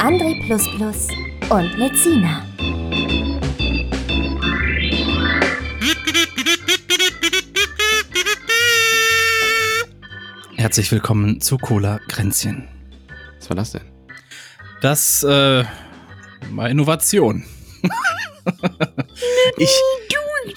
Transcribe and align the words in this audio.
André 0.00 0.32
und 1.50 1.76
Lezina. 1.76 2.42
Herzlich 10.56 10.90
willkommen 10.90 11.42
zu 11.42 11.58
Cola 11.58 12.00
Kränzchen. 12.08 12.66
Was 13.40 13.50
war 13.50 13.56
das 13.56 13.72
denn? 13.72 13.82
Das 14.80 15.22
äh, 15.22 15.64
war 16.50 16.70
Innovation. 16.70 17.44
ich 19.58 19.68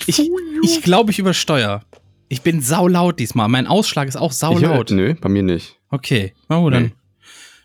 ich, 0.06 0.32
ich 0.62 0.82
glaube, 0.84 1.12
ich 1.12 1.20
übersteuere. 1.20 1.82
Ich 2.30 2.44
bin 2.44 2.62
saulaut 2.62 3.20
diesmal. 3.20 3.50
Mein 3.50 3.68
Ausschlag 3.68 4.08
ist 4.08 4.16
auch 4.16 4.32
saulaut. 4.32 4.90
Ich, 4.90 4.96
nö, 4.96 5.16
bei 5.16 5.28
mir 5.28 5.44
nicht. 5.44 5.82
Okay, 5.90 6.34
na 6.48 6.60
gut, 6.60 6.74
dann. 6.74 6.84
Nee. 6.84 6.92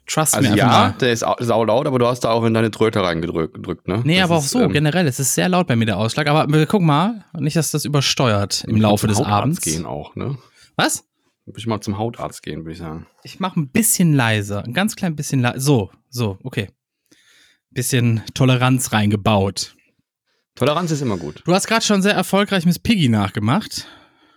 Trust 0.08 0.34
also 0.34 0.50
me. 0.50 0.56
Ja, 0.56 0.66
mal. 0.66 0.94
der 1.00 1.12
ist 1.12 1.24
saulaut, 1.40 1.86
aber 1.86 1.98
du 1.98 2.06
hast 2.06 2.20
da 2.20 2.30
auch 2.30 2.44
in 2.44 2.54
deine 2.54 2.70
Tröte 2.70 3.02
reingedrückt, 3.02 3.86
ne? 3.86 4.00
Nee, 4.04 4.16
das 4.16 4.24
aber 4.24 4.36
auch 4.38 4.42
so, 4.42 4.60
ähm, 4.60 4.72
generell. 4.72 5.06
Es 5.06 5.20
ist 5.20 5.34
sehr 5.34 5.48
laut 5.48 5.66
bei 5.66 5.76
mir, 5.76 5.84
der 5.84 5.98
Ausschlag. 5.98 6.26
Aber 6.28 6.66
guck 6.66 6.82
mal, 6.82 7.24
nicht, 7.38 7.56
dass 7.56 7.70
das 7.70 7.84
übersteuert 7.84 8.64
im 8.64 8.80
Laufe 8.80 9.06
des 9.06 9.18
Hautarzt 9.18 9.42
Abends. 9.42 9.60
gehen 9.60 9.86
auch, 9.86 10.16
ne? 10.16 10.38
Was? 10.76 11.04
Ich 11.56 11.66
mal 11.66 11.80
zum 11.80 11.98
Hautarzt 11.98 12.42
gehen, 12.42 12.60
würde 12.60 12.72
ich 12.72 12.78
sagen. 12.78 13.06
Ich 13.22 13.38
mache 13.40 13.60
ein 13.60 13.68
bisschen 13.68 14.14
leiser. 14.14 14.64
Ein 14.64 14.72
ganz 14.72 14.96
klein 14.96 15.14
bisschen 15.14 15.40
leiser. 15.40 15.60
So, 15.60 15.90
so, 16.08 16.38
okay. 16.42 16.68
Bisschen 17.70 18.22
Toleranz 18.34 18.92
reingebaut. 18.92 19.74
Toleranz 20.54 20.90
ist 20.90 21.02
immer 21.02 21.18
gut. 21.18 21.42
Du 21.44 21.54
hast 21.54 21.66
gerade 21.66 21.84
schon 21.84 22.02
sehr 22.02 22.14
erfolgreich 22.14 22.64
Miss 22.66 22.78
Piggy 22.78 23.08
nachgemacht. 23.08 23.86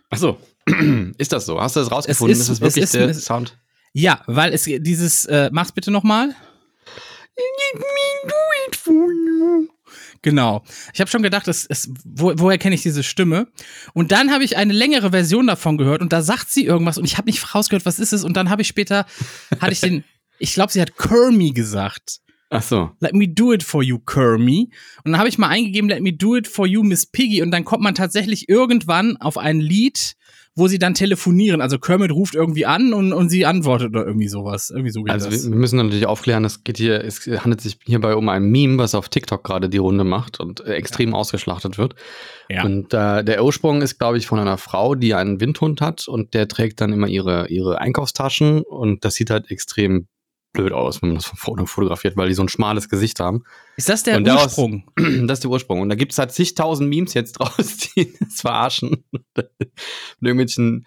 Ach 0.10 0.18
so. 0.18 0.38
ist 1.18 1.32
das 1.32 1.46
so? 1.46 1.60
Hast 1.60 1.76
du 1.76 1.80
das 1.80 1.92
rausgefunden? 1.92 2.34
Es 2.34 2.40
ist, 2.40 2.50
ist 2.50 2.62
das 2.62 2.62
wirklich 2.62 2.84
ist, 2.84 2.94
der 2.94 3.14
Sound? 3.14 3.58
Ja, 3.94 4.22
weil 4.28 4.54
es 4.54 4.64
dieses, 4.64 5.26
äh, 5.26 5.50
mach's 5.52 5.72
bitte 5.72 5.92
nochmal. 5.92 6.28
Let 6.28 7.80
me 7.80 8.30
do 8.30 8.36
it 8.68 8.76
for 8.76 9.12
you. 9.12 9.68
Genau. 10.22 10.64
Ich 10.94 11.00
habe 11.00 11.10
schon 11.10 11.24
gedacht, 11.24 11.48
es, 11.48 11.66
es, 11.66 11.90
wo, 12.06 12.34
woher 12.38 12.58
kenne 12.58 12.76
ich 12.76 12.84
diese 12.84 13.04
Stimme? 13.04 13.48
Und 13.94 14.12
dann 14.12 14.32
habe 14.32 14.44
ich 14.44 14.56
eine 14.56 14.74
längere 14.74 15.12
Version 15.12 15.48
davon 15.48 15.78
gehört 15.78 16.02
und 16.02 16.14
da 16.14 16.22
sagt 16.22 16.50
sie 16.50 16.66
irgendwas 16.66 16.98
und 16.98 17.06
ich 17.06 17.18
habe 17.18 17.30
nicht 17.30 17.56
rausgehört, 17.56 17.86
was 17.86 18.00
ist 18.00 18.14
es? 18.14 18.24
Und 18.24 18.38
dann 18.38 18.50
habe 18.50 18.62
ich 18.62 18.68
später, 18.68 19.06
hatte 19.60 19.74
ich 19.74 19.82
den, 19.82 20.04
ich 20.40 20.54
glaube, 20.54 20.72
sie 20.72 20.82
hat 20.82 20.98
Kermy 20.98 21.52
gesagt. 21.52 22.20
Ach 22.54 22.62
so. 22.62 22.92
Let 23.00 23.16
me 23.16 23.28
do 23.28 23.54
it 23.54 23.64
for 23.64 23.82
you, 23.82 23.98
Kermy. 23.98 24.70
Und 25.04 25.14
dann 25.14 25.20
habe 25.20 25.30
ich 25.30 25.38
mal 25.38 25.48
eingegeben, 25.48 25.90
let 25.90 26.02
me 26.02 26.14
do 26.14 26.36
it 26.36 26.48
for 26.48 26.68
you, 26.68 26.84
Miss 26.84 27.06
Piggy. 27.06 27.42
Und 27.42 27.52
dann 27.52 27.64
kommt 27.64 27.82
man 27.82 27.96
tatsächlich 27.96 28.50
irgendwann 28.50 29.16
auf 29.18 29.38
ein 29.38 29.62
Lied, 29.62 30.16
wo 30.56 30.68
sie 30.68 30.80
dann 30.80 30.94
telefonieren. 30.94 31.62
Also 31.62 31.80
Kermit 31.80 32.12
ruft 32.12 32.36
irgendwie 32.36 32.66
an 32.66 32.94
und, 32.94 33.14
und 33.14 33.30
sie 33.30 33.46
antwortet 33.46 33.90
oder 33.90 34.06
irgendwie 34.06 34.28
sowas. 34.28 34.70
Irgendwie 34.70 34.92
so 34.92 35.04
geht 35.04 35.14
also 35.14 35.30
das. 35.30 35.50
wir 35.50 35.56
müssen 35.56 35.78
natürlich 35.78 36.06
aufklären, 36.06 36.44
es 36.44 36.64
geht 36.64 36.78
hier, 36.78 37.04
es 37.04 37.26
handelt 37.26 37.62
sich 37.62 37.80
hierbei 37.86 38.16
um 38.16 38.28
ein 38.28 38.44
Meme, 38.44 38.78
was 38.78 38.94
auf 38.94 39.08
TikTok 39.08 39.44
gerade 39.44 39.70
die 39.70 39.78
Runde 39.78 40.04
macht 40.04 40.40
und 40.40 40.60
äh, 40.62 40.74
extrem 40.74 41.12
ja. 41.12 41.16
ausgeschlachtet 41.16 41.78
wird. 41.78 41.96
Ja. 42.50 42.64
Und 42.66 42.94
äh, 42.94 43.24
der 43.24 43.44
Ursprung 43.44 43.82
ist, 43.82 43.98
glaube 43.98 44.18
ich, 44.18 44.28
von 44.28 44.40
einer 44.40 44.58
Frau, 44.58 44.96
die 44.96 45.14
einen 45.14 45.40
Windhund 45.40 45.80
hat 45.80 46.08
und 46.08 46.34
der 46.34 46.50
trägt 46.50 46.82
dann 46.82 46.92
immer 46.92 47.08
ihre, 47.08 47.48
ihre 47.48 47.80
Einkaufstaschen 47.80 48.62
und 48.62 49.06
das 49.06 49.16
sieht 49.16 49.30
halt 49.30 49.50
extrem 49.52 50.08
blöd 50.54 50.72
aus, 50.74 51.02
wenn 51.02 51.10
man 51.10 51.16
das 51.18 51.26
von 51.26 51.38
vorne 51.38 51.68
fotografiert, 51.68 52.18
weil 52.18 52.28
die 52.28 52.34
so 52.34 52.42
ein 52.42 52.50
schmales 52.50 52.90
Gesicht 52.90 53.20
haben. 53.20 53.44
Ist 53.78 53.90
das 53.90 54.04
der 54.04 54.18
und 54.18 54.28
Ursprung? 54.30 54.84
Daraus, 54.96 55.14
das 55.28 55.38
ist 55.38 55.44
der 55.44 55.52
Ursprung. 55.52 55.82
Und 55.82 55.90
da 55.90 55.96
gibt 55.96 56.12
es 56.12 56.18
halt 56.18 56.32
zigtausend 56.32 56.90
Memes 56.90 57.14
jetzt 57.14 57.34
draus, 57.34 57.78
die 57.96 58.14
das 58.20 58.42
verarschen. 58.42 59.04
Mit 59.12 59.50
irgendwelchen 60.22 60.86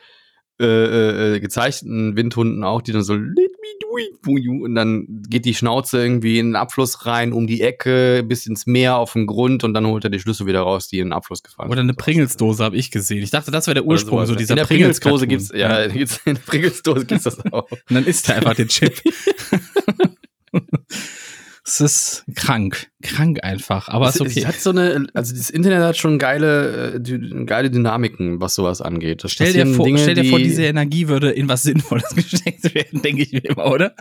äh, 0.61 0.67
äh, 0.67 1.35
äh, 1.35 1.41
gezeichneten 1.41 2.17
Windhunden 2.17 2.63
auch, 2.63 2.81
die 2.81 2.93
dann 2.93 3.03
so 3.03 3.15
let 3.15 3.37
me 3.37 3.69
do 3.81 3.99
it 3.99 4.15
for 4.23 4.39
you 4.39 4.65
und 4.65 4.77
dann 4.77 5.23
geht 5.29 5.47
die 5.47 5.55
Schnauze 5.55 6.01
irgendwie 6.01 6.39
in 6.39 6.51
den 6.51 6.57
Abfluss 6.57 7.07
rein, 7.07 7.33
um 7.33 7.49
die 7.49 7.61
Ecke, 7.61 8.23
bis 8.25 8.47
ins 8.47 8.65
Meer 8.65 8.97
auf 8.97 9.15
den 9.15 9.27
Grund 9.27 9.65
und 9.65 9.75
dann 9.75 9.85
holt 9.87 10.05
er 10.05 10.11
die 10.11 10.21
Schlüssel 10.21 10.47
wieder 10.47 10.61
raus, 10.61 10.87
die 10.87 11.01
in 11.01 11.09
den 11.09 11.13
Abfluss 11.13 11.43
gefallen 11.43 11.71
Oder 11.71 11.81
eine 11.81 11.95
Pringelsdose 11.95 12.63
habe 12.63 12.77
ich 12.77 12.93
gesehen. 12.93 13.25
Ich 13.25 13.31
dachte, 13.31 13.51
das 13.51 13.67
wäre 13.67 13.75
der 13.75 13.85
Ursprung, 13.85 14.25
so 14.27 14.37
dieser 14.37 14.53
In 14.55 14.59
der 14.59 14.67
Pringelsdose 14.67 15.27
gibt's, 15.27 15.51
ja, 15.53 15.87
ja. 15.87 15.93
in 15.93 16.07
der 16.25 16.35
Pringelsdose 16.35 17.05
gibt's 17.05 17.25
das 17.25 17.45
auch. 17.53 17.69
und 17.71 17.81
dann 17.89 18.05
isst 18.05 18.29
er 18.29 18.37
einfach 18.37 18.55
den 18.55 18.69
Chip. 18.69 19.03
Es 21.67 21.81
ist 21.81 22.25
krank, 22.35 22.91
krank 23.03 23.43
einfach, 23.43 23.89
aber 23.89 24.09
es, 24.09 24.17
ist 24.17 24.21
okay. 24.21 24.41
Es 24.41 24.47
hat 24.47 24.61
so 24.61 24.69
eine, 24.69 25.07
also 25.15 25.35
das 25.35 25.49
Internet 25.49 25.81
hat 25.81 25.97
schon 25.97 26.19
geile, 26.19 26.95
äh, 26.97 27.45
geile 27.47 27.71
Dynamiken, 27.71 28.39
was 28.39 28.55
sowas 28.55 28.83
angeht. 28.83 29.25
Das 29.25 29.33
stell 29.33 29.55
dir 29.55 29.67
vor, 29.67 29.87
Dinge, 29.87 29.99
stell 29.99 30.15
dir 30.15 30.29
vor, 30.29 30.39
diese 30.39 30.65
Energie 30.65 31.09
würde 31.09 31.31
in 31.31 31.49
was 31.49 31.63
Sinnvolles 31.63 32.11
gesteckt 32.15 32.75
werden, 32.75 33.01
denke 33.01 33.23
ich 33.23 33.33
mir 33.33 33.45
immer, 33.47 33.67
oder? 33.67 33.95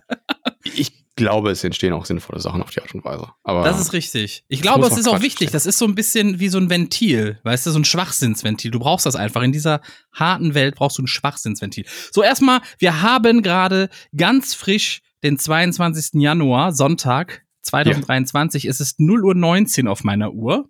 Ich 0.65 0.91
glaube, 1.15 1.51
es 1.51 1.63
entstehen 1.63 1.93
auch 1.93 2.05
sinnvolle 2.05 2.41
Sachen 2.41 2.61
auf 2.61 2.71
die 2.71 2.81
Art 2.81 2.93
und 2.93 3.05
Weise. 3.05 3.29
Aber 3.43 3.63
das 3.63 3.79
ist 3.79 3.93
richtig. 3.93 4.43
Ich 4.49 4.61
glaube, 4.61 4.85
es 4.85 4.97
ist 4.97 5.07
auch 5.07 5.21
wichtig. 5.21 5.51
Das 5.51 5.65
ist 5.65 5.77
so 5.77 5.85
ein 5.85 5.95
bisschen 5.95 6.39
wie 6.39 6.49
so 6.49 6.57
ein 6.57 6.69
Ventil, 6.69 7.39
weißt 7.43 7.65
du, 7.65 7.71
so 7.71 7.79
ein 7.79 7.85
Schwachsinnsventil. 7.85 8.71
Du 8.71 8.79
brauchst 8.79 9.05
das 9.05 9.15
einfach. 9.15 9.41
In 9.41 9.53
dieser 9.53 9.81
harten 10.11 10.53
Welt 10.53 10.75
brauchst 10.75 10.97
du 10.97 11.03
ein 11.03 11.07
Schwachsinnsventil. 11.07 11.85
So, 12.11 12.23
erstmal, 12.23 12.61
wir 12.79 13.01
haben 13.01 13.41
gerade 13.41 13.89
ganz 14.15 14.53
frisch 14.53 15.01
den 15.23 15.37
22. 15.37 16.21
Januar, 16.21 16.73
Sonntag, 16.73 17.42
2023 17.63 18.63
ja. 18.63 18.69
ist 18.69 18.79
es 18.79 18.99
0 18.99 19.25
Uhr 19.25 19.35
19 19.35 19.87
auf 19.87 20.03
meiner 20.03 20.33
Uhr. 20.33 20.69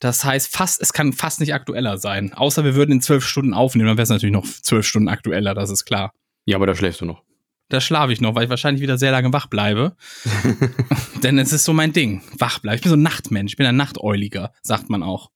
Das 0.00 0.24
heißt, 0.24 0.54
fast, 0.54 0.80
es 0.80 0.92
kann 0.92 1.12
fast 1.12 1.40
nicht 1.40 1.54
aktueller 1.54 1.98
sein. 1.98 2.32
Außer 2.32 2.64
wir 2.64 2.74
würden 2.74 2.92
in 2.92 3.00
zwölf 3.00 3.26
Stunden 3.26 3.52
aufnehmen, 3.52 3.88
dann 3.88 3.96
wäre 3.96 4.04
es 4.04 4.10
natürlich 4.10 4.32
noch 4.32 4.46
zwölf 4.46 4.86
Stunden 4.86 5.08
aktueller, 5.08 5.54
das 5.54 5.70
ist 5.70 5.84
klar. 5.84 6.12
Ja, 6.44 6.56
aber 6.56 6.66
da 6.66 6.74
schläfst 6.74 7.00
du 7.00 7.04
noch. 7.04 7.22
Da 7.68 7.80
schlafe 7.80 8.12
ich 8.12 8.20
noch, 8.20 8.34
weil 8.34 8.44
ich 8.44 8.50
wahrscheinlich 8.50 8.80
wieder 8.80 8.96
sehr 8.96 9.10
lange 9.10 9.32
wach 9.32 9.46
bleibe. 9.46 9.96
Denn 11.22 11.38
es 11.38 11.52
ist 11.52 11.64
so 11.64 11.74
mein 11.74 11.92
Ding. 11.92 12.22
Wach 12.38 12.60
bleiben. 12.60 12.76
Ich 12.76 12.82
bin 12.82 12.90
so 12.90 12.96
ein 12.96 13.02
Nachtmensch. 13.02 13.52
Ich 13.52 13.56
bin 13.56 13.66
ein 13.66 13.76
Nachteuliger, 13.76 14.52
sagt 14.62 14.88
man 14.88 15.02
auch. 15.02 15.30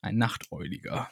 Ein 0.00 0.16
Nachteuliger. 0.16 1.10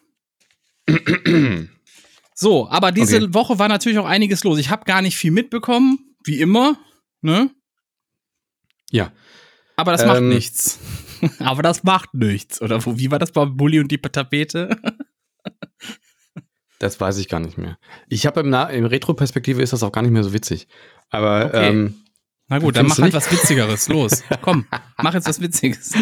so, 2.35 2.69
aber 2.71 2.93
diese 2.93 3.17
okay. 3.17 3.35
Woche 3.35 3.59
war 3.59 3.69
natürlich 3.69 3.99
auch 3.99 4.07
einiges 4.07 4.45
los. 4.45 4.59
Ich 4.59 4.71
habe 4.71 4.85
gar 4.85 5.03
nicht 5.03 5.17
viel 5.17 5.33
mitbekommen, 5.33 6.17
wie 6.25 6.41
immer. 6.41 6.79
Ne? 7.21 7.51
Ja. 8.95 9.11
Aber 9.77 9.91
das 9.91 10.07
macht 10.07 10.19
ähm, 10.19 10.29
nichts. 10.29 10.79
Aber 11.41 11.63
das 11.63 11.83
macht 11.83 12.15
nichts. 12.15 12.63
Oder 12.63 12.81
wie 12.97 13.11
war 13.11 13.19
das 13.19 13.33
bei 13.33 13.45
Bully 13.45 13.81
und 13.81 13.91
die 13.91 13.99
Tapete? 13.99 14.77
das 16.79 17.01
weiß 17.01 17.19
ich 17.19 17.29
gar 17.29 17.41
nicht 17.41 17.59
mehr. 17.59 17.77
Ich 18.09 18.25
habe 18.25 18.41
im, 18.41 18.55
im 18.55 18.87
Retro-Perspektive 18.87 19.63
ist 19.63 19.73
das 19.73 19.83
auch 19.83 19.91
gar 19.91 20.03
nicht 20.03 20.13
mehr 20.13 20.23
so 20.23 20.33
witzig. 20.33 20.69
Aber 21.11 21.47
okay. 21.47 21.71
ähm, 21.71 21.95
na 22.47 22.61
gut, 22.61 22.77
dann 22.77 22.87
mach 22.87 22.99
halt 22.99 23.15
was 23.15 23.33
Witzigeres. 23.33 23.89
Los, 23.89 24.23
komm, 24.43 24.67
mach 25.03 25.15
jetzt 25.15 25.27
was 25.27 25.41
Witziges. 25.41 25.95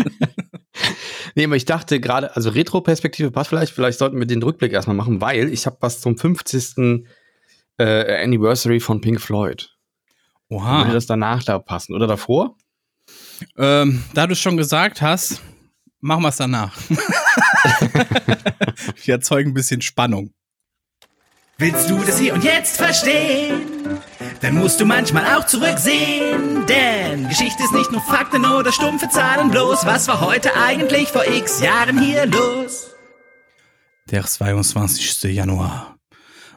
nee, 1.35 1.45
aber 1.45 1.57
ich 1.57 1.65
dachte 1.65 1.99
gerade, 1.99 2.37
also 2.37 2.51
Retro-Perspektive 2.51 3.31
passt 3.31 3.49
vielleicht, 3.49 3.73
vielleicht 3.73 3.99
sollten 3.99 4.19
wir 4.19 4.27
den 4.27 4.43
Rückblick 4.43 4.73
erstmal 4.73 4.97
machen, 4.97 5.23
weil 5.23 5.51
ich 5.51 5.65
habe 5.65 5.79
was 5.81 6.01
zum 6.01 6.19
50. 6.19 7.07
Äh, 7.79 8.23
Anniversary 8.23 8.81
von 8.81 9.01
Pink 9.01 9.19
Floyd. 9.19 9.75
Oha. 10.51 10.81
Würde 10.81 10.93
das 10.93 11.07
danach 11.07 11.43
da 11.43 11.59
passen 11.59 11.95
oder 11.95 12.07
davor? 12.07 12.57
Ähm, 13.56 14.05
da 14.15 14.27
du 14.27 14.33
es 14.33 14.41
schon 14.41 14.56
gesagt 14.56 15.03
hast, 15.03 15.43
machen 16.00 16.23
wir 16.23 16.29
es 16.29 16.37
danach. 16.37 16.77
wir 19.05 19.15
erzeugen 19.15 19.50
ein 19.50 19.55
bisschen 19.55 19.83
Spannung. 19.83 20.33
Willst 21.59 21.89
du 21.89 21.99
das 21.99 22.19
hier 22.19 22.35
und 22.35 22.43
jetzt 22.43 22.77
verstehen? 22.77 23.61
Dann 24.41 24.55
musst 24.55 24.81
du 24.81 24.85
manchmal 24.85 25.37
auch 25.37 25.47
zurücksehen. 25.47 26.67
Denn 26.67 27.29
Geschichte 27.29 27.62
ist 27.62 27.73
nicht 27.73 27.93
nur 27.93 28.00
Fakten 28.00 28.44
oder 28.44 28.73
stumpfe 28.73 29.09
Zahlen 29.09 29.50
bloß. 29.50 29.87
Was 29.87 30.09
war 30.09 30.21
heute 30.21 30.56
eigentlich 30.56 31.09
vor 31.09 31.25
x 31.25 31.61
Jahren 31.61 32.00
hier 32.00 32.27
los? 32.27 32.91
Der 34.11 34.25
22. 34.25 35.23
Januar 35.33 35.92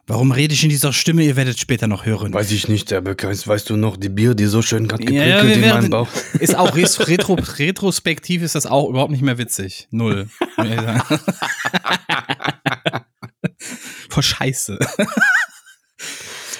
Warum 0.07 0.31
rede 0.31 0.53
ich 0.53 0.63
in 0.63 0.69
dieser 0.69 0.93
Stimme? 0.93 1.23
Ihr 1.23 1.35
werdet 1.35 1.59
später 1.59 1.87
noch 1.87 2.05
hören. 2.05 2.31
Weiß 2.31 2.51
ich 2.51 2.67
nicht, 2.67 2.93
aber 2.93 3.15
weißt 3.15 3.71
du 3.71 3.75
noch, 3.75 3.97
die 3.97 4.09
Bier, 4.09 4.35
die 4.35 4.45
so 4.45 4.61
schön 4.61 4.87
gerade 4.87 5.03
geprickelt 5.03 5.29
ja, 5.29 5.41
in 5.41 5.61
meinem 5.61 5.89
Bauch. 5.89 6.07
Ist 6.39 6.55
auch 6.55 6.75
retro, 7.07 7.33
retrospektiv 7.33 8.43
ist 8.43 8.53
das 8.53 8.67
auch 8.67 8.87
überhaupt 8.87 9.09
nicht 9.11 9.23
mehr 9.23 9.39
witzig. 9.39 9.87
Null. 9.89 10.29
Vor 14.09 14.21
Scheiße. 14.21 14.77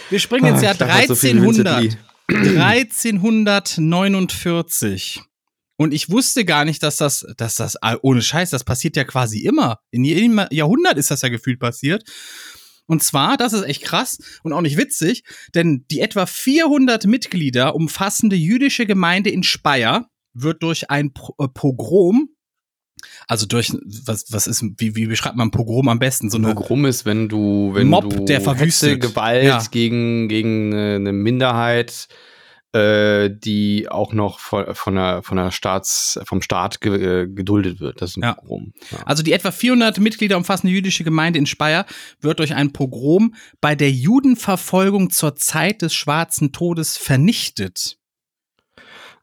Wir 0.09 0.19
springen 0.19 0.47
ins 0.47 0.63
Jahr 0.63 0.81
1300. 0.81 1.99
1349. 2.27 5.21
Und 5.77 5.93
ich 5.93 6.09
wusste 6.09 6.45
gar 6.45 6.63
nicht, 6.65 6.81
dass 6.83 6.97
das, 6.97 7.25
dass 7.37 7.55
das, 7.55 7.81
ah, 7.83 7.97
ohne 8.01 8.21
Scheiß, 8.21 8.49
das 8.49 8.63
passiert 8.63 8.95
ja 8.95 9.03
quasi 9.03 9.39
immer. 9.39 9.79
In 9.91 10.05
jedem 10.05 10.41
Jahrhundert 10.49 10.97
ist 10.97 11.11
das 11.11 11.21
ja 11.21 11.29
gefühlt 11.29 11.59
passiert. 11.59 12.03
Und 12.87 13.03
zwar, 13.03 13.37
das 13.37 13.53
ist 13.53 13.63
echt 13.63 13.81
krass 13.81 14.19
und 14.43 14.53
auch 14.53 14.61
nicht 14.61 14.77
witzig, 14.77 15.23
denn 15.53 15.85
die 15.89 16.01
etwa 16.01 16.25
400 16.25 17.05
Mitglieder 17.05 17.75
umfassende 17.75 18.35
jüdische 18.35 18.85
Gemeinde 18.85 19.29
in 19.29 19.43
Speyer 19.43 20.09
wird 20.33 20.61
durch 20.63 20.89
ein 20.89 21.11
äh, 21.39 21.47
Pogrom 21.47 22.29
also 23.27 23.45
durch 23.45 23.71
was 24.05 24.25
was 24.31 24.47
ist 24.47 24.63
wie 24.77 24.95
wie 24.95 25.05
beschreibt 25.07 25.35
man 25.35 25.51
Pogrom 25.51 25.89
am 25.89 25.99
besten 25.99 26.29
so 26.29 26.37
eine 26.37 26.53
Pogrom 26.53 26.85
ist 26.85 27.05
wenn 27.05 27.29
du 27.29 27.71
wenn 27.73 27.87
Mob 27.87 28.09
du 28.09 28.25
der 28.25 28.41
verwüstet 28.41 29.01
Gewalt 29.01 29.43
ja. 29.43 29.63
gegen 29.69 30.27
gegen 30.27 30.73
eine 30.73 31.13
Minderheit 31.13 32.07
äh, 32.75 33.29
die 33.29 33.87
auch 33.89 34.11
noch 34.11 34.39
von, 34.39 34.75
von, 34.75 34.95
der, 34.95 35.23
von 35.23 35.37
der 35.37 35.51
Staats, 35.51 36.19
vom 36.25 36.41
Staat 36.41 36.81
ge, 36.81 37.23
äh, 37.23 37.27
geduldet 37.27 37.79
wird. 37.79 38.01
Das 38.01 38.11
ist 38.11 38.17
ein 38.17 38.23
ja. 38.23 38.33
Pogrom. 38.33 38.73
Ja. 38.91 38.97
Also 39.05 39.23
die 39.23 39.31
etwa 39.31 39.51
400 39.51 39.99
Mitglieder 39.99 40.35
umfassende 40.35 40.73
jüdische 40.73 41.05
Gemeinde 41.05 41.39
in 41.39 41.45
Speyer 41.45 41.85
wird 42.19 42.39
durch 42.39 42.53
ein 42.53 42.73
Pogrom 42.73 43.35
bei 43.61 43.75
der 43.75 43.91
Judenverfolgung 43.91 45.09
zur 45.09 45.37
Zeit 45.37 45.81
des 45.81 45.93
Schwarzen 45.93 46.51
Todes 46.51 46.97
vernichtet. 46.97 47.97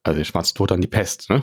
Also 0.02 0.18
der 0.18 0.24
Schwarze 0.24 0.54
Tod 0.54 0.72
an 0.72 0.80
die 0.80 0.88
Pest, 0.88 1.28
ne? 1.28 1.42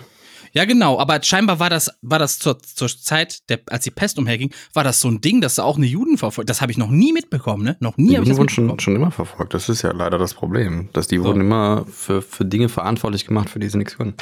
Ja, 0.54 0.66
genau, 0.66 1.00
aber 1.00 1.22
scheinbar 1.24 1.60
war 1.60 1.70
das, 1.70 1.92
war 2.02 2.20
das 2.20 2.40
zur, 2.40 2.60
zur 2.60 2.90
Zeit, 2.90 3.50
der, 3.50 3.60
als 3.68 3.84
die 3.84 3.92
Pest 3.92 4.18
umherging, 4.18 4.54
war 4.74 4.84
das 4.84 5.00
so 5.00 5.08
ein 5.10 5.22
Ding, 5.22 5.42
dass 5.42 5.56
da 5.56 5.64
auch 5.64 5.78
eine 5.78 5.86
Juden 5.86 6.18
verfolgt. 6.18 6.50
Das 6.50 6.62
habe 6.62 6.72
ich 6.72 6.78
noch 6.78 6.90
nie 6.90 7.14
mitbekommen, 7.14 7.64
ne? 7.64 7.78
Noch 7.80 7.98
nie 7.98 8.16
habe 8.16 8.24
ich 8.24 8.30
das 8.30 8.38
wurden 8.38 8.50
schon, 8.50 8.80
schon 8.80 8.96
immer 8.96 9.12
verfolgt. 9.12 9.54
Das 9.54 9.70
ist 9.70 9.82
ja 9.82 9.92
leider 9.92 10.18
das 10.18 10.34
Problem. 10.34 10.90
Dass 10.94 11.08
die 11.08 11.18
so. 11.18 11.26
wurden 11.26 11.42
immer 11.42 11.86
für, 11.86 12.22
für 12.22 12.46
Dinge 12.46 12.70
verantwortlich 12.70 13.26
gemacht, 13.26 13.50
für 13.50 13.60
die 13.60 13.70
sie 13.70 13.78
nichts 13.78 13.98
können. 13.98 14.16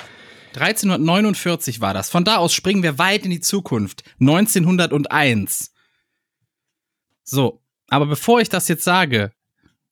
1349 0.56 1.82
war 1.82 1.94
das. 1.94 2.10
Von 2.10 2.24
da 2.24 2.38
aus 2.38 2.54
springen 2.54 2.84
wir 2.84 2.98
weit 2.98 3.26
in 3.26 3.32
die 3.32 3.42
Zukunft. 3.42 4.04
1901. 4.20 5.72
So, 7.24 7.62
aber 7.90 8.06
bevor 8.06 8.42
ich 8.42 8.50
das 8.50 8.68
jetzt 8.68 8.84
sage, 8.84 9.32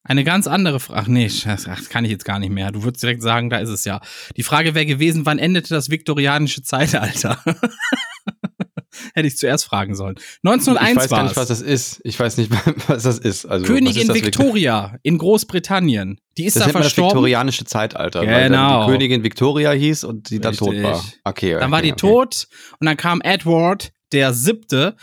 eine 0.06 0.24
ganz 0.24 0.46
andere 0.48 0.80
Frage. 0.80 1.02
Ach 1.02 1.08
nee, 1.08 1.30
das 1.46 1.90
kann 1.90 2.06
ich 2.06 2.12
jetzt 2.12 2.26
gar 2.26 2.40
nicht 2.40 2.52
mehr. 2.52 2.72
Du 2.72 2.84
würdest 2.84 3.02
direkt 3.02 3.24
sagen, 3.24 3.50
da 3.50 3.58
ist 3.58 3.70
es 3.70 3.86
ja. 3.86 4.02
Die 4.38 4.44
Frage 4.44 4.76
wäre 4.76 4.86
gewesen, 4.86 5.26
wann 5.26 5.40
endete 5.40 5.70
das 5.70 5.90
viktorianische 5.90 6.62
Zeitalter? 6.62 7.44
Hätte 9.14 9.28
ich 9.28 9.36
zuerst 9.38 9.66
fragen 9.66 9.96
sollen. 9.96 10.16
1901 10.44 10.92
Ich 10.92 10.96
weiß 10.96 11.10
gar 11.10 11.24
nicht, 11.24 11.36
was 11.36 11.48
das 11.48 11.62
ist. 11.62 12.02
Ich 12.04 12.20
weiß 12.20 12.38
nicht, 12.38 12.52
was 12.88 13.04
das 13.04 13.18
ist. 13.18 13.46
Also, 13.46 13.66
Königin 13.66 14.10
ist 14.10 14.14
Victoria 14.14 14.98
in 15.02 15.18
Großbritannien. 15.18 16.22
Die 16.38 16.46
ist 16.46 16.56
das 16.56 16.66
da 16.66 16.70
verstorben. 16.70 17.10
Das 17.10 17.16
viktorianische 17.16 17.66
Zeitalter. 17.66 18.22
Genau. 18.22 18.34
Weil 18.34 18.50
dann 18.50 18.82
die 18.82 18.92
Königin 18.92 19.24
Victoria 19.24 19.72
hieß 19.72 20.04
und 20.04 20.30
die 20.30 20.40
dann 20.40 20.52
Richtig. 20.52 20.68
tot 20.68 20.84
war. 20.84 21.04
Okay. 21.24 21.54
Dann 21.54 21.64
okay, 21.64 21.72
war 21.72 21.82
die 21.82 21.94
okay. 21.94 22.00
tot 22.00 22.48
und 22.80 22.86
dann 22.86 22.96
kam 22.96 23.22
Edward, 23.22 23.92
der 24.12 24.34
siebte. 24.34 24.96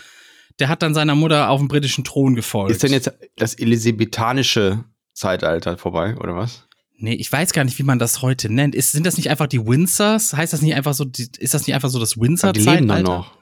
Der 0.59 0.69
hat 0.69 0.83
dann 0.83 0.95
seiner 0.95 1.17
Mutter 1.17 1.49
auf 1.49 1.61
den 1.61 1.67
britischen 1.67 2.05
Thron 2.05 2.37
gefolgt. 2.37 2.71
Ist 2.71 2.83
denn 2.83 2.93
jetzt 2.93 3.11
das 3.37 3.55
elisabethanische 3.55 4.85
Zeitalter 5.13 5.79
vorbei, 5.79 6.17
oder 6.17 6.37
was? 6.37 6.67
Nee, 6.97 7.15
ich 7.15 7.31
weiß 7.33 7.53
gar 7.53 7.65
nicht, 7.65 7.79
wie 7.79 7.83
man 7.83 7.99
das 7.99 8.23
heute 8.23 8.49
nennt. 8.49 8.75
Ist, 8.75 8.93
sind 8.93 9.07
das 9.07 9.17
nicht 9.17 9.29
einfach 9.29 9.49
die 9.49 9.67
Windsors? 9.67 10.35
Heißt 10.35 10.53
das 10.53 10.63
nicht 10.63 10.75
einfach 10.75 10.95
so, 10.95 11.05
ist 11.39 11.55
das 11.55 11.67
nicht 11.67 11.75
einfach 11.75 11.89
so 11.89 11.99
das 11.99 12.19
Windsor-Zeitalter? 12.19 12.81
Die 12.81 12.93
leben 12.93 13.03
noch. 13.03 13.33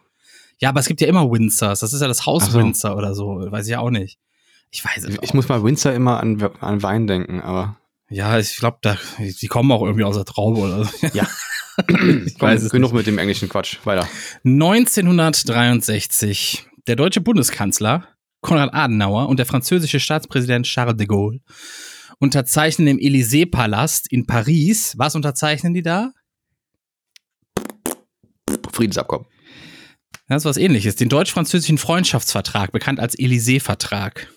Ja, 0.58 0.70
aber 0.70 0.80
es 0.80 0.86
gibt 0.86 1.00
ja 1.00 1.08
immer 1.08 1.30
Windsors. 1.30 1.80
Das 1.80 1.92
ist 1.92 2.00
ja 2.00 2.08
das 2.08 2.26
Haus 2.26 2.46
so. 2.46 2.58
Windsor 2.58 2.96
oder 2.96 3.14
so. 3.14 3.46
Weiß 3.50 3.68
ich 3.68 3.76
auch 3.76 3.90
nicht. 3.90 4.18
Ich 4.70 4.84
weiß 4.84 5.04
es 5.04 5.18
Ich 5.20 5.34
muss 5.34 5.48
mal 5.48 5.62
Windsor 5.64 5.92
immer 5.92 6.20
an, 6.20 6.40
an 6.60 6.82
Wein 6.82 7.06
denken, 7.06 7.40
aber. 7.40 7.76
Ja, 8.08 8.38
ich 8.38 8.56
glaube, 8.56 8.78
die 9.18 9.46
kommen 9.46 9.70
auch 9.72 9.82
irgendwie 9.82 10.04
aus 10.04 10.16
der 10.16 10.24
Traube 10.24 10.60
oder 10.60 10.84
so. 10.84 11.06
Ja. 11.12 11.28
ich 12.26 12.40
weiß 12.40 12.62
es 12.62 12.70
Genug 12.70 12.92
nicht. 12.92 12.98
mit 12.98 13.06
dem 13.06 13.18
englischen 13.18 13.48
Quatsch. 13.48 13.78
Weiter. 13.84 14.08
1963. 14.44 16.66
Der 16.86 16.96
deutsche 16.96 17.20
Bundeskanzler 17.20 18.08
Konrad 18.40 18.72
Adenauer 18.74 19.28
und 19.28 19.38
der 19.38 19.46
französische 19.46 20.00
Staatspräsident 20.00 20.66
Charles 20.66 20.96
de 20.96 21.06
Gaulle 21.06 21.40
unterzeichnen 22.18 22.86
im 22.86 22.98
Élysée-Palast 22.98 24.10
in 24.10 24.26
Paris. 24.26 24.94
Was 24.98 25.14
unterzeichnen 25.14 25.74
die 25.74 25.82
da? 25.82 26.12
Friedensabkommen. 28.72 29.26
Das 30.28 30.42
ist 30.42 30.46
was 30.46 30.56
ähnliches. 30.58 30.96
Den 30.96 31.08
deutsch-französischen 31.08 31.78
Freundschaftsvertrag, 31.78 32.72
bekannt 32.72 33.00
als 33.00 33.18
Élysée-Vertrag. 33.18 34.28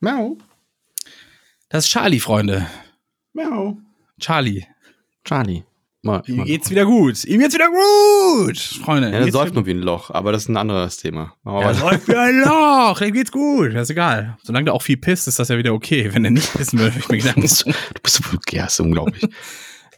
Miau. 0.00 0.36
Das 1.68 1.84
ist 1.84 1.90
Charlie, 1.90 2.20
Freunde. 2.20 2.66
Miau. 3.32 3.78
Charlie. 4.20 4.66
Charlie. 5.24 5.64
Mal, 6.06 6.22
ihm 6.26 6.44
geht's 6.44 6.70
wieder 6.70 6.84
gut. 6.84 7.24
Ihm 7.24 7.40
geht's 7.40 7.54
wieder 7.54 7.68
gut, 7.68 8.58
Freunde. 8.58 9.10
Ja, 9.10 9.20
der 9.20 9.32
säuft 9.32 9.54
nur 9.54 9.66
wie 9.66 9.72
ein 9.72 9.82
Loch, 9.82 10.10
aber 10.10 10.32
das 10.32 10.42
ist 10.44 10.48
ein 10.48 10.56
anderes 10.56 10.96
Thema. 10.96 11.34
Er 11.44 11.74
säuft 11.74 12.08
wie 12.08 12.14
ein 12.14 12.40
Loch, 12.40 13.00
ihm 13.00 13.12
geht's 13.12 13.32
gut. 13.32 13.74
Das 13.74 13.82
ist 13.82 13.90
egal. 13.90 14.38
Solange 14.42 14.66
der 14.66 14.74
auch 14.74 14.82
viel 14.82 14.96
pisst, 14.96 15.28
ist 15.28 15.38
das 15.38 15.48
ja 15.48 15.58
wieder 15.58 15.74
okay. 15.74 16.10
Wenn 16.14 16.24
er 16.24 16.30
nicht 16.30 16.52
pissen 16.54 16.78
will, 16.78 16.92
ich 16.96 17.08
mir 17.08 17.18
Gedanken. 17.18 17.42
Du 17.46 18.00
bist 18.02 18.16
so 18.16 18.32
vulgär, 18.32 18.66
ist 18.66 18.80
unglaublich. 18.80 19.22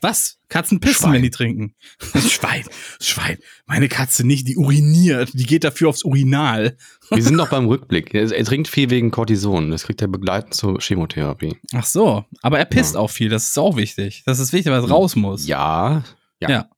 Was? 0.00 0.38
Katzen 0.48 0.80
pissen, 0.80 1.02
Schwein. 1.02 1.12
wenn 1.12 1.22
die 1.22 1.30
trinken. 1.30 1.74
Das 2.14 2.30
Schwein, 2.30 2.64
das 2.98 3.06
Schwein. 3.06 3.38
Meine 3.66 3.88
Katze 3.88 4.26
nicht, 4.26 4.48
die 4.48 4.56
uriniert. 4.56 5.30
Die 5.34 5.44
geht 5.44 5.64
dafür 5.64 5.88
aufs 5.90 6.04
Urinal. 6.04 6.76
Wir 7.10 7.22
sind 7.22 7.36
noch 7.36 7.50
beim 7.50 7.66
Rückblick. 7.66 8.14
Er, 8.14 8.30
er, 8.30 8.44
trinkt 8.44 8.68
viel 8.68 8.88
wegen 8.90 9.10
Cortison. 9.10 9.70
Das 9.70 9.84
kriegt 9.84 10.00
er 10.00 10.08
begleitend 10.08 10.54
zur 10.54 10.80
Chemotherapie. 10.80 11.56
Ach 11.74 11.84
so. 11.84 12.24
Aber 12.40 12.58
er 12.58 12.64
pisst 12.64 12.94
ja. 12.94 13.00
auch 13.00 13.10
viel. 13.10 13.28
Das 13.28 13.48
ist 13.48 13.58
auch 13.58 13.76
wichtig. 13.76 14.22
Das 14.24 14.38
ist 14.38 14.52
wichtig, 14.52 14.72
weil 14.72 14.82
es 14.82 14.90
raus 14.90 15.16
muss. 15.16 15.46
Ja. 15.46 16.04
Ja. 16.40 16.50
ja. 16.50 16.70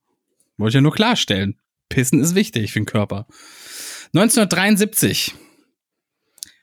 Wollte 0.56 0.70
ich 0.70 0.74
ja 0.74 0.80
nur 0.80 0.92
klarstellen. 0.92 1.58
Pissen 1.88 2.20
ist 2.20 2.34
wichtig 2.34 2.72
für 2.72 2.80
den 2.80 2.86
Körper. 2.86 3.26
1973 4.14 5.34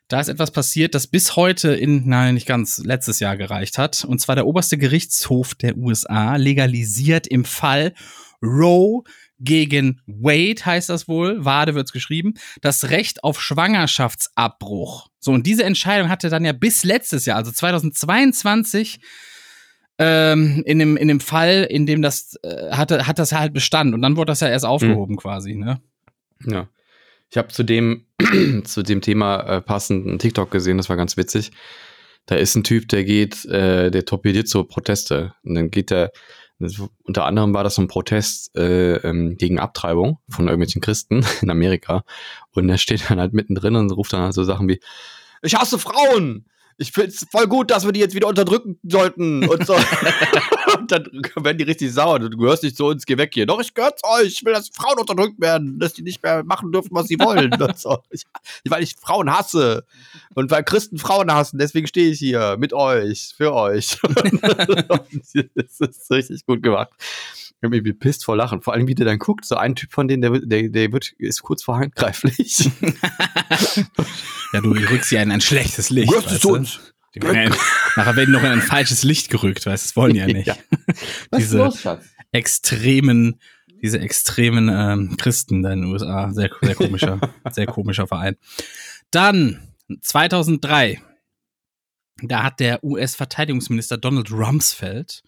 da 0.07 0.21
ist 0.21 0.29
etwas 0.29 0.51
passiert, 0.51 0.95
das 0.95 1.07
bis 1.07 1.35
heute 1.35 1.73
in, 1.73 2.07
nein, 2.07 2.35
nicht 2.35 2.47
ganz, 2.47 2.77
letztes 2.79 3.19
Jahr 3.19 3.35
gereicht 3.35 3.77
hat. 3.77 4.05
Und 4.05 4.19
zwar 4.19 4.35
der 4.35 4.47
oberste 4.47 4.77
Gerichtshof 4.77 5.55
der 5.55 5.77
USA 5.77 6.35
legalisiert 6.37 7.27
im 7.27 7.43
Fall 7.43 7.93
Roe 8.41 9.03
gegen 9.39 10.01
Wade, 10.07 10.65
heißt 10.65 10.89
das 10.89 11.07
wohl, 11.07 11.43
Wade 11.43 11.75
wird's 11.75 11.91
geschrieben, 11.91 12.35
das 12.61 12.89
Recht 12.89 13.23
auf 13.23 13.41
Schwangerschaftsabbruch. 13.41 15.09
So, 15.19 15.31
und 15.31 15.45
diese 15.45 15.63
Entscheidung 15.63 16.09
hatte 16.09 16.29
dann 16.29 16.45
ja 16.45 16.53
bis 16.53 16.83
letztes 16.83 17.25
Jahr, 17.25 17.37
also 17.37 17.51
2022, 17.51 18.99
ähm, 19.99 20.63
in, 20.65 20.79
dem, 20.79 20.97
in 20.97 21.07
dem 21.07 21.19
Fall, 21.19 21.67
in 21.69 21.85
dem 21.85 22.01
das 22.01 22.35
äh, 22.43 22.71
hatte, 22.71 23.07
hat 23.07 23.19
das 23.19 23.31
halt 23.31 23.53
Bestand. 23.53 23.93
Und 23.93 24.01
dann 24.01 24.15
wurde 24.15 24.31
das 24.31 24.39
ja 24.39 24.47
erst 24.47 24.65
aufgehoben 24.65 25.13
mhm. 25.13 25.19
quasi, 25.19 25.55
ne? 25.55 25.81
Ja. 26.45 26.67
Ich 27.29 27.37
habe 27.37 27.49
zu 27.49 27.63
dem, 27.63 28.05
zu 28.63 28.83
dem 28.83 29.01
Thema 29.01 29.39
äh, 29.41 29.61
passend 29.61 30.07
einen 30.07 30.19
TikTok 30.19 30.51
gesehen, 30.51 30.77
das 30.77 30.89
war 30.89 30.95
ganz 30.95 31.17
witzig. 31.17 31.51
Da 32.25 32.35
ist 32.35 32.55
ein 32.55 32.63
Typ, 32.63 32.89
der 32.89 33.03
geht, 33.03 33.45
äh, 33.45 33.89
der 33.89 34.05
torpediert 34.05 34.47
so 34.47 34.63
Proteste. 34.63 35.33
Und 35.43 35.55
dann 35.55 35.71
geht 35.71 35.91
der, 35.91 36.11
unter 37.03 37.25
anderem 37.25 37.53
war 37.53 37.63
das 37.63 37.75
so 37.75 37.81
ein 37.81 37.87
Protest 37.87 38.55
äh, 38.57 38.95
ähm, 38.97 39.37
gegen 39.37 39.59
Abtreibung 39.59 40.19
von 40.29 40.47
irgendwelchen 40.47 40.81
Christen 40.81 41.25
in 41.41 41.49
Amerika. 41.49 42.03
Und 42.51 42.69
er 42.69 42.77
steht 42.77 43.09
dann 43.09 43.19
halt 43.19 43.33
mittendrin 43.33 43.75
und 43.75 43.91
ruft 43.91 44.13
dann 44.13 44.21
halt 44.21 44.33
so 44.33 44.43
Sachen 44.43 44.67
wie, 44.67 44.79
ich 45.41 45.55
hasse 45.55 45.79
Frauen! 45.79 46.45
Ich 46.77 46.91
finde 46.91 47.09
es 47.09 47.25
voll 47.31 47.47
gut, 47.47 47.71
dass 47.71 47.85
wir 47.85 47.91
die 47.91 47.99
jetzt 47.99 48.13
wieder 48.13 48.27
unterdrücken 48.27 48.79
sollten 48.83 49.47
und 49.47 49.65
so. 49.65 49.73
und 50.77 50.91
dann 50.91 51.05
werden 51.35 51.57
die 51.57 51.63
richtig 51.63 51.91
sauer. 51.91 52.19
Du 52.19 52.29
gehörst 52.29 52.61
nicht 52.61 52.77
zu 52.77 52.85
uns, 52.85 53.05
geh 53.05 53.17
weg 53.17 53.31
hier. 53.33 53.47
Doch, 53.47 53.59
ich 53.59 53.73
gehöre 53.73 53.95
zu 53.95 54.07
euch. 54.07 54.27
Ich 54.27 54.45
will, 54.45 54.53
dass 54.53 54.69
Frauen 54.69 54.99
unterdrückt 54.99 55.41
werden, 55.41 55.79
dass 55.79 55.93
die 55.93 56.03
nicht 56.03 56.21
mehr 56.21 56.43
machen 56.43 56.71
dürfen, 56.71 56.89
was 56.91 57.07
sie 57.07 57.19
wollen. 57.19 57.51
so. 57.75 57.97
ich, 58.11 58.23
weil 58.69 58.83
ich 58.83 58.95
Frauen 58.95 59.31
hasse. 59.31 59.85
Und 60.35 60.51
weil 60.51 60.63
Christen 60.63 60.97
Frauen 60.99 61.33
hassen, 61.33 61.57
deswegen 61.57 61.87
stehe 61.87 62.11
ich 62.11 62.19
hier 62.19 62.57
mit 62.59 62.73
euch, 62.73 63.33
für 63.35 63.53
euch. 63.53 63.97
das 65.55 65.79
ist 65.79 66.11
richtig 66.11 66.45
gut 66.45 66.61
gemacht. 66.61 66.89
Ich 67.57 67.61
bin 67.61 67.73
irgendwie 67.73 67.93
pisst 67.93 68.23
vor 68.23 68.37
Lachen. 68.37 68.61
Vor 68.61 68.73
allem, 68.73 68.87
wie 68.87 68.93
der 68.93 69.07
dann 69.07 69.17
guckt. 69.17 69.43
So 69.43 69.55
ein 69.55 69.75
Typ 69.75 69.91
von 69.91 70.07
denen, 70.07 70.21
der, 70.21 70.39
der, 70.41 70.69
der 70.69 70.91
wird, 70.91 71.13
ist 71.17 71.41
kurz 71.41 71.63
vor 71.63 71.79
handgreiflich. 71.79 72.69
ja, 74.53 74.61
du 74.61 74.71
rückst 74.71 75.09
sie 75.09 75.15
in 75.15 75.31
ein 75.31 75.41
schlechtes 75.41 75.89
Licht. 75.89 76.11
Gehörst 76.11 76.43
du 76.43 76.55
uns? 76.55 76.79
Ja, 77.15 77.49
nachher 77.95 78.15
werden 78.15 78.31
noch 78.31 78.43
in 78.43 78.51
ein 78.51 78.61
falsches 78.61 79.03
Licht 79.03 79.29
gerückt, 79.29 79.65
weißt 79.65 79.85
du, 79.85 79.87
das 79.87 79.95
wollen 79.95 80.13
die 80.13 80.19
ja 80.19 80.27
nicht. 80.27 80.45
Ja. 80.45 80.55
diese 81.35 81.57
los, 81.57 81.87
extremen, 82.31 83.39
diese 83.81 83.99
extremen 83.99 84.69
ähm, 84.71 85.17
Christen 85.17 85.63
da 85.63 85.71
in 85.71 85.81
den 85.81 85.91
USA. 85.91 86.31
Sehr, 86.31 86.51
sehr 86.61 86.75
komischer, 86.75 87.19
sehr 87.51 87.65
komischer 87.65 88.05
Verein. 88.05 88.35
Dann 89.09 89.73
2003. 90.01 91.01
Da 92.23 92.43
hat 92.43 92.59
der 92.59 92.83
US-Verteidigungsminister 92.83 93.97
Donald 93.97 94.31
Rumsfeld 94.31 95.21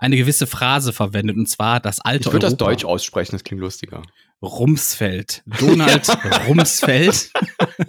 eine 0.00 0.16
gewisse 0.16 0.46
Phrase 0.46 0.92
verwendet, 0.92 1.36
und 1.36 1.46
zwar 1.46 1.78
das 1.78 2.00
alte 2.00 2.28
Ich 2.28 2.32
würde 2.32 2.46
das 2.46 2.56
Deutsch 2.56 2.84
aussprechen, 2.84 3.32
das 3.32 3.44
klingt 3.44 3.60
lustiger. 3.60 4.02
Rumsfeld. 4.42 5.42
Donald 5.60 6.08
Rumsfeld. 6.48 7.30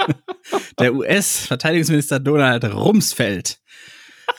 Der 0.80 0.94
US-Verteidigungsminister 0.94 2.20
Donald 2.20 2.66
Rumsfeld 2.66 3.60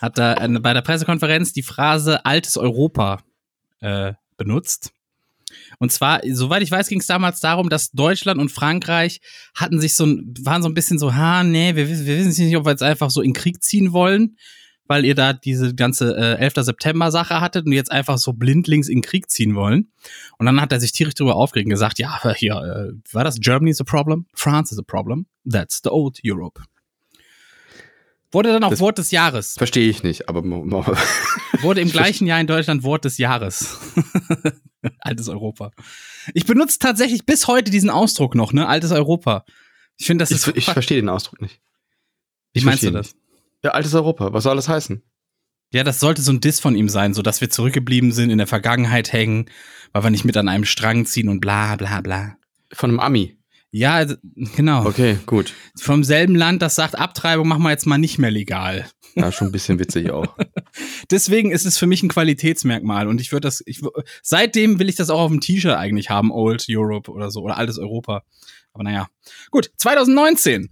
hat 0.01 0.19
da 0.19 0.35
bei 0.61 0.75
der 0.75 0.83
Pressekonferenz 0.83 1.53
die 1.53 1.63
Phrase 1.63 2.25
altes 2.27 2.57
Europa 2.59 3.23
äh, 3.81 4.13
benutzt. 4.37 4.93
Und 5.79 5.93
zwar, 5.93 6.21
soweit 6.31 6.63
ich 6.63 6.71
weiß, 6.71 6.89
ging 6.89 7.01
es 7.01 7.07
damals 7.07 7.41
darum, 7.41 7.69
dass 7.69 7.93
Deutschland 7.93 8.41
und 8.41 8.51
Frankreich 8.51 9.21
hatten 9.55 9.81
sich 9.81 9.95
so 9.95 10.05
ein, 10.05 10.35
waren 10.43 10.63
so 10.63 10.69
ein 10.69 10.75
bisschen 10.75 10.99
so, 10.99 11.15
ha, 11.15 11.45
nee, 11.45 11.75
wir, 11.77 11.89
wir 11.89 12.19
wissen 12.19 12.45
nicht, 12.45 12.57
ob 12.57 12.67
wir 12.67 12.73
jetzt 12.73 12.83
einfach 12.83 13.11
so 13.11 13.23
in 13.23 13.33
Krieg 13.33 13.63
ziehen 13.63 13.93
wollen, 13.93 14.37
weil 14.87 15.05
ihr 15.05 15.15
da 15.15 15.33
diese 15.33 15.75
ganze 15.75 16.17
äh, 16.17 16.39
11. 16.39 16.55
September-Sache 16.57 17.41
hattet 17.41 17.67
und 17.67 17.73
jetzt 17.73 17.91
einfach 17.91 18.19
so 18.19 18.33
blindlings 18.33 18.89
in 18.89 19.03
Krieg 19.03 19.31
ziehen 19.31 19.55
wollen. 19.55 19.93
Und 20.39 20.47
dann 20.47 20.61
hat 20.61 20.73
er 20.73 20.81
sich 20.81 20.93
tierisch 20.93 21.15
darüber 21.15 21.37
aufgeregt 21.37 21.67
und 21.67 21.71
gesagt, 21.71 21.99
ja, 21.99 22.21
hier, 22.35 22.55
äh, 22.55 23.15
war 23.15 23.25
das 23.25 23.41
Germany 23.41 23.71
is 23.71 23.81
a 23.81 23.85
problem? 23.85 24.27
France 24.35 24.75
is 24.75 24.79
a 24.79 24.83
problem. 24.83 25.27
That's 25.49 25.81
the 25.83 25.91
old 25.91 26.19
Europe. 26.25 26.63
Wurde 28.33 28.51
dann 28.51 28.65
auch 28.65 28.71
das 28.71 28.81
Wort 28.81 28.97
des 28.97 29.11
Jahres. 29.11 29.55
Verstehe 29.59 29.89
ich 29.91 30.03
nicht, 30.03 30.29
aber 30.29 30.43
wurde 31.61 31.83
im 31.83 31.91
gleichen 31.91 32.27
Jahr 32.27 32.41
in 32.41 32.47
Deutschland 32.47 32.83
Wort 32.83 33.05
des 33.05 33.19
Jahres. 33.19 33.79
Altes 34.99 35.29
Europa. 35.29 35.71
Ich 36.33 36.47
benutze 36.47 36.79
tatsächlich 36.79 37.27
bis 37.27 37.47
heute 37.47 37.71
diesen 37.71 37.91
Ausdruck 37.91 38.35
noch, 38.35 38.55
ne? 38.55 38.67
Altes 38.67 38.91
Europa. 38.91 39.45
Ich 39.99 40.07
finde, 40.07 40.23
das 40.23 40.31
ist. 40.31 40.49
Ich, 40.49 40.57
ich 40.57 40.65
verstehe 40.65 40.97
den 40.97 41.11
Ausdruck 41.11 41.43
nicht. 41.43 41.61
Wie 42.55 42.63
meinst 42.63 42.83
du 42.83 42.91
das? 42.91 43.15
Ja, 43.63 43.71
altes 43.73 43.95
Europa. 43.95 44.33
Was 44.33 44.45
soll 44.45 44.57
das 44.57 44.69
heißen? 44.69 45.03
Ja, 45.73 45.85
das 45.85 46.01
sollte 46.01 46.21
so 46.21 46.33
ein 46.33 46.41
Diss 46.41 46.61
von 46.61 46.77
ihm 46.77 46.89
sein, 46.89 47.15
so 47.15 47.23
dass 47.23 47.41
wir 47.41 47.49
zurückgeblieben 47.49 48.13
sind, 48.13 48.31
in 48.31 48.39
der 48.39 48.47
Vergangenheit 48.47 49.13
hängen, 49.13 49.47
weil 49.93 50.03
wir 50.03 50.11
nicht 50.11 50.25
mit 50.25 50.37
an 50.37 50.49
einem 50.49 50.65
Strang 50.65 51.07
ziehen 51.07 51.29
und 51.29 51.41
bla 51.41 51.77
bla 51.77 52.01
bla. 52.01 52.37
Von 52.73 52.91
einem 52.91 53.01
Ami. 53.01 53.39
Ja, 53.71 54.05
genau. 54.55 54.85
Okay, 54.85 55.19
gut. 55.25 55.55
Vom 55.81 56.05
selben 56.05 56.35
Land, 56.35 56.61
das 56.61 56.75
sagt, 56.75 56.99
Abtreibung 56.99 57.49
machen 57.49 57.63
wir 57.63 57.71
jetzt 57.71 57.87
mal 57.87 57.97
nicht 57.97 58.19
mehr 58.19 58.31
legal. 58.31 58.87
Ja, 59.15 59.33
schon 59.33 59.49
ein 59.49 59.53
bisschen 59.53 59.79
witzig 59.79 60.11
auch. 60.11 60.27
Deswegen 61.11 61.51
ist 61.51 61.65
es 61.65 61.79
für 61.79 61.87
mich 61.87 62.03
ein 62.03 62.09
Qualitätsmerkmal 62.11 63.09
und 63.09 63.21
ich 63.21 63.33
würde 63.33 63.47
das, 63.47 63.63
ich, 63.65 63.81
seitdem 64.23 64.79
will 64.79 64.91
ich 64.91 64.97
das 64.97 65.09
auch 65.09 65.21
auf 65.21 65.31
dem 65.31 65.41
T-Shirt 65.41 65.75
eigentlich 65.75 66.11
haben, 66.11 66.31
Old 66.31 66.67
Europe 66.69 67.11
oder 67.11 67.31
so 67.31 67.41
oder 67.41 67.57
altes 67.57 67.79
Europa. 67.79 68.25
Aber 68.75 68.85
naja. 68.85 69.09
Gut, 69.51 69.71
2019. 69.77 70.71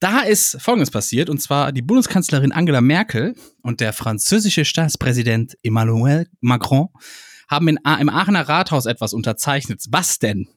Da 0.00 0.20
ist 0.20 0.56
Folgendes 0.62 0.90
passiert, 0.90 1.28
und 1.28 1.42
zwar 1.42 1.72
die 1.72 1.82
Bundeskanzlerin 1.82 2.52
Angela 2.52 2.80
Merkel 2.80 3.34
und 3.62 3.80
der 3.80 3.92
französische 3.92 4.64
Staatspräsident 4.64 5.58
Emmanuel 5.62 6.26
Macron 6.40 6.88
haben 7.48 7.68
in, 7.68 7.78
im 8.00 8.08
Aachener 8.08 8.48
Rathaus 8.48 8.86
etwas 8.86 9.12
unterzeichnet. 9.12 9.84
Was 9.90 10.18
denn? 10.18 10.48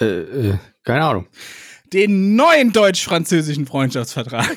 Äh, 0.00 0.04
äh, 0.04 0.58
keine 0.84 1.04
Ahnung. 1.04 1.26
Den 1.92 2.36
neuen 2.36 2.72
deutsch-französischen 2.72 3.66
Freundschaftsvertrag. 3.66 4.56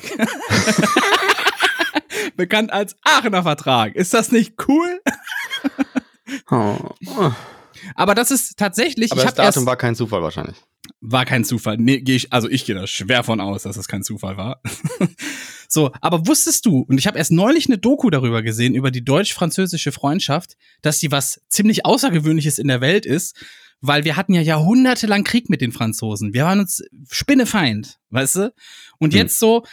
Bekannt 2.36 2.72
als 2.72 2.94
Aachener 3.02 3.42
Vertrag. 3.42 3.96
Ist 3.96 4.14
das 4.14 4.30
nicht 4.30 4.54
cool? 4.68 5.00
oh. 6.52 7.32
Aber 7.94 8.14
das 8.14 8.30
ist 8.30 8.56
tatsächlich. 8.56 9.12
Aber 9.12 9.22
das 9.22 9.34
Datum 9.34 9.66
war 9.66 9.76
kein 9.76 9.94
Zufall 9.94 10.22
wahrscheinlich. 10.22 10.56
War 11.00 11.24
kein 11.24 11.44
Zufall. 11.44 11.76
Nee, 11.78 12.00
geh 12.00 12.16
ich, 12.16 12.32
also 12.32 12.48
ich 12.48 12.64
gehe 12.64 12.74
da 12.74 12.86
schwer 12.86 13.24
von 13.24 13.40
aus, 13.40 13.62
dass 13.62 13.76
das 13.76 13.88
kein 13.88 14.02
Zufall 14.02 14.36
war. 14.36 14.60
so, 15.68 15.92
aber 16.00 16.26
wusstest 16.26 16.66
du, 16.66 16.80
und 16.80 16.98
ich 16.98 17.06
habe 17.06 17.18
erst 17.18 17.32
neulich 17.32 17.66
eine 17.66 17.78
Doku 17.78 18.10
darüber 18.10 18.42
gesehen, 18.42 18.74
über 18.74 18.90
die 18.90 19.04
deutsch-französische 19.04 19.92
Freundschaft, 19.92 20.56
dass 20.82 21.00
sie 21.00 21.10
was 21.10 21.40
ziemlich 21.48 21.86
Außergewöhnliches 21.86 22.58
in 22.58 22.68
der 22.68 22.80
Welt 22.80 23.06
ist, 23.06 23.36
weil 23.80 24.04
wir 24.04 24.16
hatten 24.16 24.34
ja 24.34 24.40
jahrhundertelang 24.40 25.24
Krieg 25.24 25.48
mit 25.48 25.60
den 25.60 25.72
Franzosen. 25.72 26.34
Wir 26.34 26.44
waren 26.44 26.60
uns 26.60 26.82
Spinnefeind, 27.10 27.98
weißt 28.10 28.36
du? 28.36 28.54
Und 28.98 29.12
hm. 29.12 29.20
jetzt 29.20 29.38
so 29.38 29.64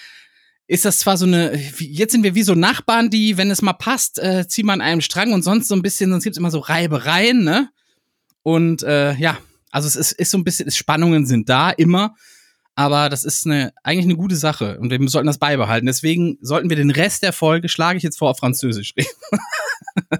ist 0.67 0.85
das 0.85 0.99
zwar 0.99 1.17
so 1.17 1.25
eine, 1.25 1.59
jetzt 1.79 2.13
sind 2.13 2.23
wir 2.23 2.33
wie 2.33 2.43
so 2.43 2.55
Nachbarn, 2.55 3.09
die, 3.09 3.37
wenn 3.37 3.51
es 3.51 3.61
mal 3.61 3.73
passt, 3.73 4.19
äh, 4.19 4.47
ziehen 4.47 4.67
wir 4.67 4.73
an 4.73 4.79
einem 4.79 5.01
Strang 5.01 5.33
und 5.33 5.43
sonst 5.43 5.67
so 5.67 5.75
ein 5.75 5.81
bisschen, 5.81 6.11
sonst 6.11 6.23
gibt's 6.23 6.37
immer 6.39 6.51
so 6.51 6.59
Reibereien, 6.59 7.43
ne? 7.43 7.69
Und 8.43 8.83
äh, 8.83 9.13
ja, 9.15 9.37
also 9.71 9.87
es 9.87 9.95
ist, 9.95 10.11
ist 10.13 10.31
so 10.31 10.37
ein 10.37 10.43
bisschen, 10.43 10.69
Spannungen 10.71 11.25
sind 11.25 11.49
da 11.49 11.69
immer, 11.69 12.15
aber 12.75 13.09
das 13.09 13.23
ist 13.23 13.45
eine, 13.45 13.73
eigentlich 13.83 14.05
eine 14.05 14.15
gute 14.15 14.35
Sache 14.35 14.79
und 14.79 14.89
wir 14.91 15.09
sollten 15.09 15.27
das 15.27 15.37
beibehalten. 15.37 15.85
Deswegen 15.85 16.37
sollten 16.41 16.69
wir 16.69 16.77
den 16.77 16.91
Rest 16.91 17.23
der 17.23 17.33
Folge, 17.33 17.69
schlage 17.69 17.97
ich 17.97 18.03
jetzt 18.03 18.17
vor, 18.17 18.29
auf 18.29 18.37
Französisch 18.39 18.93
reden. 18.97 19.09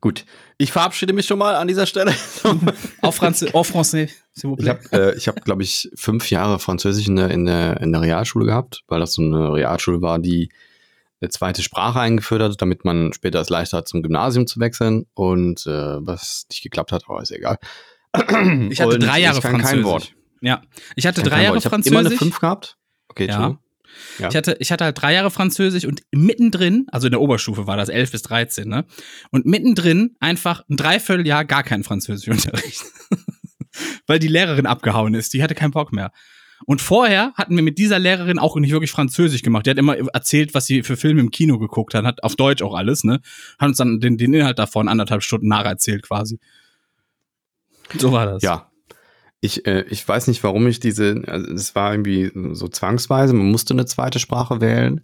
Gut, 0.00 0.24
ich 0.58 0.72
verabschiede 0.72 1.12
mich 1.12 1.26
schon 1.26 1.38
mal 1.38 1.56
an 1.56 1.68
dieser 1.68 1.86
Stelle. 1.86 2.14
auf 3.00 3.16
Franz 3.16 3.42
auf 3.52 3.74
Français, 3.74 4.10
Ich 4.34 4.68
habe, 4.68 5.14
äh, 5.16 5.18
hab, 5.18 5.44
glaube 5.44 5.62
ich, 5.62 5.90
fünf 5.94 6.30
Jahre 6.30 6.58
Französisch 6.58 7.08
in 7.08 7.16
der, 7.16 7.30
in, 7.30 7.46
der, 7.46 7.80
in 7.80 7.92
der 7.92 8.02
Realschule 8.02 8.46
gehabt, 8.46 8.82
weil 8.88 9.00
das 9.00 9.14
so 9.14 9.22
eine 9.22 9.52
Realschule 9.52 10.02
war, 10.02 10.18
die 10.18 10.50
eine 11.26 11.30
zweite 11.30 11.62
Sprache 11.62 12.00
eingeführt 12.00 12.42
hat, 12.42 12.62
damit 12.62 12.84
man 12.84 13.12
später 13.12 13.40
es 13.40 13.50
leichter 13.50 13.78
hat, 13.78 13.88
zum 13.88 14.02
Gymnasium 14.02 14.46
zu 14.46 14.60
wechseln. 14.60 15.06
Und 15.14 15.66
äh, 15.66 15.70
was 16.06 16.46
nicht 16.50 16.62
geklappt 16.62 16.92
hat, 16.92 17.04
aber 17.08 17.20
ist 17.20 17.32
egal. 17.32 17.58
Ich 18.70 18.80
hatte 18.80 18.98
drei 18.98 19.20
Jahre 19.20 19.38
ich 19.38 19.42
kann 19.42 19.52
Französisch. 19.52 19.70
Kein 19.70 19.84
Wort. 19.84 20.14
Ja, 20.40 20.62
ich 20.94 21.06
hatte 21.06 21.22
drei 21.22 21.42
Jahre 21.42 21.58
ich 21.58 21.64
Französisch. 21.64 21.98
Immer 21.98 22.08
eine 22.08 22.16
fünf 22.16 22.38
gehabt. 22.38 22.78
Okay, 23.08 23.26
ja. 23.26 23.58
Ja. 24.18 24.28
Ich, 24.28 24.36
hatte, 24.36 24.56
ich 24.60 24.72
hatte 24.72 24.84
halt 24.84 25.00
drei 25.00 25.14
Jahre 25.14 25.30
Französisch 25.30 25.84
und 25.84 26.02
mittendrin, 26.12 26.86
also 26.92 27.06
in 27.06 27.12
der 27.12 27.20
Oberstufe 27.20 27.66
war 27.66 27.76
das 27.76 27.88
11 27.88 28.12
bis 28.12 28.22
13, 28.22 28.68
ne? 28.68 28.84
Und 29.30 29.46
mittendrin 29.46 30.16
einfach 30.20 30.64
ein 30.68 30.76
Dreivierteljahr 30.76 31.44
gar 31.44 31.62
kein 31.62 31.82
Französischunterricht. 31.82 32.82
Weil 34.06 34.18
die 34.18 34.28
Lehrerin 34.28 34.66
abgehauen 34.66 35.14
ist, 35.14 35.32
die 35.34 35.42
hatte 35.42 35.54
keinen 35.54 35.70
Bock 35.70 35.92
mehr. 35.92 36.12
Und 36.64 36.80
vorher 36.80 37.32
hatten 37.34 37.54
wir 37.54 37.62
mit 37.62 37.78
dieser 37.78 37.98
Lehrerin 37.98 38.38
auch 38.38 38.56
nicht 38.56 38.72
wirklich 38.72 38.90
Französisch 38.90 39.42
gemacht. 39.42 39.66
Die 39.66 39.70
hat 39.70 39.78
immer 39.78 39.96
erzählt, 39.96 40.54
was 40.54 40.66
sie 40.66 40.82
für 40.82 40.96
Filme 40.96 41.20
im 41.20 41.30
Kino 41.30 41.58
geguckt 41.58 41.94
hat, 41.94 42.04
hat 42.04 42.22
auf 42.22 42.36
Deutsch 42.36 42.62
auch 42.62 42.74
alles, 42.74 43.04
ne? 43.04 43.20
Hat 43.58 43.68
uns 43.68 43.76
dann 43.76 44.00
den, 44.00 44.16
den 44.16 44.32
Inhalt 44.32 44.58
davon 44.58 44.88
anderthalb 44.88 45.22
Stunden 45.22 45.48
nacherzählt 45.48 46.02
quasi. 46.02 46.38
So 47.98 48.12
war 48.12 48.26
das. 48.26 48.42
Ja, 48.42 48.70
ich, 49.40 49.66
äh, 49.66 49.84
ich 49.88 50.06
weiß 50.06 50.28
nicht, 50.28 50.42
warum 50.42 50.66
ich 50.66 50.80
diese, 50.80 51.22
also 51.26 51.52
es 51.52 51.74
war 51.74 51.92
irgendwie 51.92 52.30
so 52.54 52.68
zwangsweise, 52.68 53.34
man 53.34 53.50
musste 53.50 53.74
eine 53.74 53.86
zweite 53.86 54.18
Sprache 54.18 54.60
wählen. 54.60 55.02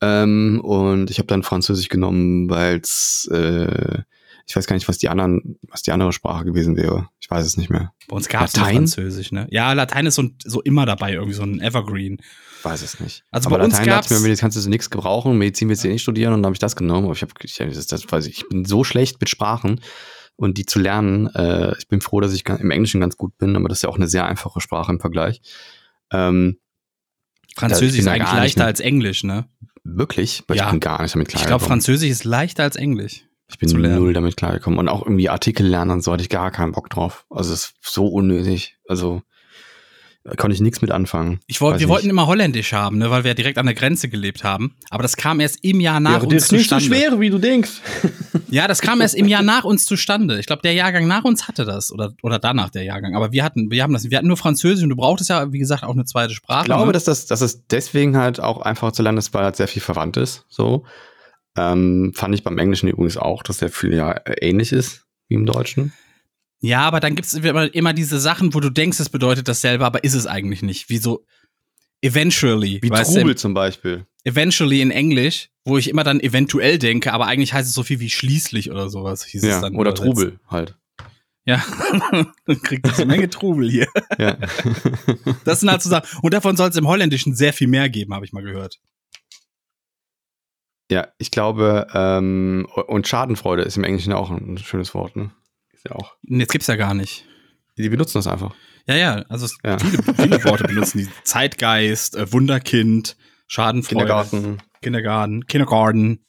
Ähm, 0.00 0.60
und 0.62 1.10
ich 1.10 1.18
habe 1.18 1.26
dann 1.26 1.42
Französisch 1.42 1.88
genommen, 1.88 2.48
weil 2.50 2.78
es, 2.78 3.28
äh, 3.32 4.02
ich 4.48 4.56
weiß 4.56 4.66
gar 4.66 4.74
nicht, 4.74 4.88
was 4.88 4.96
die 4.96 5.10
anderen, 5.10 5.58
was 5.68 5.82
die 5.82 5.92
andere 5.92 6.10
Sprache 6.12 6.46
gewesen 6.46 6.76
wäre. 6.76 7.10
Ich 7.20 7.30
weiß 7.30 7.44
es 7.44 7.58
nicht 7.58 7.68
mehr. 7.68 7.92
Bei 8.08 8.16
uns 8.16 8.28
gab 8.30 8.46
es 8.46 8.52
Französisch, 8.52 9.30
ne? 9.30 9.46
Ja, 9.50 9.74
Latein 9.74 10.06
ist 10.06 10.14
so, 10.14 10.24
so 10.42 10.62
immer 10.62 10.86
dabei, 10.86 11.12
irgendwie 11.12 11.34
so 11.34 11.42
ein 11.42 11.60
Evergreen. 11.60 12.22
Weiß 12.62 12.80
es 12.80 12.98
nicht. 12.98 13.24
Also 13.30 13.50
aber 13.50 13.58
bei 13.58 13.66
Latein 13.66 13.86
gab's 13.86 14.08
mir, 14.08 14.36
kannst 14.36 14.56
du 14.56 14.60
so 14.62 14.70
nichts 14.70 14.88
gebrauchen, 14.88 15.36
Medizin 15.36 15.68
willst 15.68 15.84
du 15.84 15.88
eh 15.88 15.92
nicht 15.92 16.02
studieren 16.02 16.32
und 16.32 16.40
dann 16.40 16.46
habe 16.46 16.54
ich 16.54 16.60
das 16.60 16.76
genommen. 16.76 17.04
Aber 17.04 17.12
ich 17.12 17.20
habe, 17.20 17.32
ich, 17.42 17.56
das, 17.56 17.86
das 17.86 18.26
ich 18.26 18.48
bin 18.48 18.64
so 18.64 18.84
schlecht 18.84 19.20
mit 19.20 19.28
Sprachen 19.28 19.82
und 20.36 20.56
die 20.56 20.64
zu 20.64 20.78
lernen. 20.78 21.26
Äh, 21.34 21.76
ich 21.78 21.88
bin 21.88 22.00
froh, 22.00 22.20
dass 22.20 22.32
ich 22.32 22.48
im 22.48 22.70
Englischen 22.70 23.02
ganz 23.02 23.18
gut 23.18 23.36
bin, 23.36 23.54
aber 23.54 23.68
das 23.68 23.78
ist 23.78 23.82
ja 23.82 23.90
auch 23.90 23.96
eine 23.96 24.08
sehr 24.08 24.24
einfache 24.24 24.62
Sprache 24.62 24.90
im 24.90 24.98
Vergleich. 24.98 25.42
Ähm, 26.10 26.56
Französisch 27.54 28.00
ist 28.00 28.06
eigentlich 28.06 28.32
leichter 28.32 28.64
als 28.64 28.80
Englisch, 28.80 29.24
ne? 29.24 29.46
Wirklich? 29.84 30.42
Weil 30.46 30.56
ja. 30.56 30.64
ich 30.64 30.70
bin 30.70 30.80
gar 30.80 31.02
nicht 31.02 31.14
damit 31.14 31.28
klar. 31.28 31.42
Ich 31.42 31.46
glaube, 31.46 31.64
Französisch 31.64 32.08
ist 32.08 32.24
leichter 32.24 32.62
als 32.62 32.76
Englisch. 32.76 33.27
Ich 33.50 33.58
bin 33.58 33.70
null 33.80 34.12
damit 34.12 34.36
klargekommen. 34.36 34.78
Und 34.78 34.88
auch 34.88 35.02
irgendwie 35.02 35.28
Artikel 35.28 35.66
lernen 35.66 35.92
und 35.92 36.04
so 36.04 36.12
hatte 36.12 36.22
ich 36.22 36.28
gar 36.28 36.50
keinen 36.50 36.72
Bock 36.72 36.90
drauf. 36.90 37.24
Also 37.30 37.52
es 37.52 37.66
ist 37.66 37.74
so 37.82 38.06
unnötig. 38.06 38.76
Also 38.86 39.22
konnte 40.36 40.54
ich 40.54 40.60
nichts 40.60 40.82
mit 40.82 40.90
anfangen. 40.90 41.40
Ich 41.46 41.60
wollt, 41.60 41.74
wir 41.74 41.86
nicht. 41.86 41.88
wollten 41.88 42.10
immer 42.10 42.26
Holländisch 42.26 42.72
haben, 42.72 42.98
ne, 42.98 43.10
weil 43.10 43.24
wir 43.24 43.34
direkt 43.34 43.56
an 43.56 43.66
der 43.66 43.74
Grenze 43.74 44.08
gelebt 44.08 44.44
haben. 44.44 44.76
Aber 44.90 45.02
das 45.02 45.16
kam 45.16 45.40
erst 45.40 45.64
im 45.64 45.80
Jahr 45.80 46.00
nach 46.00 46.22
ja, 46.22 46.28
uns 46.28 46.30
zustande. 46.30 46.38
Das 46.38 46.44
ist 46.44 46.52
nicht 46.52 46.70
so 46.70 46.80
schwer, 46.80 47.20
wie 47.20 47.30
du 47.30 47.38
denkst. 47.38 47.80
ja, 48.50 48.68
das 48.68 48.80
kam 48.80 49.00
erst 49.00 49.14
im 49.14 49.26
Jahr 49.26 49.42
nach 49.42 49.64
uns 49.64 49.86
zustande. 49.86 50.38
Ich 50.38 50.46
glaube, 50.46 50.62
der 50.62 50.74
Jahrgang 50.74 51.06
nach 51.06 51.24
uns 51.24 51.48
hatte 51.48 51.64
das 51.64 51.92
oder 51.92 52.12
oder 52.22 52.38
danach 52.38 52.70
der 52.70 52.82
Jahrgang. 52.82 53.14
Aber 53.14 53.32
wir 53.32 53.44
hatten, 53.44 53.70
wir 53.70 53.82
haben 53.82 53.92
das, 53.92 54.10
wir 54.10 54.18
hatten 54.18 54.28
nur 54.28 54.36
Französisch 54.36 54.82
und 54.82 54.90
du 54.90 54.96
brauchtest 54.96 55.30
ja, 55.30 55.52
wie 55.52 55.58
gesagt, 55.58 55.84
auch 55.84 55.94
eine 55.94 56.04
zweite 56.04 56.34
Sprache. 56.34 56.62
Ich 56.62 56.66
glaube, 56.66 56.86
ne? 56.86 56.92
dass 56.92 57.04
das, 57.04 57.26
dass 57.26 57.40
es 57.40 57.66
deswegen 57.66 58.16
halt 58.16 58.40
auch 58.40 58.60
einfach 58.60 58.92
zu 58.92 59.02
lernen 59.02 59.18
ist, 59.18 59.32
weil 59.32 59.44
halt 59.44 59.56
sehr 59.56 59.68
viel 59.68 59.82
verwandt 59.82 60.16
ist. 60.16 60.44
So 60.48 60.84
ähm, 61.58 62.12
fand 62.14 62.34
ich 62.34 62.44
beim 62.44 62.58
Englischen 62.58 62.88
übrigens 62.88 63.16
auch, 63.16 63.42
dass 63.42 63.58
der 63.58 63.70
viel 63.70 63.92
ja 63.92 64.20
ähnlich 64.40 64.72
ist 64.72 65.06
wie 65.28 65.34
im 65.34 65.46
Deutschen. 65.46 65.92
Ja, 66.60 66.80
aber 66.80 67.00
dann 67.00 67.14
gibt 67.14 67.26
es 67.26 67.34
immer 67.34 67.92
diese 67.92 68.18
Sachen, 68.18 68.52
wo 68.54 68.60
du 68.60 68.70
denkst, 68.70 68.98
es 68.98 69.08
bedeutet 69.08 69.46
dasselbe, 69.48 69.84
aber 69.84 70.02
ist 70.02 70.14
es 70.14 70.26
eigentlich 70.26 70.62
nicht. 70.62 70.88
Wie 70.88 70.98
so 70.98 71.24
eventually. 72.00 72.80
Wie 72.82 72.90
Trubel 72.90 73.36
zum 73.36 73.54
Beispiel. 73.54 74.06
Eventually 74.24 74.80
in 74.80 74.90
Englisch, 74.90 75.50
wo 75.64 75.78
ich 75.78 75.88
immer 75.88 76.04
dann 76.04 76.20
eventuell 76.20 76.78
denke, 76.78 77.12
aber 77.12 77.26
eigentlich 77.26 77.52
heißt 77.52 77.68
es 77.68 77.74
so 77.74 77.82
viel 77.82 78.00
wie 78.00 78.10
schließlich 78.10 78.70
oder 78.70 78.88
sowas. 78.88 79.24
Hieß 79.24 79.42
ja, 79.42 79.56
es 79.56 79.60
dann 79.60 79.76
oder 79.76 79.94
Trubel 79.94 80.40
halt. 80.48 80.76
Ja, 81.44 81.64
dann 82.44 82.62
kriegt 82.62 82.86
es 82.86 82.98
eine 82.98 83.06
Menge 83.06 83.30
Trubel 83.30 83.70
hier. 83.70 83.86
Ja. 84.18 84.36
das 85.44 85.60
sind 85.60 85.70
halt 85.70 85.80
so 85.80 85.88
Sachen. 85.88 86.18
Und 86.20 86.34
davon 86.34 86.56
soll 86.56 86.68
es 86.68 86.76
im 86.76 86.86
Holländischen 86.86 87.34
sehr 87.34 87.52
viel 87.52 87.68
mehr 87.68 87.88
geben, 87.88 88.12
habe 88.12 88.26
ich 88.26 88.32
mal 88.32 88.42
gehört. 88.42 88.80
Ja, 90.90 91.08
ich 91.18 91.30
glaube, 91.30 91.86
ähm, 91.92 92.66
und 92.86 93.06
Schadenfreude 93.06 93.62
ist 93.62 93.76
im 93.76 93.84
Englischen 93.84 94.12
auch 94.12 94.30
ein 94.30 94.58
schönes 94.58 94.94
Wort, 94.94 95.16
ne? 95.16 95.30
ja 95.84 95.96
auch. 95.96 96.16
Jetzt 96.22 96.52
gibt's 96.52 96.66
ja 96.66 96.76
gar 96.76 96.94
nicht. 96.94 97.24
Die 97.76 97.88
benutzen 97.88 98.18
das 98.18 98.26
einfach. 98.26 98.54
Ja, 98.86 98.96
ja, 98.96 99.14
also 99.28 99.46
ja. 99.64 99.78
Viele, 99.78 100.02
viele 100.14 100.44
Worte 100.44 100.64
benutzen 100.64 100.98
die. 100.98 101.08
Zeitgeist, 101.24 102.16
äh, 102.16 102.32
Wunderkind, 102.32 103.16
Schadenfreude. 103.46 104.00
Kindergarten. 104.00 104.62
Kindergarten. 104.82 105.46
Kindergarten. 105.46 106.24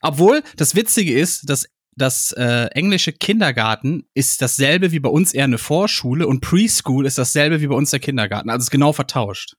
Obwohl, 0.00 0.42
das 0.56 0.74
Witzige 0.74 1.18
ist, 1.18 1.50
dass 1.50 1.66
das 1.96 2.32
äh, 2.32 2.66
englische 2.72 3.12
Kindergarten 3.12 4.08
ist 4.14 4.42
dasselbe 4.42 4.90
wie 4.92 5.00
bei 5.00 5.08
uns 5.08 5.32
eher 5.32 5.44
eine 5.44 5.58
Vorschule 5.58 6.26
und 6.26 6.40
Preschool 6.40 7.06
ist 7.06 7.18
dasselbe 7.18 7.60
wie 7.60 7.68
bei 7.68 7.74
uns 7.74 7.90
der 7.90 8.00
Kindergarten. 8.00 8.50
Also 8.50 8.64
ist 8.64 8.70
genau 8.70 8.92
vertauscht. 8.92 9.54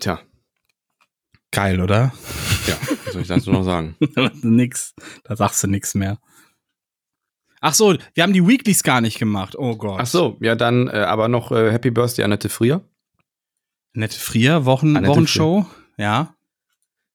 Tja, 0.00 0.20
Geil, 1.52 1.80
oder? 1.80 2.12
ja, 2.66 2.76
was 3.04 3.12
soll 3.12 3.22
ich 3.22 3.28
dazu 3.28 3.50
noch 3.50 3.64
sagen? 3.64 3.96
nix. 4.42 4.94
Da 5.24 5.36
sagst 5.36 5.62
du 5.62 5.66
nix 5.66 5.94
mehr. 5.94 6.18
Ach 7.60 7.74
so, 7.74 7.96
wir 8.14 8.22
haben 8.22 8.32
die 8.32 8.46
Weeklies 8.46 8.82
gar 8.82 9.00
nicht 9.00 9.18
gemacht. 9.18 9.56
Oh 9.58 9.76
Gott. 9.76 10.00
Ach 10.00 10.06
so, 10.06 10.36
ja, 10.40 10.54
dann 10.54 10.88
äh, 10.88 10.92
aber 10.92 11.28
noch 11.28 11.52
äh, 11.52 11.70
Happy 11.70 11.90
Birthday 11.90 12.24
Annette 12.24 12.48
Frier. 12.48 12.82
Nette 13.92 14.18
Frier, 14.18 14.64
Wochen, 14.64 14.96
Annette 14.96 15.10
Wochenshow. 15.10 15.66
Ja. 15.96 16.34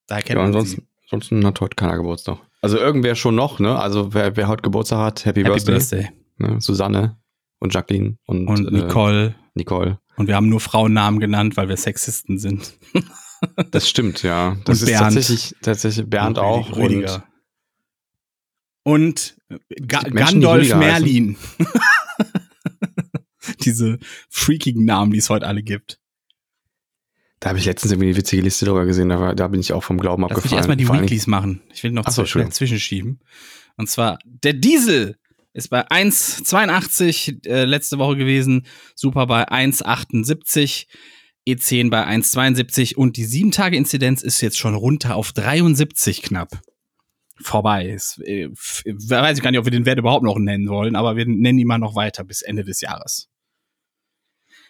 Da 0.07 0.17
kennt 0.17 0.29
Ja, 0.29 0.35
man 0.35 0.47
ansonsten, 0.47 0.87
ansonsten 1.05 1.45
hat 1.45 1.61
heute 1.61 1.75
keiner 1.75 1.95
Geburtstag. 1.97 2.37
Also 2.61 2.77
irgendwer 2.77 3.15
schon 3.15 3.35
noch, 3.35 3.59
ne? 3.59 3.79
Also 3.79 4.13
wer, 4.13 4.35
wer 4.35 4.47
heute 4.47 4.61
Geburtstag 4.61 4.99
hat, 4.99 5.25
Happy, 5.25 5.41
sie. 5.41 5.47
Happy 5.47 5.65
Birthday. 5.65 6.01
Birthday. 6.01 6.09
Ne? 6.37 6.61
Susanne 6.61 7.17
und 7.59 7.73
Jacqueline 7.73 8.17
und, 8.25 8.47
Und 8.47 8.67
äh, 8.67 8.71
Nicole. 8.71 9.35
Nicole. 9.55 9.99
Und 10.17 10.27
wir 10.27 10.35
haben 10.35 10.49
nur 10.49 10.59
Frauennamen 10.59 11.19
genannt, 11.19 11.57
weil 11.57 11.69
wir 11.69 11.77
Sexisten 11.77 12.37
sind. 12.37 12.77
Das 13.71 13.89
stimmt, 13.89 14.23
ja. 14.23 14.57
Das 14.65 14.81
Und 14.81 14.89
ist 14.89 14.97
Bernd. 14.97 15.13
tatsächlich, 15.15 15.55
tatsächlich 15.61 16.09
Bernd 16.09 16.37
Und 16.37 16.43
auch. 16.43 16.69
Rüdi- 16.71 16.81
Rüdiger. 16.97 17.23
Und 18.83 19.37
Ga 19.87 19.99
gibt 20.01 20.13
Menschen, 20.13 20.41
die 20.41 20.45
Gandalf 20.45 20.59
Rüdiger 20.61 20.77
Merlin. 20.77 21.37
Diese 23.61 23.99
freakigen 24.29 24.85
Namen, 24.85 25.11
die 25.11 25.19
es 25.19 25.29
heute 25.29 25.45
alle 25.47 25.63
gibt. 25.63 25.99
Da 27.39 27.49
habe 27.49 27.59
ich 27.59 27.65
letztens 27.65 27.91
irgendwie 27.91 28.09
eine 28.09 28.17
witzige 28.17 28.41
Liste 28.41 28.65
drüber 28.65 28.85
gesehen, 28.85 29.09
da, 29.09 29.19
war, 29.19 29.35
da 29.35 29.47
bin 29.47 29.59
ich 29.59 29.73
auch 29.73 29.83
vom 29.83 29.99
Glauben 29.99 30.23
Lass 30.23 30.31
abgefallen. 30.31 30.57
erstmal 30.57 30.77
die 30.77 30.85
Vor 30.85 30.99
Weeklies 31.01 31.27
machen. 31.27 31.61
Ich 31.73 31.83
will 31.83 31.91
noch 31.91 32.03
Ach 32.05 32.11
so, 32.11 32.21
Entschuldigung. 32.21 32.53
zwischenschieben. 32.53 33.19
Und 33.77 33.89
zwar, 33.89 34.17
der 34.25 34.53
Diesel 34.53 35.17
ist 35.53 35.69
bei 35.69 35.87
1,82 35.87 37.45
äh, 37.47 37.65
letzte 37.65 37.97
Woche 37.99 38.15
gewesen, 38.17 38.65
Super 38.95 39.27
bei 39.27 39.47
1,78, 39.47 40.87
E10 41.47 41.89
bei 41.89 42.05
1,72 42.07 42.95
und 42.95 43.17
die 43.17 43.25
7-Tage-Inzidenz 43.25 44.23
ist 44.23 44.41
jetzt 44.41 44.57
schon 44.57 44.75
runter 44.75 45.15
auf 45.15 45.31
73 45.31 46.21
knapp. 46.21 46.59
Vorbei. 47.41 47.87
Ist, 47.87 48.19
äh, 48.25 48.49
weiß 48.49 49.37
ich 49.37 49.43
gar 49.43 49.51
nicht, 49.51 49.59
ob 49.59 49.65
wir 49.65 49.71
den 49.71 49.85
Wert 49.85 49.99
überhaupt 49.99 50.23
noch 50.23 50.37
nennen 50.37 50.67
wollen, 50.69 50.95
aber 50.95 51.15
wir 51.15 51.25
nennen 51.25 51.59
ihn 51.59 51.67
mal 51.67 51.77
noch 51.77 51.95
weiter 51.95 52.23
bis 52.23 52.41
Ende 52.41 52.63
des 52.63 52.81
Jahres. 52.81 53.29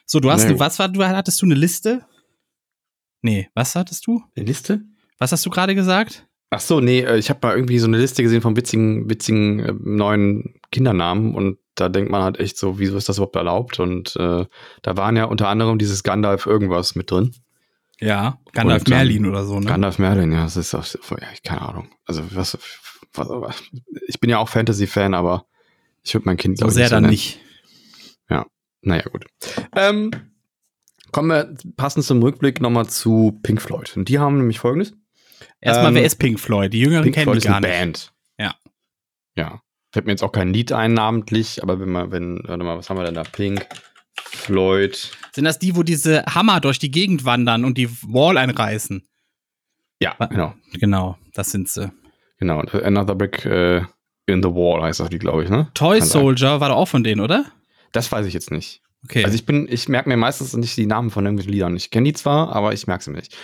So, 0.05 0.20
du 0.20 0.32
hast, 0.32 0.48
gut. 0.48 0.60
was 0.60 0.79
war, 0.79 0.89
du 0.89 1.03
hattest 1.03 1.41
du 1.41 1.46
eine 1.46 1.55
Liste? 1.55 2.05
Nee, 3.22 3.50
was 3.53 3.75
hattest 3.75 4.05
du? 4.08 4.24
Eine 4.36 4.46
Liste? 4.46 4.82
Was 5.17 5.32
hast 5.32 5.46
du 5.46 5.50
gerade 5.50 5.75
gesagt? 5.75 6.27
Ach 6.50 6.60
so, 6.60 6.79
nee, 6.79 7.01
äh, 7.01 7.17
ich 7.17 7.29
habe 7.29 7.39
mal 7.41 7.55
irgendwie 7.55 7.79
so 7.79 7.88
eine 7.88 7.98
Liste 7.98 8.22
gesehen 8.22 8.41
von 8.41 8.55
witzigen, 8.55 9.10
witzigen 9.10 9.60
äh, 9.60 9.74
neuen 9.79 10.60
Kindernamen 10.72 11.34
und 11.34 11.58
da 11.75 11.89
denkt 11.89 12.12
man 12.12 12.24
halt 12.24 12.39
echt 12.39 12.58
so, 12.58 12.79
wieso 12.79 12.98
ist 12.98 13.10
das 13.10 13.17
überhaupt 13.17 13.36
erlaubt? 13.36 13.79
Und 13.79 14.15
äh, 14.15 14.46
da 14.82 14.98
waren 14.98 15.15
ja 15.15 15.25
unter 15.25 15.48
anderem 15.48 15.77
dieses 15.77 16.03
Gandalf 16.03 16.46
irgendwas 16.46 16.96
mit 16.96 17.12
drin. 17.12 17.34
Ja, 18.00 18.39
Gandalf 18.53 18.82
Und, 18.84 18.89
ähm, 18.89 18.98
Merlin 18.98 19.25
oder 19.25 19.46
so, 19.46 19.60
ne? 19.60 19.65
Gandalf 19.67 20.00
Merlin, 20.00 20.32
ja, 20.32 20.44
das 20.44 20.58
ist 20.58 20.74
auch, 20.75 20.86
ja, 21.12 21.27
keine 21.44 21.62
Ahnung. 21.62 21.89
Also 22.05 22.24
was, 22.32 22.58
was, 23.13 23.63
ich 24.08 24.20
bin 24.20 24.29
ja 24.29 24.39
auch 24.39 24.50
Fantasy-Fan, 24.50 25.13
aber 25.13 25.46
ich 26.03 26.13
würde 26.13 26.25
mein 26.25 26.38
Kind 26.38 26.58
so 26.58 26.65
glaub 26.65 26.72
ich, 26.72 26.75
sehr 26.75 26.89
dann 26.89 27.03
nennen. 27.03 27.12
nicht. 27.12 27.39
Naja, 28.86 29.03
gut. 29.12 29.25
Ähm, 29.75 30.12
kommen 31.12 31.29
wir 31.29 31.55
passend 31.75 32.05
zum 32.05 32.22
Rückblick 32.22 32.62
nochmal 32.62 32.88
zu 32.88 33.39
Pink 33.41 33.62
Floyd. 33.62 33.98
Und 33.98 34.10
die 34.10 34.20
haben 34.20 34.38
nämlich 34.38 34.60
folgendes. 34.60 34.94
Erstmal, 35.60 35.89
Ähm, 35.89 35.96
wer 35.96 36.05
ist 36.05 36.17
Pink 36.17 36.39
Floyd? 36.39 36.72
Die 36.72 36.79
Jüngeren 36.79 37.03
Pink 37.03 37.15
kennen 37.15 37.24
Floyd 37.25 37.36
die 37.36 37.39
ist 37.39 37.46
gar 37.48 37.58
eine 37.58 37.67
nicht. 37.67 37.79
Band. 37.79 38.13
Ja. 38.38 38.55
Ja. 39.36 39.62
Fällt 39.96 40.08
mir 40.08 40.12
jetzt 40.12 40.24
auch 40.24 40.34
kein 40.34 40.51
Lied 40.51 40.74
ein 40.74 40.94
namentlich, 40.94 41.64
aber 41.64 41.79
wenn 41.79 41.90
man, 41.90 42.12
wenn, 42.12 42.42
warte 42.44 42.66
mal, 42.66 42.77
was 42.77 42.90
haben 42.90 42.98
wir 42.98 43.05
denn 43.05 43.14
da? 43.14 43.24
Pink 43.24 43.66
Floyd. 44.20 45.10
Sind 45.31 45.46
das 45.46 45.58
die, 45.58 45.77
wo 45.77 45.84
diese 45.84 46.25
Hammer 46.25 46.60
durch 46.60 46.79
die 46.79 46.92
Gegend 46.92 47.24
wandern 47.24 47.64
und 47.64 47.77
die 47.77 47.90
Wall 48.01 48.38
einreißen? 48.38 49.08
Ja, 50.01 50.18
genau. 50.29 50.53
Genau, 50.74 51.18
das 51.34 51.51
sind 51.51 51.70
sie. 51.70 51.94
Genau. 52.40 52.60
Another 52.60 53.16
Brick 53.16 53.46
äh, 53.46 53.84
in 54.25 54.44
the 54.44 54.50
Wall 54.50 54.84
heißt 54.84 55.00
das 55.00 55.12
Lied, 55.12 55.22
glaube 55.22 55.46
ich, 55.46 55.50
ne? 55.50 55.72
Toy 55.75 56.00
Kann 56.00 56.08
sein. 56.10 56.22
Soldier 56.22 56.60
war 56.60 56.68
doch 56.68 56.75
auch 56.75 56.90
von 56.90 57.05
denen, 57.05 57.22
oder? 57.22 57.46
Das 57.94 58.12
weiß 58.12 58.25
ich 58.25 58.34
jetzt 58.34 58.51
nicht. 58.51 58.81
Okay. 59.05 59.24
Also 59.24 59.34
ich 59.34 59.46
bin, 59.46 59.66
ich 59.72 59.88
merke 59.88 60.10
mir 60.10 60.18
meistens 60.18 60.53
nicht 60.58 60.75
die 60.75 60.88
Namen 60.88 61.10
von 61.10 61.24
irgendwelchen 61.24 61.53
Liedern. 61.53 61.77
Ich 61.77 61.90
kenne 61.90 62.03
die 62.03 62.14
zwar, 62.14 62.53
aber 62.53 62.74
ich 62.74 62.86
merke 62.86 63.05
sie 63.05 63.12
mir 63.12 63.20
nicht. 63.20 63.38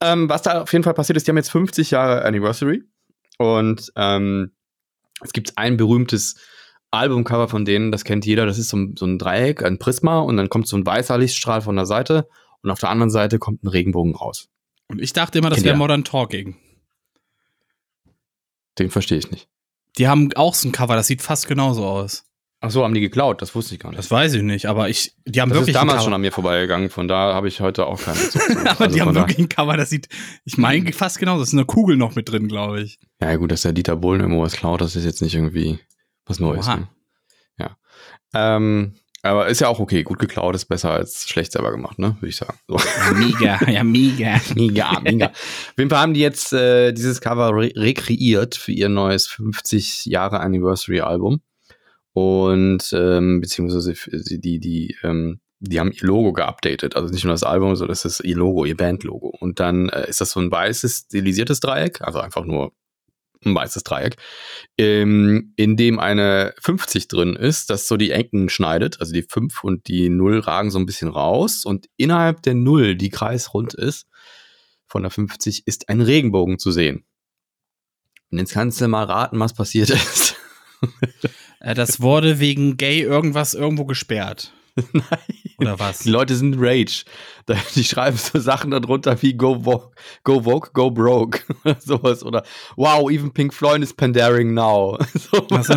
Ähm, 0.00 0.30
was 0.30 0.40
da 0.40 0.62
auf 0.62 0.72
jeden 0.72 0.82
Fall 0.82 0.94
passiert 0.94 1.18
ist, 1.18 1.26
die 1.26 1.30
haben 1.30 1.36
jetzt 1.36 1.50
50 1.50 1.90
Jahre 1.90 2.24
Anniversary 2.24 2.84
und 3.36 3.92
ähm, 3.96 4.52
es 5.22 5.32
gibt 5.32 5.56
ein 5.58 5.76
berühmtes 5.76 6.36
Albumcover 6.90 7.48
von 7.48 7.64
denen, 7.64 7.92
das 7.92 8.04
kennt 8.04 8.26
jeder, 8.26 8.46
das 8.46 8.58
ist 8.58 8.68
so 8.68 8.76
ein, 8.76 8.94
so 8.98 9.06
ein 9.06 9.18
Dreieck, 9.18 9.62
ein 9.62 9.78
Prisma 9.78 10.20
und 10.20 10.36
dann 10.36 10.48
kommt 10.48 10.66
so 10.66 10.76
ein 10.76 10.84
weißer 10.84 11.18
Lichtstrahl 11.18 11.60
von 11.60 11.76
der 11.76 11.86
Seite 11.86 12.28
und 12.62 12.70
auf 12.70 12.80
der 12.80 12.90
anderen 12.90 13.10
Seite 13.10 13.38
kommt 13.38 13.62
ein 13.62 13.68
Regenbogen 13.68 14.14
raus. 14.14 14.48
und 14.88 15.00
ich 15.00 15.12
dachte 15.12 15.38
immer, 15.38 15.50
das 15.50 15.62
wäre? 15.62 15.76
Modern 15.76 16.04
Talking. 16.04 16.56
Den 18.78 18.90
verstehe 18.90 19.18
ich 19.18 19.30
nicht. 19.30 19.48
Die 19.98 20.08
haben 20.08 20.32
auch 20.34 20.54
so 20.54 20.68
ein 20.68 20.72
Cover, 20.72 20.96
das 20.96 21.06
sieht 21.06 21.22
fast 21.22 21.46
genauso 21.46 21.84
aus. 21.86 22.29
Ach 22.62 22.70
so, 22.70 22.84
haben 22.84 22.92
die 22.92 23.00
geklaut? 23.00 23.40
Das 23.40 23.54
wusste 23.54 23.74
ich 23.74 23.80
gar 23.80 23.88
nicht. 23.88 23.98
Das 23.98 24.10
weiß 24.10 24.34
ich 24.34 24.42
nicht, 24.42 24.66
aber 24.66 24.90
ich, 24.90 25.14
die 25.24 25.40
haben 25.40 25.48
Das 25.48 25.56
ist 25.56 25.62
wirklich 25.62 25.74
damals 25.76 25.98
ein 25.98 26.02
schon 26.02 26.10
Cover. 26.10 26.14
an 26.16 26.20
mir 26.20 26.32
vorbeigegangen, 26.32 26.90
von 26.90 27.08
da 27.08 27.34
habe 27.34 27.48
ich 27.48 27.60
heute 27.60 27.86
auch 27.86 27.98
zu. 27.98 28.10
aber 28.66 28.80
Also 28.82 28.94
die 28.94 29.00
haben 29.00 29.14
wirklich 29.14 29.38
ein 29.38 29.48
Cover, 29.48 29.78
das 29.78 29.88
sieht, 29.88 30.08
ich 30.44 30.58
meine 30.58 30.92
fast 30.92 31.18
genauso. 31.18 31.40
Das 31.40 31.48
ist 31.48 31.54
eine 31.54 31.64
Kugel 31.64 31.96
noch 31.96 32.14
mit 32.16 32.30
drin, 32.30 32.48
glaube 32.48 32.82
ich. 32.82 32.98
Ja, 33.22 33.34
gut, 33.36 33.50
dass 33.50 33.62
der 33.62 33.72
Dieter 33.72 33.96
Bohlen 33.96 34.20
irgendwo 34.20 34.42
was 34.42 34.52
klaut, 34.56 34.82
das 34.82 34.94
ist 34.94 35.06
jetzt 35.06 35.22
nicht 35.22 35.34
irgendwie 35.34 35.78
was 36.26 36.38
Neues. 36.38 36.66
Ne? 36.66 36.88
Ja. 37.58 37.76
Ähm, 38.34 38.94
aber 39.22 39.48
ist 39.48 39.60
ja 39.60 39.68
auch 39.68 39.80
okay. 39.80 40.02
Gut 40.02 40.18
geklaut 40.18 40.54
ist 40.54 40.66
besser 40.66 40.90
als 40.90 41.28
schlecht 41.28 41.52
selber 41.52 41.70
gemacht, 41.70 41.98
ne? 41.98 42.16
Würde 42.20 42.28
ich 42.28 42.36
sagen. 42.36 42.58
So. 42.68 42.78
Mega, 43.14 43.58
ja, 43.70 43.84
mega. 43.84 44.40
mega, 44.54 45.00
mega. 45.00 45.26
Auf 45.28 45.74
jeden 45.78 45.90
Fall 45.90 45.98
haben 45.98 46.14
die 46.14 46.20
jetzt 46.20 46.52
äh, 46.52 46.92
dieses 46.92 47.20
Cover 47.20 47.54
re 47.54 47.70
rekreiert 47.74 48.54
für 48.54 48.72
ihr 48.72 48.88
neues 48.88 49.26
50 49.26 50.06
Jahre 50.06 50.40
Anniversary 50.40 51.00
Album. 51.00 51.40
Und 52.12 52.92
ähm, 52.92 53.40
beziehungsweise 53.40 53.94
die, 54.10 54.58
die, 54.58 54.96
ähm, 55.02 55.40
die 55.60 55.78
haben 55.78 55.92
ihr 55.92 56.06
Logo 56.06 56.32
geupdatet. 56.32 56.96
Also 56.96 57.12
nicht 57.12 57.24
nur 57.24 57.34
das 57.34 57.42
Album, 57.42 57.76
sondern 57.76 57.92
das 57.92 58.04
ist 58.04 58.20
ihr 58.20 58.36
Logo, 58.36 58.64
ihr 58.64 58.76
Bandlogo. 58.76 59.28
Und 59.28 59.60
dann 59.60 59.88
äh, 59.90 60.08
ist 60.08 60.20
das 60.20 60.32
so 60.32 60.40
ein 60.40 60.50
weißes, 60.50 61.04
stilisiertes 61.06 61.60
Dreieck, 61.60 62.00
also 62.00 62.18
einfach 62.18 62.44
nur 62.44 62.72
ein 63.44 63.54
weißes 63.54 63.84
Dreieck, 63.84 64.16
ähm, 64.76 65.52
in 65.56 65.76
dem 65.76 65.98
eine 65.98 66.54
50 66.60 67.08
drin 67.08 67.36
ist, 67.36 67.70
das 67.70 67.88
so 67.88 67.96
die 67.96 68.10
Ecken 68.10 68.48
schneidet. 68.48 69.00
Also 69.00 69.12
die 69.12 69.22
5 69.22 69.64
und 69.64 69.88
die 69.88 70.08
0 70.08 70.40
ragen 70.40 70.70
so 70.70 70.78
ein 70.78 70.86
bisschen 70.86 71.08
raus. 71.08 71.64
Und 71.64 71.86
innerhalb 71.96 72.42
der 72.42 72.54
0, 72.54 72.96
die 72.96 73.10
kreisrund 73.10 73.74
ist, 73.74 74.06
von 74.86 75.02
der 75.02 75.10
50, 75.10 75.66
ist 75.66 75.88
ein 75.88 76.00
Regenbogen 76.00 76.58
zu 76.58 76.70
sehen. 76.70 77.04
Und 78.30 78.38
jetzt 78.38 78.52
kannst 78.52 78.80
du 78.80 78.88
mal 78.88 79.04
raten, 79.04 79.38
was 79.38 79.54
passiert 79.54 79.90
ist. 79.90 80.36
Äh, 81.60 81.74
Das 81.74 82.00
wurde 82.00 82.40
wegen 82.40 82.76
Gay 82.76 83.00
irgendwas 83.00 83.54
irgendwo 83.54 83.84
gesperrt. 83.84 84.52
Nein. 84.92 85.04
Oder 85.58 85.78
was? 85.78 85.98
Die 86.00 86.10
Leute 86.10 86.34
sind 86.36 86.56
Rage. 86.58 87.04
Die 87.74 87.84
schreiben 87.84 88.16
so 88.16 88.38
Sachen 88.38 88.70
darunter 88.70 89.20
wie 89.20 89.34
Go 89.34 89.58
Vogue, 89.62 89.90
Go, 90.24 90.40
Vogue, 90.42 90.70
go 90.72 90.90
Broke. 90.90 91.40
oder 91.64 91.76
Sowas. 91.80 92.22
Oder 92.24 92.44
Wow, 92.76 93.10
even 93.10 93.32
Pink 93.32 93.52
Floyd 93.52 93.82
is 93.82 93.92
pandering 93.92 94.54
now. 94.54 94.96
So. 95.18 95.46
Ach 95.50 95.64
so. 95.64 95.74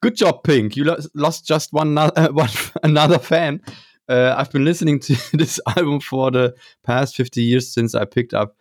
Good 0.00 0.16
job, 0.18 0.42
Pink. 0.42 0.76
You 0.76 0.84
lo- 0.84 0.96
lost 1.14 1.46
just 1.46 1.72
one, 1.72 1.96
uh, 1.96 2.10
one 2.32 2.50
another 2.82 3.18
fan. 3.20 3.60
Uh, 4.08 4.34
I've 4.36 4.50
been 4.50 4.64
listening 4.64 4.98
to 5.00 5.14
this 5.32 5.60
album 5.76 6.00
for 6.00 6.30
the 6.32 6.54
past 6.82 7.14
50 7.16 7.40
years 7.42 7.72
since 7.72 7.94
I 7.94 8.04
picked 8.04 8.34
up 8.34 8.56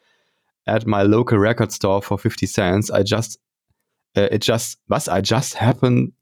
at 0.67 0.85
my 0.85 1.01
local 1.01 1.39
record 1.39 1.71
store 1.71 2.01
for 2.01 2.17
50 2.19 2.45
cents. 2.45 2.91
I 2.91 3.01
just, 3.01 3.39
uh, 4.17 4.27
it 4.31 4.45
just, 4.47 4.79
was? 4.87 5.07
I 5.07 5.21
just 5.23 5.59
happened 5.61 6.13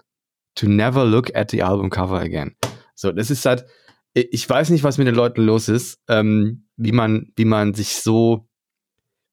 to 0.55 0.67
never 0.67 1.05
look 1.05 1.33
at 1.35 1.51
the 1.51 1.61
album 1.61 1.89
cover 1.89 2.19
again. 2.19 2.55
So, 2.95 3.11
das 3.11 3.29
ist 3.31 3.45
halt, 3.45 3.65
ich 4.13 4.49
weiß 4.49 4.71
nicht, 4.71 4.83
was 4.83 4.97
mit 4.97 5.07
den 5.07 5.15
Leuten 5.15 5.41
los 5.43 5.69
ist, 5.69 5.99
ähm, 6.07 6.65
wie 6.75 6.91
man, 6.91 7.31
wie 7.35 7.45
man 7.45 7.73
sich 7.73 7.95
so, 7.95 8.47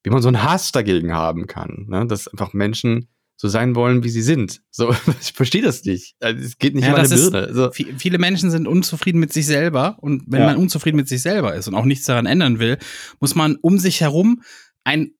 wie 0.04 0.10
man 0.10 0.22
so 0.22 0.28
einen 0.28 0.42
Hass 0.44 0.70
dagegen 0.72 1.12
haben 1.12 1.46
kann, 1.46 1.86
ne? 1.88 2.06
dass 2.06 2.28
einfach 2.28 2.52
Menschen 2.52 3.08
so 3.38 3.48
sein 3.48 3.74
wollen, 3.74 4.04
wie 4.04 4.08
sie 4.08 4.22
sind. 4.22 4.62
So, 4.70 4.94
ich 5.20 5.32
verstehe 5.32 5.62
das 5.62 5.84
nicht. 5.84 6.14
Also, 6.20 6.40
es 6.44 6.58
geht 6.58 6.74
nicht 6.74 6.84
Ja, 6.84 6.90
um 6.94 6.96
meine 7.02 7.08
Birne. 7.08 7.52
So, 7.52 7.64
Vi- 7.70 7.92
Viele 7.98 8.18
Menschen 8.18 8.50
sind 8.50 8.68
unzufrieden 8.68 9.18
mit 9.18 9.32
sich 9.32 9.46
selber 9.46 9.96
und 10.00 10.22
wenn 10.28 10.40
Ja. 10.42 10.46
man 10.46 10.56
unzufrieden 10.56 10.96
mit 10.96 11.08
sich 11.08 11.22
selber 11.22 11.54
ist 11.54 11.66
und 11.68 11.74
auch 11.74 11.84
nichts 11.84 12.06
daran 12.06 12.26
ändern 12.26 12.58
will, 12.60 12.78
muss 13.20 13.34
man 13.34 13.56
um 13.56 13.78
sich 13.78 14.00
herum 14.00 14.42
ein, 14.84 15.10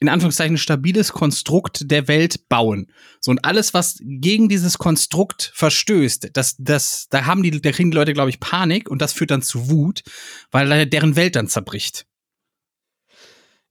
in 0.00 0.08
Anführungszeichen 0.08 0.58
stabiles 0.58 1.12
Konstrukt 1.12 1.90
der 1.90 2.06
Welt 2.08 2.48
bauen. 2.48 2.92
So 3.20 3.30
und 3.30 3.44
alles, 3.44 3.72
was 3.72 3.98
gegen 4.02 4.48
dieses 4.48 4.78
Konstrukt 4.78 5.52
verstößt, 5.54 6.30
das, 6.34 6.56
das, 6.58 7.06
da 7.08 7.24
haben 7.24 7.42
die, 7.42 7.60
da 7.60 7.72
kriegen 7.72 7.90
die 7.90 7.96
Leute, 7.96 8.12
glaube 8.12 8.30
ich, 8.30 8.40
Panik 8.40 8.90
und 8.90 9.00
das 9.00 9.12
führt 9.12 9.30
dann 9.30 9.42
zu 9.42 9.70
Wut, 9.70 10.02
weil 10.50 10.86
deren 10.86 11.16
Welt 11.16 11.36
dann 11.36 11.48
zerbricht. 11.48 12.06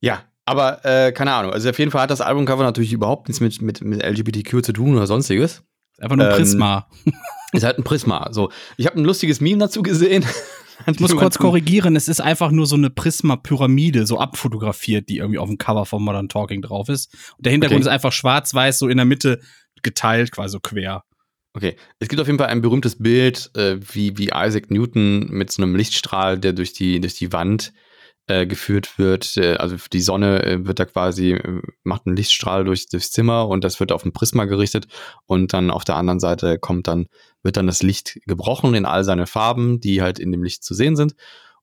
Ja, 0.00 0.24
aber 0.44 0.84
äh, 0.84 1.12
keine 1.12 1.32
Ahnung. 1.32 1.52
Also 1.52 1.70
auf 1.70 1.78
jeden 1.78 1.90
Fall 1.90 2.02
hat 2.02 2.10
das 2.10 2.20
Albumcover 2.20 2.64
natürlich 2.64 2.92
überhaupt 2.92 3.28
nichts 3.28 3.40
mit, 3.40 3.62
mit, 3.62 3.82
mit 3.82 4.02
LGBTQ 4.02 4.64
zu 4.64 4.72
tun 4.72 4.96
oder 4.96 5.06
sonstiges. 5.06 5.62
Einfach 5.98 6.16
nur 6.16 6.28
ein 6.28 6.34
Prisma. 6.34 6.88
Ähm, 7.06 7.12
ist 7.52 7.64
halt 7.64 7.78
ein 7.78 7.84
Prisma. 7.84 8.28
So, 8.32 8.50
ich 8.76 8.86
habe 8.86 8.98
ein 8.98 9.04
lustiges 9.04 9.40
Meme 9.40 9.58
dazu 9.58 9.82
gesehen. 9.82 10.24
Ich 10.86 11.00
muss 11.00 11.16
kurz 11.16 11.38
korrigieren, 11.38 11.96
es 11.96 12.08
ist 12.08 12.20
einfach 12.20 12.50
nur 12.50 12.66
so 12.66 12.76
eine 12.76 12.90
Prisma-Pyramide, 12.90 14.06
so 14.06 14.18
abfotografiert, 14.18 15.08
die 15.08 15.18
irgendwie 15.18 15.38
auf 15.38 15.48
dem 15.48 15.58
Cover 15.58 15.86
von 15.86 16.02
Modern 16.02 16.28
Talking 16.28 16.62
drauf 16.62 16.88
ist. 16.88 17.12
Und 17.36 17.46
der 17.46 17.52
Hintergrund 17.52 17.80
okay. 17.80 17.88
ist 17.88 17.92
einfach 17.92 18.12
schwarz-weiß, 18.12 18.78
so 18.78 18.88
in 18.88 18.96
der 18.96 19.06
Mitte 19.06 19.40
geteilt, 19.82 20.32
quasi 20.32 20.52
so 20.52 20.60
quer. 20.60 21.04
Okay, 21.54 21.76
es 22.00 22.08
gibt 22.08 22.20
auf 22.20 22.26
jeden 22.26 22.38
Fall 22.38 22.48
ein 22.48 22.60
berühmtes 22.60 22.98
Bild, 22.98 23.50
äh, 23.56 23.78
wie, 23.80 24.18
wie 24.18 24.30
Isaac 24.34 24.70
Newton 24.70 25.28
mit 25.30 25.50
so 25.50 25.62
einem 25.62 25.74
Lichtstrahl, 25.74 26.38
der 26.38 26.52
durch 26.52 26.74
die, 26.74 27.00
durch 27.00 27.14
die 27.14 27.32
Wand 27.32 27.72
äh, 28.26 28.46
geführt 28.46 28.98
wird. 28.98 29.36
Äh, 29.36 29.56
also 29.56 29.76
die 29.92 30.00
Sonne 30.00 30.44
äh, 30.44 30.66
wird 30.66 30.78
da 30.78 30.84
quasi, 30.84 31.32
äh, 31.32 31.62
macht 31.84 32.06
einen 32.06 32.16
Lichtstrahl 32.16 32.64
durch, 32.64 32.88
durchs 32.88 33.12
Zimmer 33.12 33.48
und 33.48 33.64
das 33.64 33.80
wird 33.80 33.92
auf 33.92 34.04
ein 34.04 34.12
Prisma 34.12 34.44
gerichtet 34.44 34.86
und 35.26 35.52
dann 35.52 35.70
auf 35.70 35.84
der 35.84 35.96
anderen 35.96 36.20
Seite 36.20 36.58
kommt 36.58 36.88
dann, 36.88 37.06
wird 37.42 37.56
dann 37.56 37.66
das 37.66 37.82
Licht 37.82 38.20
gebrochen 38.26 38.74
in 38.74 38.84
all 38.84 39.04
seine 39.04 39.26
Farben, 39.26 39.80
die 39.80 40.02
halt 40.02 40.18
in 40.18 40.32
dem 40.32 40.42
Licht 40.42 40.64
zu 40.64 40.74
sehen 40.74 40.96
sind. 40.96 41.14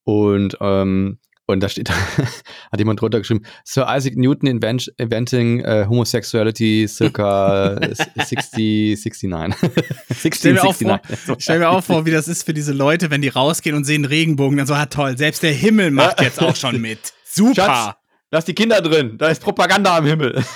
Und 0.04 0.58
ähm, 0.62 1.20
und 1.46 1.60
da 1.60 1.70
steht, 1.70 1.90
hat 2.72 2.80
jemand 2.80 3.02
drunter 3.02 3.20
geschrieben, 3.20 3.46
Sir 3.66 3.88
Isaac 3.90 4.16
Newton 4.16 4.48
invent, 4.48 4.92
inventing 4.98 5.66
uh, 5.66 5.88
homosexuality 5.88 6.88
circa 6.88 7.80
60, 8.16 8.98
69. 8.98 9.72
16, 10.10 10.32
stell, 10.34 10.54
mir 10.54 10.64
auch 10.64 10.76
vor, 10.76 11.02
stell 11.40 11.60
mir 11.60 11.70
auch 11.70 11.84
vor, 11.84 12.06
wie 12.06 12.12
das 12.12 12.28
ist 12.28 12.44
für 12.44 12.54
diese 12.54 12.74
Leute, 12.74 13.12
wenn 13.12 13.22
die 13.22 13.30
rausgehen 13.30 13.76
und 13.76 13.84
sehen 13.84 14.06
Regenbogen, 14.06 14.58
dann 14.58 14.68
so, 14.68 14.74
ah 14.74 14.86
toll, 14.86 15.18
selbst 15.18 15.44
der 15.44 15.54
Himmel 15.54 15.92
macht 15.92 16.22
jetzt 16.22 16.42
auch 16.42 16.56
schon 16.56 16.80
mit. 16.80 17.00
Super. 17.26 17.56
Schatz, 17.56 17.96
lass 18.32 18.46
die 18.46 18.54
Kinder 18.54 18.82
drin, 18.82 19.18
da 19.18 19.28
ist 19.28 19.42
Propaganda 19.42 19.98
am 19.98 20.06
Himmel. 20.06 20.44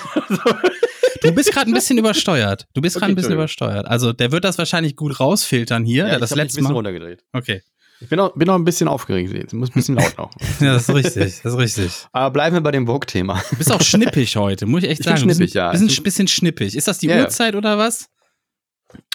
Du 1.20 1.34
bist 1.34 1.52
gerade 1.52 1.68
ein 1.68 1.74
bisschen 1.74 1.98
übersteuert. 1.98 2.68
Du 2.74 2.80
bist 2.80 2.94
gerade 2.94 3.06
okay, 3.06 3.12
ein 3.12 3.16
bisschen 3.16 3.32
übersteuert. 3.32 3.88
Also 3.88 4.12
der 4.12 4.30
wird 4.30 4.44
das 4.44 4.56
wahrscheinlich 4.56 4.94
gut 4.94 5.18
rausfiltern 5.18 5.84
hier. 5.84 6.06
Ja, 6.06 6.18
das 6.18 6.30
ich 6.30 6.36
letzte 6.36 6.58
ein 6.58 6.62
bisschen 6.62 6.64
Mal. 6.64 6.74
runtergedreht. 6.74 7.24
Okay. 7.32 7.62
Ich 8.00 8.08
bin 8.08 8.20
auch, 8.20 8.32
bin 8.34 8.48
auch 8.48 8.54
ein 8.54 8.64
bisschen 8.64 8.86
aufgeregt. 8.88 9.32
Ich 9.32 9.52
muss 9.52 9.70
ein 9.70 9.74
bisschen 9.74 9.96
laut 9.96 10.16
noch. 10.16 10.30
ja, 10.60 10.74
das 10.74 10.88
ist 10.88 10.94
richtig. 10.94 11.40
Das 11.42 11.52
ist 11.52 11.58
richtig. 11.58 12.06
Aber 12.12 12.30
bleiben 12.30 12.54
wir 12.54 12.60
bei 12.60 12.70
dem 12.70 12.86
Vogue-Thema. 12.86 13.42
Du 13.50 13.56
bist 13.56 13.72
auch 13.72 13.82
schnippig 13.82 14.36
heute, 14.36 14.66
muss 14.66 14.84
ich 14.84 14.90
echt 14.90 15.00
ich 15.00 15.06
sagen. 15.06 15.26
Bin 15.26 15.34
schnippig, 15.34 15.54
ja. 15.54 15.70
Ein 15.70 15.86
bisschen, 15.86 16.28
schnippig. 16.28 16.76
Ist 16.76 16.86
das 16.86 16.98
die 16.98 17.08
ja, 17.08 17.20
Uhrzeit 17.20 17.56
oder 17.56 17.76
was? 17.76 18.08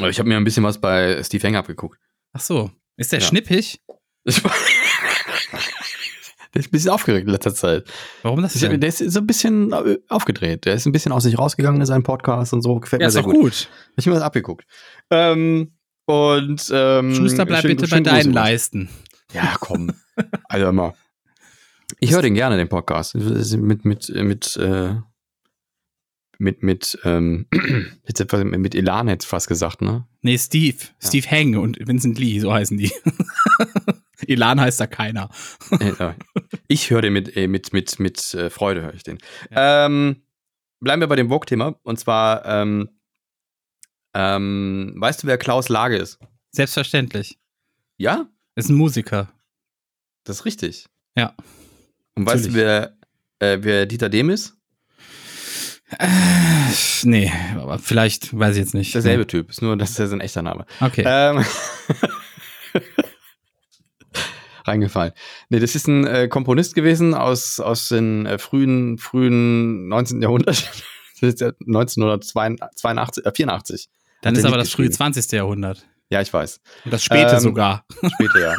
Ich 0.02 0.20
habe 0.20 0.28
mir 0.28 0.38
ein 0.38 0.44
bisschen 0.44 0.64
was 0.64 0.82
bei 0.82 1.24
Steve 1.24 1.48
Hang 1.48 1.56
abgeguckt. 1.56 1.98
Ach 2.34 2.42
so. 2.42 2.72
Ist 2.98 3.12
der 3.12 3.20
ja. 3.20 3.26
schnippig? 3.26 3.80
Der 6.54 6.60
ist 6.60 6.68
ein 6.68 6.72
bisschen 6.72 6.92
aufgeregt 6.92 7.26
in 7.26 7.32
letzter 7.32 7.56
Zeit. 7.56 7.86
Warum 8.22 8.42
das 8.42 8.54
denn? 8.54 8.80
Der 8.80 8.90
ist 8.90 9.00
so 9.00 9.20
ein 9.20 9.26
bisschen 9.26 9.72
äh, 9.72 9.98
aufgedreht. 10.08 10.66
Der 10.66 10.76
ist 10.76 10.86
ein 10.86 10.92
bisschen 10.92 11.12
aus 11.12 11.24
sich 11.24 11.40
rausgegangen 11.40 11.82
in 11.82 11.88
seinem 11.88 12.04
Podcast 12.04 12.54
und 12.54 12.62
so. 12.62 12.80
Gefällt 12.80 13.02
ja, 13.02 13.08
mir 13.08 13.12
sehr 13.12 13.24
gut. 13.24 13.34
gut. 13.34 13.70
Ich 13.98 14.06
habe 14.06 14.12
mir 14.12 14.20
das 14.20 14.24
abgeguckt. 14.24 14.66
Ähm, 15.10 15.74
und 16.06 16.72
ähm, 16.74 17.16
Schuster, 17.16 17.46
bleib 17.46 17.62
schön, 17.62 17.76
bitte 17.76 17.90
bei 17.90 18.00
deinen 18.02 18.34
Leisten. 18.34 18.90
Ja, 19.34 19.56
komm. 19.60 19.92
also 20.46 20.68
immer. 20.68 20.94
Ich 22.00 22.12
höre 22.12 22.22
den 22.22 22.34
gerne, 22.34 22.58
den 22.58 22.70
Podcast. 22.70 23.16
Mit, 23.16 23.86
mit, 23.86 24.10
mit, 24.10 24.58
äh, 24.58 24.96
mit, 26.38 26.64
mit, 26.64 27.00
ähm, 27.04 27.48
mit 27.52 28.76
Elan 28.76 29.08
hätte 29.08 29.24
ich 29.24 29.30
fast 29.30 29.48
gesagt, 29.48 29.82
ne? 29.82 30.06
Nee, 30.22 30.38
Steve. 30.38 30.78
Ja. 30.80 31.08
Steve 31.08 31.28
Heng 31.28 31.58
und 31.58 31.78
Vincent 31.80 32.20
Lee, 32.20 32.40
so 32.40 32.54
heißen 32.54 32.78
die. 32.78 32.92
Elan 34.28 34.60
heißt 34.60 34.80
da 34.80 34.88
keiner. 34.88 35.30
ich 36.68 36.90
höre 36.90 37.02
den 37.02 37.14
mit, 37.14 37.36
äh, 37.36 37.48
mit, 37.48 37.74
mit, 37.74 38.00
mit 38.00 38.34
äh, 38.34 38.50
Freude, 38.50 38.82
höre 38.82 38.94
ich 38.94 39.04
den. 39.04 39.20
Ja. 39.52 39.86
Ähm, 39.86 40.24
bleiben 40.80 41.02
wir 41.02 41.08
bei 41.08 41.16
dem 41.16 41.30
Vogue-Thema. 41.30 41.76
Und 41.84 42.00
zwar, 42.00 42.46
ähm, 42.46 42.90
ähm, 44.14 44.94
weißt 44.98 45.24
du, 45.24 45.28
wer 45.28 45.38
Klaus 45.38 45.70
Lage 45.70 45.98
ist? 45.98 46.20
Selbstverständlich. 46.52 47.40
Ja? 47.98 48.28
Ist 48.56 48.70
ein 48.70 48.76
Musiker. 48.76 49.32
Das 50.24 50.38
ist 50.38 50.46
richtig. 50.46 50.88
Ja. 51.16 51.36
Und 52.16 52.26
weißt 52.26 52.48
du, 52.48 52.54
wer, 52.54 52.98
äh, 53.40 53.58
wer 53.62 53.86
Dieter 53.86 54.10
Dehm 54.10 54.30
ist? 54.30 54.56
Äh, 56.00 56.08
nee, 57.04 57.32
aber 57.56 57.78
vielleicht, 57.80 58.38
weiß 58.38 58.56
ich 58.56 58.60
jetzt 58.62 58.74
nicht. 58.74 58.94
Derselbe. 58.94 59.28
Typ, 59.28 59.50
ist 59.50 59.62
nur, 59.62 59.78
das 59.78 60.00
ist 60.00 60.12
ein 60.12 60.22
echter 60.22 60.42
Name. 60.42 60.66
Okay. 60.80 61.04
Ähm, 61.06 61.46
reingefallen. 64.66 65.14
Nee, 65.50 65.60
das 65.60 65.76
ist 65.76 65.88
ein 65.88 66.06
äh, 66.06 66.28
Komponist 66.28 66.76
gewesen 66.76 67.14
aus, 67.14 67.60
aus 67.60 67.90
den 67.90 68.26
äh, 68.26 68.38
frühen, 68.38 68.98
frühen 68.98 69.88
19. 69.88 70.22
Jahrhundert. 70.22 70.72
das 71.22 71.34
ist 71.34 71.42
ja 71.42 71.52
1982, 71.68 73.26
äh, 73.26 73.32
84. 73.36 73.90
Dann 74.24 74.36
ist 74.36 74.46
aber 74.46 74.58
das 74.58 74.72
frühe 74.72 74.90
20. 74.90 75.32
Jahrhundert. 75.34 75.86
Ja, 76.10 76.22
ich 76.22 76.34
weiß. 76.34 76.60
Und 76.86 76.94
das 76.94 77.04
späte 77.04 77.36
ähm, 77.36 77.40
sogar. 77.40 77.86
Späte, 78.14 78.40
ja. 78.40 78.56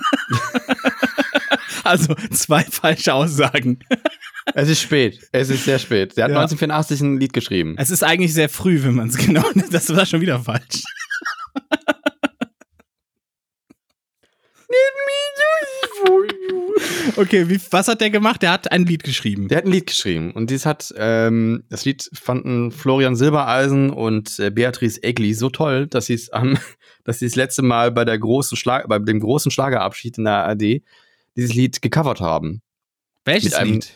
also 1.85 2.15
zwei 2.33 2.63
falsche 2.65 3.15
Aussagen. 3.15 3.79
Es 4.55 4.69
ist 4.69 4.83
spät. 4.83 5.21
Es 5.33 5.49
ist 5.49 5.65
sehr 5.65 5.79
spät. 5.79 6.17
Der 6.17 6.25
hat 6.25 6.31
ja. 6.31 6.37
1984 6.37 7.01
ein 7.01 7.19
Lied 7.19 7.33
geschrieben. 7.33 7.77
Es 7.79 7.91
ist 7.91 8.05
eigentlich 8.05 8.35
sehr 8.35 8.49
früh, 8.49 8.83
wenn 8.83 8.95
man 8.95 9.09
es 9.09 9.17
genau 9.27 9.45
nimmt. 9.55 9.73
Das 9.73 9.95
war 9.95 10.05
schon 10.05 10.21
wieder 10.21 10.41
falsch. 10.41 10.83
Okay, 17.17 17.49
wie, 17.49 17.61
was 17.71 17.89
hat 17.89 18.01
der 18.01 18.11
gemacht? 18.11 18.43
Der 18.43 18.51
hat 18.51 18.73
ein 18.73 18.85
Lied 18.87 19.05
geschrieben. 19.05 19.49
Der 19.49 19.59
hat 19.59 19.65
ein 19.65 19.71
Lied 19.71 19.87
geschrieben. 19.87 20.33
Und 20.33 20.51
dies 20.51 20.67
hat, 20.67 20.93
ähm, 20.97 21.65
das 21.69 21.85
Lied 21.85 22.09
fanden 22.13 22.71
Florian 22.73 23.17
Silbereisen 23.17 23.91
und 23.91 24.39
äh, 24.39 24.51
Beatrice 24.51 25.03
Egli 25.03 25.35
so 25.35 25.51
toll, 25.51 25.87
dass 25.87 26.07
sie 26.07 26.15
es 26.15 26.31
am, 26.31 26.59
dass 27.05 27.19
sie 27.19 27.27
das 27.27 27.37
letzte 27.37 27.63
Mal 27.63 27.93
bei 27.93 28.05
der 28.05 28.19
großen 28.19 28.57
Schlag, 28.57 28.89
bei 28.89 28.99
dem 28.99 29.21
großen 29.21 29.51
Schlagerabschied 29.51 30.19
in 30.19 30.25
der 30.25 30.45
ARD 30.45 30.83
dieses 31.37 31.55
Lied 31.55 31.83
gecovert 31.83 32.21
haben. 32.21 32.63
Welches 33.25 33.55
einem, 33.55 33.75
Lied? 33.75 33.93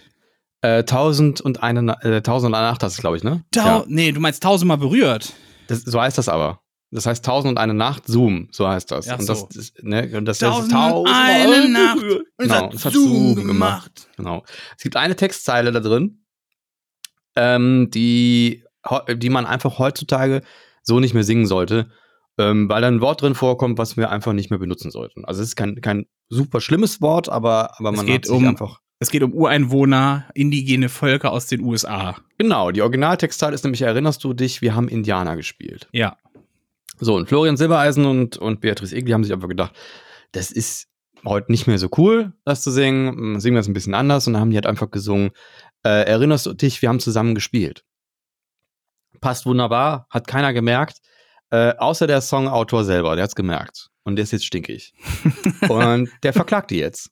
Äh, 0.61 0.85
Tausend 0.85 1.41
und 1.41 1.63
eine, 1.63 1.97
äh, 2.03 2.23
Tausend 2.23 2.49
und 2.51 2.55
eine 2.55 2.69
Nacht, 2.69 2.83
das 2.83 2.95
ist, 2.95 3.01
glaube 3.01 3.17
ich, 3.17 3.25
ne? 3.25 3.45
Tau 3.53 3.81
ja. 3.81 3.85
Nee, 3.87 4.13
du 4.13 4.21
meinst 4.21 4.43
tausendmal 4.43 4.79
berührt. 4.79 5.33
Das, 5.69 5.83
so 5.83 6.01
heißt 6.01 6.19
das 6.19 6.29
aber. 6.29 6.61
Das 6.91 7.05
heißt 7.05 7.25
Tausend 7.25 7.51
und 7.51 7.59
eine 7.59 7.75
Nacht 7.75 8.07
Zoom, 8.07 8.49
so 8.51 8.67
heißt 8.67 8.91
das. 8.91 9.07
Ja, 9.07 9.17
und 9.17 9.29
das, 9.29 9.47
das, 9.49 9.73
ne, 9.83 10.11
und 10.17 10.25
das 10.25 10.39
Tausend, 10.39 10.73
Tausend 10.73 11.09
und 11.09 11.15
eine 11.15 11.69
Nacht. 11.69 12.03
Und 12.03 12.25
genau, 12.39 12.69
das 12.71 12.85
hat 12.85 12.93
Zoom 12.95 13.35
gemacht. 13.35 13.47
gemacht. 13.47 14.11
Genau. 14.17 14.45
Es 14.77 14.83
gibt 14.83 14.97
eine 14.97 15.15
Textzeile 15.15 15.71
da 15.71 15.81
drin, 15.81 16.25
ähm, 17.37 17.91
die, 17.93 18.65
die 19.17 19.29
man 19.29 19.45
einfach 19.45 19.79
heutzutage 19.79 20.41
so 20.83 20.99
nicht 20.99 21.13
mehr 21.13 21.25
singen 21.25 21.47
sollte, 21.47 21.91
ähm, 22.39 22.71
weil 22.71 22.81
da 22.81 22.89
ein 22.89 23.03
Wort 23.03 23.21
drin 23.21 23.35
vorkommt, 23.35 23.77
was 23.77 23.99
wir 23.99 24.11
einfach 24.11 24.33
nicht 24.33 24.49
mehr 24.49 24.59
benutzen 24.59 24.91
sollten. 24.91 25.27
Also 25.27 25.43
es 25.43 25.49
ist 25.49 25.57
kein, 25.57 25.81
kein 25.83 26.07
super 26.31 26.63
schlimmes 26.63 27.03
Wort, 27.03 27.29
aber, 27.29 27.79
aber 27.79 27.93
man 27.93 28.01
es 28.01 28.07
geht 28.07 28.15
hat 28.15 28.25
sich 28.27 28.35
um, 28.35 28.49
einfach. 28.49 28.81
Es 28.99 29.11
geht 29.11 29.23
um 29.23 29.33
Ureinwohner, 29.33 30.27
indigene 30.35 30.89
Völker 30.89 31.33
aus 31.33 31.47
den 31.47 31.61
USA. 31.61 32.17
Genau, 32.39 32.71
die 32.71 32.83
Originaltextzeile 32.83 33.55
ist 33.55 33.63
nämlich, 33.63 33.83
erinnerst 33.83 34.25
du 34.25 34.33
dich, 34.33 34.63
wir 34.63 34.75
haben 34.75 34.89
Indianer 34.89 35.37
gespielt. 35.37 35.89
Ja. 35.93 36.17
So, 37.01 37.15
und 37.17 37.29
Florian 37.29 37.57
Silbereisen 37.57 38.05
und, 38.05 38.37
und 38.37 38.61
Beatrice 38.61 38.95
Egli 38.95 39.13
haben 39.13 39.25
sich 39.25 39.33
einfach 39.33 39.49
gedacht, 39.49 39.75
das 40.33 40.51
ist 40.51 40.89
heute 41.25 41.51
nicht 41.51 41.67
mehr 41.67 41.79
so 41.79 41.89
cool, 41.97 42.33
das 42.45 42.63
zu 42.63 42.71
singen. 42.71 43.41
Singen 43.41 43.57
wir 43.57 43.61
es 43.61 43.69
ein 43.69 43.75
bisschen 43.75 43.95
anders. 43.95 44.27
Und 44.27 44.35
dann 44.35 44.43
haben 44.43 44.51
die 44.51 44.57
halt 44.57 44.67
einfach 44.67 44.91
gesungen, 44.91 45.31
äh, 45.85 46.05
erinnerst 46.05 46.47
du 46.47 46.55
dich, 46.55 46.83
wir 46.83 46.89
haben 46.89 47.01
zusammen 47.01 47.35
gespielt. 47.35 47.85
Passt 49.21 49.47
wunderbar, 49.47 50.07
hat 50.11 50.27
keiner 50.27 50.53
gemerkt. 50.53 50.99
Äh, 51.51 51.75
außer 51.77 52.07
der 52.07 52.21
Songautor 52.21 52.85
selber, 52.85 53.17
der 53.17 53.25
hat's 53.25 53.35
gemerkt. 53.35 53.89
Und 54.05 54.17
der 54.17 54.25
ist 54.25 54.33
jetzt 54.33 54.45
stinkig. 54.45 54.93
und 55.69 56.11
der 56.23 56.33
verklagt 56.33 56.71
die 56.71 56.79
jetzt. 56.79 57.11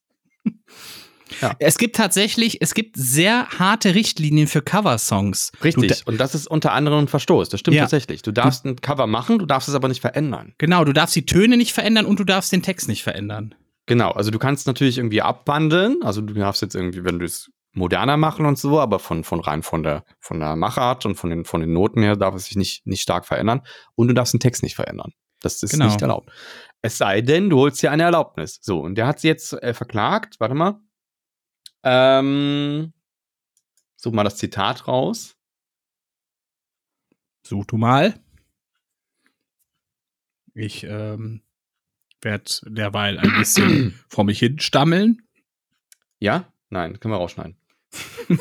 Ja. 1.40 1.54
Es 1.58 1.78
gibt 1.78 1.96
tatsächlich, 1.96 2.62
es 2.62 2.74
gibt 2.74 2.96
sehr 2.96 3.48
harte 3.58 3.94
Richtlinien 3.94 4.46
für 4.46 4.62
Coversongs. 4.62 5.52
Richtig. 5.62 6.06
und 6.06 6.18
das 6.18 6.34
ist 6.34 6.46
unter 6.46 6.72
anderem 6.72 7.00
ein 7.00 7.08
Verstoß. 7.08 7.48
Das 7.48 7.60
stimmt 7.60 7.76
ja. 7.76 7.82
tatsächlich. 7.82 8.22
Du 8.22 8.32
darfst 8.32 8.64
ein 8.64 8.76
Cover 8.76 9.06
machen, 9.06 9.38
du 9.38 9.46
darfst 9.46 9.68
es 9.68 9.74
aber 9.74 9.88
nicht 9.88 10.00
verändern. 10.00 10.54
Genau, 10.58 10.84
du 10.84 10.92
darfst 10.92 11.16
die 11.16 11.26
Töne 11.26 11.56
nicht 11.56 11.72
verändern 11.72 12.06
und 12.06 12.20
du 12.20 12.24
darfst 12.24 12.52
den 12.52 12.62
Text 12.62 12.88
nicht 12.88 13.02
verändern. 13.02 13.54
Genau, 13.86 14.10
also 14.10 14.30
du 14.30 14.38
kannst 14.38 14.66
natürlich 14.66 14.98
irgendwie 14.98 15.22
abwandeln. 15.22 16.02
Also 16.02 16.20
du 16.20 16.34
darfst 16.34 16.62
jetzt 16.62 16.74
irgendwie, 16.74 17.04
wenn 17.04 17.18
du 17.18 17.24
es 17.24 17.50
moderner 17.72 18.16
machen 18.16 18.46
und 18.46 18.58
so, 18.58 18.80
aber 18.80 18.98
von, 18.98 19.22
von 19.22 19.40
rein 19.40 19.62
von 19.62 19.82
der, 19.82 20.04
von 20.18 20.40
der 20.40 20.56
Machart 20.56 21.06
und 21.06 21.16
von 21.16 21.30
den, 21.30 21.44
von 21.44 21.60
den 21.60 21.72
Noten 21.72 22.02
her 22.02 22.16
darf 22.16 22.34
es 22.34 22.46
sich 22.46 22.56
nicht, 22.56 22.86
nicht 22.86 23.02
stark 23.02 23.26
verändern. 23.26 23.62
Und 23.94 24.08
du 24.08 24.14
darfst 24.14 24.32
den 24.32 24.40
Text 24.40 24.62
nicht 24.62 24.74
verändern. 24.74 25.12
Das 25.40 25.62
ist 25.62 25.72
genau. 25.72 25.86
nicht 25.86 26.00
erlaubt. 26.00 26.30
Es 26.82 26.98
sei 26.98 27.20
denn, 27.20 27.50
du 27.50 27.58
holst 27.58 27.82
dir 27.82 27.90
eine 27.90 28.04
Erlaubnis. 28.04 28.58
So, 28.62 28.80
und 28.80 28.96
der 28.96 29.06
hat 29.06 29.20
sie 29.20 29.28
jetzt 29.28 29.52
äh, 29.62 29.74
verklagt. 29.74 30.36
Warte 30.38 30.54
mal. 30.54 30.80
Ähm, 31.88 32.92
such 33.94 34.11
mal 34.11 34.25
das 34.25 34.38
Zitat 34.38 34.88
raus. 34.88 35.37
Such 37.46 37.64
du 37.66 37.77
mal. 37.77 38.18
Ich 40.53 40.83
ähm, 40.83 41.42
werde 42.20 42.51
derweil 42.64 43.18
ein 43.18 43.33
bisschen 43.38 44.01
vor 44.09 44.25
mich 44.25 44.40
hin 44.40 44.59
stammeln. 44.59 45.22
Ja? 46.18 46.53
Nein, 46.70 46.99
können 46.99 47.14
wir 47.14 47.18
rausschneiden. 47.18 47.57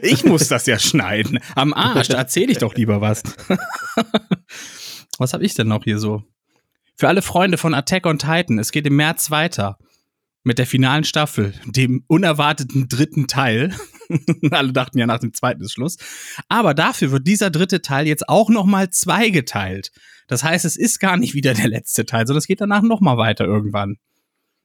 ich 0.00 0.24
muss 0.24 0.48
das 0.48 0.64
ja 0.64 0.78
schneiden. 0.78 1.40
Am 1.54 1.74
Arsch, 1.74 2.08
erzähle 2.08 2.50
ich 2.50 2.58
doch 2.58 2.74
lieber 2.76 3.02
was. 3.02 3.22
was 5.18 5.34
habe 5.34 5.44
ich 5.44 5.52
denn 5.52 5.68
noch 5.68 5.84
hier 5.84 5.98
so? 5.98 6.24
Für 6.96 7.08
alle 7.08 7.20
Freunde 7.20 7.58
von 7.58 7.74
Attack 7.74 8.06
on 8.06 8.18
Titan, 8.18 8.58
es 8.58 8.72
geht 8.72 8.86
im 8.86 8.96
März 8.96 9.30
weiter 9.30 9.78
mit 10.44 10.58
der 10.58 10.66
finalen 10.66 11.04
Staffel, 11.04 11.54
dem 11.64 12.04
unerwarteten 12.06 12.86
dritten 12.88 13.26
Teil. 13.26 13.74
Alle 14.50 14.72
dachten 14.72 14.98
ja 14.98 15.06
nach 15.06 15.18
dem 15.18 15.32
zweiten 15.32 15.62
ist 15.62 15.72
Schluss. 15.72 15.96
Aber 16.48 16.74
dafür 16.74 17.10
wird 17.10 17.26
dieser 17.26 17.50
dritte 17.50 17.82
Teil 17.82 18.06
jetzt 18.06 18.28
auch 18.28 18.50
noch 18.50 18.66
mal 18.66 18.90
zweigeteilt. 18.90 19.90
Das 20.28 20.44
heißt, 20.44 20.64
es 20.64 20.76
ist 20.76 21.00
gar 21.00 21.16
nicht 21.16 21.34
wieder 21.34 21.54
der 21.54 21.68
letzte 21.68 22.04
Teil, 22.04 22.26
sondern 22.26 22.38
es 22.38 22.46
geht 22.46 22.60
danach 22.60 22.82
noch 22.82 23.00
mal 23.00 23.16
weiter 23.16 23.46
irgendwann. 23.46 23.96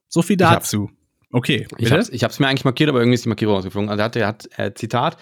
So 0.10 0.22
viel 0.22 0.38
dazu. 0.38 0.92
Okay. 1.32 1.68
Ich 1.78 1.92
hab's, 1.92 2.10
ich 2.10 2.24
hab's 2.24 2.40
mir 2.40 2.48
eigentlich 2.48 2.66
markiert, 2.66 2.90
aber 2.90 3.00
irgendwie 3.00 3.16
ist 3.16 3.26
die 3.26 3.30
Markierung 3.30 3.56
rausgeflogen. 3.56 3.90
Also 3.90 4.02
er 4.02 4.06
hat, 4.06 4.16
er 4.16 4.28
hat 4.28 4.50
äh, 4.58 4.74
Zitat, 4.74 5.18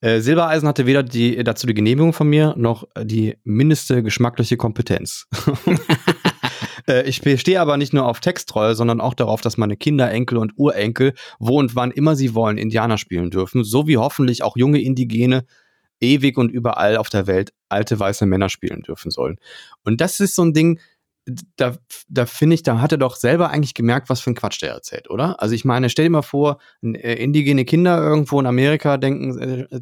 äh, 0.00 0.20
Silbereisen 0.20 0.68
hatte 0.68 0.86
weder 0.86 1.02
die, 1.02 1.42
dazu 1.44 1.66
die 1.66 1.74
Genehmigung 1.74 2.12
von 2.12 2.28
mir, 2.28 2.54
noch 2.58 2.88
die 3.00 3.36
mindeste 3.44 4.02
geschmackliche 4.02 4.56
Kompetenz. 4.56 5.28
Äh, 6.86 7.08
ich 7.08 7.20
bestehe 7.20 7.60
aber 7.60 7.76
nicht 7.76 7.92
nur 7.92 8.06
auf 8.06 8.20
Texttreue, 8.20 8.74
sondern 8.74 9.00
auch 9.00 9.14
darauf, 9.14 9.40
dass 9.40 9.56
meine 9.56 9.76
Kinder, 9.76 10.10
Enkel 10.10 10.38
und 10.38 10.52
Urenkel 10.56 11.14
wo 11.38 11.58
und 11.58 11.76
wann 11.76 11.90
immer 11.90 12.16
sie 12.16 12.34
wollen 12.34 12.58
Indianer 12.58 12.98
spielen 12.98 13.30
dürfen, 13.30 13.64
so 13.64 13.86
wie 13.86 13.98
hoffentlich 13.98 14.42
auch 14.42 14.56
junge 14.56 14.80
Indigene 14.80 15.44
ewig 16.00 16.36
und 16.36 16.50
überall 16.50 16.96
auf 16.96 17.08
der 17.08 17.26
Welt 17.26 17.52
alte 17.68 17.98
weiße 17.98 18.26
Männer 18.26 18.48
spielen 18.48 18.82
dürfen 18.82 19.10
sollen. 19.10 19.38
Und 19.84 20.00
das 20.00 20.20
ist 20.20 20.34
so 20.34 20.42
ein 20.42 20.52
Ding, 20.52 20.80
da, 21.56 21.76
da 22.08 22.26
finde 22.26 22.54
ich, 22.54 22.62
da 22.62 22.80
hat 22.80 22.92
er 22.92 22.98
doch 22.98 23.16
selber 23.16 23.50
eigentlich 23.50 23.74
gemerkt, 23.74 24.10
was 24.10 24.20
für 24.20 24.30
ein 24.30 24.34
Quatsch 24.34 24.60
der 24.60 24.72
erzählt, 24.72 25.08
oder? 25.08 25.40
Also 25.40 25.54
ich 25.54 25.64
meine, 25.64 25.88
stell 25.88 26.06
dir 26.06 26.10
mal 26.10 26.22
vor, 26.22 26.58
äh, 26.82 27.14
indigene 27.22 27.64
Kinder 27.64 27.98
irgendwo 27.98 28.40
in 28.40 28.46
Amerika 28.46 28.96
denken, 28.96 29.38
äh, 29.38 29.60
äh, 29.70 29.80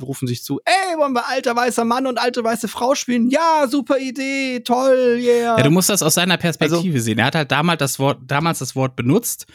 rufen 0.00 0.28
sich 0.28 0.44
zu, 0.44 0.60
ey, 0.64 0.98
wollen 0.98 1.12
wir 1.12 1.28
alter 1.28 1.56
weißer 1.56 1.84
Mann 1.84 2.06
und 2.06 2.18
alte 2.20 2.44
weiße 2.44 2.68
Frau 2.68 2.94
spielen? 2.94 3.30
Ja, 3.30 3.66
super 3.68 3.98
Idee, 3.98 4.60
toll, 4.60 5.18
yeah. 5.20 5.58
Ja, 5.58 5.62
du 5.62 5.70
musst 5.70 5.88
das 5.88 6.02
aus 6.02 6.14
seiner 6.14 6.36
Perspektive 6.36 6.94
also, 6.94 7.04
sehen. 7.04 7.18
Er 7.18 7.26
hat 7.26 7.34
halt 7.34 7.50
damals 7.50 7.80
das 7.80 7.98
Wort, 7.98 8.20
damals 8.26 8.60
das 8.60 8.76
Wort 8.76 8.94
benutzt. 8.94 9.46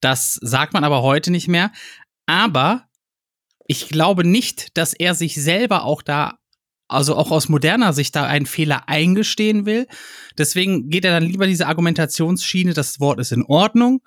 Das 0.00 0.38
sagt 0.40 0.72
man 0.72 0.84
aber 0.84 1.02
heute 1.02 1.30
nicht 1.30 1.48
mehr. 1.48 1.70
Aber 2.26 2.84
ich 3.66 3.88
glaube 3.88 4.24
nicht, 4.24 4.76
dass 4.76 4.94
er 4.94 5.14
sich 5.14 5.34
selber 5.34 5.84
auch 5.84 6.02
da 6.02 6.38
also 6.88 7.16
auch 7.16 7.30
aus 7.30 7.48
moderner 7.48 7.92
Sicht 7.92 8.14
da 8.14 8.24
einen 8.24 8.46
Fehler 8.46 8.88
eingestehen 8.88 9.66
will. 9.66 9.86
Deswegen 10.38 10.88
geht 10.88 11.04
er 11.04 11.12
dann 11.12 11.28
lieber 11.28 11.46
diese 11.46 11.66
Argumentationsschiene, 11.66 12.74
das 12.74 13.00
Wort 13.00 13.20
ist 13.20 13.32
in 13.32 13.44
Ordnung 13.44 14.02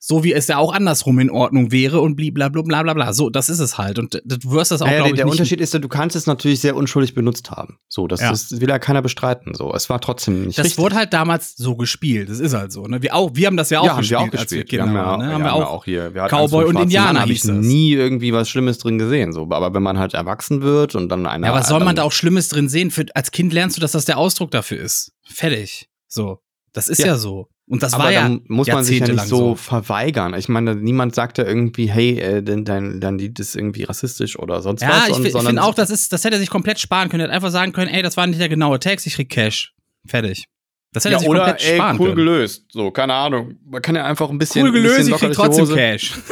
so 0.00 0.22
wie 0.22 0.32
es 0.32 0.46
ja 0.46 0.58
auch 0.58 0.72
andersrum 0.72 1.18
in 1.18 1.28
Ordnung 1.28 1.72
wäre 1.72 2.00
und 2.00 2.14
blablabla. 2.14 2.82
Bla, 2.82 2.94
bla, 2.94 3.12
So, 3.12 3.30
das 3.30 3.48
ist 3.48 3.58
es 3.58 3.78
halt. 3.78 3.98
Und 3.98 4.22
du 4.24 4.50
wirst 4.52 4.70
das 4.70 4.80
auch, 4.80 4.86
naja, 4.86 4.98
glaube 4.98 5.10
ich, 5.10 5.16
Der 5.16 5.26
Unterschied 5.26 5.60
ist, 5.60 5.74
du 5.74 5.88
kannst 5.88 6.14
es 6.14 6.26
natürlich 6.26 6.60
sehr 6.60 6.76
unschuldig 6.76 7.14
benutzt 7.14 7.50
haben. 7.50 7.78
So, 7.88 8.06
das 8.06 8.20
ja. 8.20 8.30
ist, 8.30 8.60
will 8.60 8.68
ja 8.68 8.78
keiner 8.78 9.02
bestreiten. 9.02 9.54
So, 9.54 9.74
es 9.74 9.90
war 9.90 10.00
trotzdem 10.00 10.46
nicht 10.46 10.58
Das 10.58 10.66
richtig. 10.66 10.78
wurde 10.78 10.94
halt 10.94 11.12
damals 11.12 11.56
so 11.56 11.74
gespielt. 11.74 12.28
Das 12.28 12.38
ist 12.38 12.54
halt 12.54 12.70
so. 12.70 12.86
Ne? 12.86 13.02
Wir, 13.02 13.14
auch, 13.14 13.30
wir 13.34 13.48
haben 13.48 13.56
das 13.56 13.70
ja 13.70 13.80
auch 13.80 13.86
ja, 13.86 13.96
gespielt. 13.96 14.20
Haben 14.20 14.32
wir 14.32 14.38
auch 14.38 14.42
gespielt. 14.42 14.70
Wir, 14.70 14.82
haben 14.82 14.94
ja, 14.94 15.16
ne? 15.16 15.32
haben 15.32 15.44
wir 15.44 15.52
auch, 15.52 15.68
auch 15.68 15.84
hier. 15.84 16.14
Wir 16.14 16.28
Cowboy 16.28 16.66
und 16.66 16.78
Indianer 16.78 17.20
habe 17.20 17.32
ich 17.32 17.42
nie 17.44 17.92
irgendwie 17.92 18.32
was 18.32 18.48
Schlimmes 18.48 18.78
drin 18.78 18.98
gesehen. 18.98 19.32
So, 19.32 19.48
aber 19.50 19.74
wenn 19.74 19.82
man 19.82 19.98
halt 19.98 20.14
erwachsen 20.14 20.62
wird 20.62 20.94
und 20.94 21.08
dann 21.08 21.26
einer. 21.26 21.48
Ja, 21.48 21.54
was 21.54 21.68
soll 21.68 21.82
man 21.82 21.96
da 21.96 22.04
auch 22.04 22.12
Schlimmes 22.12 22.48
drin 22.48 22.68
sehen? 22.68 22.92
Für, 22.92 23.06
als 23.14 23.32
Kind 23.32 23.52
lernst 23.52 23.76
du, 23.76 23.80
dass 23.80 23.92
das 23.92 24.04
der 24.04 24.18
Ausdruck 24.18 24.52
dafür 24.52 24.78
ist. 24.78 25.12
Fertig. 25.24 25.88
So. 26.06 26.38
Das 26.72 26.88
ist 26.88 26.98
ja, 26.98 27.06
ja 27.06 27.16
so. 27.16 27.48
Und 27.68 27.82
das 27.82 27.92
aber 27.92 28.04
war 28.04 28.12
ja 28.12 28.38
muss 28.46 28.66
man 28.68 28.82
sich 28.82 29.00
ja 29.00 29.08
nicht 29.08 29.26
so, 29.26 29.36
so, 29.36 29.54
verweigern. 29.54 30.34
Ich 30.34 30.48
meine, 30.48 30.74
niemand 30.74 31.14
sagt 31.14 31.36
ja 31.36 31.44
irgendwie, 31.44 31.90
hey, 31.90 32.18
äh, 32.18 32.42
dein, 32.42 32.98
dein, 33.00 33.18
Lied 33.18 33.38
ist 33.38 33.54
irgendwie 33.56 33.84
rassistisch 33.84 34.38
oder 34.38 34.62
sonst 34.62 34.80
ja, 34.80 34.88
was. 34.88 35.08
Ja, 35.08 35.24
ich, 35.24 35.44
finde 35.44 35.62
auch, 35.62 35.74
das, 35.74 35.90
ist, 35.90 36.12
das 36.12 36.24
hätte 36.24 36.36
er 36.36 36.40
sich 36.40 36.48
komplett 36.48 36.78
sparen 36.78 37.10
können. 37.10 37.20
Er 37.20 37.26
hätte 37.26 37.34
einfach 37.34 37.50
sagen 37.50 37.72
können, 37.72 37.90
ey, 37.90 38.02
das 38.02 38.16
war 38.16 38.26
nicht 38.26 38.40
der 38.40 38.48
genaue 38.48 38.78
Text, 38.78 39.06
ich 39.06 39.14
krieg 39.14 39.28
Cash. 39.28 39.74
Fertig. 40.06 40.46
Das 40.92 41.04
hätte 41.04 41.12
ja, 41.12 41.16
er 41.18 41.20
sich 41.20 41.28
oder, 41.28 41.44
komplett 41.44 41.68
ey, 41.68 41.76
sparen 41.76 41.98
cool 41.98 42.06
können. 42.06 42.16
gelöst. 42.16 42.64
So, 42.72 42.90
keine 42.90 43.12
Ahnung. 43.12 43.56
Man 43.66 43.82
kann 43.82 43.94
ja 43.94 44.04
einfach 44.04 44.30
ein 44.30 44.38
bisschen. 44.38 44.64
Cool 44.64 44.72
gelöst, 44.72 44.96
bisschen 44.96 45.14
ich 45.14 45.20
krieg 45.20 45.32
trotzdem 45.32 45.68
Cash. 45.68 46.14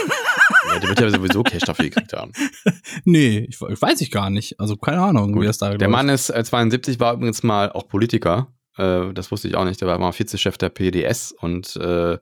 ja, 0.72 0.78
der 0.78 0.88
wird 0.88 1.00
ja 1.00 1.10
sowieso 1.10 1.42
Cash 1.42 1.62
dafür 1.62 1.86
gekriegt 1.86 2.12
haben. 2.12 2.32
Nee, 3.04 3.46
ich, 3.48 3.60
weiß 3.60 4.00
ich 4.00 4.10
gar 4.10 4.30
nicht. 4.30 4.58
Also 4.58 4.76
keine 4.76 5.00
Ahnung, 5.00 5.32
Gut. 5.32 5.42
wie 5.42 5.46
das 5.46 5.58
da 5.58 5.76
Der 5.76 5.88
Mann 5.88 6.08
ist 6.08 6.30
äh, 6.30 6.42
72, 6.42 6.98
war 6.98 7.14
übrigens 7.14 7.42
mal 7.42 7.70
auch 7.70 7.88
Politiker. 7.88 8.48
Äh, 8.76 9.12
das 9.12 9.30
wusste 9.30 9.48
ich 9.48 9.56
auch 9.56 9.64
nicht. 9.64 9.80
Der 9.80 9.88
war 9.88 9.98
mal 9.98 10.12
Vizechef 10.12 10.58
der 10.58 10.68
PDS 10.68 11.32
und 11.32 11.76
äh, 11.76 12.18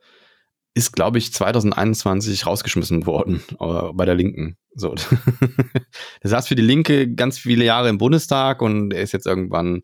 ist, 0.74 0.92
glaube 0.92 1.18
ich, 1.18 1.32
2021 1.32 2.46
rausgeschmissen 2.46 3.06
worden 3.06 3.42
äh, 3.60 3.92
bei 3.92 4.04
der 4.04 4.16
Linken. 4.16 4.56
So. 4.74 4.94
der 6.22 6.30
saß 6.30 6.48
für 6.48 6.56
die 6.56 6.62
Linke 6.62 7.12
ganz 7.14 7.38
viele 7.38 7.64
Jahre 7.64 7.88
im 7.88 7.98
Bundestag 7.98 8.60
und 8.60 8.92
er 8.92 9.02
ist 9.02 9.12
jetzt 9.12 9.26
irgendwann 9.26 9.82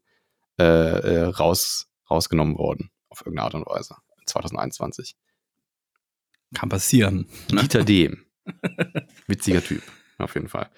äh, 0.59 0.65
äh 0.65 1.23
raus, 1.25 1.89
rausgenommen 2.11 2.59
worden. 2.59 2.91
Auf 3.09 3.21
irgendeine 3.21 3.45
Art 3.45 3.55
und 3.55 3.67
Weise. 3.67 3.95
2021. 4.27 5.15
Kann 6.55 6.69
passieren. 6.69 7.27
Ne? 7.53 7.63
Dieter 7.63 7.85
Dehm. 7.85 8.25
Witziger 9.29 9.63
Typ, 9.63 9.83
auf 10.19 10.35
jeden 10.35 10.49
Fall. 10.49 10.71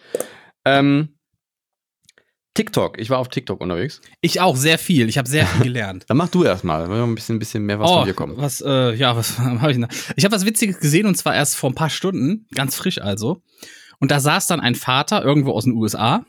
Ähm, 0.64 1.18
TikTok. 2.54 2.98
Ich 2.98 3.08
war 3.08 3.18
auf 3.18 3.28
TikTok 3.28 3.60
unterwegs. 3.60 4.00
Ich 4.20 4.40
auch, 4.40 4.56
sehr 4.56 4.78
viel. 4.78 5.08
Ich 5.08 5.16
habe 5.16 5.28
sehr 5.28 5.46
viel 5.46 5.62
gelernt. 5.62 6.04
Dann 6.08 6.18
mach 6.18 6.28
du 6.28 6.44
erstmal. 6.44 6.90
Ein 6.90 7.14
bisschen, 7.14 7.38
bisschen 7.38 7.64
mehr 7.64 7.80
was 7.80 7.90
oh, 7.90 7.94
von 7.98 8.06
dir 8.06 8.14
kommen. 8.14 8.34
Was, 8.36 8.60
äh, 8.60 8.94
ja, 8.94 9.16
was 9.16 9.38
habe 9.38 9.70
ich 9.70 9.78
denn? 9.78 9.88
Ich 10.16 10.24
habe 10.24 10.34
was 10.34 10.44
Witziges 10.44 10.78
gesehen 10.78 11.06
und 11.06 11.16
zwar 11.16 11.34
erst 11.34 11.56
vor 11.56 11.70
ein 11.70 11.74
paar 11.74 11.90
Stunden, 11.90 12.46
ganz 12.54 12.76
frisch 12.76 13.00
also. 13.00 13.42
Und 14.00 14.10
da 14.10 14.20
saß 14.20 14.46
dann 14.48 14.60
ein 14.60 14.74
Vater 14.74 15.24
irgendwo 15.24 15.52
aus 15.52 15.64
den 15.64 15.74
USA 15.74 16.26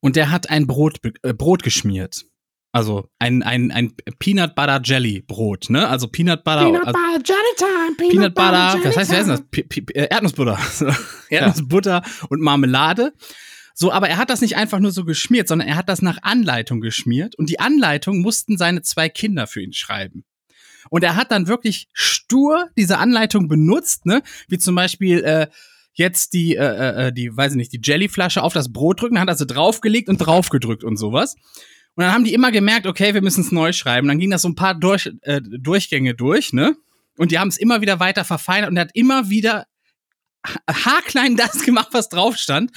und 0.00 0.16
der 0.16 0.30
hat 0.30 0.50
ein 0.50 0.66
Brot, 0.66 0.98
äh, 1.22 1.32
Brot 1.32 1.62
geschmiert. 1.62 2.24
Also 2.74 3.08
ein, 3.18 3.42
ein, 3.42 3.70
ein 3.70 3.94
Peanut 4.18 4.54
Butter 4.54 4.80
Jelly 4.82 5.20
Brot, 5.20 5.68
ne? 5.68 5.86
Also 5.88 6.08
Peanut 6.08 6.42
Butter. 6.42 6.64
Peanut 6.64 6.86
also, 6.86 6.92
Butter 6.92 7.22
Jelly 7.24 7.56
Time. 7.56 7.96
Peanut, 7.96 8.12
Peanut 8.12 8.34
Butter, 8.34 8.72
Butter 8.72 8.88
was 8.88 8.96
heißt, 8.96 9.10
wer 9.10 9.20
ist 9.20 9.28
das? 9.28 9.42
P 9.50 9.62
P 9.62 9.92
Erdnussbutter. 9.92 10.58
Erdnussbutter 11.28 12.02
ja. 12.04 12.26
und 12.30 12.40
Marmelade. 12.40 13.12
So, 13.74 13.92
aber 13.92 14.08
er 14.08 14.18
hat 14.18 14.30
das 14.30 14.40
nicht 14.40 14.56
einfach 14.56 14.78
nur 14.78 14.92
so 14.92 15.04
geschmiert, 15.04 15.48
sondern 15.48 15.68
er 15.68 15.76
hat 15.76 15.88
das 15.88 16.02
nach 16.02 16.18
Anleitung 16.22 16.80
geschmiert 16.80 17.34
und 17.36 17.48
die 17.48 17.60
Anleitung 17.60 18.20
mussten 18.20 18.56
seine 18.58 18.82
zwei 18.82 19.08
Kinder 19.08 19.46
für 19.46 19.62
ihn 19.62 19.72
schreiben. 19.72 20.24
Und 20.90 21.04
er 21.04 21.16
hat 21.16 21.30
dann 21.30 21.46
wirklich 21.46 21.88
stur 21.92 22.68
diese 22.76 22.98
Anleitung 22.98 23.48
benutzt, 23.48 24.04
ne? 24.06 24.22
Wie 24.48 24.58
zum 24.58 24.74
Beispiel 24.74 25.22
äh, 25.22 25.46
jetzt 25.94 26.32
die, 26.32 26.56
äh, 26.56 26.64
äh, 26.64 27.08
äh 27.08 27.12
die, 27.12 27.34
weiß 27.34 27.52
ich 27.52 27.56
nicht, 27.56 27.72
die 27.72 27.80
Jellyflasche 27.82 28.42
auf 28.42 28.52
das 28.52 28.72
Brot 28.72 29.00
drücken, 29.00 29.14
dann 29.14 29.22
hat 29.22 29.28
er 29.28 29.36
sie 29.36 29.46
draufgelegt 29.46 30.08
und 30.08 30.18
draufgedrückt 30.18 30.84
und 30.84 30.96
sowas. 30.96 31.36
Und 31.94 32.04
dann 32.04 32.12
haben 32.12 32.24
die 32.24 32.34
immer 32.34 32.50
gemerkt, 32.50 32.86
okay, 32.86 33.14
wir 33.14 33.22
müssen 33.22 33.42
es 33.42 33.52
neu 33.52 33.72
schreiben. 33.72 34.08
Dann 34.08 34.18
ging 34.18 34.30
das 34.30 34.42
so 34.42 34.48
ein 34.48 34.54
paar 34.54 34.74
durch, 34.74 35.10
äh, 35.22 35.40
Durchgänge 35.42 36.14
durch, 36.14 36.52
ne? 36.52 36.74
Und 37.18 37.30
die 37.30 37.38
haben 37.38 37.48
es 37.48 37.58
immer 37.58 37.82
wieder 37.82 38.00
weiter 38.00 38.24
verfeinert 38.24 38.70
und 38.70 38.76
er 38.76 38.82
hat 38.82 38.90
immer 38.94 39.28
wieder 39.28 39.66
haarklein 40.68 41.36
das 41.36 41.62
gemacht, 41.62 41.88
was 41.92 42.08
drauf 42.08 42.36
stand. 42.36 42.72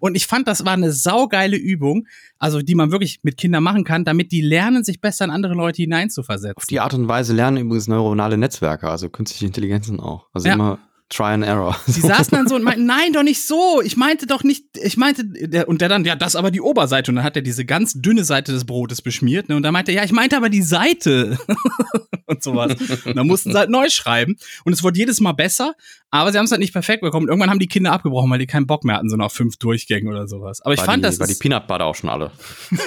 Und 0.00 0.14
ich 0.14 0.26
fand, 0.26 0.48
das 0.48 0.64
war 0.64 0.72
eine 0.72 0.92
saugeile 0.92 1.56
Übung, 1.56 2.06
also 2.38 2.62
die 2.62 2.74
man 2.74 2.90
wirklich 2.90 3.20
mit 3.22 3.36
Kindern 3.36 3.62
machen 3.62 3.84
kann, 3.84 4.04
damit 4.04 4.32
die 4.32 4.40
lernen, 4.40 4.84
sich 4.84 5.00
besser 5.00 5.24
in 5.26 5.30
andere 5.30 5.54
Leute 5.54 5.82
hineinzuversetzen. 5.82 6.56
Auf 6.56 6.66
die 6.66 6.80
Art 6.80 6.94
und 6.94 7.08
Weise 7.08 7.34
lernen 7.34 7.58
übrigens 7.58 7.88
neuronale 7.88 8.38
Netzwerke, 8.38 8.88
also 8.88 9.08
künstliche 9.08 9.46
Intelligenzen 9.46 10.00
auch. 10.00 10.28
Also 10.32 10.48
ja. 10.48 10.54
immer 10.54 10.78
Try 11.10 11.32
and 11.34 11.44
Error. 11.44 11.76
Sie 11.86 12.00
saßen 12.00 12.30
dann 12.30 12.48
so 12.48 12.54
und 12.54 12.62
meinten, 12.62 12.86
nein, 12.86 13.12
doch 13.12 13.24
nicht 13.24 13.44
so. 13.44 13.82
Ich 13.82 13.96
meinte 13.96 14.26
doch 14.26 14.44
nicht, 14.44 14.64
ich 14.80 14.96
meinte, 14.96 15.24
der, 15.26 15.68
und 15.68 15.80
der 15.80 15.88
dann, 15.88 16.04
ja, 16.04 16.14
das 16.14 16.36
aber 16.36 16.50
die 16.50 16.60
Oberseite. 16.60 17.10
Und 17.10 17.16
dann 17.16 17.24
hat 17.24 17.36
er 17.36 17.42
diese 17.42 17.64
ganz 17.64 17.94
dünne 17.94 18.24
Seite 18.24 18.52
des 18.52 18.64
Brotes 18.64 19.02
beschmiert. 19.02 19.48
Ne? 19.48 19.56
Und 19.56 19.62
dann 19.64 19.72
meinte 19.72 19.90
er, 19.90 19.96
ja, 19.96 20.04
ich 20.04 20.12
meinte 20.12 20.36
aber 20.36 20.48
die 20.48 20.62
Seite. 20.62 21.36
und 22.26 22.42
sowas. 22.42 22.76
Und 23.04 23.16
dann 23.16 23.26
mussten 23.26 23.50
sie 23.50 23.58
halt 23.58 23.70
neu 23.70 23.88
schreiben. 23.90 24.36
Und 24.64 24.72
es 24.72 24.82
wurde 24.84 24.98
jedes 24.98 25.20
Mal 25.20 25.32
besser, 25.32 25.74
aber 26.10 26.30
sie 26.30 26.38
haben 26.38 26.44
es 26.44 26.52
halt 26.52 26.60
nicht 26.60 26.72
perfekt 26.72 27.02
bekommen. 27.02 27.28
Irgendwann 27.28 27.50
haben 27.50 27.58
die 27.58 27.66
Kinder 27.66 27.92
abgebrochen, 27.92 28.30
weil 28.30 28.38
die 28.38 28.46
keinen 28.46 28.68
Bock 28.68 28.84
mehr 28.84 28.96
hatten, 28.96 29.10
so 29.10 29.16
nach 29.16 29.32
fünf 29.32 29.56
Durchgängen 29.56 30.08
oder 30.08 30.28
sowas. 30.28 30.60
Aber 30.62 30.74
ich 30.74 30.78
war 30.78 30.86
fand 30.86 30.98
die, 30.98 31.08
das. 31.08 31.18
War 31.18 31.26
die 31.26 31.34
Peanut 31.34 31.66
Butter 31.66 31.86
auch 31.86 31.96
schon 31.96 32.08
alle. 32.08 32.30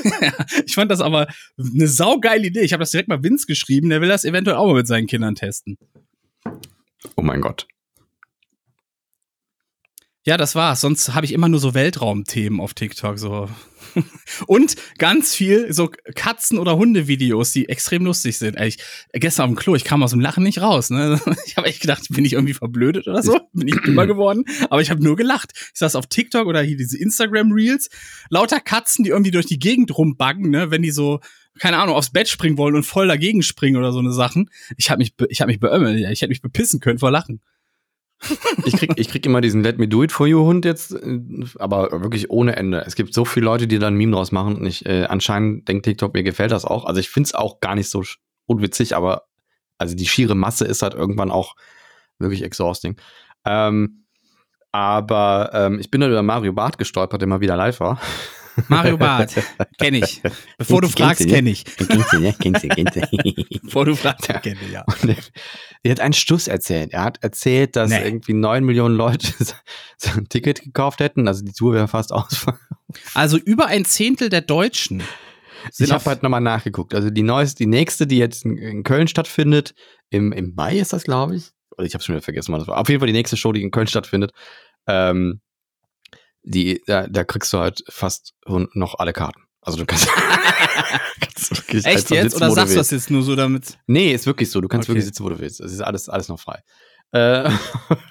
ich 0.65 0.73
fand 0.73 0.89
das 0.89 1.01
aber 1.01 1.27
eine 1.57 1.87
saugeile 1.89 2.47
Idee. 2.47 2.61
Ich 2.61 2.71
habe 2.71 2.81
das 2.81 2.91
direkt 2.91 3.09
mal 3.09 3.21
Vince 3.21 3.45
geschrieben, 3.45 3.89
der 3.89 3.99
will 3.99 4.09
das 4.09 4.23
eventuell 4.23 4.55
auch 4.55 4.67
mal 4.67 4.75
mit 4.75 4.87
seinen 4.87 5.07
Kindern 5.07 5.35
testen. 5.35 5.77
Oh 7.17 7.21
mein 7.21 7.41
Gott. 7.41 7.67
Ja, 10.25 10.37
das 10.37 10.55
war's. 10.55 10.79
Sonst 10.79 11.13
habe 11.13 11.25
ich 11.25 11.33
immer 11.33 11.49
nur 11.49 11.59
so 11.59 11.73
Weltraumthemen 11.73 12.61
auf 12.61 12.73
TikTok. 12.73 13.19
So. 13.19 13.49
Und 14.47 14.77
ganz 14.97 15.35
viel 15.35 15.73
so 15.73 15.89
Katzen- 16.15 16.59
oder 16.59 16.77
Hundevideos, 16.77 17.51
die 17.51 17.67
extrem 17.67 18.05
lustig 18.05 18.37
sind. 18.37 18.57
Ich, 18.57 18.77
gestern 19.11 19.49
dem 19.49 19.55
Klo, 19.57 19.75
ich 19.75 19.83
kam 19.83 20.01
aus 20.01 20.11
dem 20.11 20.21
Lachen 20.21 20.43
nicht 20.43 20.61
raus. 20.61 20.89
Ne? 20.89 21.19
Ich 21.45 21.57
habe 21.57 21.67
echt 21.67 21.81
gedacht, 21.81 22.07
bin 22.09 22.23
ich 22.23 22.33
irgendwie 22.33 22.53
verblödet 22.53 23.07
oder 23.07 23.21
so? 23.21 23.37
Bin 23.53 23.67
ich 23.67 23.75
dümmer 23.81 24.07
geworden? 24.07 24.45
Aber 24.69 24.81
ich 24.81 24.89
habe 24.89 25.03
nur 25.03 25.17
gelacht. 25.17 25.51
Ich 25.55 25.79
saß 25.79 25.95
auf 25.95 26.07
TikTok 26.07 26.47
oder 26.47 26.61
hier 26.61 26.77
diese 26.77 26.97
Instagram-Reels. 26.97 27.89
Lauter 28.29 28.61
Katzen, 28.61 29.03
die 29.03 29.11
irgendwie 29.11 29.31
durch 29.31 29.45
die 29.45 29.59
Gegend 29.59 29.95
rumbaggen, 29.95 30.49
ne? 30.49 30.71
wenn 30.71 30.81
die 30.81 30.91
so 30.91 31.19
keine 31.59 31.77
Ahnung, 31.77 31.95
aufs 31.95 32.11
Bett 32.11 32.27
springen 32.29 32.57
wollen 32.57 32.75
und 32.75 32.83
voll 32.83 33.07
dagegen 33.07 33.43
springen 33.43 33.77
oder 33.77 33.91
so 33.91 33.99
eine 33.99 34.11
Sachen. 34.11 34.49
Ich 34.77 34.89
habe 34.89 34.99
mich, 34.99 35.13
ich 35.29 35.41
habe 35.41 35.51
mich 35.51 35.59
beömmelt. 35.59 35.99
Ich 35.99 36.21
hätte 36.21 36.29
mich 36.29 36.41
bepissen 36.41 36.79
können 36.79 36.97
vor 36.97 37.11
Lachen. 37.11 37.41
Ich 38.65 38.73
krieg, 38.73 38.91
ich 38.95 39.09
krieg 39.09 39.25
immer 39.25 39.41
diesen 39.41 39.63
Let 39.63 39.77
Me 39.77 39.87
Do 39.87 40.03
It 40.03 40.11
For 40.11 40.27
You 40.27 40.45
Hund 40.45 40.65
jetzt, 40.65 40.93
äh, 40.93 41.19
aber 41.59 42.03
wirklich 42.03 42.29
ohne 42.29 42.55
Ende. 42.55 42.83
Es 42.85 42.95
gibt 42.95 43.13
so 43.13 43.25
viele 43.25 43.45
Leute, 43.45 43.67
die 43.67 43.79
da 43.79 43.87
ein 43.87 43.95
Meme 43.95 44.13
draus 44.13 44.31
machen 44.31 44.55
und 44.55 44.65
ich, 44.65 44.85
äh, 44.85 45.05
anscheinend 45.05 45.67
denkt 45.67 45.85
TikTok, 45.85 46.13
mir 46.13 46.23
gefällt 46.23 46.51
das 46.51 46.65
auch. 46.65 46.85
Also 46.85 46.99
ich 46.99 47.09
find's 47.09 47.33
auch 47.33 47.59
gar 47.59 47.75
nicht 47.75 47.89
so 47.89 48.03
unwitzig, 48.45 48.95
aber 48.95 49.23
also 49.77 49.95
die 49.95 50.07
schiere 50.07 50.35
Masse 50.35 50.65
ist 50.65 50.81
halt 50.81 50.93
irgendwann 50.93 51.31
auch 51.31 51.55
wirklich 52.19 52.43
exhausting. 52.43 52.95
Ähm, 53.45 54.05
aber 54.71 55.51
ähm, 55.53 55.79
ich 55.79 55.91
bin 55.91 56.01
dann 56.01 56.09
über 56.09 56.23
Mario 56.23 56.53
Barth 56.53 56.77
gestolpert, 56.77 57.21
der 57.21 57.27
mal 57.27 57.41
wieder 57.41 57.55
live 57.55 57.79
war. 57.79 57.99
Mario 58.67 58.97
Barth, 58.97 59.35
kenne 59.79 59.99
ich. 59.99 60.21
Bevor 60.57 60.81
du 60.81 60.87
fragst, 60.87 61.27
kenne 61.27 61.49
ich. 61.49 61.65
Kennst 61.65 62.13
du, 62.13 62.19
ne? 62.19 62.35
Kennst 62.39 62.63
du, 62.63 62.67
kennst 62.69 62.95
du. 62.95 63.01
Bevor 63.63 63.85
du 63.85 63.95
fragst, 63.95 64.27
kenne 64.27 64.57
ich, 64.65 64.71
ja. 64.71 64.83
Und 65.01 65.31
er 65.83 65.91
hat 65.91 65.99
einen 65.99 66.13
Stuss 66.13 66.47
erzählt. 66.47 66.93
Er 66.93 67.03
hat 67.03 67.23
erzählt, 67.23 67.75
dass 67.75 67.89
nee. 67.89 68.03
irgendwie 68.03 68.33
neun 68.33 68.63
Millionen 68.63 68.95
Leute 68.95 69.27
so 69.97 70.11
ein 70.15 70.29
Ticket 70.29 70.61
gekauft 70.61 70.99
hätten. 70.99 71.27
Also 71.27 71.43
die 71.43 71.53
Tour 71.53 71.73
wäre 71.73 71.87
fast 71.87 72.11
ausverkauft. 72.11 72.61
Also 73.13 73.37
über 73.37 73.67
ein 73.67 73.85
Zehntel 73.85 74.29
der 74.29 74.41
Deutschen. 74.41 75.03
Ich 75.77 75.91
habe 75.91 76.05
halt 76.05 76.23
nochmal 76.23 76.41
nachgeguckt. 76.41 76.93
Also 76.93 77.09
die 77.09 77.23
neueste, 77.23 77.63
die 77.63 77.69
nächste, 77.69 78.05
die 78.05 78.17
jetzt 78.17 78.45
in, 78.45 78.57
in 78.57 78.83
Köln 78.83 79.07
stattfindet, 79.07 79.73
im, 80.09 80.31
im 80.31 80.53
Mai 80.55 80.77
ist 80.77 80.93
das, 80.93 81.03
glaube 81.03 81.35
ich. 81.35 81.51
Oder 81.77 81.85
ich 81.85 81.93
habe 81.93 82.03
schon 82.03 82.15
wieder 82.15 82.23
vergessen, 82.23 82.51
wann 82.51 82.59
das 82.59 82.67
war. 82.67 82.77
Auf 82.77 82.89
jeden 82.89 82.99
Fall 82.99 83.07
die 83.07 83.13
nächste 83.13 83.37
Show, 83.37 83.51
die 83.51 83.61
in 83.61 83.71
Köln 83.71 83.87
stattfindet. 83.87 84.31
Ähm, 84.87 85.41
die, 86.43 86.81
da, 86.85 87.07
da 87.07 87.23
kriegst 87.23 87.51
du 87.53 87.59
halt 87.59 87.83
fast 87.89 88.33
noch 88.45 88.99
alle 88.99 89.13
Karten. 89.13 89.41
Also 89.61 89.77
du 89.79 89.85
kannst. 89.85 90.07
kannst 91.67 91.87
Echt 91.87 92.09
jetzt? 92.11 92.31
Sitzen, 92.31 92.43
Oder 92.43 92.51
sagst 92.51 92.73
du 92.73 92.77
das 92.77 92.91
jetzt 92.91 93.09
nur 93.09 93.23
so 93.23 93.35
damit? 93.35 93.77
Nee, 93.87 94.13
ist 94.13 94.25
wirklich 94.25 94.51
so. 94.51 94.61
Du 94.61 94.67
kannst 94.67 94.87
okay. 94.87 94.95
wirklich 94.95 95.05
sitzen, 95.05 95.23
wo 95.23 95.29
du 95.29 95.39
willst. 95.39 95.61
Es 95.61 95.71
ist 95.71 95.81
alles, 95.81 96.09
alles 96.09 96.27
noch 96.27 96.39
frei. 96.39 96.59
Äh, 97.13 97.47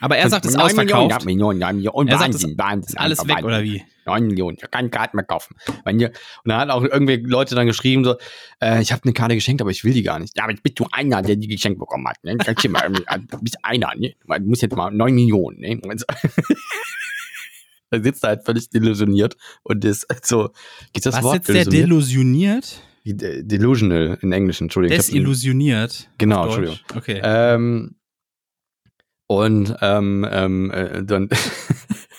Aber 0.01 0.17
er 0.17 0.31
sagt, 0.31 0.45
es 0.45 0.53
ist 0.53 0.57
ausverkauft. 0.61 1.25
Millionen, 1.25 1.61
ja, 1.61 1.73
Millionen, 1.73 2.09
er 2.09 2.19
sagt, 2.19 2.35
Wahnsinn, 2.35 2.57
Wahnsinn. 2.57 2.99
alles 2.99 3.19
weg, 3.21 3.31
Wahnsinn. 3.31 3.45
oder 3.45 3.63
wie? 3.63 3.83
9 4.07 4.27
Millionen, 4.27 4.59
ich 4.61 4.71
kann 4.71 4.91
Karten 4.91 5.17
mehr 5.17 5.25
kaufen. 5.25 5.57
Wenn 5.85 6.01
ihr, 6.01 6.09
und 6.09 6.51
dann 6.51 6.59
hat 6.59 6.71
auch 6.71 6.83
irgendwie 6.83 7.17
Leute 7.17 7.55
dann 7.55 7.67
geschrieben, 7.67 8.05
so, 8.05 8.17
äh, 8.61 8.81
ich 8.81 8.93
habe 8.93 9.03
eine 9.05 9.13
Karte 9.13 9.35
geschenkt, 9.35 9.61
aber 9.61 9.71
ich 9.71 9.85
will 9.85 9.93
die 9.93 10.03
gar 10.03 10.19
nicht. 10.19 10.37
Ja, 10.37 10.45
aber 10.45 10.53
jetzt 10.53 10.63
bist 10.63 10.79
du 10.79 10.87
einer, 10.91 11.23
der 11.23 11.37
die 11.37 11.49
geschenkt 11.49 11.79
bekommen 11.79 12.07
hat. 12.09 12.17
Ne? 12.23 12.37
Mal, 12.69 12.91
du 13.31 13.39
bist 13.41 13.59
einer, 13.63 13.93
ne? 13.97 14.15
Du 14.25 14.49
musst 14.49 14.63
jetzt 14.63 14.77
mal 14.77 14.91
9 14.91 15.15
Millionen, 15.15 15.61
ne? 15.61 15.81
Er 17.93 18.03
sitzt 18.03 18.25
da 18.25 18.29
halt 18.29 18.45
völlig 18.45 18.71
delusioniert 18.71 19.37
und 19.63 19.85
ist 19.85 20.07
so. 20.23 20.51
Geht 20.93 21.05
das 21.05 21.17
Was 21.17 21.23
Wort? 21.23 21.45
sitzt 21.45 21.49
der 21.51 21.65
delusioniert? 21.67 22.83
Delusional 23.05 24.19
in 24.23 24.33
Englisch, 24.33 24.61
Entschuldigung. 24.61 24.97
Desillusioniert. 24.97 26.09
Genau, 26.19 26.45
Entschuldigung. 26.45 26.79
Okay. 26.95 27.21
Ähm, 27.23 27.97
und 29.27 29.75
ähm, 29.81 30.27
ähm, 30.31 30.71
äh, 30.71 31.05
dann 31.05 31.29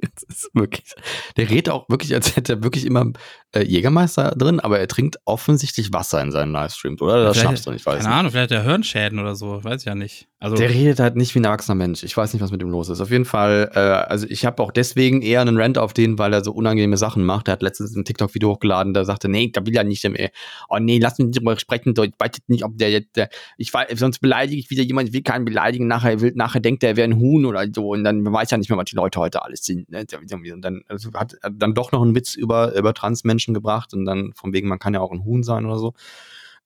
das 0.00 0.22
ist 0.28 0.50
wirklich, 0.54 0.94
der 1.36 1.50
redet 1.50 1.70
auch 1.70 1.88
wirklich, 1.88 2.14
als 2.14 2.36
hätte 2.36 2.54
er 2.54 2.62
wirklich 2.62 2.84
immer 2.86 3.12
äh, 3.52 3.62
Jägermeister 3.62 4.34
drin, 4.36 4.60
aber 4.60 4.78
er 4.78 4.88
trinkt 4.88 5.18
offensichtlich 5.24 5.92
Wasser 5.92 6.20
in 6.20 6.32
seinen 6.32 6.52
Livestreams, 6.52 7.00
oder? 7.00 7.24
Das 7.24 7.38
schaffst 7.38 7.66
du 7.66 7.70
nicht, 7.70 7.84
weiß 7.84 8.02
Keine 8.02 8.14
Ahnung, 8.14 8.30
vielleicht 8.30 8.50
hat 8.50 8.58
er 8.58 8.64
Hirnschäden 8.64 9.18
oder 9.18 9.34
so, 9.34 9.62
weiß 9.62 9.82
ich 9.82 9.86
ja 9.86 9.94
nicht. 9.94 10.28
Also 10.40 10.54
der 10.54 10.70
redet 10.70 11.00
halt 11.00 11.16
nicht 11.16 11.34
wie 11.34 11.40
ein 11.40 11.44
erwachsener 11.44 11.74
Mensch. 11.74 12.04
Ich 12.04 12.16
weiß 12.16 12.32
nicht, 12.32 12.40
was 12.40 12.52
mit 12.52 12.62
ihm 12.62 12.70
los 12.70 12.88
ist. 12.88 13.00
Auf 13.00 13.10
jeden 13.10 13.24
Fall, 13.24 13.72
äh, 13.74 13.78
also 13.78 14.24
ich 14.28 14.46
habe 14.46 14.62
auch 14.62 14.70
deswegen 14.70 15.20
eher 15.20 15.40
einen 15.40 15.60
Rant 15.60 15.78
auf 15.78 15.92
den, 15.92 16.16
weil 16.16 16.32
er 16.32 16.44
so 16.44 16.52
unangenehme 16.52 16.96
Sachen 16.96 17.24
macht. 17.24 17.48
Er 17.48 17.52
hat 17.52 17.62
letztens 17.62 17.96
ein 17.96 18.04
TikTok-Video 18.04 18.50
hochgeladen, 18.50 18.94
da 18.94 19.04
sagte, 19.04 19.28
nee, 19.28 19.50
da 19.52 19.66
will 19.66 19.76
er 19.76 19.82
nicht 19.82 20.08
mehr. 20.08 20.30
Oh 20.68 20.78
nee, 20.78 21.00
lass 21.00 21.18
mich 21.18 21.26
nicht 21.26 21.40
drüber 21.40 21.58
sprechen. 21.58 21.92
Ich 21.96 22.12
weiß 22.18 22.30
nicht, 22.46 22.64
ob 22.64 22.78
der 22.78 22.90
jetzt, 22.90 23.16
der, 23.16 23.30
ich 23.56 23.74
weiß, 23.74 23.98
sonst 23.98 24.20
beleidige 24.20 24.60
ich 24.60 24.70
wieder 24.70 24.84
jemand, 24.84 25.08
ich 25.08 25.14
will 25.14 25.22
keinen 25.22 25.44
beleidigen. 25.44 25.88
Nachher, 25.88 26.20
will, 26.20 26.32
nachher 26.36 26.60
denkt 26.60 26.84
er, 26.84 26.90
er 26.90 26.96
wäre 26.96 27.08
ein 27.08 27.16
Huhn 27.16 27.44
oder 27.44 27.66
so. 27.74 27.88
Und 27.88 28.04
dann 28.04 28.24
weiß 28.24 28.52
ja 28.52 28.58
nicht 28.58 28.70
mehr, 28.70 28.78
was 28.78 28.84
die 28.84 28.96
Leute 28.96 29.18
heute 29.18 29.42
alles 29.42 29.64
sind. 29.64 29.87
Ne? 29.88 30.04
Und 30.52 30.62
dann 30.62 30.82
also 30.88 31.12
hat 31.14 31.36
dann 31.50 31.74
doch 31.74 31.92
noch 31.92 32.02
einen 32.02 32.14
Witz 32.14 32.34
über, 32.34 32.74
über 32.74 32.94
Transmenschen 32.94 33.54
gebracht 33.54 33.94
und 33.94 34.04
dann 34.04 34.32
von 34.34 34.52
wegen, 34.52 34.68
man 34.68 34.78
kann 34.78 34.94
ja 34.94 35.00
auch 35.00 35.12
ein 35.12 35.24
Huhn 35.24 35.42
sein 35.42 35.66
oder 35.66 35.78
so. 35.78 35.94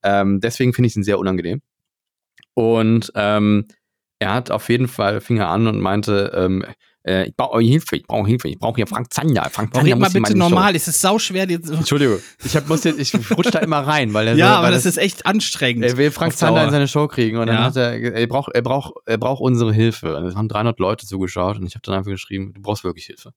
Ähm, 0.03 0.41
deswegen 0.41 0.73
finde 0.73 0.89
ich 0.89 0.97
ihn 0.97 1.05
sehr 1.05 1.19
unangenehm. 1.19 1.63
Und 2.55 3.13
ähm, 3.15 3.67
er 4.19 4.35
hat 4.35 4.51
auf 4.51 4.69
jeden 4.69 4.89
Fall 4.89 5.21
Finger 5.21 5.49
an 5.49 5.67
und 5.67 5.81
meinte, 5.81 6.33
ähm, 6.35 6.65
äh, 7.05 7.29
ich 7.29 7.37
brauche 7.37 7.61
Hilfe, 7.61 7.97
ich 7.97 8.05
brauche 8.05 8.27
Hilfe, 8.27 8.49
ich 8.49 8.59
brauche 8.59 8.77
hier 8.77 8.87
Frank 8.87 9.13
Zander. 9.13 9.49
Frank 9.51 9.75
Zander 9.75 9.97
mal 9.97 10.11
bitte 10.11 10.37
normal, 10.37 10.77
es 10.77 10.89
ist 10.89 11.01
sauschwer. 11.01 11.49
Entschuldigung, 11.49 12.19
ich 12.45 12.57
hab, 12.57 12.69
muss 12.69 12.85
jetzt, 12.85 12.99
ich 12.99 13.15
rutsche 13.37 13.51
da 13.51 13.59
immer 13.59 13.81
rein, 13.81 14.15
weil 14.15 14.29
er 14.29 14.35
Ja, 14.35 14.53
so, 14.53 14.59
aber 14.59 14.71
das, 14.71 14.85
das, 14.85 14.97
ist 14.97 15.03
echt 15.03 15.27
anstrengend. 15.27 15.85
Er 15.85 15.97
will 15.97 16.11
Frank 16.11 16.37
Zander 16.37 16.65
in 16.65 16.71
seine 16.71 16.89
Show 16.89 17.09
kriegen 17.09 17.39
und 17.39 17.47
dann 17.47 17.57
ja. 17.57 17.65
hat 17.65 17.77
er, 17.77 18.01
er 18.01 18.27
braucht, 18.27 18.55
er 18.55 18.63
braucht, 18.63 18.95
er 19.07 19.19
braucht 19.19 19.41
unsere 19.41 19.73
Hilfe. 19.73 20.17
Und 20.17 20.27
es 20.27 20.37
haben 20.37 20.49
300 20.49 20.79
Leute 20.79 21.07
zugeschaut 21.07 21.59
und 21.59 21.67
ich 21.67 21.75
habe 21.75 21.83
dann 21.85 21.97
einfach 21.97 22.11
geschrieben, 22.11 22.53
du 22.55 22.63
brauchst 22.63 22.85
wirklich 22.85 23.07
Hilfe. 23.07 23.33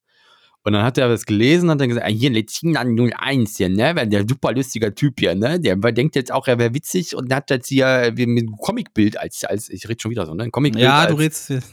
Und 0.65 0.73
dann 0.73 0.83
hat 0.83 0.97
er 0.97 1.07
das 1.07 1.27
gelesen 1.27 1.69
und 1.69 1.79
dann 1.79 1.89
gesagt, 1.89 2.07
ah, 2.07 2.09
hier 2.09 2.31
Letina 2.31 2.81
01 2.81 3.55
hier, 3.55 3.69
ne, 3.69 4.07
der 4.07 4.25
super 4.27 4.51
lustiger 4.51 4.95
Typ 4.95 5.19
hier, 5.19 5.35
ne, 5.35 5.59
der 5.59 5.75
denkt 5.75 6.15
jetzt 6.15 6.31
auch, 6.31 6.47
er 6.47 6.57
wäre 6.57 6.73
witzig 6.73 7.15
und 7.15 7.31
hat 7.31 7.51
jetzt 7.51 7.67
hier 7.67 7.85
äh, 7.85 8.11
mit 8.11 8.27
einem 8.27 8.57
Comicbild 8.57 9.19
als, 9.19 9.43
als, 9.43 9.69
ich 9.69 9.87
rede 9.87 10.01
schon 10.01 10.09
wieder 10.09 10.25
so, 10.25 10.33
ne, 10.33 10.45
ein 10.45 10.51
Comicbild. 10.51 10.83
Ja, 10.83 11.01
als, 11.01 11.11
du 11.11 11.17
redest. 11.17 11.53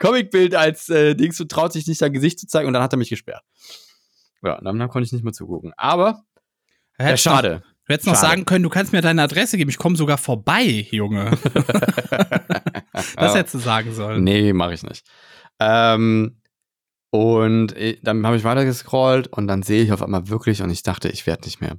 Comicbild 0.00 0.56
als 0.56 0.88
äh, 0.88 1.14
Dings 1.14 1.40
und 1.40 1.52
traut 1.52 1.72
sich 1.72 1.86
nicht 1.86 1.98
sein 1.98 2.12
Gesicht 2.12 2.40
zu 2.40 2.48
zeigen 2.48 2.66
und 2.66 2.72
dann 2.74 2.82
hat 2.82 2.92
er 2.92 2.96
mich 2.96 3.10
gesperrt. 3.10 3.44
Ja, 4.42 4.60
dann, 4.60 4.76
dann 4.76 4.88
konnte 4.88 5.06
ich 5.06 5.12
nicht 5.12 5.22
mehr 5.22 5.32
zugucken. 5.32 5.72
Aber, 5.76 6.24
ja, 6.98 7.16
schade. 7.16 7.62
Du 7.86 7.92
hättest 7.92 8.08
noch 8.08 8.16
sagen 8.16 8.44
können, 8.44 8.64
du 8.64 8.70
kannst 8.70 8.92
mir 8.92 9.02
deine 9.02 9.22
Adresse 9.22 9.56
geben, 9.56 9.70
ich 9.70 9.78
komme 9.78 9.94
sogar 9.94 10.18
vorbei, 10.18 10.84
Junge. 10.90 11.30
das 12.92 13.34
hättest 13.36 13.54
du 13.54 13.58
sagen 13.58 13.94
sollen. 13.94 14.24
Nee, 14.24 14.52
mache 14.52 14.74
ich 14.74 14.82
nicht. 14.82 15.06
Ähm, 15.60 16.40
und 17.10 17.74
dann 18.02 18.26
habe 18.26 18.36
ich 18.36 18.44
weiter 18.44 18.64
gescrollt 18.64 19.28
und 19.28 19.46
dann 19.46 19.62
sehe 19.62 19.84
ich 19.84 19.92
auf 19.92 20.02
einmal 20.02 20.28
wirklich 20.28 20.62
und 20.62 20.70
ich 20.70 20.82
dachte, 20.82 21.08
ich 21.08 21.26
werde 21.26 21.44
nicht 21.44 21.60
mehr. 21.60 21.78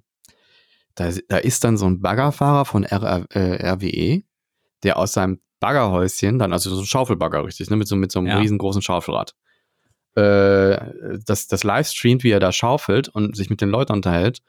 Da, 0.95 1.11
da, 1.27 1.37
ist 1.37 1.65
dann 1.65 1.77
so 1.77 1.85
ein 1.87 2.01
Baggerfahrer 2.01 2.63
von 2.63 2.83
R, 2.83 3.25
äh, 3.31 3.69
RWE, 3.69 4.23
der 4.83 4.97
aus 4.97 5.11
seinem 5.11 5.41
Baggerhäuschen, 5.59 6.39
dann, 6.39 6.53
also 6.53 6.73
so 6.73 6.81
ein 6.81 6.85
Schaufelbagger, 6.85 7.43
richtig, 7.43 7.69
ne, 7.69 7.75
mit 7.75 7.87
so, 7.87 7.97
mit 7.97 8.13
so 8.13 8.19
einem 8.19 8.29
ja. 8.29 8.37
riesengroßen 8.37 8.81
Schaufelrad, 8.81 9.35
äh, 10.15 10.77
das, 11.25 11.47
das 11.47 11.63
livestreamt, 11.63 12.23
wie 12.23 12.31
er 12.31 12.39
da 12.39 12.53
schaufelt 12.53 13.09
und 13.09 13.35
sich 13.35 13.49
mit 13.49 13.59
den 13.59 13.69
Leuten 13.69 13.91
unterhält 13.91 14.41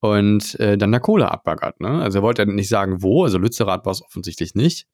und 0.00 0.58
äh, 0.58 0.76
dann 0.76 0.90
der 0.90 1.00
Kohle 1.00 1.30
abbaggert. 1.30 1.80
Ne? 1.80 2.02
Also 2.02 2.18
er 2.18 2.22
wollte 2.22 2.42
ja 2.42 2.46
nicht 2.46 2.68
sagen, 2.68 3.02
wo, 3.02 3.24
also 3.24 3.38
Lützerath 3.38 3.86
war 3.86 3.92
es 3.92 4.02
offensichtlich 4.02 4.54
nicht. 4.56 4.88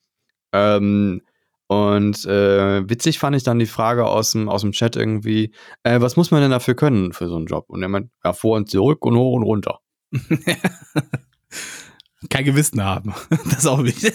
Ähm, 0.53 1.23
und 1.71 2.27
äh, 2.27 2.91
witzig 2.91 3.21
fand 3.21 3.37
ich 3.37 3.45
dann 3.45 3.61
die 3.61 3.67
Frage 3.67 4.05
aus 4.05 4.33
dem, 4.33 4.49
aus 4.49 4.63
dem 4.63 4.73
Chat 4.73 4.97
irgendwie, 4.97 5.55
äh, 5.85 6.01
was 6.01 6.17
muss 6.17 6.33
man 6.33 6.43
denn 6.43 6.51
dafür 6.51 6.75
können 6.75 7.13
für 7.13 7.29
so 7.29 7.37
einen 7.37 7.47
Job? 7.47 7.67
Und 7.69 7.81
er 7.81 7.89
meint, 7.89 8.11
ja, 8.25 8.33
vor 8.33 8.57
und 8.57 8.69
zurück 8.69 9.07
und 9.07 9.15
hoch 9.17 9.35
und 9.35 9.45
runter. 9.45 9.79
Kein 12.29 12.45
Gewissen 12.45 12.83
haben. 12.83 13.15
Das 13.45 13.59
ist 13.59 13.67
auch 13.69 13.85
wichtig. 13.85 14.15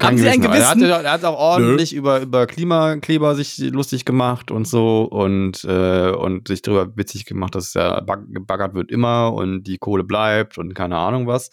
haben 0.00 0.16
Sie 0.16 0.28
ein 0.28 0.40
Gewissen? 0.40 0.84
Er 0.84 0.98
hat, 0.98 1.04
er 1.04 1.10
hat 1.10 1.24
auch 1.24 1.36
ordentlich 1.36 1.92
über, 1.92 2.20
über 2.20 2.46
Klimakleber 2.46 3.34
sich 3.34 3.58
lustig 3.58 4.04
gemacht 4.04 4.52
und 4.52 4.68
so 4.68 5.02
und, 5.02 5.64
äh, 5.64 6.12
und 6.12 6.46
sich 6.46 6.62
darüber 6.62 6.96
witzig 6.96 7.24
gemacht, 7.26 7.56
dass 7.56 7.74
ja 7.74 7.98
gebaggert 8.28 8.74
wird 8.74 8.92
immer 8.92 9.34
und 9.34 9.64
die 9.64 9.78
Kohle 9.78 10.04
bleibt 10.04 10.56
und 10.56 10.72
keine 10.74 10.98
Ahnung 10.98 11.26
was. 11.26 11.50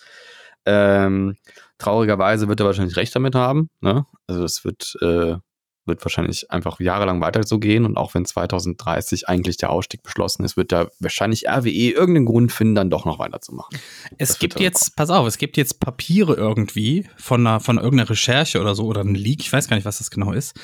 Ähm, 0.67 1.38
traurigerweise 1.80 2.48
wird 2.48 2.60
er 2.60 2.68
wahrscheinlich 2.68 2.98
recht 2.98 3.15
damit 3.15 3.36
haben. 3.36 3.70
Ne? 3.82 4.06
Also 4.28 4.42
das 4.42 4.63
wird, 4.63 4.96
äh, 5.02 5.38
wird 5.86 6.06
wahrscheinlich 6.06 6.52
einfach 6.52 6.80
jahrelang 6.80 7.22
weiter 7.22 7.44
so 7.44 7.58
gehen. 7.58 7.86
Und 7.86 7.98
auch 7.98 8.13
wenn 8.13 8.26
2030 8.26 9.28
eigentlich 9.28 9.58
der 9.58 9.72
Ausstieg 9.72 10.04
beschlossen 10.04 10.44
ist, 10.44 10.56
wird 10.56 10.72
da 10.72 10.88
wahrscheinlich 11.00 11.48
RWE 11.50 11.70
irgendeinen 11.70 12.26
Grund 12.26 12.52
finden, 12.52 12.76
dann 12.76 12.89
doch 12.89 13.06
noch 13.06 13.18
weiterzumachen. 13.18 13.78
Es 14.18 14.30
das 14.30 14.39
gibt 14.39 14.60
jetzt, 14.60 14.96
pass 14.96 15.10
auf, 15.10 15.26
es 15.26 15.38
gibt 15.38 15.58
jetzt 15.58 15.80
Papiere 15.80 16.36
irgendwie 16.36 17.08
von 17.17 17.46
einer, 17.46 17.60
von 17.60 17.77
irgendeiner 17.77 18.10
Recherche 18.10 18.62
oder 18.62 18.75
so 18.75 18.86
oder 18.86 19.02
ein 19.02 19.15
Leak, 19.15 19.42
ich 19.42 19.52
weiß 19.52 19.67
gar 19.67 19.75
nicht, 19.75 19.86
was 19.86 19.98
das 19.98 20.12
genau 20.12 20.32
ist, 20.32 20.60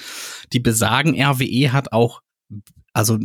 die 0.54 0.60
besagen, 0.60 1.20
RWE 1.20 1.72
hat 1.72 1.92
auch, 1.92 2.22
also 2.94 3.18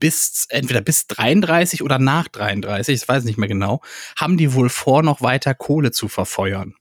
bis 0.00 0.46
entweder 0.48 0.80
bis 0.80 1.06
33 1.06 1.82
oder 1.82 1.98
nach 1.98 2.26
33, 2.28 3.02
ich 3.02 3.08
weiß 3.08 3.24
nicht 3.24 3.38
mehr 3.38 3.48
genau, 3.48 3.80
haben 4.16 4.36
die 4.36 4.54
wohl 4.54 4.68
vor, 4.68 5.02
noch 5.02 5.22
weiter 5.22 5.54
Kohle 5.54 5.92
zu 5.92 6.08
verfeuern 6.08 6.74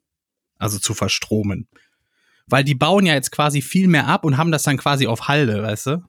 also 0.62 0.80
zu 0.80 0.94
verstromen. 0.94 1.68
Weil 2.48 2.64
die 2.64 2.76
bauen 2.76 3.06
ja 3.06 3.14
jetzt 3.14 3.32
quasi 3.32 3.62
viel 3.62 3.88
mehr 3.88 4.08
ab 4.08 4.26
und 4.26 4.38
haben 4.38 4.52
das 4.52 4.64
dann 4.64 4.78
quasi 4.78 5.08
auf 5.08 5.28
Halde, 5.28 5.64
weißt 5.64 5.88
du? 5.88 6.04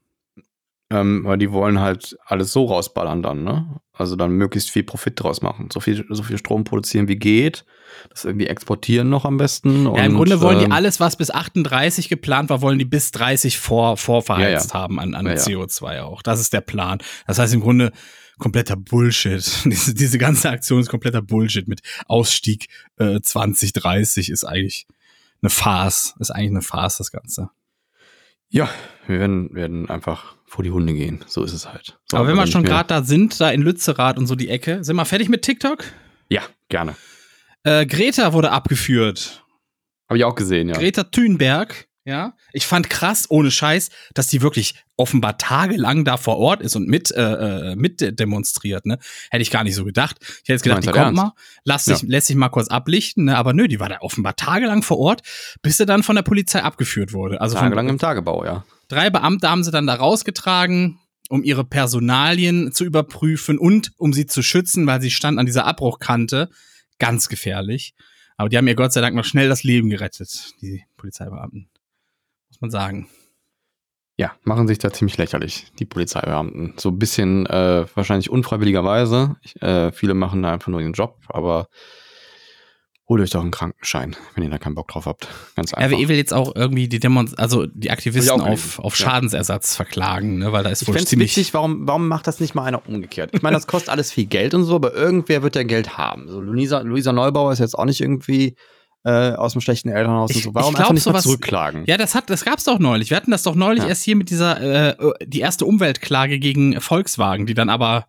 Ähm, 0.91 1.25
weil 1.25 1.39
die 1.39 1.53
wollen 1.53 1.81
halt 1.81 2.19
alles 2.27 2.53
so 2.53 2.67
rausballern 2.67 3.23
dann, 3.23 3.45
ne? 3.45 3.81
Also 3.95 4.15
dann 4.15 4.33
möglichst 4.33 4.71
viel 4.71 4.83
Profit 4.83 5.23
draus 5.23 5.41
machen. 5.41 5.69
So 5.73 5.81
viel, 5.81 6.05
so 6.11 6.23
viel 6.23 6.37
Strom 6.37 6.65
produzieren 6.65 7.09
wie 7.09 7.17
geht. 7.17 7.65
Das 8.11 8.25
irgendwie 8.25 8.47
exportieren 8.47 9.09
noch 9.09 9.25
am 9.25 9.37
besten. 9.37 9.85
Ja, 9.85 10.05
im 10.05 10.17
Grunde 10.17 10.41
wollen 10.41 10.59
die 10.59 10.65
ähm, 10.67 10.73
alles, 10.73 11.01
was 11.01 11.17
bis 11.17 11.31
38 11.31 12.09
geplant 12.09 12.51
war, 12.51 12.61
wollen 12.61 12.79
die 12.79 12.85
bis 12.85 13.11
30 13.13 13.59
vor, 13.59 13.97
vorverheizt 13.97 14.73
ja, 14.73 14.79
ja. 14.79 14.83
haben 14.83 14.99
an, 14.99 15.15
an 15.15 15.27
ja, 15.27 15.35
CO2 15.35 16.03
auch. 16.03 16.23
Das 16.23 16.41
ist 16.41 16.53
der 16.53 16.63
Plan. 16.63 16.99
Das 17.27 17.39
heißt 17.39 17.55
im 17.55 17.61
Grunde 17.61 17.93
kompletter 18.39 18.77
Bullshit. 18.77 19.45
diese, 19.65 19.95
diese 19.95 20.19
ganze 20.19 20.51
Aktion 20.51 20.81
ist 20.81 20.89
kompletter 20.89 21.23
Bullshit 21.23 21.69
mit 21.69 21.81
Ausstieg 22.07 22.67
äh, 22.99 23.21
2030 23.21 24.31
ist 24.31 24.45
eigentlich 24.45 24.87
eine 25.41 25.51
Farce. 25.51 26.15
Ist 26.19 26.31
eigentlich 26.31 26.51
eine 26.51 26.63
Farce, 26.63 26.99
das 26.99 27.11
Ganze. 27.11 27.51
Ja, 28.49 28.69
wir 29.07 29.19
werden, 29.19 29.55
werden 29.55 29.89
einfach 29.89 30.37
vor 30.45 30.63
die 30.63 30.71
Hunde 30.71 30.93
gehen. 30.93 31.25
So 31.27 31.43
ist 31.43 31.55
es 31.55 31.67
halt. 31.67 31.99
So, 32.11 32.19
Aber 32.19 32.29
wenn 32.29 32.37
wir 32.37 32.47
schon 32.47 32.65
gerade 32.65 32.89
da 32.89 33.03
sind, 33.03 33.41
da 33.41 33.51
in 33.51 33.63
Lützerath 33.63 34.19
und 34.19 34.27
so 34.27 34.35
die 34.35 34.51
Ecke, 34.51 34.85
sind 34.85 34.97
wir 34.97 35.07
fertig 35.07 35.31
mit 35.31 35.43
TikTok? 35.43 35.85
Ja, 36.29 36.43
gerne. 36.69 36.95
Äh, 37.65 37.87
Greta 37.87 38.35
wurde 38.35 38.51
abgeführt. 38.51 39.43
Habe 40.09 40.19
ich 40.19 40.25
auch 40.25 40.35
gesehen, 40.35 40.69
ja. 40.69 40.75
Greta 40.75 41.05
Thunberg, 41.05 41.89
ja. 42.05 42.35
Ich 42.53 42.67
fand 42.67 42.91
krass, 42.91 43.27
ohne 43.29 43.51
Scheiß, 43.51 43.91
dass 44.15 44.27
die 44.27 44.43
wirklich 44.43 44.75
offenbar 44.97 45.39
tagelang 45.39 46.05
da 46.05 46.17
vor 46.17 46.39
Ort 46.39 46.61
ist 46.61 46.75
und 46.75 46.89
mit, 46.89 47.11
äh, 47.13 47.73
äh 47.73 47.77
mit 47.77 48.19
demonstriert, 48.19 48.87
ne? 48.87 48.99
Hätte 49.31 49.43
ich 49.43 49.51
gar 49.51 49.63
nicht 49.65 49.75
so 49.75 49.85
gedacht. 49.85 50.17
Ich 50.21 50.27
hätte 50.29 50.53
jetzt 50.53 50.63
gedacht, 50.63 50.83
die 50.83 50.89
kommt 50.89 50.99
ernst? 50.99 51.23
mal, 51.23 51.33
lass 51.65 51.85
sich, 51.85 52.03
ja. 52.03 52.09
lässt 52.09 52.27
sich 52.27 52.37
mal 52.37 52.49
kurz 52.49 52.69
ablichten, 52.69 53.27
ne? 53.27 53.37
Aber 53.37 53.53
nö, 53.53 53.69
die 53.69 53.79
war 53.79 53.89
da 53.89 53.99
offenbar 54.01 54.35
tagelang 54.37 54.83
vor 54.83 54.99
Ort, 54.99 55.23
bis 55.63 55.77
sie 55.77 55.87
dann 55.87 56.03
von 56.03 56.17
der 56.17 56.23
Polizei 56.23 56.63
abgeführt 56.63 57.13
wurde. 57.13 57.41
Also 57.41 57.57
tagelang 57.57 57.89
im 57.89 57.99
Tagebau, 57.99 58.45
ja. 58.45 58.65
Drei 58.89 59.09
Beamte 59.09 59.49
haben 59.49 59.65
sie 59.65 59.71
dann 59.71 59.87
da 59.87 59.95
rausgetragen, 59.95 60.99
um 61.29 61.45
ihre 61.45 61.65
Personalien 61.65 62.73
zu 62.73 62.85
überprüfen 62.85 63.59
und 63.59 63.93
um 63.97 64.13
sie 64.13 64.27
zu 64.27 64.43
schützen, 64.43 64.87
weil 64.87 65.01
sie 65.01 65.11
stand 65.11 65.39
an 65.39 65.47
dieser 65.47 65.67
Abbruchkante. 65.67 66.51
Ganz 66.99 67.29
gefährlich. 67.29 67.95
Aber 68.37 68.49
die 68.49 68.59
haben 68.59 68.67
ihr 68.67 68.75
Gott 68.75 68.93
sei 68.93 69.01
Dank 69.01 69.15
noch 69.15 69.25
schnell 69.25 69.49
das 69.49 69.63
Leben 69.63 69.89
gerettet, 69.89 70.53
die 70.61 70.85
Polizeibeamten. 70.97 71.69
Muss 72.53 72.61
man 72.61 72.71
sagen. 72.71 73.09
Ja, 74.19 74.33
machen 74.45 74.69
sich 74.69 74.79
da 74.79 74.93
ziemlich 74.93 75.17
lächerlich, 75.17 75.73
die 75.79 75.87
Polizeibeamten. 75.87 76.75
So 76.77 76.91
ein 76.91 76.99
bisschen 76.99 77.47
äh, 77.47 77.87
wahrscheinlich 77.95 78.29
unfreiwilligerweise. 78.29 79.37
Ich, 79.41 79.61
äh, 79.63 79.91
viele 79.91 80.13
machen 80.13 80.43
da 80.43 80.53
einfach 80.53 80.69
nur 80.69 80.81
ihren 80.81 80.93
Job, 80.93 81.17
aber 81.29 81.67
holt 83.09 83.23
euch 83.23 83.31
doch 83.31 83.41
einen 83.41 83.51
Krankenschein, 83.51 84.15
wenn 84.35 84.45
ihr 84.45 84.51
da 84.51 84.59
keinen 84.59 84.75
Bock 84.75 84.89
drauf 84.89 85.07
habt. 85.07 85.29
Ganz 85.57 85.73
einfach. 85.73 85.97
RWE 85.97 86.09
will 86.09 86.17
jetzt 86.17 86.35
auch 86.35 86.55
irgendwie 86.55 86.89
die 86.89 87.01
Demos 87.01 87.33
also 87.35 87.67
die 87.67 87.91
Aktivisten 87.91 88.41
auf, 88.43 88.79
auf 88.81 88.95
Schadensersatz 88.97 89.73
ja. 89.73 89.77
verklagen, 89.85 90.39
ne? 90.39 90.53
weil 90.53 90.63
da 90.63 90.69
ist 90.69 90.87
wohl 90.87 90.97
ich 90.97 91.07
ziemlich 91.07 91.35
wichtig, 91.35 91.55
warum, 91.55 91.89
warum 91.89 92.07
macht 92.07 92.27
das 92.27 92.39
nicht 92.39 92.55
mal 92.55 92.65
einer 92.65 92.87
umgekehrt? 92.87 93.31
Ich 93.33 93.41
meine, 93.41 93.57
das 93.57 93.67
kostet 93.67 93.89
alles 93.89 94.13
viel 94.13 94.27
Geld 94.27 94.53
und 94.53 94.65
so, 94.65 94.75
aber 94.75 94.95
irgendwer 94.95 95.43
wird 95.43 95.57
ja 95.57 95.63
Geld 95.63 95.97
haben. 95.97 96.29
So 96.29 96.39
Luisa, 96.39 96.81
Luisa 96.83 97.13
Neubauer 97.13 97.53
ist 97.53 97.61
jetzt 97.61 97.79
auch 97.79 97.87
nicht 97.87 98.03
irgendwie 98.03 98.57
äh, 99.05 99.33
aus 99.33 99.53
dem 99.53 99.61
schlechten 99.61 99.89
Elternhaus 99.89 100.31
ich, 100.31 100.37
und 100.37 100.43
so. 100.43 100.55
Warum 100.55 100.75
glaub, 100.75 100.81
einfach 100.81 100.95
nicht 100.95 101.03
sowas, 101.03 101.25
zurückklagen? 101.25 101.85
Ja, 101.87 101.97
das 101.97 102.15
hat, 102.15 102.31
das 102.31 102.45
gab's 102.45 102.65
doch 102.65 102.79
neulich. 102.79 103.11
Wir 103.11 103.17
hatten 103.17 103.31
das 103.31 103.43
doch 103.43 103.55
neulich 103.55 103.83
ja. 103.83 103.89
erst 103.89 104.05
hier 104.05 104.17
mit 104.17 104.31
dieser 104.31 104.99
äh, 105.01 105.13
die 105.25 105.41
erste 105.41 105.65
Umweltklage 105.65 106.39
gegen 106.39 106.81
Volkswagen, 106.81 107.47
die 107.47 107.55
dann 107.55 107.69
aber 107.69 108.07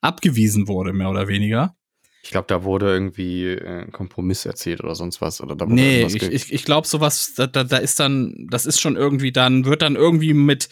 abgewiesen 0.00 0.68
wurde, 0.68 0.92
mehr 0.92 1.10
oder 1.10 1.28
weniger. 1.28 1.74
Ich 2.22 2.32
glaube, 2.32 2.46
da 2.48 2.64
wurde 2.64 2.92
irgendwie 2.92 3.44
äh, 3.44 3.82
ein 3.82 3.92
Kompromiss 3.92 4.44
erzählt 4.46 4.82
oder 4.82 4.96
sonst 4.96 5.20
was. 5.20 5.40
Oder 5.40 5.54
da 5.54 5.66
wurde 5.66 5.76
nee, 5.76 6.02
ich, 6.02 6.20
ich, 6.20 6.52
ich 6.52 6.64
glaube, 6.64 6.86
sowas, 6.88 7.34
da, 7.36 7.46
da, 7.46 7.62
da 7.62 7.76
ist 7.76 8.00
dann, 8.00 8.48
das 8.50 8.66
ist 8.66 8.80
schon 8.80 8.96
irgendwie 8.96 9.30
dann, 9.30 9.64
wird 9.64 9.80
dann 9.80 9.94
irgendwie 9.94 10.34
mit 10.34 10.68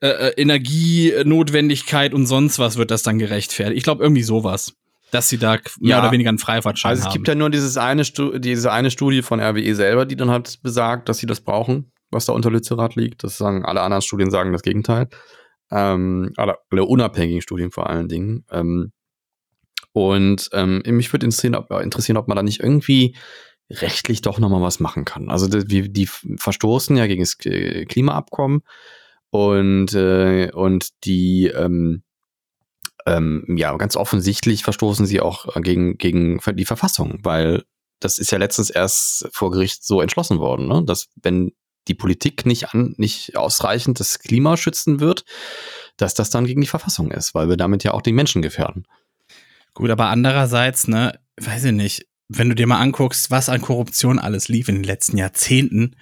äh, 0.00 0.06
äh 0.06 0.40
Energienotwendigkeit 0.40 2.14
und 2.14 2.26
sonst 2.26 2.60
was 2.60 2.76
wird 2.76 2.92
das 2.92 3.02
dann 3.02 3.18
gerechtfertigt. 3.18 3.76
Ich 3.76 3.82
glaube, 3.82 4.04
irgendwie 4.04 4.22
sowas. 4.22 4.74
Dass 5.14 5.28
sie 5.28 5.38
da 5.38 5.52
mehr 5.52 5.96
ja. 5.96 6.00
oder 6.00 6.12
weniger 6.12 6.28
einen 6.28 6.38
Freifahrtschein 6.38 6.90
haben. 6.90 6.98
Also 6.98 7.08
es 7.08 7.12
gibt 7.12 7.28
ja 7.28 7.34
nur 7.34 7.50
dieses 7.50 7.76
eine 7.76 8.02
diese 8.02 8.72
eine 8.72 8.90
Studie 8.90 9.22
von 9.22 9.40
RWE 9.40 9.74
selber, 9.74 10.06
die 10.06 10.16
dann 10.16 10.30
halt 10.30 10.60
besagt, 10.62 11.08
dass 11.08 11.18
sie 11.18 11.26
das 11.26 11.40
brauchen, 11.40 11.92
was 12.10 12.26
da 12.26 12.32
unter 12.32 12.50
Lützerath 12.50 12.96
liegt. 12.96 13.22
Das 13.22 13.38
sagen 13.38 13.64
alle 13.64 13.82
anderen 13.82 14.02
Studien 14.02 14.30
sagen 14.30 14.52
das 14.52 14.62
Gegenteil. 14.62 15.08
Ähm, 15.70 16.32
alle, 16.36 16.56
alle 16.70 16.84
unabhängigen 16.84 17.42
Studien 17.42 17.70
vor 17.70 17.88
allen 17.88 18.08
Dingen. 18.08 18.44
Ähm, 18.50 18.92
und 19.92 20.50
ähm, 20.52 20.82
mich 20.86 21.12
würde 21.12 21.26
interessieren 21.26 21.54
ob, 21.54 21.70
interessieren, 21.70 22.16
ob 22.16 22.26
man 22.26 22.36
da 22.36 22.42
nicht 22.42 22.60
irgendwie 22.60 23.14
rechtlich 23.70 24.20
doch 24.20 24.38
nochmal 24.38 24.60
was 24.60 24.80
machen 24.80 25.04
kann. 25.04 25.30
Also 25.30 25.46
die, 25.46 25.92
die 25.92 26.06
verstoßen 26.06 26.96
ja 26.96 27.06
gegen 27.06 27.22
das 27.22 27.38
Klimaabkommen 27.38 28.62
und, 29.30 29.94
äh, 29.94 30.50
und 30.52 31.04
die 31.04 31.46
ähm, 31.46 32.02
ähm, 33.06 33.44
ja 33.56 33.76
ganz 33.76 33.96
offensichtlich 33.96 34.64
verstoßen 34.64 35.06
sie 35.06 35.20
auch 35.20 35.60
gegen, 35.62 35.98
gegen 35.98 36.40
die 36.54 36.64
Verfassung, 36.64 37.18
weil 37.22 37.64
das 38.00 38.18
ist 38.18 38.30
ja 38.30 38.38
letztens 38.38 38.70
erst 38.70 39.28
vor 39.32 39.50
Gericht 39.50 39.84
so 39.84 40.00
entschlossen 40.00 40.38
worden, 40.38 40.66
ne? 40.68 40.82
dass 40.84 41.08
wenn 41.22 41.52
die 41.88 41.94
Politik 41.94 42.46
nicht 42.46 42.70
an, 42.70 42.94
nicht 42.96 43.36
ausreichend 43.36 44.00
das 44.00 44.18
Klima 44.18 44.56
schützen 44.56 45.00
wird, 45.00 45.24
dass 45.96 46.14
das 46.14 46.30
dann 46.30 46.46
gegen 46.46 46.60
die 46.60 46.66
Verfassung 46.66 47.10
ist, 47.10 47.34
weil 47.34 47.48
wir 47.48 47.56
damit 47.56 47.84
ja 47.84 47.92
auch 47.92 48.02
die 48.02 48.12
Menschen 48.12 48.42
gefährden. 48.42 48.86
Gut, 49.74 49.90
aber 49.90 50.06
andererseits, 50.06 50.88
ne, 50.88 51.18
weiß 51.40 51.64
ich 51.64 51.72
nicht, 51.72 52.06
wenn 52.28 52.48
du 52.48 52.54
dir 52.54 52.66
mal 52.66 52.80
anguckst, 52.80 53.30
was 53.30 53.48
an 53.48 53.60
Korruption 53.60 54.18
alles 54.18 54.48
lief 54.48 54.68
in 54.68 54.76
den 54.76 54.84
letzten 54.84 55.18
Jahrzehnten, 55.18 55.96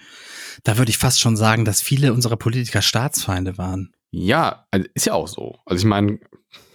da 0.63 0.77
würde 0.77 0.89
ich 0.89 0.97
fast 0.97 1.19
schon 1.19 1.35
sagen, 1.35 1.65
dass 1.65 1.81
viele 1.81 2.13
unserer 2.13 2.37
Politiker 2.37 2.81
Staatsfeinde 2.81 3.57
waren. 3.57 3.93
Ja, 4.11 4.67
also 4.71 4.87
ist 4.93 5.05
ja 5.05 5.13
auch 5.13 5.27
so. 5.27 5.59
Also 5.65 5.81
ich 5.81 5.87
meine, 5.87 6.19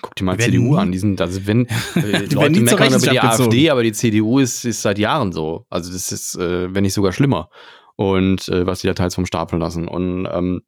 guck 0.09 0.17
dir 0.17 0.25
mal 0.25 0.37
die 0.37 0.45
CDU 0.45 0.77
an. 0.77 0.91
Die 0.91 0.99
sind, 0.99 1.21
also 1.21 1.47
wenn 1.47 1.67
äh, 1.95 2.27
die 2.27 2.35
Leute 2.35 2.61
meckern 2.61 2.95
über 2.95 3.07
die 3.07 3.21
AfD, 3.21 3.71
aber 3.71 3.83
die 3.83 3.93
CDU 3.93 4.39
ist, 4.39 4.65
ist 4.65 4.83
seit 4.83 4.99
Jahren 4.99 5.33
so. 5.33 5.67
Also 5.69 5.93
das 5.93 6.11
ist, 6.11 6.35
äh, 6.37 6.75
wenn 6.75 6.83
nicht 6.83 6.95
sogar 6.95 7.13
schlimmer. 7.13 7.51
Und 7.97 8.49
äh, 8.49 8.67
was 8.67 8.81
die 8.81 8.87
da 8.87 8.95
teils 8.95 9.15
vom 9.15 9.27
Stapel 9.27 9.59
lassen. 9.59 9.87
Und 9.87 10.27
ähm, 10.33 10.63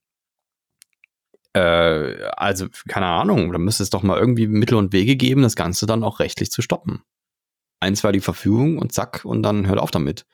äh, 1.53 2.23
also, 2.37 2.67
keine 2.89 3.07
Ahnung, 3.07 3.53
da 3.53 3.59
müsste 3.59 3.83
es 3.83 3.91
doch 3.91 4.03
mal 4.03 4.19
irgendwie 4.19 4.47
Mittel 4.47 4.77
und 4.77 4.93
Wege 4.93 5.17
geben, 5.17 5.43
das 5.43 5.57
Ganze 5.57 5.87
dann 5.87 6.05
auch 6.05 6.21
rechtlich 6.21 6.51
zu 6.51 6.61
stoppen. 6.61 7.03
Eins 7.81 8.05
war 8.05 8.13
die 8.13 8.21
Verfügung 8.21 8.79
und 8.79 8.93
zack, 8.93 9.25
und 9.25 9.43
dann 9.43 9.67
hört 9.67 9.79
auf 9.79 9.91
damit. 9.91 10.27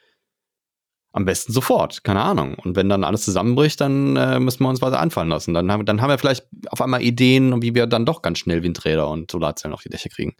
Am 1.17 1.25
besten 1.25 1.51
sofort, 1.51 2.05
keine 2.05 2.21
Ahnung. 2.21 2.57
Und 2.57 2.77
wenn 2.77 2.91
dann 2.91 3.03
alles 3.03 3.25
zusammenbricht, 3.25 3.81
dann 3.81 4.17
äh, 4.17 4.39
müssen 4.39 4.63
wir 4.63 4.69
uns 4.69 4.83
was 4.83 4.93
anfallen 4.93 5.31
lassen. 5.31 5.55
Dann 5.55 5.73
haben, 5.73 5.87
dann 5.87 6.03
haben 6.03 6.11
wir 6.11 6.19
vielleicht 6.19 6.47
auf 6.69 6.83
einmal 6.83 7.01
Ideen, 7.01 7.63
wie 7.63 7.75
wir 7.75 7.87
dann 7.87 8.05
doch 8.05 8.21
ganz 8.21 8.39
schnell 8.39 8.63
Windräder 8.63 9.09
und 9.09 9.31
Solarzellen 9.31 9.73
auf 9.73 9.81
die 9.83 9.89
Dächer 9.89 10.11
kriegen. 10.11 10.37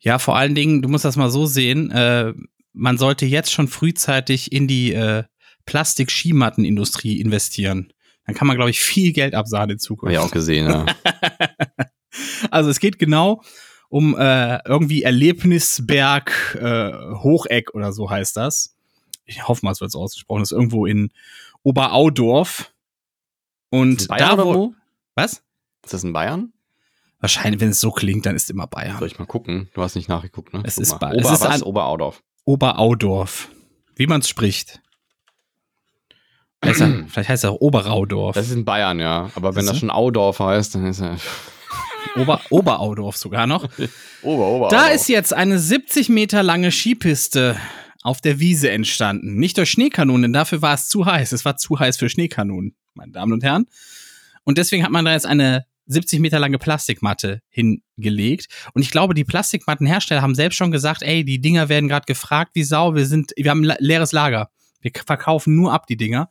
Ja, 0.00 0.18
vor 0.18 0.36
allen 0.36 0.54
Dingen, 0.54 0.82
du 0.82 0.90
musst 0.90 1.06
das 1.06 1.16
mal 1.16 1.30
so 1.30 1.46
sehen, 1.46 1.90
äh, 1.92 2.34
man 2.74 2.98
sollte 2.98 3.24
jetzt 3.24 3.52
schon 3.52 3.68
frühzeitig 3.68 4.52
in 4.52 4.68
die 4.68 4.92
äh, 4.92 5.24
Plastik-Skimattenindustrie 5.64 7.18
investieren. 7.18 7.90
Dann 8.26 8.34
kann 8.34 8.46
man, 8.46 8.56
glaube 8.56 8.68
ich, 8.68 8.80
viel 8.80 9.14
Geld 9.14 9.34
absahen 9.34 9.70
in 9.70 9.78
Zukunft. 9.78 10.14
Hab 10.14 10.22
ich 10.22 10.28
auch 10.28 10.30
gesehen, 10.30 10.68
ja. 10.68 10.84
also 12.50 12.68
es 12.68 12.80
geht 12.80 12.98
genau 12.98 13.40
um 13.88 14.14
äh, 14.18 14.58
irgendwie 14.66 15.04
Erlebnisberg 15.04 16.58
äh, 16.60 16.92
Hocheck 17.22 17.72
oder 17.72 17.94
so 17.94 18.10
heißt 18.10 18.36
das. 18.36 18.76
Ich 19.24 19.46
hoffe 19.48 19.64
mal, 19.64 19.72
es 19.72 19.80
wird 19.80 19.90
so 19.90 20.00
ausgesprochen. 20.00 20.40
Das 20.40 20.50
ist 20.50 20.56
irgendwo 20.56 20.86
in 20.86 21.10
Oberaudorf. 21.62 22.72
Und 23.70 24.08
Bayern 24.08 24.36
da 24.36 24.44
wo? 24.44 24.74
Was? 25.14 25.42
Ist 25.84 25.94
das 25.94 26.04
in 26.04 26.12
Bayern? 26.12 26.52
Wahrscheinlich, 27.20 27.60
wenn 27.60 27.70
es 27.70 27.80
so 27.80 27.92
klingt, 27.92 28.26
dann 28.26 28.34
ist 28.34 28.50
immer 28.50 28.66
Bayern. 28.66 28.98
Soll 28.98 29.06
ich 29.06 29.18
mal 29.18 29.26
gucken? 29.26 29.68
Du 29.74 29.82
hast 29.82 29.94
nicht 29.94 30.08
nachgeguckt, 30.08 30.52
ne? 30.52 30.62
Es 30.64 30.74
Guck 30.74 30.82
ist, 30.82 30.92
Ober, 30.94 31.12
es 31.14 31.30
ist 31.30 31.46
an 31.46 31.62
Oberaudorf. 31.62 32.22
Oberaudorf. 32.44 33.48
Wie 33.94 34.06
man 34.06 34.20
es 34.20 34.28
spricht. 34.28 34.80
Heißt 36.64 36.80
er, 36.80 37.04
vielleicht 37.08 37.28
heißt 37.28 37.44
er 37.44 37.52
auch 37.52 37.60
Oberaudorf. 37.60 38.34
Das 38.34 38.46
ist 38.46 38.52
in 38.52 38.64
Bayern, 38.64 38.98
ja. 38.98 39.30
Aber 39.36 39.54
wenn 39.54 39.66
das 39.66 39.78
schon 39.78 39.90
Audorf 39.90 40.40
heißt, 40.40 40.74
dann 40.74 40.86
ist 40.86 41.00
er. 41.00 41.16
Ober, 42.16 42.40
Oberaudorf 42.50 43.16
sogar 43.16 43.46
noch. 43.46 43.68
Ober, 44.22 44.48
Ober. 44.48 44.68
Da 44.68 44.88
ist 44.88 45.08
jetzt 45.08 45.32
eine 45.32 45.58
70 45.58 46.08
Meter 46.08 46.42
lange 46.42 46.72
Skipiste 46.72 47.56
auf 48.02 48.20
der 48.20 48.40
Wiese 48.40 48.70
entstanden. 48.70 49.36
Nicht 49.36 49.56
durch 49.56 49.70
Schneekanonen, 49.70 50.22
denn 50.22 50.32
dafür 50.32 50.60
war 50.60 50.74
es 50.74 50.88
zu 50.88 51.06
heiß. 51.06 51.32
Es 51.32 51.44
war 51.44 51.56
zu 51.56 51.78
heiß 51.78 51.96
für 51.96 52.08
Schneekanonen, 52.08 52.74
meine 52.94 53.12
Damen 53.12 53.32
und 53.32 53.44
Herren. 53.44 53.66
Und 54.44 54.58
deswegen 54.58 54.84
hat 54.84 54.90
man 54.90 55.04
da 55.04 55.12
jetzt 55.12 55.26
eine 55.26 55.64
70 55.86 56.20
Meter 56.20 56.38
lange 56.38 56.58
Plastikmatte 56.58 57.40
hingelegt. 57.48 58.46
Und 58.74 58.82
ich 58.82 58.90
glaube, 58.90 59.14
die 59.14 59.24
Plastikmattenhersteller 59.24 60.22
haben 60.22 60.34
selbst 60.34 60.56
schon 60.56 60.72
gesagt, 60.72 61.02
ey, 61.02 61.24
die 61.24 61.40
Dinger 61.40 61.68
werden 61.68 61.88
gerade 61.88 62.06
gefragt 62.06 62.52
wie 62.54 62.64
Sau. 62.64 62.94
Wir 62.94 63.06
sind, 63.06 63.32
wir 63.36 63.50
haben 63.50 63.64
ein 63.64 63.76
leeres 63.78 64.12
Lager. 64.12 64.50
Wir 64.80 64.90
verkaufen 65.06 65.54
nur 65.54 65.72
ab 65.72 65.86
die 65.86 65.96
Dinger. 65.96 66.28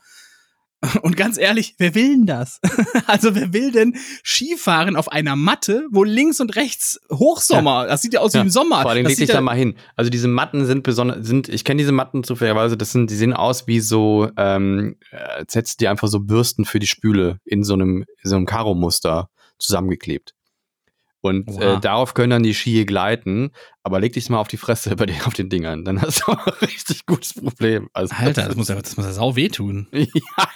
Und 1.04 1.16
ganz 1.16 1.38
ehrlich, 1.38 1.76
wer 1.78 1.94
will 1.94 2.10
denn 2.10 2.26
das? 2.26 2.60
also 3.06 3.36
wer 3.36 3.54
will 3.54 3.72
denn 3.72 3.96
Skifahren 4.24 4.96
auf 4.96 5.12
einer 5.12 5.36
Matte, 5.36 5.88
wo 5.92 6.04
links 6.04 6.40
und 6.40 6.56
rechts 6.56 7.00
Hochsommer, 7.12 7.84
ja. 7.84 7.88
das 7.88 8.02
sieht 8.02 8.14
ja 8.14 8.22
aus 8.22 8.34
wie 8.34 8.40
im 8.40 8.50
Sommer. 8.50 8.82
Vor 8.82 8.92
allem 8.92 9.06
leg 9.06 9.18
dich 9.18 9.30
da 9.30 9.42
mal 9.42 9.56
hin. 9.56 9.76
Also 9.96 10.10
diese 10.10 10.28
Matten 10.28 10.66
sind 10.66 10.84
besonders, 10.84 11.26
sind, 11.26 11.50
ich 11.50 11.64
kenne 11.64 11.78
diese 11.78 11.92
Matten 11.92 12.24
zufälligerweise, 12.24 12.78
das 12.78 12.92
sind, 12.92 13.12
die 13.12 13.16
sehen 13.16 13.34
aus 13.34 13.68
wie 13.68 13.80
so, 13.80 14.30
ähm, 14.38 14.96
als 15.12 15.54
hättest 15.54 15.82
du 15.82 15.90
einfach 15.90 16.08
so 16.08 16.20
Bürsten 16.20 16.66
für 16.66 16.80
die 16.80 16.88
Spüle 16.88 17.38
in 17.46 17.64
so 17.64 17.74
einem, 17.74 18.06
in 18.24 18.30
so 18.30 18.36
einem 18.36 18.46
Karo-Muster 18.48 19.30
zusammengeklebt. 19.60 20.34
Und 21.22 21.48
äh, 21.48 21.54
wow. 21.54 21.78
äh, 21.78 21.80
darauf 21.80 22.14
können 22.14 22.32
dann 22.32 22.44
die 22.44 22.54
Ski 22.54 22.84
gleiten, 22.86 23.52
aber 23.84 24.00
leg 24.00 24.14
dich 24.14 24.30
mal 24.30 24.40
auf 24.40 24.48
die 24.48 24.58
Fresse 24.58 24.96
bei 24.96 25.06
den, 25.06 25.22
auf 25.22 25.34
den 25.34 25.50
Dingern, 25.50 25.86
dann 25.86 26.02
hast 26.02 26.24
du 26.26 26.32
ein 26.32 26.54
richtig 26.62 27.06
gutes 27.06 27.34
Problem. 27.36 27.90
Also, 27.94 28.16
Alter, 28.18 28.48
das 28.48 28.56
muss 28.56 28.70
ja, 28.70 28.76
das 28.76 28.98
muss 28.98 29.06
ja 29.06 29.14
sau 29.14 29.36
wehtun. 29.36 29.88
ja. 29.94 30.50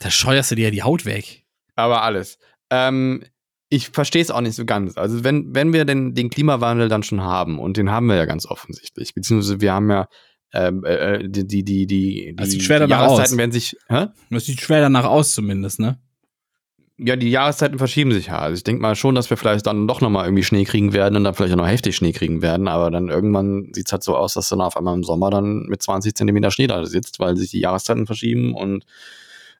Da 0.00 0.10
scheuerst 0.10 0.50
du 0.50 0.54
dir 0.54 0.64
ja 0.64 0.70
die 0.70 0.82
Haut 0.82 1.06
weg. 1.06 1.44
Aber 1.74 2.02
alles. 2.02 2.38
Ähm, 2.70 3.24
ich 3.70 3.88
verstehe 3.88 4.20
es 4.20 4.30
auch 4.30 4.40
nicht 4.40 4.56
so 4.56 4.64
ganz. 4.64 4.98
Also 4.98 5.24
wenn, 5.24 5.54
wenn 5.54 5.72
wir 5.72 5.84
denn 5.84 6.14
den 6.14 6.28
Klimawandel 6.28 6.88
dann 6.88 7.02
schon 7.02 7.22
haben, 7.22 7.58
und 7.58 7.76
den 7.76 7.90
haben 7.90 8.06
wir 8.06 8.16
ja 8.16 8.26
ganz 8.26 8.44
offensichtlich, 8.44 9.14
beziehungsweise 9.14 9.60
wir 9.60 9.72
haben 9.72 9.90
ja 9.90 10.08
ähm, 10.52 10.84
äh, 10.84 10.94
äh 10.94 11.28
die, 11.28 11.46
die, 11.46 11.64
die, 11.64 11.86
die, 11.86 12.34
das 12.36 12.50
sieht 12.50 12.62
schwer 12.62 12.80
danach 12.80 13.02
Jahreszeiten 13.02 13.34
aus. 13.34 13.38
werden 13.38 13.52
sich. 13.52 13.76
Hä? 13.88 14.08
Das 14.30 14.44
sieht 14.44 14.60
schwer 14.60 14.80
danach 14.80 15.04
aus, 15.04 15.32
zumindest, 15.32 15.78
ne? 15.78 16.00
Ja, 17.02 17.16
die 17.16 17.30
Jahreszeiten 17.30 17.78
verschieben 17.78 18.12
sich 18.12 18.26
ja. 18.26 18.38
Also 18.38 18.56
ich 18.56 18.64
denke 18.64 18.82
mal 18.82 18.94
schon, 18.94 19.14
dass 19.14 19.30
wir 19.30 19.36
vielleicht 19.36 19.66
dann 19.66 19.88
doch 19.88 20.00
nochmal 20.00 20.26
irgendwie 20.26 20.42
Schnee 20.42 20.64
kriegen 20.64 20.92
werden 20.92 21.16
und 21.16 21.24
dann 21.24 21.34
vielleicht 21.34 21.54
auch 21.54 21.58
noch 21.58 21.66
heftig 21.68 21.96
Schnee 21.96 22.12
kriegen 22.12 22.42
werden, 22.42 22.68
aber 22.68 22.90
dann 22.90 23.08
irgendwann 23.08 23.72
sieht 23.72 23.86
es 23.86 23.92
halt 23.92 24.02
so 24.02 24.16
aus, 24.16 24.34
dass 24.34 24.48
dann 24.50 24.60
auf 24.60 24.76
einmal 24.76 24.94
im 24.94 25.04
Sommer 25.04 25.30
dann 25.30 25.66
mit 25.66 25.82
20 25.82 26.14
Zentimeter 26.14 26.50
Schnee 26.50 26.66
da 26.66 26.84
sitzt, 26.84 27.18
weil 27.18 27.36
sich 27.36 27.50
die 27.50 27.60
Jahreszeiten 27.60 28.06
verschieben 28.06 28.54
und 28.54 28.84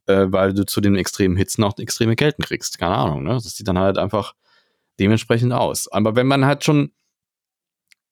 äh, 0.06 0.26
weil 0.28 0.52
du 0.52 0.66
zu 0.66 0.80
den 0.80 0.96
extremen 0.96 1.36
Hitzen 1.36 1.64
auch 1.64 1.78
extreme 1.78 2.16
Kälten 2.16 2.44
kriegst. 2.44 2.78
Keine 2.78 2.96
Ahnung, 2.96 3.22
ne? 3.22 3.34
Das 3.34 3.56
sieht 3.56 3.68
dann 3.68 3.78
halt 3.78 3.96
einfach 3.96 4.34
dementsprechend 4.98 5.52
aus. 5.52 5.88
Aber 5.90 6.16
wenn 6.16 6.26
man 6.26 6.44
halt 6.44 6.64
schon 6.64 6.92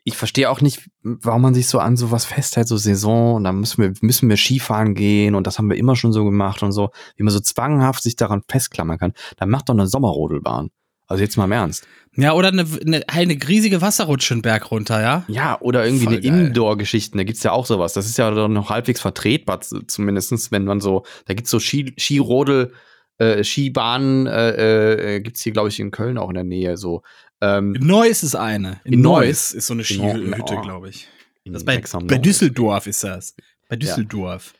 ich 0.08 0.16
verstehe 0.16 0.50
auch 0.50 0.60
nicht, 0.60 0.88
warum 1.02 1.42
man 1.42 1.54
sich 1.54 1.68
so 1.68 1.78
an 1.78 1.96
sowas 1.96 2.24
festhält, 2.24 2.66
so 2.66 2.76
Saison, 2.76 3.36
und 3.36 3.44
dann 3.44 3.60
müssen 3.60 3.82
wir, 3.82 3.92
müssen 4.00 4.28
wir 4.28 4.36
Skifahren 4.36 4.94
gehen 4.94 5.34
und 5.34 5.46
das 5.46 5.58
haben 5.58 5.68
wir 5.68 5.76
immer 5.76 5.96
schon 5.96 6.12
so 6.12 6.24
gemacht 6.24 6.62
und 6.62 6.72
so, 6.72 6.90
wie 7.16 7.22
man 7.22 7.32
so 7.32 7.40
zwanghaft 7.40 8.02
sich 8.02 8.16
daran 8.16 8.42
festklammern 8.48 8.98
kann. 8.98 9.12
Dann 9.36 9.50
macht 9.50 9.68
doch 9.68 9.74
eine 9.74 9.86
Sommerrodelbahn. 9.86 10.70
Also 11.06 11.22
jetzt 11.22 11.36
mal 11.36 11.44
im 11.44 11.52
Ernst. 11.52 11.86
Ja, 12.16 12.32
oder 12.32 12.48
eine, 12.48 12.66
eine, 12.84 13.02
eine 13.06 13.38
riesige 13.48 13.80
Wasserrutsche 13.80 14.34
einen 14.34 14.42
Berg 14.42 14.70
runter, 14.70 15.00
ja? 15.00 15.24
Ja, 15.28 15.58
oder 15.60 15.84
irgendwie 15.84 16.04
Voll 16.04 16.16
eine 16.16 16.26
Indoor-Geschichte, 16.26 17.16
da 17.16 17.24
gibt's 17.24 17.42
ja 17.42 17.52
auch 17.52 17.66
sowas. 17.66 17.92
Das 17.92 18.06
ist 18.06 18.18
ja 18.18 18.30
dann 18.30 18.52
noch 18.52 18.70
halbwegs 18.70 19.00
vertretbar, 19.00 19.60
zumindestens, 19.60 20.50
wenn 20.50 20.64
man 20.64 20.80
so, 20.80 21.04
da 21.26 21.34
gibt's 21.34 21.50
so 21.50 21.60
Ski, 21.60 21.94
Skirodel, 21.98 22.72
äh, 23.18 23.42
Skibahnen, 23.42 24.26
äh, 24.26 25.16
äh, 25.16 25.20
gibt's 25.20 25.42
hier, 25.42 25.52
glaube 25.52 25.68
ich, 25.68 25.80
in 25.80 25.90
Köln 25.90 26.18
auch 26.18 26.28
in 26.28 26.34
der 26.34 26.44
Nähe 26.44 26.76
so. 26.76 27.02
Ähm, 27.40 27.74
in 27.74 27.86
Neuss 27.86 28.22
ist 28.22 28.34
eine. 28.34 28.80
In, 28.84 28.94
in 28.94 29.00
Neuss 29.00 29.52
ist 29.52 29.66
so 29.66 29.74
eine 29.74 29.84
Skihütte, 29.84 30.56
oh, 30.56 30.60
glaube 30.60 30.90
ich. 30.90 31.08
Das 31.44 31.64
bei, 31.64 31.82
bei 32.02 32.18
Düsseldorf 32.18 32.86
ist 32.86 33.04
das. 33.04 33.34
Bei 33.68 33.76
Düsseldorf. 33.76 34.52
Ja. 34.52 34.58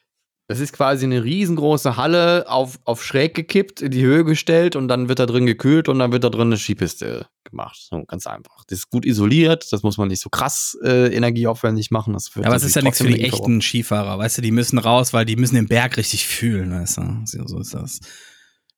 Das 0.51 0.61
ist 0.61 0.73
quasi 0.73 1.05
eine 1.05 1.25
riesengroße 1.25 1.99
Halle 1.99 2.49
auf, 2.49 2.79
auf 2.85 3.05
schräg 3.05 3.35
gekippt, 3.35 3.83
in 3.83 3.91
die 3.91 4.03
Höhe 4.03 4.25
gestellt 4.25 4.77
und 4.77 4.89
dann 4.89 5.11
wird 5.11 5.19
da 5.19 5.27
drin 5.27 5.45
gekühlt 5.45 5.91
und 5.91 5.99
dann 5.99 6.11
wird 6.11 6.25
da 6.25 6.31
drin 6.31 6.49
eine 6.49 6.57
Skipiste 6.57 7.27
gemacht. 7.45 7.77
So, 7.91 8.03
ganz 8.07 8.27
einfach. 8.27 8.65
Das 8.67 8.79
ist 8.79 8.91
gut 8.91 9.05
isoliert, 9.05 9.71
das 9.73 9.83
muss 9.83 9.99
man 9.99 10.09
nicht 10.09 10.23
so 10.23 10.31
krass 10.31 10.79
äh, 10.83 11.15
energieaufwendig 11.15 11.91
machen. 11.91 12.15
Das 12.15 12.31
ja, 12.35 12.47
aber 12.47 12.57
es 12.57 12.65
ist 12.65 12.77
ja 12.77 12.81
nichts 12.81 12.97
für 12.97 13.09
die 13.09 13.25
echten 13.25 13.61
Skifahrer, 13.61 14.19
weißt 14.19 14.39
du, 14.39 14.43
die 14.43 14.51
müssen 14.51 14.79
raus, 14.79 15.13
weil 15.13 15.27
die 15.27 15.37
müssen 15.37 15.55
den 15.55 15.69
Berg 15.69 15.99
richtig 15.99 16.27
fühlen, 16.27 16.73
weißt 16.73 16.97
du. 16.97 17.21
So 17.27 17.59
ist 17.59 17.75
das. 17.75 18.01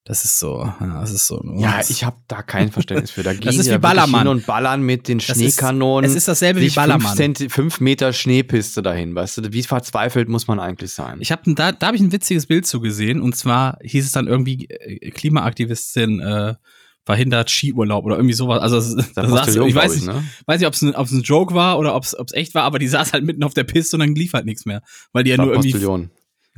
Das 0.05 0.25
ist 0.25 0.39
so, 0.39 0.63
ja, 0.81 1.01
das 1.01 1.13
ist 1.13 1.27
so. 1.27 1.43
Ja, 1.57 1.81
ich 1.87 2.05
habe 2.05 2.17
da 2.27 2.43
kein 2.43 2.73
Verständnis 2.73 3.11
für. 3.11 3.23
Da 3.23 3.33
gehen 3.35 3.43
das 3.43 3.57
ist 3.57 3.71
wie 3.71 3.79
Ballermann. 3.79 4.29
und 4.29 4.47
ballern 4.47 4.83
mit 4.83 5.09
den 5.09 5.21
Schneekanonen. 5.21 6.09
es 6.09 6.17
ist 6.17 6.27
dasselbe 6.27 6.61
wie 6.61 6.71
Ballermann. 6.71 7.17
Fünf, 7.17 7.53
fünf, 7.53 7.81
Meter 7.81 8.13
Schneepiste 8.13 8.81
dahin, 8.81 9.15
weißt 9.15 9.39
du? 9.39 9.53
Wie 9.53 9.63
verzweifelt 9.63 10.29
muss 10.29 10.47
man 10.49 10.59
eigentlich 10.59 10.93
sein? 10.93 11.19
Ich 11.21 11.31
habe 11.31 11.55
da, 11.55 11.73
da 11.73 11.89
habe 11.89 11.97
ich 11.97 12.03
ein 12.03 12.13
witziges 12.13 12.47
Bild 12.47 12.67
zu 12.67 12.81
gesehen 12.81 13.21
und 13.21 13.37
zwar 13.37 13.79
hieß 13.83 14.07
es 14.07 14.13
dann 14.13 14.27
irgendwie 14.27 14.67
äh, 14.71 15.11
Klimaaktivistin 15.11 16.21
äh, 16.21 16.55
verhindert 17.05 17.51
Skiurlaub 17.51 18.05
oder 18.05 18.17
irgendwie 18.17 18.35
sowas. 18.35 18.61
Also 18.61 18.77
das, 18.77 19.13
das 19.15 19.31
saß, 19.31 19.57
ich 19.57 19.75
weiß 19.75 19.95
nicht, 19.97 20.07
ne? 20.07 20.25
weiß 20.47 20.61
nicht, 20.61 20.67
ob 20.67 20.75
es 20.75 20.83
ein, 20.83 20.95
ein 20.95 21.23
Joke 21.23 21.55
war 21.55 21.79
oder 21.79 21.95
ob 21.95 22.05
es 22.05 22.15
echt 22.33 22.55
war, 22.55 22.63
aber 22.63 22.79
die 22.79 22.89
saß 22.89 23.13
halt 23.13 23.25
mitten 23.25 23.43
auf 23.43 23.55
der 23.55 23.65
Piste 23.65 23.97
und 23.97 24.01
dann 24.01 24.15
lief 24.15 24.33
halt 24.33 24.47
nichts 24.47 24.65
mehr, 24.65 24.83
weil 25.13 25.25
die 25.25 25.31
ja 25.31 25.37
nur 25.37 25.53
irgendwie 25.53 25.73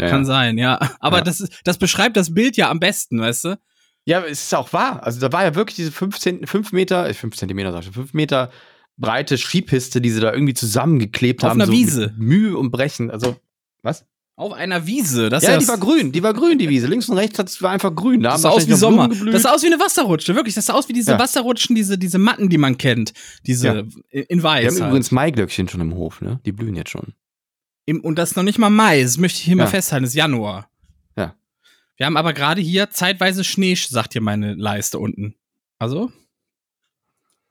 ja, 0.02 0.10
Kann 0.10 0.22
ja. 0.22 0.24
sein, 0.26 0.58
ja. 0.58 0.78
Aber 1.00 1.18
ja. 1.18 1.24
Das, 1.24 1.48
das 1.64 1.78
beschreibt 1.78 2.16
das 2.16 2.34
Bild 2.34 2.56
ja 2.56 2.70
am 2.70 2.80
besten, 2.80 3.20
weißt 3.20 3.44
du? 3.44 3.58
Ja, 4.04 4.22
es 4.24 4.42
ist 4.42 4.54
auch 4.54 4.72
wahr. 4.72 5.02
Also 5.04 5.20
da 5.20 5.32
war 5.32 5.44
ja 5.44 5.54
wirklich 5.54 5.76
diese 5.76 5.92
5 5.92 6.18
fünf 6.44 6.72
Meter, 6.72 7.12
5 7.12 7.34
äh, 7.34 7.36
Zentimeter, 7.36 7.72
sag 7.72 7.84
ich, 7.84 7.90
5 7.90 8.14
Meter 8.14 8.50
breite 8.98 9.38
Skipiste, 9.38 10.00
die 10.00 10.10
sie 10.10 10.20
da 10.20 10.32
irgendwie 10.32 10.54
zusammengeklebt 10.54 11.42
Auf 11.44 11.50
haben. 11.50 11.60
Auf 11.60 11.68
einer 11.68 11.76
so 11.76 11.80
Wiese. 11.80 12.14
Mühe 12.18 12.56
und 12.56 12.70
Brechen. 12.70 13.10
Also, 13.10 13.36
was? 13.82 14.04
Auf 14.34 14.52
einer 14.52 14.86
Wiese. 14.86 15.28
Das 15.28 15.44
ja, 15.44 15.58
die 15.58 15.68
war 15.68 15.78
grün. 15.78 16.10
Die 16.10 16.22
war 16.22 16.32
grün, 16.32 16.58
die 16.58 16.68
Wiese. 16.68 16.86
Links 16.86 17.08
und 17.08 17.16
rechts 17.16 17.36
das 17.36 17.60
war 17.62 17.70
einfach 17.70 17.94
grün. 17.94 18.22
Da 18.22 18.30
das 18.30 18.42
sah 18.42 18.48
aus 18.48 18.66
wie 18.66 18.72
Sommer. 18.72 19.08
Das 19.08 19.42
sah 19.42 19.52
aus 19.52 19.62
wie 19.62 19.66
eine 19.66 19.78
Wasserrutsche. 19.78 20.34
Wirklich. 20.34 20.54
Das 20.54 20.66
sah 20.66 20.72
aus 20.72 20.88
wie 20.88 20.94
diese 20.94 21.12
ja. 21.12 21.18
Wasserrutschen, 21.18 21.76
diese, 21.76 21.98
diese 21.98 22.18
Matten, 22.18 22.48
die 22.48 22.58
man 22.58 22.78
kennt. 22.78 23.12
Diese 23.46 23.86
ja. 24.10 24.22
in 24.22 24.42
weiß. 24.42 24.62
Wir 24.62 24.70
haben 24.70 24.80
halt. 24.80 24.90
übrigens 24.90 25.10
Maiglöckchen 25.10 25.68
schon 25.68 25.82
im 25.82 25.94
Hof, 25.94 26.22
ne? 26.22 26.40
Die 26.46 26.52
blühen 26.52 26.74
jetzt 26.74 26.90
schon. 26.90 27.12
Im, 27.84 28.00
und 28.00 28.16
das 28.16 28.30
ist 28.30 28.36
noch 28.36 28.42
nicht 28.42 28.58
mal 28.58 28.70
Mai, 28.70 29.02
das 29.02 29.18
möchte 29.18 29.38
ich 29.38 29.44
hier 29.44 29.56
ja. 29.56 29.64
mal 29.64 29.70
festhalten, 29.70 30.04
das 30.04 30.10
ist 30.10 30.16
Januar. 30.16 30.70
Ja. 31.16 31.34
Wir 31.96 32.06
haben 32.06 32.16
aber 32.16 32.32
gerade 32.32 32.60
hier 32.60 32.90
zeitweise 32.90 33.44
Schnee, 33.44 33.74
sagt 33.74 34.12
hier 34.12 34.22
meine 34.22 34.54
Leiste 34.54 34.98
unten. 34.98 35.34
Also? 35.78 36.12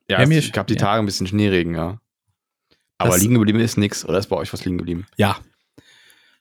Ja, 0.10 0.22
es, 0.22 0.30
ich 0.30 0.54
gab 0.54 0.68
die 0.68 0.76
Tage 0.76 1.02
ein 1.02 1.06
bisschen 1.06 1.28
Schneeregen, 1.28 1.76
ja. 1.76 2.00
Aber 2.98 3.12
das, 3.12 3.22
liegen 3.22 3.34
geblieben 3.34 3.60
ist 3.60 3.78
nichts, 3.78 4.06
oder 4.06 4.20
ist 4.20 4.28
bei 4.28 4.36
euch 4.36 4.54
was 4.54 4.64
liegen 4.64 4.78
geblieben? 4.78 5.06
Ja. 5.18 5.38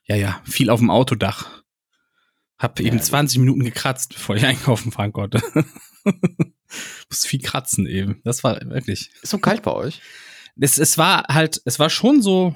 Ja, 0.05 0.15
ja, 0.15 0.41
viel 0.45 0.69
auf 0.69 0.79
dem 0.79 0.89
Autodach. 0.89 1.63
Hab 2.57 2.79
eben 2.79 2.97
ja, 2.97 3.03
20 3.03 3.37
ja. 3.37 3.39
Minuten 3.41 3.63
gekratzt, 3.63 4.13
bevor 4.13 4.35
ich 4.35 4.45
einkaufen 4.45 4.91
fahren 4.91 5.13
konnte. 5.13 5.41
Muss 7.09 7.25
viel 7.25 7.41
kratzen 7.41 7.87
eben. 7.87 8.21
Das 8.23 8.43
war 8.43 8.59
wirklich. 8.61 9.11
Ist 9.21 9.31
so 9.31 9.37
kalt 9.37 9.63
bei 9.63 9.71
euch? 9.71 10.01
Es, 10.59 10.77
es 10.77 10.97
war 10.97 11.23
halt, 11.27 11.61
es 11.65 11.79
war 11.79 11.89
schon 11.89 12.21
so 12.21 12.55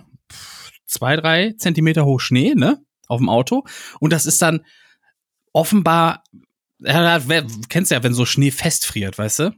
zwei, 0.95 1.15
drei 1.15 1.53
Zentimeter 1.57 2.05
hoch 2.05 2.19
Schnee, 2.19 2.53
ne? 2.55 2.81
Auf 3.07 3.19
dem 3.19 3.29
Auto. 3.29 3.65
Und 3.99 4.11
das 4.11 4.25
ist 4.25 4.41
dann 4.41 4.65
offenbar, 5.53 6.23
ja, 6.79 7.19
kennst 7.69 7.91
du 7.91 7.95
ja, 7.95 8.03
wenn 8.03 8.13
so 8.13 8.25
Schnee 8.25 8.51
festfriert, 8.51 9.17
weißt 9.17 9.39
du? 9.39 9.55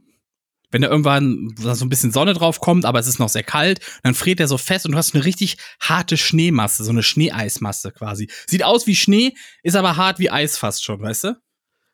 Wenn 0.70 0.82
da 0.82 0.88
irgendwann 0.88 1.54
so 1.56 1.84
ein 1.84 1.88
bisschen 1.88 2.12
Sonne 2.12 2.34
drauf 2.34 2.60
kommt, 2.60 2.84
aber 2.84 2.98
es 2.98 3.06
ist 3.06 3.18
noch 3.18 3.30
sehr 3.30 3.42
kalt, 3.42 3.80
dann 4.02 4.14
friert 4.14 4.38
der 4.38 4.48
so 4.48 4.58
fest 4.58 4.84
und 4.84 4.92
du 4.92 4.98
hast 4.98 5.14
eine 5.14 5.24
richtig 5.24 5.56
harte 5.80 6.18
Schneemasse, 6.18 6.84
so 6.84 6.90
eine 6.90 7.02
Schneeeismasse 7.02 7.90
quasi. 7.92 8.30
Sieht 8.46 8.62
aus 8.62 8.86
wie 8.86 8.94
Schnee, 8.94 9.34
ist 9.62 9.76
aber 9.76 9.96
hart 9.96 10.18
wie 10.18 10.30
Eis 10.30 10.58
fast 10.58 10.84
schon, 10.84 11.00
weißt 11.00 11.24
du? 11.24 11.36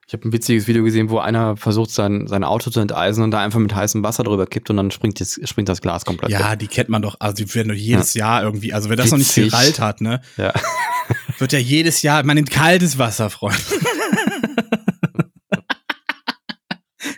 Ich 0.07 0.13
habe 0.13 0.29
ein 0.29 0.33
witziges 0.33 0.67
Video 0.67 0.85
gesehen, 0.85 1.09
wo 1.09 1.19
einer 1.19 1.57
versucht, 1.57 1.91
sein, 1.91 2.27
sein 2.27 2.45
Auto 2.45 2.71
zu 2.71 2.81
enteisen 2.81 3.25
und 3.25 3.31
da 3.31 3.41
einfach 3.41 3.59
mit 3.59 3.75
heißem 3.75 4.03
Wasser 4.03 4.23
drüber 4.23 4.47
kippt 4.47 4.69
und 4.69 4.77
dann 4.77 4.91
springt, 4.91 5.19
das, 5.21 5.41
springt 5.45 5.69
das 5.69 5.81
Glas 5.81 6.05
komplett. 6.05 6.31
Ja, 6.31 6.53
weg. 6.53 6.59
die 6.59 6.67
kennt 6.67 6.91
man 6.91 7.01
doch, 7.01 7.17
also 7.21 7.35
die 7.35 7.55
werden 7.55 7.69
doch 7.69 7.75
jedes 7.75 8.13
ja. 8.15 8.27
Jahr 8.27 8.43
irgendwie, 8.43 8.75
also 8.75 8.91
wenn 8.91 8.99
das 8.99 9.13
Witzig. 9.13 9.37
noch 9.37 9.45
nicht 9.45 9.53
gerallt 9.53 9.81
hat, 9.81 10.01
ne? 10.03 10.21
Ja. 10.37 10.53
Wird 11.39 11.53
ja 11.53 11.59
jedes 11.59 12.03
Jahr, 12.03 12.23
man 12.23 12.37
nimmt 12.37 12.51
kaltes 12.51 12.99
Wasser, 12.99 13.31
Freund. 13.31 13.59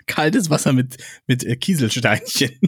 kaltes 0.06 0.48
Wasser 0.48 0.72
mit, 0.72 0.96
mit 1.26 1.44
äh, 1.44 1.56
Kieselsteinchen. 1.56 2.58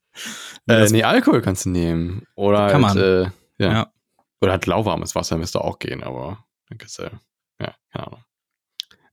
äh, 0.68 0.88
nee, 0.90 1.02
Alkohol 1.02 1.40
kannst 1.40 1.64
du 1.64 1.70
nehmen. 1.70 2.26
Oder 2.36 2.68
Kann 2.70 2.86
halt, 2.86 2.94
man. 2.96 3.04
Äh, 3.04 3.30
ja. 3.58 3.72
ja. 3.72 3.92
Oder 4.40 4.52
halt 4.52 4.66
lauwarmes 4.66 5.14
Wasser 5.14 5.38
müsste 5.38 5.62
auch 5.62 5.78
gehen, 5.78 6.02
aber 6.02 6.44
dann 6.68 6.78
kannst 6.78 6.98
du, 6.98 7.04
ja, 7.60 7.74
keine 7.90 8.06
Ahnung. 8.06 8.25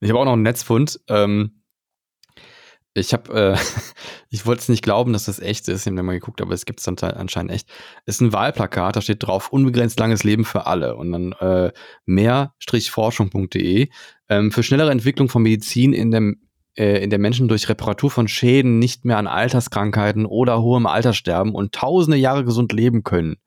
Ich 0.03 0.09
habe 0.09 0.19
auch 0.19 0.25
noch 0.25 0.33
einen 0.33 0.43
Netzfund. 0.43 0.99
Ähm, 1.07 1.63
ich 2.93 3.13
habe, 3.13 3.55
äh, 3.55 3.57
ich 4.29 4.45
wollte 4.45 4.61
es 4.61 4.69
nicht 4.69 4.83
glauben, 4.83 5.13
dass 5.13 5.25
das 5.25 5.39
echt 5.39 5.67
ist. 5.69 5.87
Ich 5.87 5.91
habe 5.91 6.03
mal 6.03 6.13
geguckt, 6.13 6.41
aber 6.41 6.53
es 6.53 6.65
gibt 6.65 6.81
es 6.81 6.87
anscheinend 6.87 7.51
echt. 7.51 7.69
Es 8.05 8.15
ist 8.15 8.21
ein 8.21 8.33
Wahlplakat, 8.33 8.97
da 8.97 9.01
steht 9.01 9.23
drauf, 9.23 9.51
unbegrenzt 9.53 9.99
langes 9.99 10.23
Leben 10.23 10.43
für 10.43 10.67
alle. 10.67 10.95
Und 10.95 11.11
dann 11.13 11.31
äh, 11.33 11.71
mehr-forschung.de 12.05 13.89
ähm, 14.29 14.51
für 14.51 14.63
schnellere 14.63 14.91
Entwicklung 14.91 15.29
von 15.29 15.41
Medizin 15.41 15.93
in 15.93 16.11
dem 16.11 16.41
äh, 16.75 17.03
in 17.03 17.09
der 17.09 17.19
Menschen 17.19 17.47
durch 17.47 17.69
Reparatur 17.69 18.11
von 18.11 18.27
Schäden 18.27 18.79
nicht 18.79 19.05
mehr 19.05 19.17
an 19.17 19.27
Alterskrankheiten 19.27 20.25
oder 20.25 20.61
hohem 20.61 20.85
Alter 20.85 21.13
sterben 21.13 21.55
und 21.55 21.73
tausende 21.73 22.17
Jahre 22.17 22.43
gesund 22.43 22.73
leben 22.73 23.03
können. 23.03 23.37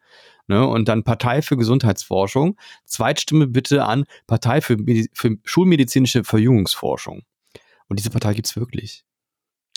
Ne? 0.46 0.66
Und 0.66 0.88
dann 0.88 1.04
Partei 1.04 1.42
für 1.42 1.56
Gesundheitsforschung. 1.56 2.56
Zweitstimme 2.84 3.46
bitte 3.46 3.84
an 3.84 4.04
Partei 4.26 4.60
für, 4.60 4.76
für 5.12 5.36
schulmedizinische 5.44 6.24
Verjüngungsforschung. 6.24 7.22
Und 7.88 7.98
diese 7.98 8.10
Partei 8.10 8.34
gibt's 8.34 8.56
wirklich. 8.56 9.04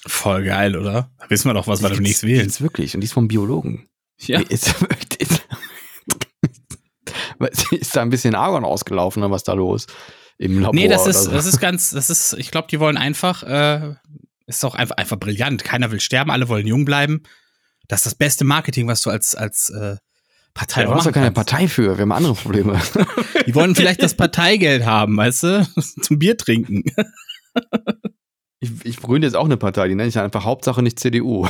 Voll 0.05 0.43
geil, 0.43 0.77
oder? 0.77 1.11
Da 1.17 1.29
wissen 1.29 1.49
wir 1.49 1.53
doch, 1.53 1.67
was 1.67 1.79
die 1.79 1.85
wir 1.85 1.89
demnächst 1.91 2.23
wählen. 2.23 2.37
Die 2.37 2.43
gibt's 2.43 2.61
wirklich. 2.61 2.93
Und 2.93 3.01
die 3.01 3.05
ist 3.05 3.13
vom 3.13 3.27
Biologen. 3.27 3.89
Ja. 4.19 4.39
Ist, 4.41 4.75
ist, 5.19 5.43
ist 7.71 7.95
da 7.95 8.01
ein 8.01 8.09
bisschen 8.09 8.35
Argon 8.35 8.63
ausgelaufen, 8.63 9.23
oder 9.23 9.31
was 9.31 9.43
da 9.43 9.53
los? 9.53 9.87
im 10.39 10.59
Labor. 10.59 10.73
Nee, 10.73 10.87
das 10.87 11.05
ist, 11.05 11.25
so. 11.25 11.31
das 11.31 11.45
ist 11.45 11.59
ganz, 11.59 11.91
das 11.91 12.09
ist, 12.09 12.33
ich 12.33 12.49
glaube, 12.49 12.69
die 12.71 12.79
wollen 12.79 12.97
einfach, 12.97 13.43
äh, 13.43 13.95
ist 14.47 14.63
doch 14.63 14.73
einfach, 14.73 14.97
einfach 14.97 15.19
brillant. 15.19 15.63
Keiner 15.63 15.91
will 15.91 15.99
sterben, 15.99 16.31
alle 16.31 16.49
wollen 16.49 16.65
jung 16.65 16.85
bleiben. 16.85 17.23
Das 17.87 17.99
ist 17.99 18.05
das 18.05 18.15
beste 18.15 18.45
Marketing, 18.45 18.87
was 18.87 19.01
du 19.01 19.09
als, 19.09 19.35
als 19.35 19.69
äh, 19.69 19.97
Partei 20.53 20.83
du 20.83 20.93
hast 20.93 21.05
doch 21.05 21.11
keine 21.11 21.31
Partei 21.31 21.67
für, 21.67 21.97
wir 21.97 22.01
haben 22.01 22.11
andere 22.11 22.33
Probleme. 22.33 22.79
Die 23.45 23.55
wollen 23.55 23.75
vielleicht 23.75 24.03
das 24.03 24.15
Parteigeld 24.15 24.85
haben, 24.85 25.15
weißt 25.15 25.43
du? 25.43 25.67
Zum 26.01 26.19
Bier 26.19 26.37
trinken. 26.37 26.83
Ich, 28.59 28.71
ich 28.83 28.97
gründe 28.97 29.27
jetzt 29.27 29.35
auch 29.35 29.45
eine 29.45 29.57
Partei, 29.57 29.87
die 29.87 29.95
nenne 29.95 30.09
ich 30.09 30.19
einfach 30.19 30.43
Hauptsache 30.43 30.83
nicht 30.83 30.99
CDU. 30.99 31.47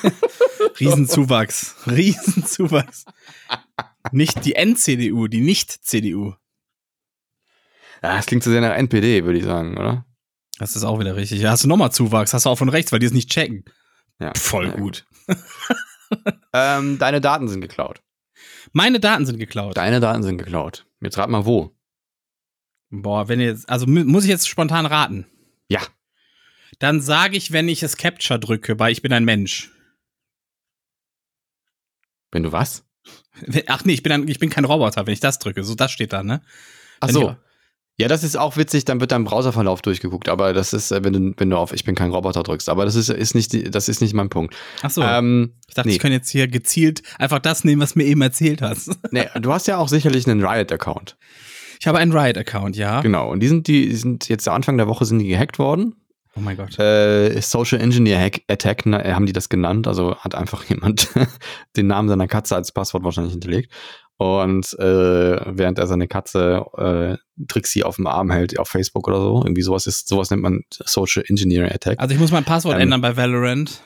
Riesenzuwachs. 0.80 1.76
Riesenzuwachs. 1.86 3.04
Nicht 4.12 4.44
die 4.44 4.56
N-CDU, 4.56 5.28
die 5.28 5.40
Nicht-CDU. 5.40 6.34
Ja, 8.02 8.16
das 8.16 8.26
klingt 8.26 8.42
zu 8.42 8.50
sehr 8.50 8.60
nach 8.60 8.74
NPD, 8.74 9.24
würde 9.24 9.38
ich 9.38 9.44
sagen, 9.44 9.78
oder? 9.78 10.04
Das 10.58 10.74
ist 10.74 10.84
auch 10.84 10.98
wieder 10.98 11.16
richtig. 11.16 11.40
Ja, 11.40 11.50
hast 11.50 11.64
du 11.64 11.68
nochmal 11.68 11.92
Zuwachs, 11.92 12.34
hast 12.34 12.46
du 12.46 12.50
auch 12.50 12.58
von 12.58 12.68
rechts, 12.68 12.92
weil 12.92 12.98
die 12.98 13.06
es 13.06 13.12
nicht 13.12 13.30
checken. 13.30 13.64
Ja. 14.18 14.32
Voll 14.36 14.66
Ja, 14.66 14.76
gut. 14.76 15.06
Ähm, 16.52 16.98
deine 16.98 17.20
Daten 17.20 17.48
sind 17.48 17.60
geklaut. 17.60 18.02
Meine 18.72 19.00
Daten 19.00 19.26
sind 19.26 19.38
geklaut. 19.38 19.76
Deine 19.76 20.00
Daten 20.00 20.22
sind 20.22 20.38
geklaut. 20.38 20.86
Jetzt 21.00 21.18
rat 21.18 21.30
mal 21.30 21.44
wo. 21.46 21.76
Boah, 22.90 23.28
wenn 23.28 23.40
jetzt, 23.40 23.68
also 23.68 23.86
mu- 23.86 24.04
muss 24.04 24.24
ich 24.24 24.30
jetzt 24.30 24.48
spontan 24.48 24.86
raten. 24.86 25.26
Ja. 25.68 25.80
Dann 26.78 27.00
sage 27.00 27.36
ich, 27.36 27.52
wenn 27.52 27.68
ich 27.68 27.82
es 27.82 27.96
Capture 27.96 28.38
drücke, 28.38 28.78
weil 28.78 28.92
ich 28.92 29.02
bin 29.02 29.12
ein 29.12 29.24
Mensch. 29.24 29.70
Wenn 32.32 32.42
du 32.42 32.52
was? 32.52 32.84
Ach 33.66 33.84
nee, 33.84 33.92
ich 33.92 34.02
bin, 34.02 34.12
ein, 34.12 34.28
ich 34.28 34.38
bin 34.38 34.50
kein 34.50 34.64
Roboter, 34.64 35.06
wenn 35.06 35.12
ich 35.12 35.20
das 35.20 35.38
drücke. 35.38 35.62
So, 35.62 35.74
das 35.74 35.92
steht 35.92 36.12
da, 36.12 36.22
ne? 36.22 36.42
Ach 37.00 37.08
Wenn 37.08 37.14
so. 37.14 37.36
Ja, 37.98 38.08
das 38.08 38.22
ist 38.22 38.36
auch 38.36 38.58
witzig, 38.58 38.84
dann 38.84 39.00
wird 39.00 39.12
dein 39.12 39.24
Browserverlauf 39.24 39.80
durchgeguckt, 39.80 40.28
aber 40.28 40.52
das 40.52 40.74
ist, 40.74 40.90
äh, 40.90 41.02
wenn 41.02 41.12
du, 41.14 41.32
wenn 41.38 41.48
du 41.48 41.56
auf 41.56 41.72
Ich 41.72 41.84
bin 41.84 41.94
kein 41.94 42.10
Roboter 42.10 42.42
drückst. 42.42 42.68
Aber 42.68 42.84
das 42.84 42.94
ist, 42.94 43.08
ist 43.08 43.34
nicht, 43.34 43.74
das 43.74 43.88
ist 43.88 44.02
nicht 44.02 44.12
mein 44.12 44.28
Punkt. 44.28 44.54
Ach 44.82 44.90
so. 44.90 45.02
Ähm, 45.02 45.54
ich 45.66 45.74
dachte, 45.74 45.88
nee. 45.88 45.94
ich 45.94 46.00
könnte 46.00 46.16
jetzt 46.16 46.28
hier 46.28 46.46
gezielt 46.46 47.02
einfach 47.18 47.38
das 47.38 47.64
nehmen, 47.64 47.80
was 47.80 47.94
mir 47.94 48.04
eben 48.04 48.20
erzählt 48.20 48.60
hast. 48.60 48.90
nee, 49.12 49.26
du 49.40 49.52
hast 49.52 49.66
ja 49.66 49.78
auch 49.78 49.88
sicherlich 49.88 50.28
einen 50.28 50.44
Riot-Account. 50.44 51.16
Ich 51.80 51.86
habe 51.86 51.98
einen 51.98 52.12
Riot-Account, 52.12 52.76
ja. 52.76 53.00
Genau. 53.00 53.30
Und 53.30 53.40
die 53.40 53.48
sind, 53.48 53.66
die 53.66 53.88
die 53.88 53.96
sind 53.96 54.28
jetzt 54.28 54.46
Anfang 54.46 54.76
der 54.76 54.88
Woche 54.88 55.06
sind 55.06 55.18
die 55.18 55.28
gehackt 55.28 55.58
worden. 55.58 55.94
Oh 56.36 56.40
mein 56.40 56.56
Gott. 56.56 56.78
Äh, 56.78 57.40
Social 57.40 57.80
Engineer 57.80 58.20
Hack 58.20 58.42
Attack 58.48 58.84
na, 58.84 59.02
äh, 59.02 59.14
haben 59.14 59.24
die 59.24 59.32
das 59.32 59.48
genannt. 59.48 59.86
Also 59.86 60.16
hat 60.16 60.34
einfach 60.34 60.64
jemand 60.68 61.08
den 61.76 61.86
Namen 61.86 62.08
seiner 62.08 62.28
Katze 62.28 62.56
als 62.56 62.72
Passwort 62.72 63.04
wahrscheinlich 63.04 63.32
hinterlegt. 63.32 63.72
Und 64.18 64.72
äh, 64.78 65.40
während 65.46 65.78
er 65.78 65.86
seine 65.86 66.08
Katze 66.08 66.64
äh, 66.78 67.44
Trixie 67.48 67.84
auf 67.84 67.96
dem 67.96 68.06
Arm 68.06 68.30
hält 68.30 68.58
auf 68.58 68.68
Facebook 68.68 69.08
oder 69.08 69.20
so, 69.20 69.42
irgendwie 69.44 69.62
sowas 69.62 69.86
ist, 69.86 70.08
sowas 70.08 70.30
nennt 70.30 70.42
man 70.42 70.62
Social 70.70 71.24
Engineer 71.28 71.74
Attack. 71.74 72.00
Also 72.00 72.14
ich 72.14 72.20
muss 72.20 72.32
mein 72.32 72.44
Passwort 72.44 72.76
Ähm, 72.76 72.82
ändern 72.82 73.02
bei 73.02 73.16
Valorant. 73.16 73.82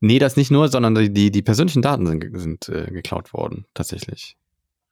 Nee, 0.00 0.18
das 0.18 0.36
nicht 0.36 0.50
nur, 0.50 0.68
sondern 0.68 0.94
die, 0.94 1.12
die, 1.12 1.30
die 1.30 1.42
persönlichen 1.42 1.82
Daten 1.82 2.06
sind, 2.06 2.24
sind 2.32 2.68
äh, 2.68 2.90
geklaut 2.90 3.32
worden, 3.32 3.66
tatsächlich. 3.74 4.36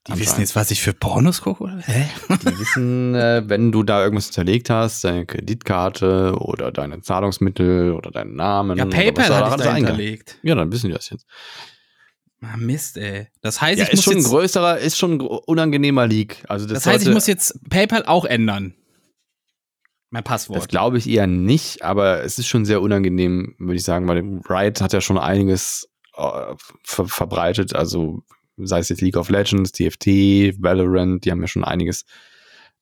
Die 0.06 0.20
wissen 0.20 0.40
jetzt, 0.40 0.54
was 0.54 0.70
ich 0.70 0.82
für 0.82 0.92
Pornos 0.92 1.40
gucke, 1.40 1.64
oder? 1.64 1.78
Hä? 1.78 2.04
Die 2.28 2.58
wissen, 2.58 3.14
äh, 3.14 3.42
wenn 3.46 3.72
du 3.72 3.82
da 3.82 4.04
irgendwas 4.04 4.26
hinterlegt 4.26 4.68
hast, 4.68 5.02
deine 5.02 5.24
Kreditkarte 5.24 6.34
oder 6.38 6.70
deine 6.70 7.00
Zahlungsmittel 7.00 7.92
oder 7.92 8.10
deinen 8.10 8.36
Namen. 8.36 8.76
Ja, 8.76 8.84
oder 8.84 8.94
PayPal 8.94 9.30
was 9.30 9.62
da 9.62 9.74
hinterlegt. 9.74 10.38
Ja, 10.42 10.54
dann 10.54 10.70
wissen 10.70 10.88
die 10.88 10.92
das 10.92 11.08
jetzt. 11.08 11.26
Ah, 12.52 12.56
Mist, 12.56 12.96
ey. 12.98 13.28
Das 13.40 13.60
heißt, 13.60 13.78
Ja, 13.78 13.84
ich 13.86 13.92
ist 13.92 13.96
muss 13.98 14.04
schon 14.04 14.14
ein 14.14 14.18
jetzt, 14.18 14.28
größerer, 14.28 14.78
ist 14.78 14.98
schon 14.98 15.12
ein 15.12 15.20
unangenehmer 15.20 16.06
Leak. 16.06 16.44
Also 16.48 16.66
das, 16.66 16.82
das 16.84 16.86
heißt, 16.86 17.06
ich 17.06 17.12
muss 17.12 17.26
jetzt 17.26 17.58
PayPal 17.70 18.04
auch 18.06 18.24
ändern. 18.24 18.74
Mein 20.10 20.22
Das 20.22 20.46
Passwort. 20.46 20.68
glaube 20.68 20.98
ich 20.98 21.08
eher 21.08 21.26
nicht, 21.26 21.82
aber 21.82 22.22
es 22.22 22.38
ist 22.38 22.46
schon 22.46 22.64
sehr 22.64 22.80
unangenehm, 22.80 23.56
würde 23.58 23.76
ich 23.76 23.82
sagen, 23.84 24.06
weil 24.06 24.20
Riot 24.48 24.80
hat 24.80 24.92
ja 24.92 25.00
schon 25.00 25.18
einiges 25.18 25.88
äh, 26.16 26.54
ver 26.84 27.06
verbreitet, 27.08 27.74
also 27.74 28.22
sei 28.56 28.78
es 28.78 28.88
jetzt 28.88 29.00
League 29.00 29.16
of 29.16 29.28
Legends, 29.28 29.72
TFT, 29.72 30.06
Valorant, 30.62 31.24
die 31.24 31.32
haben 31.32 31.40
ja 31.40 31.48
schon 31.48 31.64
einiges. 31.64 32.04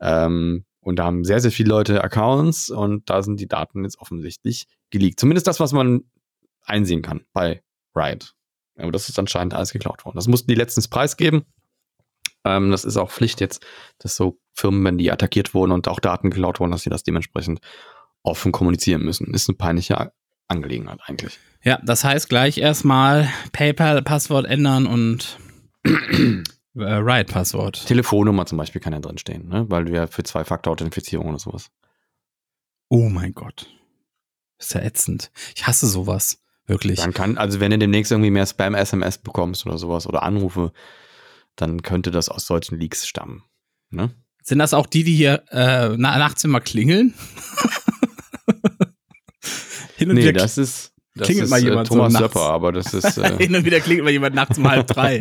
Ähm, 0.01 0.67
und 0.81 0.97
da 0.97 1.05
haben 1.05 1.25
sehr, 1.25 1.41
sehr 1.41 1.53
viele 1.53 1.71
Leute 1.71 2.05
Accounts 2.05 2.69
und 2.69 3.09
da 3.09 3.23
sind 3.23 3.41
die 3.41 3.49
Daten 3.49 3.85
jetzt 3.85 3.99
offensichtlich 3.99 4.67
geleakt. 4.91 5.19
Zumindest 5.19 5.47
das, 5.47 5.61
was 5.61 5.73
man 5.73 6.03
einsehen 6.65 7.01
kann 7.01 7.25
bei 7.33 7.63
Riot. 7.95 8.35
Aber 8.83 8.93
das 8.93 9.09
ist 9.09 9.19
anscheinend 9.19 9.55
alles 9.55 9.73
geklaut 9.73 10.05
worden. 10.05 10.17
Das 10.17 10.29
mussten 10.29 10.49
die 10.49 10.55
letztens 10.55 10.89
preisgeben. 10.89 11.45
Ähm, 12.45 12.71
das 12.71 12.85
ist 12.85 12.97
auch 12.97 13.11
Pflicht 13.11 13.41
jetzt, 13.41 13.65
dass 13.99 14.17
so 14.17 14.39
Firmen, 14.53 14.85
wenn 14.85 14.99
die 14.99 15.11
attackiert 15.11 15.55
wurden 15.55 15.73
und 15.73 15.89
auch 15.89 16.01
Daten 16.01 16.31
geklaut 16.31 16.61
wurden, 16.61 16.73
dass 16.73 16.83
sie 16.83 16.91
das 16.91 17.05
dementsprechend 17.05 17.61
offen 18.23 18.53
kommunizieren 18.53 19.03
müssen. 19.03 19.33
Ist 19.33 19.49
eine 19.49 19.57
peinliche 19.57 20.13
Angelegenheit 20.49 21.01
eigentlich. 21.07 21.39
Ja, 21.63 21.81
das 21.83 22.05
heißt 22.05 22.29
gleich 22.29 22.59
erstmal 22.59 23.29
PayPal-Passwort 23.53 24.47
ändern 24.47 24.87
und 24.87 25.39
äh, 25.85 26.43
Riot-Passwort. 26.75 27.87
Telefonnummer 27.87 28.47
zum 28.47 28.59
Beispiel 28.59 28.81
kann 28.81 28.93
ja 28.93 29.01
drin 29.01 29.19
stehen, 29.19 29.49
ne? 29.49 29.67
weil 29.69 29.85
du 29.85 29.93
ja 29.93 30.07
für 30.07 30.23
Zwei-Faktor-Authentifizierung 30.23 31.29
oder 31.29 31.39
sowas. 31.39 31.71
Oh 32.89 33.09
mein 33.09 33.33
Gott. 33.33 33.69
Ist 34.59 34.75
ja 34.75 34.81
ätzend. 34.83 35.31
Ich 35.57 35.67
hasse 35.67 35.87
sowas. 35.87 36.42
Wirklich. 36.73 37.01
Dann 37.01 37.13
kann, 37.13 37.37
also 37.37 37.61
wenn 37.61 37.71
du 37.71 37.79
demnächst 37.79 38.11
irgendwie 38.13 38.31
mehr 38.31 38.47
Spam-SMS 38.47 39.19
bekommst 39.19 39.67
oder 39.67 39.77
sowas 39.77 40.07
oder 40.07 40.23
Anrufe, 40.23 40.73
dann 41.55 41.83
könnte 41.83 42.11
das 42.11 42.31
aus 42.31 42.47
solchen 42.47 42.79
Leaks 42.79 43.07
stammen. 43.07 43.43
Ne? 43.91 44.11
Sind 44.43 44.59
das 44.59 44.73
auch 44.73 44.87
die, 44.87 45.05
die 45.05 45.15
hier 45.15 45.45
äh, 45.51 45.91
na 45.99 46.19
nachts 46.19 46.45
immer 46.45 46.61
klingeln? 46.61 47.13
Hin 49.97 50.09
und 50.09 50.17
Nee, 50.17 50.23
wieder 50.23 50.41
das 50.41 50.57
ist, 50.57 50.95
das 51.15 51.27
klingelt 51.27 51.45
ist 51.45 51.51
mal 51.51 51.61
äh, 51.61 51.65
jemand 51.65 51.89
so 51.89 51.95
Thomas 51.95 52.15
nachts. 52.15 52.33
Söpper, 52.33 52.51
aber 52.51 52.73
das 52.73 52.95
ist, 52.95 53.19
äh, 53.19 53.37
Hin 53.37 53.55
und 53.55 53.67
wieder 53.67 53.81
klingelt 53.81 54.05
mal 54.05 54.11
jemand 54.11 54.35
nachts 54.35 54.57
um 54.57 54.67
halb 54.67 54.87
drei. 54.87 55.19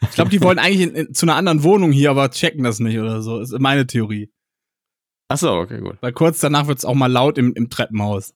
Ich 0.00 0.12
glaube, 0.12 0.30
die 0.30 0.40
wollen 0.40 0.58
eigentlich 0.58 0.88
in, 0.88 0.94
in, 0.94 1.12
zu 1.12 1.26
einer 1.26 1.36
anderen 1.36 1.62
Wohnung 1.64 1.92
hier, 1.92 2.08
aber 2.10 2.30
checken 2.30 2.64
das 2.64 2.80
nicht 2.80 2.98
oder 2.98 3.20
so. 3.20 3.40
Ist 3.40 3.52
meine 3.58 3.86
Theorie. 3.86 4.32
achso, 5.28 5.60
okay, 5.60 5.80
gut. 5.80 5.98
Weil 6.00 6.12
kurz 6.12 6.40
danach 6.40 6.66
wird 6.66 6.78
es 6.78 6.86
auch 6.86 6.94
mal 6.94 7.12
laut 7.12 7.36
im, 7.36 7.52
im 7.52 7.68
Treppenhaus. 7.68 8.32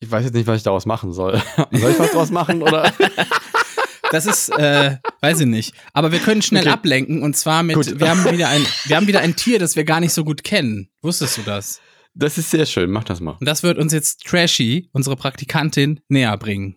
Ich 0.00 0.10
weiß 0.10 0.24
jetzt 0.24 0.34
nicht, 0.34 0.46
was 0.46 0.58
ich 0.58 0.62
daraus 0.62 0.86
machen 0.86 1.12
soll. 1.12 1.40
soll 1.72 1.90
ich 1.90 1.98
was 1.98 2.12
daraus 2.12 2.30
machen 2.30 2.62
oder? 2.62 2.92
Das 4.10 4.24
ist, 4.24 4.48
äh, 4.48 4.96
weiß 5.20 5.40
ich 5.40 5.46
nicht. 5.46 5.74
Aber 5.92 6.12
wir 6.12 6.18
können 6.18 6.40
schnell 6.40 6.62
Okay. 6.62 6.70
ablenken 6.70 7.22
und 7.22 7.36
zwar 7.36 7.62
mit, 7.62 7.76
Gut. 7.76 8.00
wir 8.00 8.08
haben 8.08 8.24
wieder 8.32 8.48
ein, 8.48 8.64
wir 8.86 8.96
haben 8.96 9.06
wieder 9.06 9.20
ein 9.20 9.36
Tier, 9.36 9.58
das 9.58 9.76
wir 9.76 9.84
gar 9.84 10.00
nicht 10.00 10.14
so 10.14 10.24
gut 10.24 10.44
kennen. 10.44 10.88
Wusstest 11.02 11.36
du 11.36 11.42
das? 11.42 11.82
Das 12.14 12.38
ist 12.38 12.50
sehr 12.50 12.64
schön, 12.64 12.90
mach 12.90 13.04
das 13.04 13.20
mal. 13.20 13.36
Und 13.38 13.46
das 13.46 13.62
wird 13.62 13.76
uns 13.76 13.92
jetzt 13.92 14.24
Trashy, 14.24 14.88
unsere 14.92 15.14
Praktikantin, 15.14 16.00
näher 16.08 16.34
bringen. 16.38 16.76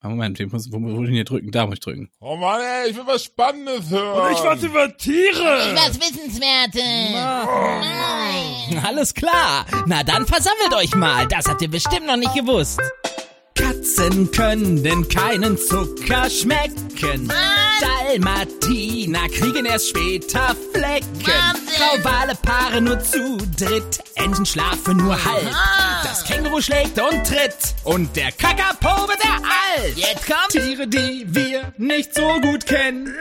Ah, 0.00 0.08
Moment, 0.08 0.40
ich 0.40 0.50
muss, 0.50 0.72
wo 0.72 0.78
muss 0.78 0.92
ich 0.92 0.98
denn 1.04 1.12
hier 1.14 1.24
drücken? 1.24 1.50
Da 1.50 1.66
muss 1.66 1.74
ich 1.74 1.80
drücken. 1.80 2.08
Oh 2.20 2.34
Mann, 2.36 2.58
ey, 2.62 2.90
ich 2.90 2.96
will 2.96 3.06
was 3.06 3.24
Spannendes 3.24 3.90
hören. 3.90 4.18
Und 4.28 4.32
ich 4.32 4.42
was 4.42 4.62
über 4.62 4.96
Tiere. 4.96 5.74
Was 5.74 6.00
Wissenswertes. 6.00 6.82
Nein. 7.12 8.29
Alles 8.84 9.14
klar. 9.14 9.66
Na 9.86 10.02
dann 10.02 10.26
versammelt 10.26 10.74
euch 10.74 10.94
mal. 10.94 11.26
Das 11.28 11.46
habt 11.46 11.62
ihr 11.62 11.70
bestimmt 11.70 12.06
noch 12.06 12.16
nicht 12.16 12.34
gewusst. 12.34 12.80
Katzen 13.54 14.30
können 14.30 15.08
keinen 15.08 15.58
Zucker 15.58 16.30
schmecken. 16.30 17.30
Dalmatiner 17.80 19.28
kriegen 19.28 19.66
erst 19.66 19.90
später 19.90 20.56
Flecken. 20.72 21.06
Wahnsinn. 21.26 22.02
Grauwale 22.02 22.34
paaren 22.42 22.84
nur 22.84 23.00
zu 23.00 23.36
dritt. 23.58 24.02
Enten 24.16 24.46
schlafen 24.46 24.96
nur 24.96 25.12
halb. 25.24 25.50
Das 26.02 26.24
Känguru 26.24 26.60
schlägt 26.60 26.98
und 27.00 27.26
tritt. 27.26 27.74
Und 27.84 28.16
der 28.16 28.32
Kakapo 28.32 29.08
wird 29.08 29.22
der 29.22 29.36
alt. 29.36 29.96
Jetzt 29.96 30.26
kommt 30.26 30.50
Tiere, 30.50 30.86
die 30.88 31.24
wir 31.26 31.72
nicht 31.76 32.14
so 32.14 32.40
gut 32.40 32.66
kennen. 32.66 33.12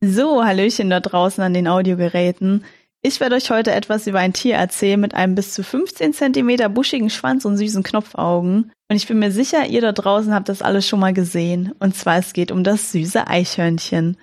So, 0.00 0.44
Hallöchen 0.44 0.90
da 0.90 1.00
draußen 1.00 1.42
an 1.42 1.54
den 1.54 1.68
Audiogeräten. 1.68 2.64
Ich 3.04 3.18
werde 3.18 3.34
euch 3.34 3.50
heute 3.50 3.72
etwas 3.72 4.06
über 4.06 4.20
ein 4.20 4.32
Tier 4.32 4.54
erzählen 4.54 5.00
mit 5.00 5.12
einem 5.14 5.34
bis 5.34 5.54
zu 5.54 5.64
15 5.64 6.12
Zentimeter 6.12 6.68
buschigen 6.68 7.10
Schwanz 7.10 7.44
und 7.44 7.56
süßen 7.56 7.82
Knopfaugen. 7.82 8.70
Und 8.88 8.96
ich 8.96 9.08
bin 9.08 9.18
mir 9.18 9.32
sicher, 9.32 9.66
ihr 9.66 9.80
da 9.80 9.90
draußen 9.90 10.32
habt 10.32 10.48
das 10.48 10.62
alles 10.62 10.86
schon 10.86 11.00
mal 11.00 11.12
gesehen. 11.12 11.72
Und 11.80 11.96
zwar 11.96 12.18
es 12.18 12.32
geht 12.32 12.52
um 12.52 12.62
das 12.62 12.92
süße 12.92 13.26
Eichhörnchen. 13.26 14.18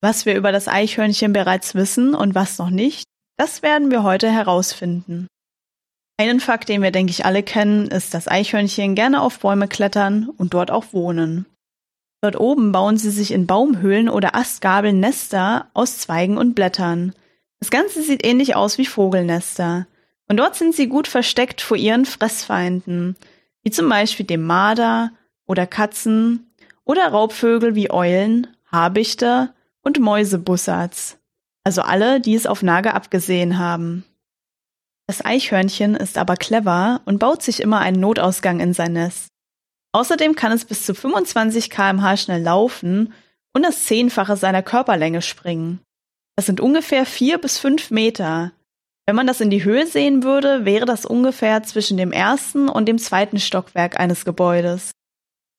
Was 0.00 0.24
wir 0.24 0.36
über 0.36 0.52
das 0.52 0.68
Eichhörnchen 0.68 1.32
bereits 1.32 1.74
wissen 1.74 2.14
und 2.14 2.36
was 2.36 2.58
noch 2.58 2.70
nicht, 2.70 3.08
das 3.38 3.62
werden 3.62 3.90
wir 3.90 4.04
heute 4.04 4.30
herausfinden. 4.30 5.26
Einen 6.16 6.38
Fakt, 6.38 6.68
den 6.68 6.82
wir, 6.82 6.92
denke 6.92 7.10
ich, 7.10 7.26
alle 7.26 7.42
kennen, 7.42 7.88
ist, 7.88 8.14
dass 8.14 8.28
Eichhörnchen 8.28 8.94
gerne 8.94 9.20
auf 9.20 9.40
Bäume 9.40 9.66
klettern 9.66 10.28
und 10.36 10.54
dort 10.54 10.70
auch 10.70 10.92
wohnen. 10.92 11.44
Dort 12.22 12.38
oben 12.38 12.70
bauen 12.70 12.98
sie 12.98 13.10
sich 13.10 13.32
in 13.32 13.48
Baumhöhlen 13.48 14.08
oder 14.08 14.36
Astgabeln 14.36 15.00
Nester 15.00 15.68
aus 15.74 15.98
Zweigen 15.98 16.38
und 16.38 16.54
Blättern. 16.54 17.12
Das 17.60 17.70
Ganze 17.70 18.02
sieht 18.02 18.24
ähnlich 18.24 18.54
aus 18.54 18.78
wie 18.78 18.86
Vogelnester. 18.86 19.86
Und 20.28 20.38
dort 20.38 20.56
sind 20.56 20.74
sie 20.74 20.88
gut 20.88 21.08
versteckt 21.08 21.60
vor 21.60 21.76
ihren 21.76 22.04
Fressfeinden, 22.04 23.16
wie 23.62 23.70
zum 23.70 23.88
Beispiel 23.88 24.26
dem 24.26 24.42
Marder 24.42 25.12
oder 25.46 25.66
Katzen 25.66 26.52
oder 26.84 27.08
Raubvögel 27.08 27.74
wie 27.74 27.90
Eulen, 27.90 28.46
Habichter 28.70 29.54
und 29.82 30.00
Mäusebussards, 30.00 31.18
also 31.64 31.82
alle, 31.82 32.20
die 32.20 32.34
es 32.34 32.46
auf 32.46 32.62
Nager 32.62 32.94
abgesehen 32.94 33.58
haben. 33.58 34.04
Das 35.06 35.24
Eichhörnchen 35.24 35.94
ist 35.94 36.18
aber 36.18 36.36
clever 36.36 37.00
und 37.04 37.18
baut 37.18 37.42
sich 37.42 37.60
immer 37.60 37.78
einen 37.78 38.00
Notausgang 38.00 38.58
in 38.58 38.72
sein 38.72 38.92
Nest. 38.94 39.28
Außerdem 39.92 40.34
kann 40.34 40.50
es 40.50 40.64
bis 40.64 40.84
zu 40.84 40.94
25 40.94 41.70
kmh 41.70 42.16
schnell 42.16 42.42
laufen 42.42 43.14
und 43.54 43.62
das 43.62 43.84
Zehnfache 43.84 44.36
seiner 44.36 44.62
Körperlänge 44.62 45.22
springen. 45.22 45.80
Das 46.36 46.46
sind 46.46 46.60
ungefähr 46.60 47.06
vier 47.06 47.38
bis 47.38 47.58
fünf 47.58 47.90
Meter. 47.90 48.52
Wenn 49.06 49.16
man 49.16 49.26
das 49.26 49.40
in 49.40 49.50
die 49.50 49.64
Höhe 49.64 49.86
sehen 49.86 50.22
würde, 50.22 50.64
wäre 50.64 50.84
das 50.84 51.06
ungefähr 51.06 51.62
zwischen 51.62 51.96
dem 51.96 52.12
ersten 52.12 52.68
und 52.68 52.86
dem 52.86 52.98
zweiten 52.98 53.38
Stockwerk 53.38 53.98
eines 53.98 54.24
Gebäudes. 54.24 54.90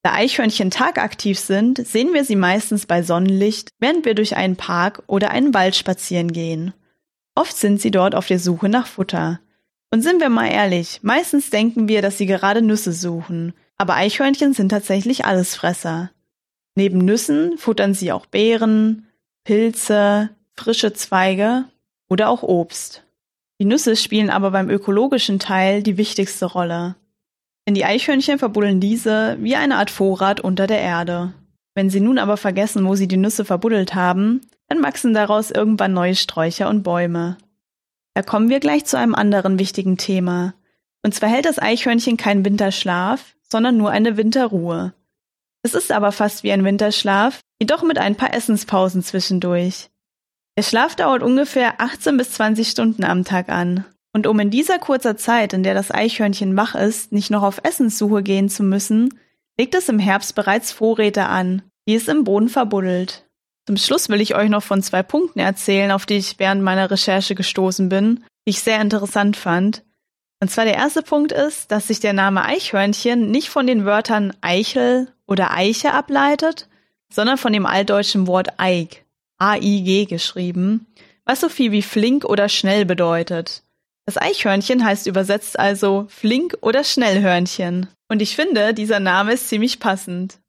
Da 0.03 0.13
Eichhörnchen 0.13 0.69
tagaktiv 0.69 1.39
sind, 1.39 1.85
sehen 1.85 2.13
wir 2.13 2.23
sie 2.23 2.35
meistens 2.35 2.85
bei 2.85 3.01
Sonnenlicht, 3.01 3.71
während 3.79 4.05
wir 4.05 4.13
durch 4.13 4.35
einen 4.35 4.55
Park 4.55 5.03
oder 5.07 5.31
einen 5.31 5.53
Wald 5.53 5.75
spazieren 5.75 6.31
gehen. 6.31 6.73
Oft 7.35 7.57
sind 7.57 7.81
sie 7.81 7.91
dort 7.91 8.15
auf 8.15 8.27
der 8.27 8.39
Suche 8.39 8.69
nach 8.69 8.87
Futter. 8.87 9.39
Und 9.91 10.01
sind 10.01 10.19
wir 10.21 10.29
mal 10.29 10.47
ehrlich, 10.47 10.99
meistens 11.01 11.49
denken 11.49 11.87
wir, 11.87 12.01
dass 12.01 12.17
sie 12.17 12.25
gerade 12.25 12.61
Nüsse 12.61 12.91
suchen, 12.91 13.53
aber 13.77 13.95
Eichhörnchen 13.95 14.53
sind 14.53 14.69
tatsächlich 14.69 15.25
Allesfresser. 15.25 16.11
Neben 16.75 16.99
Nüssen 16.99 17.57
futtern 17.57 17.93
sie 17.93 18.11
auch 18.11 18.25
Beeren, 18.25 19.07
Pilze, 19.43 20.29
frische 20.57 20.93
Zweige 20.93 21.65
oder 22.09 22.29
auch 22.29 22.43
Obst. 22.43 23.03
Die 23.59 23.65
Nüsse 23.65 23.95
spielen 23.95 24.29
aber 24.29 24.51
beim 24.51 24.69
ökologischen 24.69 25.39
Teil 25.39 25.81
die 25.81 25.97
wichtigste 25.97 26.45
Rolle. 26.45 26.95
Denn 27.67 27.73
die 27.73 27.85
Eichhörnchen 27.85 28.39
verbuddeln 28.39 28.79
diese 28.79 29.37
wie 29.39 29.55
eine 29.55 29.77
Art 29.77 29.89
Vorrat 29.89 30.39
unter 30.39 30.67
der 30.67 30.79
Erde. 30.79 31.33
Wenn 31.75 31.89
sie 31.89 31.99
nun 31.99 32.17
aber 32.17 32.37
vergessen, 32.37 32.85
wo 32.85 32.95
sie 32.95 33.07
die 33.07 33.17
Nüsse 33.17 33.45
verbuddelt 33.45 33.93
haben, 33.93 34.41
dann 34.67 34.83
wachsen 34.83 35.13
daraus 35.13 35.51
irgendwann 35.51 35.93
neue 35.93 36.15
Sträucher 36.15 36.69
und 36.69 36.83
Bäume. 36.83 37.37
Da 38.13 38.21
kommen 38.21 38.49
wir 38.49 38.59
gleich 38.59 38.85
zu 38.85 38.97
einem 38.97 39.15
anderen 39.15 39.59
wichtigen 39.59 39.97
Thema. 39.97 40.53
Und 41.03 41.13
zwar 41.13 41.29
hält 41.29 41.45
das 41.45 41.59
Eichhörnchen 41.59 42.17
keinen 42.17 42.43
Winterschlaf, 42.43 43.35
sondern 43.43 43.77
nur 43.77 43.91
eine 43.91 44.17
Winterruhe. 44.17 44.93
Es 45.61 45.73
ist 45.73 45.91
aber 45.91 46.11
fast 46.11 46.43
wie 46.43 46.51
ein 46.51 46.63
Winterschlaf, 46.63 47.41
jedoch 47.59 47.83
mit 47.83 47.97
ein 47.97 48.15
paar 48.15 48.33
Essenspausen 48.33 49.03
zwischendurch. 49.03 49.89
Der 50.57 50.63
Schlaf 50.63 50.95
dauert 50.95 51.21
ungefähr 51.21 51.79
18 51.79 52.17
bis 52.17 52.31
20 52.31 52.67
Stunden 52.67 53.03
am 53.03 53.23
Tag 53.23 53.49
an. 53.49 53.85
Und 54.11 54.25
um 54.25 54.39
in 54.39 54.49
dieser 54.49 54.79
kurzer 54.79 55.15
Zeit, 55.15 55.53
in 55.53 55.61
der 55.61 55.75
das 55.75 55.91
Eichhörnchen 55.91 56.57
wach 56.57 56.73
ist, 56.73 57.11
nicht 57.11 57.29
noch 57.29 57.43
auf 57.43 57.61
Essenssuche 57.63 58.23
gehen 58.23 58.49
zu 58.49 58.63
müssen, 58.63 59.19
legt 59.59 59.75
es 59.75 59.87
im 59.87 59.99
Herbst 59.99 60.33
bereits 60.33 60.71
Vorräte 60.71 61.25
an, 61.25 61.61
die 61.87 61.93
es 61.93 62.07
im 62.07 62.23
Boden 62.23 62.49
verbuddelt. 62.49 63.27
Zum 63.67 63.77
Schluss 63.77 64.09
will 64.09 64.19
ich 64.19 64.33
euch 64.33 64.49
noch 64.49 64.63
von 64.63 64.81
zwei 64.81 65.03
Punkten 65.03 65.39
erzählen, 65.39 65.91
auf 65.91 66.07
die 66.07 66.15
ich 66.15 66.39
während 66.39 66.63
meiner 66.63 66.89
Recherche 66.89 67.35
gestoßen 67.35 67.87
bin, 67.89 68.23
die 68.47 68.51
ich 68.51 68.61
sehr 68.61 68.81
interessant 68.81 69.37
fand. 69.37 69.83
Und 70.41 70.49
zwar 70.49 70.65
der 70.65 70.75
erste 70.75 71.03
Punkt 71.03 71.31
ist, 71.31 71.71
dass 71.71 71.87
sich 71.87 71.99
der 71.99 72.13
Name 72.13 72.43
Eichhörnchen 72.43 73.29
nicht 73.29 73.49
von 73.49 73.67
den 73.67 73.85
Wörtern 73.85 74.33
Eichel 74.41 75.13
oder 75.27 75.51
Eiche 75.51 75.93
ableitet, 75.93 76.67
sondern 77.13 77.37
von 77.37 77.53
dem 77.53 77.67
altdeutschen 77.67 78.25
Wort 78.25 78.59
Eig. 78.59 79.06
A-I-G 79.37 80.05
geschrieben, 80.05 80.87
was 81.25 81.41
so 81.41 81.49
viel 81.49 81.71
wie 81.71 81.81
flink 81.81 82.25
oder 82.25 82.49
schnell 82.49 82.85
bedeutet. 82.85 83.63
Das 84.05 84.17
Eichhörnchen 84.17 84.85
heißt 84.85 85.05
übersetzt 85.07 85.59
also 85.59 86.05
flink 86.09 86.57
oder 86.61 86.83
Schnellhörnchen. 86.83 87.87
Und 88.07 88.21
ich 88.21 88.35
finde, 88.35 88.73
dieser 88.73 89.01
Name 89.01 89.33
ist 89.33 89.49
ziemlich 89.49 89.79
passend. 89.79 90.39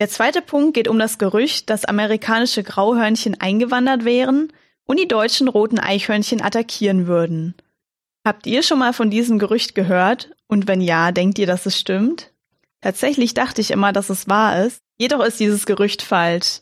Der 0.00 0.08
zweite 0.08 0.40
Punkt 0.40 0.74
geht 0.74 0.88
um 0.88 0.98
das 0.98 1.18
Gerücht, 1.18 1.68
dass 1.68 1.84
amerikanische 1.84 2.62
Grauhörnchen 2.62 3.40
eingewandert 3.40 4.04
wären 4.04 4.52
und 4.86 4.98
die 4.98 5.08
deutschen 5.08 5.48
roten 5.48 5.78
Eichhörnchen 5.78 6.40
attackieren 6.40 7.06
würden. 7.06 7.54
Habt 8.24 8.46
ihr 8.46 8.62
schon 8.62 8.78
mal 8.78 8.92
von 8.92 9.10
diesem 9.10 9.38
Gerücht 9.38 9.74
gehört? 9.74 10.30
Und 10.46 10.68
wenn 10.68 10.80
ja, 10.80 11.10
denkt 11.10 11.38
ihr, 11.38 11.46
dass 11.46 11.66
es 11.66 11.78
stimmt? 11.78 12.32
Tatsächlich 12.80 13.34
dachte 13.34 13.60
ich 13.60 13.72
immer, 13.72 13.92
dass 13.92 14.08
es 14.08 14.28
wahr 14.28 14.64
ist. 14.64 14.78
Jedoch 14.98 15.24
ist 15.24 15.40
dieses 15.40 15.66
Gerücht 15.66 16.02
falsch. 16.02 16.60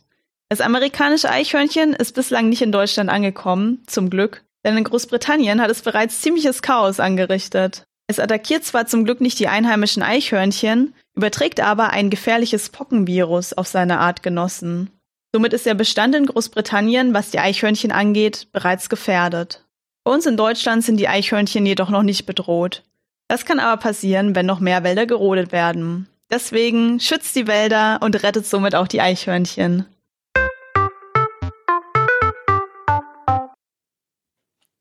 Das 0.50 0.60
amerikanische 0.62 1.30
Eichhörnchen 1.30 1.92
ist 1.92 2.14
bislang 2.14 2.48
nicht 2.48 2.62
in 2.62 2.72
Deutschland 2.72 3.10
angekommen, 3.10 3.82
zum 3.86 4.08
Glück, 4.08 4.44
denn 4.64 4.78
in 4.78 4.84
Großbritannien 4.84 5.60
hat 5.60 5.70
es 5.70 5.82
bereits 5.82 6.22
ziemliches 6.22 6.62
Chaos 6.62 7.00
angerichtet. 7.00 7.84
Es 8.06 8.18
attackiert 8.18 8.64
zwar 8.64 8.86
zum 8.86 9.04
Glück 9.04 9.20
nicht 9.20 9.38
die 9.38 9.48
einheimischen 9.48 10.02
Eichhörnchen, 10.02 10.94
überträgt 11.14 11.60
aber 11.60 11.90
ein 11.90 12.08
gefährliches 12.08 12.70
Pockenvirus 12.70 13.52
auf 13.52 13.66
seine 13.66 13.98
Artgenossen. 13.98 14.90
Somit 15.34 15.52
ist 15.52 15.66
der 15.66 15.74
Bestand 15.74 16.14
in 16.14 16.24
Großbritannien, 16.24 17.12
was 17.12 17.30
die 17.30 17.38
Eichhörnchen 17.38 17.92
angeht, 17.92 18.48
bereits 18.52 18.88
gefährdet. 18.88 19.66
Bei 20.04 20.12
uns 20.14 20.24
in 20.24 20.38
Deutschland 20.38 20.82
sind 20.82 20.96
die 20.96 21.08
Eichhörnchen 21.08 21.66
jedoch 21.66 21.90
noch 21.90 22.02
nicht 22.02 22.24
bedroht. 22.24 22.82
Das 23.28 23.44
kann 23.44 23.58
aber 23.58 23.78
passieren, 23.78 24.34
wenn 24.34 24.46
noch 24.46 24.60
mehr 24.60 24.82
Wälder 24.82 25.04
gerodet 25.04 25.52
werden. 25.52 26.08
Deswegen 26.30 26.98
schützt 27.00 27.36
die 27.36 27.46
Wälder 27.46 27.98
und 28.00 28.22
rettet 28.22 28.46
somit 28.46 28.74
auch 28.74 28.88
die 28.88 29.02
Eichhörnchen. 29.02 29.84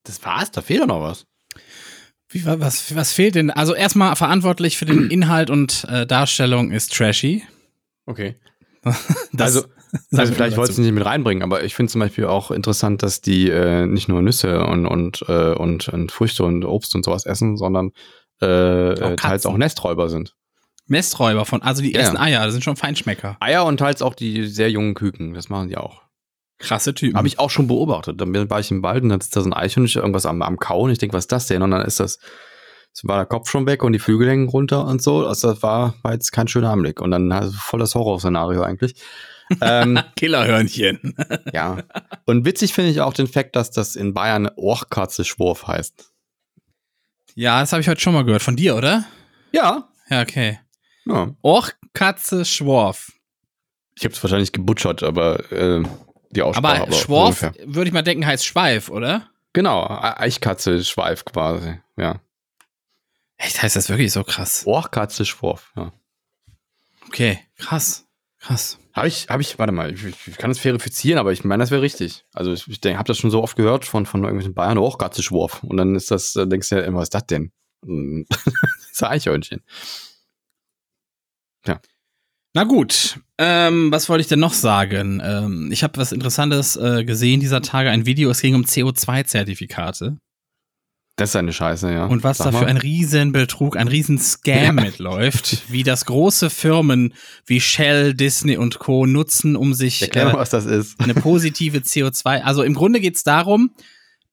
Das 0.08 0.24
war's, 0.24 0.51
da 0.51 0.62
fehlt 0.62 0.82
doch 0.82 0.88
noch 0.88 1.01
was. 1.01 1.26
Wie, 2.30 2.45
was, 2.45 2.93
was 2.95 3.14
fehlt 3.14 3.36
denn? 3.36 3.51
Also 3.51 3.74
erstmal 3.74 4.16
verantwortlich 4.16 4.78
für 4.78 4.86
den 4.86 5.10
Inhalt 5.12 5.49
und 5.49 5.86
äh, 5.89 6.05
Darstellung 6.05 6.72
ist 6.72 6.93
Trashy. 6.93 7.43
Okay. 8.05 8.36
also, 9.38 9.64
also 10.12 10.34
vielleicht 10.34 10.58
wolltest 10.58 10.78
du 10.78 10.82
nicht 10.82 10.93
mit 10.93 11.05
reinbringen, 11.05 11.43
aber 11.43 11.64
ich 11.64 11.76
finde 11.76 11.91
zum 11.91 11.99
Beispiel 11.99 12.26
auch 12.26 12.51
interessant, 12.51 13.03
dass 13.03 13.22
die 13.22 13.49
äh, 13.49 13.86
nicht 13.86 14.08
nur 14.08 14.22
Nüsse 14.22 14.66
und, 14.66 14.86
und, 14.86 15.24
äh, 15.28 15.53
und, 15.53 15.88
und 15.89 16.12
Früchte 16.12 16.43
und 16.43 16.66
Obst 16.66 16.95
und 16.95 17.05
sowas 17.05 17.26
essen, 17.26 17.58
sondern 17.58 17.91
äh, 18.41 19.01
auch 19.01 19.16
teils 19.16 19.45
auch 19.45 19.58
Nesträuber 19.58 20.10
sind. 20.10 20.36
Nesträuber 20.88 21.45
von, 21.45 21.62
also 21.62 21.82
die 21.82 21.93
ja. 21.93 21.99
essen 21.99 22.18
Eier, 22.18 22.45
das 22.45 22.53
sind 22.53 22.64
schon 22.64 22.78
Feinschmecker. 22.78 23.38
Eier 23.39 23.66
und 23.66 23.78
teils 23.78 24.01
auch 24.01 24.16
die 24.16 24.47
sehr 24.47 24.72
jungen 24.72 24.93
Küken, 24.93 25.34
das 25.34 25.49
machen 25.49 25.70
die 25.70 25.78
auch. 25.78 26.07
Krasse 26.60 26.93
Typen. 26.93 27.18
Habe 27.18 27.28
ich 27.28 27.39
auch 27.39 27.49
schon 27.49 27.68
beobachtet. 27.68 28.20
Dann 28.20 28.49
war 28.49 28.60
ich 28.60 28.72
im 28.72 28.82
Wald 28.82 29.03
und 29.03 29.10
dann 29.10 29.20
ist 29.20 29.36
da 29.36 29.41
so 29.41 29.49
ein 29.49 29.53
Eichhörnchen 29.53 30.01
irgendwas 30.01 30.26
am, 30.26 30.41
am 30.41 30.58
Kauen. 30.58 30.91
Ich 30.91 30.97
denke, 30.97 31.16
was 31.16 31.26
ist 31.26 31.32
das 31.32 31.47
denn? 31.47 31.62
Und 31.62 31.72
dann 31.72 31.86
ist 31.86 31.99
das, 31.99 32.20
war 33.03 33.18
der 33.18 33.26
Kopf 33.26 33.49
schon 33.49 33.68
weg 33.68 33.84
und 33.84 33.93
die 33.93 33.99
Flügel 33.99 34.28
hängen 34.28 34.49
runter 34.49 34.86
und 34.86 35.01
so. 35.01 35.26
Also 35.26 35.49
das 35.49 35.62
war, 35.62 35.95
war 36.01 36.14
jetzt 36.14 36.32
kein 36.32 36.47
schöner 36.47 36.72
Anblick. 36.72 36.99
Und 36.99 37.12
dann 37.12 37.32
also 37.32 37.51
voll 37.51 37.80
das 37.80 37.95
Horrorszenario 37.95 38.62
eigentlich. 38.64 38.95
Ähm, 39.62 39.97
Killerhörnchen. 40.18 41.16
ja. 41.53 41.78
Und 42.26 42.43
witzig 42.43 42.74
finde 42.74 42.91
ich 42.91 42.99
auch 42.99 43.14
den 43.14 43.28
Fakt, 43.28 43.55
dass 43.55 43.72
das 43.72 43.95
in 43.95 44.14
Bayern 44.14 44.49
Orchkatze-Schwurf 44.58 45.68
heißt. 45.68 46.12
Ja, 47.34 47.62
das 47.62 47.72
habe 47.72 47.80
ich 47.80 47.88
heute 47.88 48.01
schon 48.01 48.14
mal 48.14 48.26
gehört. 48.26 48.41
Von 48.41 48.58
dir, 48.58 48.76
oder? 48.76 49.05
Ja. 49.53 49.88
Ja, 50.10 50.22
okay. 50.22 50.60
Ja. 51.05 51.34
Orchkatze-Schworf. 51.41 53.14
Ich 53.97 54.03
habe 54.03 54.14
es 54.14 54.22
wahrscheinlich 54.22 54.51
gebutschert, 54.51 55.01
aber 55.01 55.49
äh, 55.51 55.82
die 56.32 56.41
Aussprache. 56.41 56.75
Aber, 56.75 56.84
aber 56.84 56.93
Schworf, 56.93 57.41
würde 57.63 57.88
ich 57.88 57.93
mal 57.93 58.01
denken, 58.01 58.25
heißt 58.25 58.45
Schweif, 58.45 58.89
oder? 58.89 59.30
Genau, 59.53 59.86
Eichkatze, 59.88 60.84
Schweif 60.84 61.25
quasi, 61.25 61.80
ja. 61.97 62.21
Echt, 63.38 63.61
heißt 63.61 63.75
das 63.75 63.89
wirklich 63.89 64.11
so 64.11 64.23
krass? 64.23 64.63
Ohrkatze, 64.65 65.25
Schworf, 65.25 65.71
ja. 65.75 65.91
Okay, 67.07 67.39
krass, 67.57 68.07
krass. 68.39 68.80
Habe 68.93 69.07
ich, 69.07 69.30
habe 69.30 69.43
ich, 69.43 69.59
warte 69.59 69.71
mal, 69.71 69.93
ich, 69.93 70.03
ich, 70.28 70.38
kann 70.38 70.49
das 70.49 70.57
verifizieren, 70.57 71.19
aber 71.19 71.32
ich 71.32 71.43
meine, 71.43 71.61
das 71.61 71.69
wäre 71.69 71.84
richtig. 71.84 72.25
Also 72.34 72.51
ich, 72.51 72.67
ich 72.67 72.95
habe 72.95 73.07
das 73.07 73.19
schon 73.19 73.30
so 73.30 73.43
oft 73.43 73.55
gehört 73.55 73.86
von, 73.86 74.07
von 74.07 74.23
irgendwelchen 74.23 74.55
Bayern, 74.55 74.80
Ohrkatze, 74.80 75.21
Schworf. 75.21 75.63
Und 75.63 75.78
dann 75.78 75.93
ist 75.93 76.09
das, 76.09 76.36
äh, 76.36 76.47
denkst 76.47 76.69
du 76.69 76.78
ja 76.78 76.82
immer, 76.82 76.97
was 76.97 77.05
ist 77.05 77.13
das 77.13 77.28
denn? 77.28 77.51
das 78.28 78.91
ist 78.91 79.03
ein 79.03 79.11
Eichhörnchen. 79.11 79.61
Ja. 81.67 81.80
Na 82.54 82.64
gut, 82.64 83.20
ähm, 83.38 83.91
was 83.91 84.10
wollte 84.10 84.22
ich 84.22 84.28
denn 84.28 84.39
noch 84.39 84.54
sagen? 84.54 85.22
Ähm, 85.24 85.70
ich 85.72 85.84
habe 85.84 86.00
was 86.00 86.12
Interessantes 86.12 86.76
äh, 86.76 87.04
gesehen 87.04 87.39
dieser 87.39 87.62
Tage, 87.62 87.91
ein 87.91 88.06
Video, 88.06 88.30
es 88.30 88.41
ging 88.41 88.56
um 88.56 88.64
CO2-Zertifikate. 88.64 90.18
Das 91.18 91.30
ist 91.30 91.36
eine 91.36 91.52
Scheiße, 91.52 91.91
ja. 91.91 92.06
Und 92.06 92.24
was 92.24 92.38
Sag 92.38 92.52
da 92.52 92.60
für 92.60 92.68
ein 92.68 92.78
Riesenbetrug, 92.78 93.76
ein 93.76 93.88
Riesenscam 93.88 94.76
mitläuft, 94.76 95.64
wie 95.72 95.82
das 95.82 96.06
große 96.06 96.52
Firmen 96.52 97.16
wie 97.48 97.60
Shell, 97.60 98.14
Disney 98.14 98.56
und 98.56 98.78
Co. 98.78 99.08
nutzen, 99.08 99.56
um 99.56 99.74
sich 99.74 100.04
Erklär 100.04 100.26
mal, 100.26 100.36
äh, 100.36 100.38
was 100.38 100.52
das 100.52 100.66
ist. 100.66 101.00
eine 101.00 101.16
positive 101.16 101.80
CO2. 101.80 102.41
Also 102.41 102.62
im 102.62 102.76
Grunde 102.76 103.00
geht's 103.00 103.24
darum, 103.24 103.72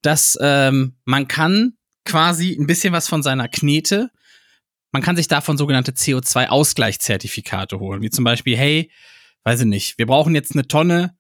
dass 0.03 0.37
ähm, 0.43 0.97
man 1.07 1.27
kann 1.27 1.73
quasi 2.05 2.55
ein 2.55 2.67
bisschen 2.67 2.93
was 2.93 3.09
von 3.09 3.23
seiner 3.23 3.49
Knete 3.49 4.11
man 4.95 5.03
kann 5.03 5.17
sich 5.17 5.27
davon 5.27 5.59
sogenannte 5.59 5.91
CO2-Ausgleichszertifikate 5.91 7.81
holen, 7.81 8.01
wie 8.01 8.11
zum 8.11 8.23
Beispiel, 8.23 8.57
hey, 8.57 8.93
weiß 9.43 9.63
ich 9.63 9.67
nicht, 9.67 9.99
wir 9.99 10.07
brauchen 10.07 10.37
jetzt 10.37 10.53
eine 10.53 10.69
Tonne, 10.69 11.19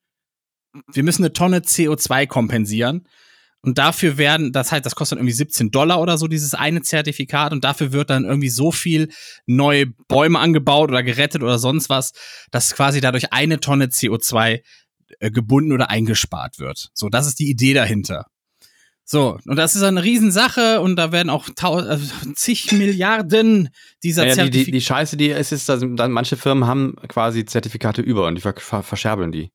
wir 0.92 1.02
müssen 1.02 1.24
eine 1.24 1.32
Tonne 1.32 1.58
CO2 1.58 2.28
kompensieren. 2.28 3.08
Und 3.62 3.78
dafür 3.78 4.16
werden, 4.16 4.52
das 4.52 4.70
heißt, 4.70 4.86
das 4.86 4.94
kostet 4.94 5.18
irgendwie 5.18 5.32
17 5.32 5.72
Dollar 5.72 6.00
oder 6.00 6.18
so, 6.18 6.28
dieses 6.28 6.54
eine 6.54 6.82
Zertifikat. 6.82 7.52
Und 7.52 7.64
dafür 7.64 7.90
wird 7.90 8.10
dann 8.10 8.24
irgendwie 8.24 8.48
so 8.48 8.70
viel 8.70 9.08
neue 9.46 9.86
Bäume 10.06 10.38
angebaut 10.38 10.90
oder 10.90 11.02
gerettet 11.02 11.42
oder 11.42 11.58
sonst 11.58 11.88
was, 11.88 12.12
dass 12.52 12.76
quasi 12.76 13.00
dadurch 13.00 13.32
eine 13.32 13.58
Tonne 13.58 13.86
CO2 13.86 14.62
äh, 15.18 15.30
gebunden 15.32 15.72
oder 15.72 15.90
eingespart 15.90 16.60
wird. 16.60 16.90
So, 16.94 17.08
das 17.08 17.26
ist 17.26 17.40
die 17.40 17.50
Idee 17.50 17.74
dahinter. 17.74 18.26
So, 19.06 19.38
und 19.46 19.56
das 19.56 19.74
ist 19.74 19.82
eine 19.82 20.02
Riesensache 20.02 20.80
und 20.80 20.96
da 20.96 21.12
werden 21.12 21.28
auch 21.28 21.48
äh, 21.48 21.98
zig 22.34 22.72
Milliarden 22.72 23.68
dieser 24.02 24.26
ja, 24.26 24.32
Zertifikate. 24.32 24.50
Die, 24.50 24.64
die, 24.64 24.70
die, 24.78 24.80
Scheiße, 24.80 25.16
die 25.18 25.30
es 25.30 25.52
ist, 25.52 25.68
dass 25.68 25.84
dann 25.86 26.10
manche 26.10 26.36
Firmen 26.36 26.66
haben 26.66 26.96
quasi 27.08 27.44
Zertifikate 27.44 28.00
über 28.00 28.26
und 28.26 28.36
die 28.36 28.40
ver 28.40 28.54
ver 28.56 28.82
verscherbeln 28.82 29.30
die. 29.30 29.50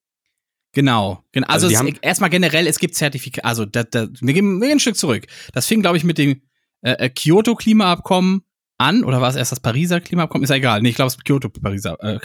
Genau, 0.73 1.23
genau. 1.31 1.47
Also, 1.47 1.67
also 1.67 1.87
es, 1.87 1.97
erstmal 2.01 2.29
generell, 2.29 2.67
es 2.67 2.77
gibt 2.77 2.93
Zertifikate, 2.93 3.43
also 3.43 3.65
da, 3.65 3.83
da, 3.83 4.07
wir, 4.21 4.33
gehen, 4.35 4.61
wir 4.61 4.67
gehen 4.67 4.77
ein 4.77 4.79
Stück 4.79 4.97
zurück. 4.97 5.25
Das 5.51 5.65
fing, 5.65 5.81
glaube 5.81 5.97
ich, 5.97 6.03
mit 6.03 6.19
dem 6.19 6.43
äh, 6.81 6.91
äh 6.91 7.09
Kyoto-Klimaabkommen 7.09 8.43
an, 8.79 9.03
oder 9.03 9.21
war 9.21 9.29
es 9.29 9.35
erst 9.35 9.51
das 9.51 9.59
Pariser 9.59 9.99
Klimaabkommen? 9.99 10.43
Ist 10.43 10.49
ja 10.49 10.55
egal. 10.55 10.81
Nee, 10.81 10.89
ich 10.89 10.95
glaube, 10.95 11.11
das 11.11 11.23
Kyoto-Pariser 11.23 11.97
äh, 12.01 12.19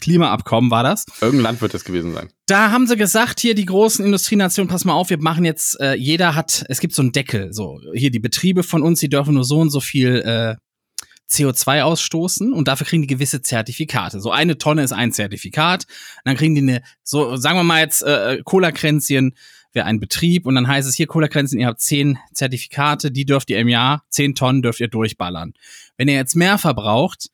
Klimaabkommen 0.00 0.70
war 0.70 0.82
das. 0.82 1.06
Irgendein 1.20 1.44
Land 1.44 1.62
wird 1.62 1.74
es 1.74 1.84
gewesen 1.84 2.12
sein. 2.12 2.28
Da 2.46 2.70
haben 2.70 2.86
sie 2.86 2.96
gesagt, 2.96 3.40
hier 3.40 3.54
die 3.54 3.64
großen 3.64 4.04
Industrienationen, 4.04 4.68
pass 4.68 4.84
mal 4.84 4.94
auf, 4.94 5.10
wir 5.10 5.22
machen 5.22 5.44
jetzt, 5.44 5.80
äh, 5.80 5.94
jeder 5.94 6.34
hat, 6.34 6.64
es 6.68 6.80
gibt 6.80 6.94
so 6.94 7.02
einen 7.02 7.12
Deckel, 7.12 7.52
so, 7.52 7.80
hier 7.94 8.10
die 8.10 8.18
Betriebe 8.18 8.64
von 8.64 8.82
uns, 8.82 9.00
die 9.00 9.08
dürfen 9.08 9.34
nur 9.34 9.44
so 9.44 9.60
und 9.60 9.70
so 9.70 9.80
viel 9.80 10.16
äh, 10.16 10.56
CO2 11.30 11.82
ausstoßen 11.82 12.52
und 12.52 12.68
dafür 12.68 12.86
kriegen 12.86 13.02
die 13.02 13.08
gewisse 13.08 13.40
Zertifikate. 13.40 14.20
So 14.20 14.30
eine 14.30 14.58
Tonne 14.58 14.82
ist 14.82 14.92
ein 14.92 15.12
Zertifikat. 15.12 15.84
Dann 16.24 16.36
kriegen 16.36 16.54
die 16.54 16.60
eine, 16.60 16.82
so 17.02 17.36
sagen 17.36 17.58
wir 17.58 17.64
mal 17.64 17.80
jetzt 17.80 18.02
äh, 18.02 18.42
Cola-Kränzchen 18.44 19.34
wäre 19.72 19.86
ein 19.86 20.00
Betrieb 20.00 20.46
und 20.46 20.54
dann 20.54 20.68
heißt 20.68 20.88
es 20.88 20.94
hier 20.94 21.06
Cola-Kränzchen, 21.06 21.60
ihr 21.60 21.66
habt 21.66 21.80
zehn 21.80 22.18
Zertifikate, 22.32 23.10
die 23.10 23.24
dürft 23.24 23.50
ihr 23.50 23.58
im 23.58 23.68
Jahr, 23.68 24.04
zehn 24.08 24.34
Tonnen 24.34 24.62
dürft 24.62 24.80
ihr 24.80 24.88
durchballern. 24.88 25.54
Wenn 25.96 26.08
ihr 26.08 26.14
jetzt 26.14 26.36
mehr 26.36 26.58
verbraucht, 26.58 27.30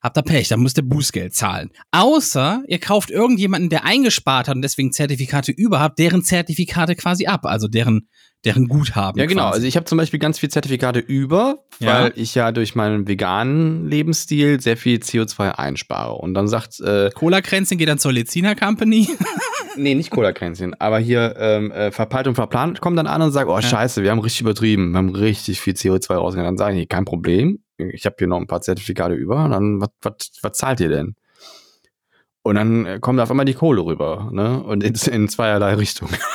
habt 0.00 0.16
ihr 0.16 0.22
Pech, 0.22 0.48
dann 0.48 0.60
müsst 0.60 0.78
ihr 0.78 0.84
Bußgeld 0.84 1.34
zahlen. 1.34 1.70
Außer 1.90 2.62
ihr 2.66 2.78
kauft 2.78 3.10
irgendjemanden, 3.10 3.70
der 3.70 3.84
eingespart 3.84 4.48
hat 4.48 4.56
und 4.56 4.62
deswegen 4.62 4.92
Zertifikate 4.92 5.52
überhaupt, 5.52 5.98
deren 5.98 6.22
Zertifikate 6.22 6.94
quasi 6.96 7.26
ab, 7.26 7.44
also 7.44 7.68
deren 7.68 8.08
deren 8.44 8.68
Guthaben. 8.68 9.18
Ja, 9.18 9.26
genau. 9.26 9.42
Quasi. 9.42 9.54
Also 9.56 9.66
ich 9.66 9.76
habe 9.76 9.86
zum 9.86 9.98
Beispiel 9.98 10.20
ganz 10.20 10.38
viel 10.38 10.48
Zertifikate 10.48 11.00
über, 11.00 11.64
weil 11.80 12.06
ja. 12.06 12.10
ich 12.14 12.34
ja 12.34 12.52
durch 12.52 12.74
meinen 12.74 13.08
veganen 13.08 13.88
Lebensstil 13.88 14.60
sehr 14.60 14.76
viel 14.76 14.98
CO2 14.98 15.50
einspare. 15.50 16.14
Und 16.14 16.34
dann 16.34 16.46
sagt 16.46 16.80
äh, 16.80 17.10
Cola-Kränzchen 17.14 17.78
geht 17.78 17.88
dann 17.88 17.98
zur 17.98 18.12
Lezina 18.12 18.54
Company. 18.54 19.08
nee, 19.76 19.94
nicht 19.94 20.10
Cola-Kränzchen. 20.10 20.74
Aber 20.80 20.98
hier 20.98 21.34
ähm, 21.38 21.72
äh, 21.72 21.90
verpeilt 21.90 22.28
und 22.28 22.36
verplant 22.36 22.80
kommt 22.80 22.96
dann 22.98 23.08
an 23.08 23.22
und 23.22 23.32
sagt, 23.32 23.48
oh 23.48 23.56
ja. 23.56 23.62
scheiße, 23.62 24.02
wir 24.02 24.10
haben 24.10 24.20
richtig 24.20 24.42
übertrieben. 24.42 24.92
Wir 24.92 24.98
haben 24.98 25.14
richtig 25.14 25.60
viel 25.60 25.74
CO2 25.74 26.14
rausgegangen. 26.14 26.56
Dann 26.56 26.58
sage 26.58 26.80
ich, 26.80 26.88
kein 26.88 27.04
Problem. 27.04 27.58
Ich 27.78 28.04
habe 28.06 28.16
hier 28.18 28.26
noch 28.26 28.38
ein 28.38 28.46
paar 28.46 28.60
Zertifikate 28.60 29.14
über. 29.14 29.44
Und 29.44 29.50
dann, 29.52 29.80
was, 29.80 29.90
was, 30.02 30.14
was 30.42 30.58
zahlt 30.58 30.80
ihr 30.80 30.88
denn? 30.88 31.14
Und 32.42 32.54
dann 32.56 32.86
äh, 32.86 32.98
kommt 33.00 33.20
auf 33.20 33.30
einmal 33.30 33.46
die 33.46 33.54
Kohle 33.54 33.84
rüber, 33.84 34.30
ne? 34.32 34.62
Und 34.62 34.82
in, 34.82 34.94
in 34.94 35.28
zweierlei 35.28 35.74
Richtungen. 35.74 36.16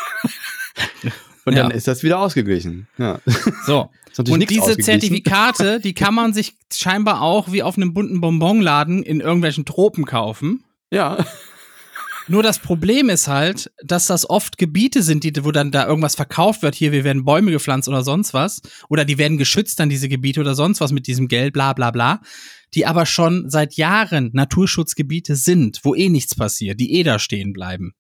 Und 1.46 1.56
ja. 1.56 1.64
dann 1.64 1.72
ist 1.72 1.88
das 1.88 2.04
wieder 2.04 2.20
ausgeglichen. 2.20 2.88
Ja. 2.98 3.20
So. 3.66 3.90
und 4.30 4.50
diese 4.50 4.78
Zertifikate, 4.78 5.80
die 5.80 5.94
kann 5.94 6.14
man 6.14 6.34
sich 6.34 6.56
scheinbar 6.72 7.22
auch 7.22 7.52
wie 7.52 7.64
auf 7.64 7.76
einem 7.76 7.94
bunten 7.94 8.22
Bonbonladen 8.22 9.04
in 9.04 9.20
irgendwelchen 9.20 9.66
Tropen 9.66 10.06
kaufen. 10.06 10.64
Ja. 10.90 11.26
Nur 12.28 12.44
das 12.44 12.60
Problem 12.60 13.10
ist 13.10 13.28
halt, 13.28 13.72
dass 13.84 14.08
das 14.08 14.30
oft 14.30 14.58
Gebiete 14.58 15.04
sind, 15.04 15.24
die, 15.24 15.44
wo 15.44 15.52
dann 15.52 15.72
da 15.72 15.88
irgendwas 15.88 16.16
verkauft 16.16 16.62
wird. 16.62 16.76
Hier, 16.76 16.92
wir 16.92 17.04
werden 17.04 17.26
Bäume 17.26 17.52
gepflanzt 17.52 17.88
oder 17.88 18.04
sonst 18.04 18.34
was. 18.34 18.62
Oder 18.90 19.06
die 19.06 19.18
werden 19.18 19.38
geschützt 19.38 19.80
dann 19.80 19.90
diese 19.90 20.10
Gebiete 20.10 20.40
oder 20.40 20.56
sonst 20.56 20.82
was 20.82 20.92
mit 20.92 21.08
diesem 21.08 21.28
Geld, 21.28 21.54
bla 21.54 21.74
bla 21.74 21.92
bla. 21.92 22.22
Die 22.74 22.86
aber 22.86 23.06
schon 23.06 23.50
seit 23.50 23.76
Jahren 23.76 24.32
Naturschutzgebiete 24.34 25.36
sind, 25.36 25.80
wo 25.84 25.96
eh 25.96 26.10
nichts 26.10 26.36
passiert, 26.36 26.80
die 26.80 26.94
eh 26.94 27.04
da 27.04 27.20
stehen 27.20 27.54
bleiben. 27.54 27.94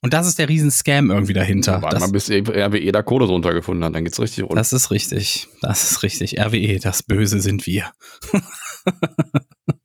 Und 0.00 0.12
das 0.12 0.28
ist 0.28 0.38
der 0.38 0.48
Riesenscam 0.48 1.10
irgendwie 1.10 1.32
dahinter. 1.32 1.82
Warte 1.82 1.98
mal, 1.98 2.12
bis 2.12 2.30
RWE 2.30 2.92
da 2.92 3.02
Kohle 3.02 3.26
drunter 3.26 3.52
gefunden 3.52 3.82
hat, 3.82 3.96
dann 3.96 4.04
geht's 4.04 4.20
richtig 4.20 4.44
rund. 4.44 4.56
Das 4.56 4.72
ist 4.72 4.92
richtig. 4.92 5.48
Das 5.60 5.90
ist 5.90 6.02
richtig. 6.04 6.38
RWE, 6.38 6.78
das 6.78 7.02
Böse 7.02 7.40
sind 7.40 7.66
wir. 7.66 7.90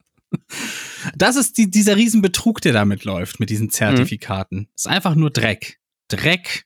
das 1.24 1.38
ist 1.38 1.58
die, 1.58 1.72
dieser 1.72 1.96
Riesenbetrug, 1.96 2.60
der 2.60 2.74
damit 2.74 3.06
läuft, 3.06 3.40
mit 3.40 3.50
diesen 3.50 3.70
Zertifikaten. 3.70 4.58
Mhm. 4.58 4.68
Ist 4.76 4.88
einfach 4.88 5.16
nur 5.16 5.30
Dreck. 5.30 5.80
Dreck. 6.10 6.66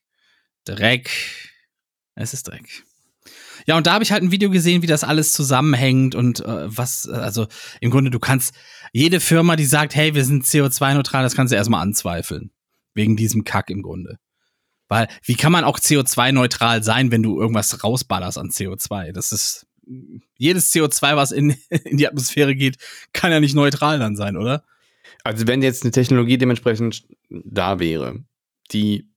Dreck. 0.65 1.11
Es 2.15 2.33
ist 2.33 2.47
Dreck. 2.47 2.83
Ja, 3.67 3.77
und 3.77 3.85
da 3.85 3.93
habe 3.93 4.03
ich 4.03 4.11
halt 4.11 4.23
ein 4.23 4.31
Video 4.31 4.49
gesehen, 4.49 4.81
wie 4.81 4.87
das 4.87 5.03
alles 5.03 5.31
zusammenhängt 5.31 6.15
und 6.15 6.39
äh, 6.39 6.75
was, 6.75 7.07
also 7.07 7.47
im 7.81 7.91
Grunde, 7.91 8.09
du 8.09 8.17
kannst 8.17 8.55
jede 8.93 9.19
Firma, 9.19 9.57
die 9.57 9.65
sagt, 9.65 9.93
hey, 9.93 10.15
wir 10.15 10.25
sind 10.25 10.45
CO2-neutral, 10.45 11.21
das 11.21 11.35
kannst 11.35 11.51
du 11.51 11.55
erstmal 11.55 11.81
anzweifeln. 11.83 12.49
Wegen 12.95 13.15
diesem 13.15 13.43
Kack 13.43 13.69
im 13.69 13.83
Grunde. 13.83 14.17
Weil, 14.87 15.07
wie 15.23 15.35
kann 15.35 15.51
man 15.51 15.65
auch 15.65 15.77
CO2-neutral 15.77 16.81
sein, 16.81 17.11
wenn 17.11 17.21
du 17.21 17.39
irgendwas 17.39 17.83
rausballerst 17.83 18.39
an 18.39 18.49
CO2? 18.49 19.11
Das 19.11 19.31
ist, 19.31 19.66
jedes 20.37 20.73
CO2, 20.73 21.15
was 21.15 21.31
in, 21.31 21.55
in 21.69 21.97
die 21.97 22.07
Atmosphäre 22.07 22.55
geht, 22.55 22.77
kann 23.13 23.31
ja 23.31 23.39
nicht 23.39 23.55
neutral 23.55 23.99
dann 23.99 24.15
sein, 24.15 24.37
oder? 24.37 24.63
Also, 25.23 25.47
wenn 25.47 25.61
jetzt 25.61 25.83
eine 25.83 25.91
Technologie 25.91 26.37
dementsprechend 26.37 27.05
da 27.29 27.79
wäre, 27.79 28.23
die, 28.71 29.09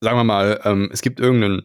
sagen 0.00 0.18
wir 0.18 0.24
mal, 0.24 0.60
ähm, 0.64 0.90
es 0.92 1.02
gibt 1.02 1.20
irgendein, 1.20 1.62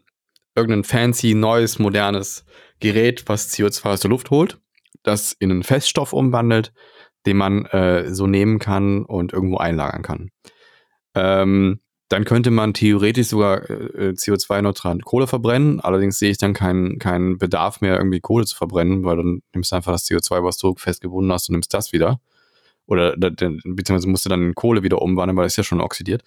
irgendein 0.56 0.84
fancy, 0.84 1.34
neues, 1.34 1.80
modernes 1.80 2.46
Gerät, 2.80 3.24
was 3.28 3.54
CO2 3.54 3.86
aus 3.86 4.00
der 4.02 4.10
Luft 4.10 4.32
holt, 4.32 4.60
das 5.04 5.34
in 5.34 5.52
einen 5.52 5.64
Feststoff 5.64 6.14
umwandelt, 6.14 6.74
den 7.26 7.38
man 7.38 7.66
äh, 7.68 8.14
so 8.14 8.28
nehmen 8.28 8.60
kann 8.60 9.06
und 9.06 9.34
irgendwo 9.34 9.58
einlagern 9.58 10.02
kann. 10.02 10.32
Ähm, 11.16 11.80
dann 12.12 12.26
könnte 12.26 12.52
man 12.52 12.74
theoretisch 12.74 13.28
sogar 13.28 13.70
äh, 13.70 14.10
CO2-neutral 14.10 15.00
Kohle 15.00 15.28
verbrennen. 15.28 15.80
Allerdings 15.80 16.20
sehe 16.20 16.30
ich 16.32 16.38
dann 16.38 16.54
keinen 16.54 17.00
keinen 17.00 17.38
Bedarf 17.38 17.80
mehr, 17.80 17.96
irgendwie 17.96 18.20
Kohle 18.20 18.46
zu 18.46 18.58
verbrennen, 18.58 19.06
weil 19.06 19.16
dann 19.16 19.42
nimmst 19.54 19.72
du 19.72 19.78
einfach 19.78 19.94
das 19.94 20.06
CO2, 20.06 20.44
was 20.44 20.58
du 20.58 20.76
festgebunden 20.76 21.32
hast 21.32 21.48
und 21.48 21.54
nimmst 21.54 21.74
das 21.74 21.94
wieder. 21.94 22.20
Oder 22.86 23.16
beziehungsweise 23.16 24.10
musst 24.10 24.26
du 24.26 24.30
dann 24.30 24.56
Kohle 24.56 24.84
wieder 24.84 25.02
umwandeln, 25.02 25.38
weil 25.38 25.46
es 25.46 25.56
ja 25.56 25.64
schon 25.64 25.80
oxidiert. 25.80 26.24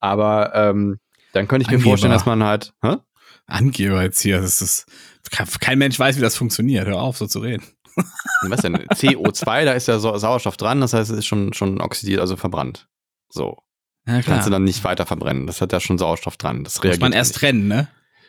Aber 0.00 0.52
ähm, 0.56 0.98
dann 1.32 1.46
könnte 1.46 1.62
ich 1.62 1.68
mir 1.68 1.76
Angeber. 1.76 1.90
vorstellen, 1.90 2.12
dass 2.12 2.26
man 2.26 2.42
halt. 2.42 2.72
Hä? 2.82 2.96
Angeber 3.46 4.02
jetzt 4.02 4.20
hier, 4.20 4.40
das 4.40 4.60
ist. 4.60 4.86
Kein 5.60 5.78
Mensch 5.78 6.00
weiß, 6.00 6.16
wie 6.16 6.20
das 6.20 6.36
funktioniert. 6.36 6.88
Hör 6.88 7.00
auf, 7.00 7.16
so 7.16 7.28
zu 7.28 7.38
reden. 7.38 7.62
Was 8.48 8.62
denn? 8.62 8.76
CO2, 8.76 9.64
da 9.64 9.72
ist 9.74 9.86
ja 9.86 10.00
Sauerstoff 10.00 10.56
dran, 10.56 10.80
das 10.80 10.94
heißt, 10.94 11.12
es 11.12 11.18
ist 11.18 11.26
schon, 11.26 11.52
schon 11.52 11.80
oxidiert, 11.80 12.20
also 12.20 12.36
verbrannt. 12.36 12.88
So. 13.28 13.58
Ja, 14.08 14.22
Kannst 14.22 14.46
du 14.46 14.50
dann 14.50 14.64
nicht 14.64 14.82
weiter 14.84 15.04
verbrennen. 15.04 15.46
Das 15.46 15.60
hat 15.60 15.72
ja 15.72 15.80
schon 15.80 15.98
Sauerstoff 15.98 16.38
dran. 16.38 16.64
Das 16.64 16.82
reagiert 16.82 17.00
Muss 17.00 17.10
man 17.10 17.12
erst 17.12 17.32
nicht. 17.32 17.40
trennen, 17.40 17.68
ne? 17.68 17.88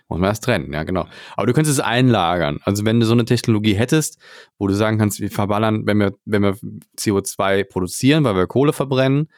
Muss 0.09 0.19
man 0.19 0.27
erst 0.27 0.43
trennen, 0.43 0.73
ja, 0.73 0.83
genau. 0.83 1.07
Aber 1.37 1.47
du 1.47 1.53
könntest 1.53 1.79
es 1.79 1.83
einlagern. 1.83 2.59
Also 2.63 2.83
wenn 2.83 2.99
du 2.99 3.05
so 3.05 3.13
eine 3.13 3.25
Technologie 3.25 3.75
hättest, 3.75 4.19
wo 4.57 4.67
du 4.67 4.73
sagen 4.73 4.97
kannst, 4.97 5.19
wir 5.21 5.31
verballern, 5.31 5.85
wenn 5.85 5.97
wir, 5.97 6.15
wenn 6.25 6.41
wir 6.41 6.57
CO2 6.97 7.63
produzieren, 7.63 8.23
weil 8.23 8.35
wir 8.35 8.47
Kohle 8.47 8.73
verbrennen 8.73 9.29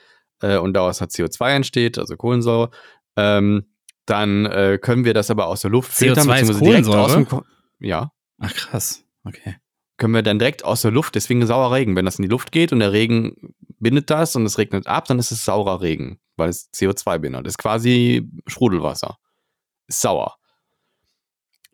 äh, 0.41 0.57
und 0.57 0.73
daraus 0.73 0.99
hat 1.01 1.11
CO2 1.11 1.55
entsteht, 1.55 1.99
also 1.99 2.15
Kohlensäure, 2.15 2.71
ähm, 3.17 3.65
dann 4.05 4.45
äh, 4.47 4.79
können 4.81 5.05
wir 5.05 5.13
das 5.13 5.29
aber 5.29 5.47
aus 5.47 5.61
der 5.61 5.71
Luft 5.71 5.91
filtern, 5.91 6.27
CO2 6.27 6.41
ist 6.41 6.59
Kohlensäure? 6.59 7.01
Aus 7.01 7.13
dem 7.13 7.27
Ko 7.27 7.43
ja. 7.79 8.11
Ach 8.39 8.53
krass, 8.53 9.03
okay 9.25 9.57
können 10.01 10.15
wir 10.15 10.23
dann 10.23 10.39
direkt 10.39 10.65
aus 10.65 10.81
der 10.81 10.89
Luft, 10.89 11.13
deswegen 11.13 11.45
saurer 11.45 11.75
Regen. 11.75 11.95
Wenn 11.95 12.05
das 12.05 12.17
in 12.17 12.23
die 12.23 12.27
Luft 12.27 12.51
geht 12.51 12.73
und 12.73 12.79
der 12.79 12.91
Regen 12.91 13.53
bindet 13.79 14.09
das 14.09 14.35
und 14.35 14.47
es 14.47 14.57
regnet 14.57 14.87
ab, 14.87 15.05
dann 15.05 15.19
ist 15.19 15.29
es 15.29 15.45
saurer 15.45 15.79
Regen, 15.79 16.19
weil 16.37 16.49
es 16.49 16.73
CO2 16.73 17.19
bindet. 17.19 17.45
Das 17.45 17.51
ist 17.51 17.59
quasi 17.59 18.27
Sprudelwasser. 18.47 19.19
Ist 19.85 20.01
sauer. 20.01 20.37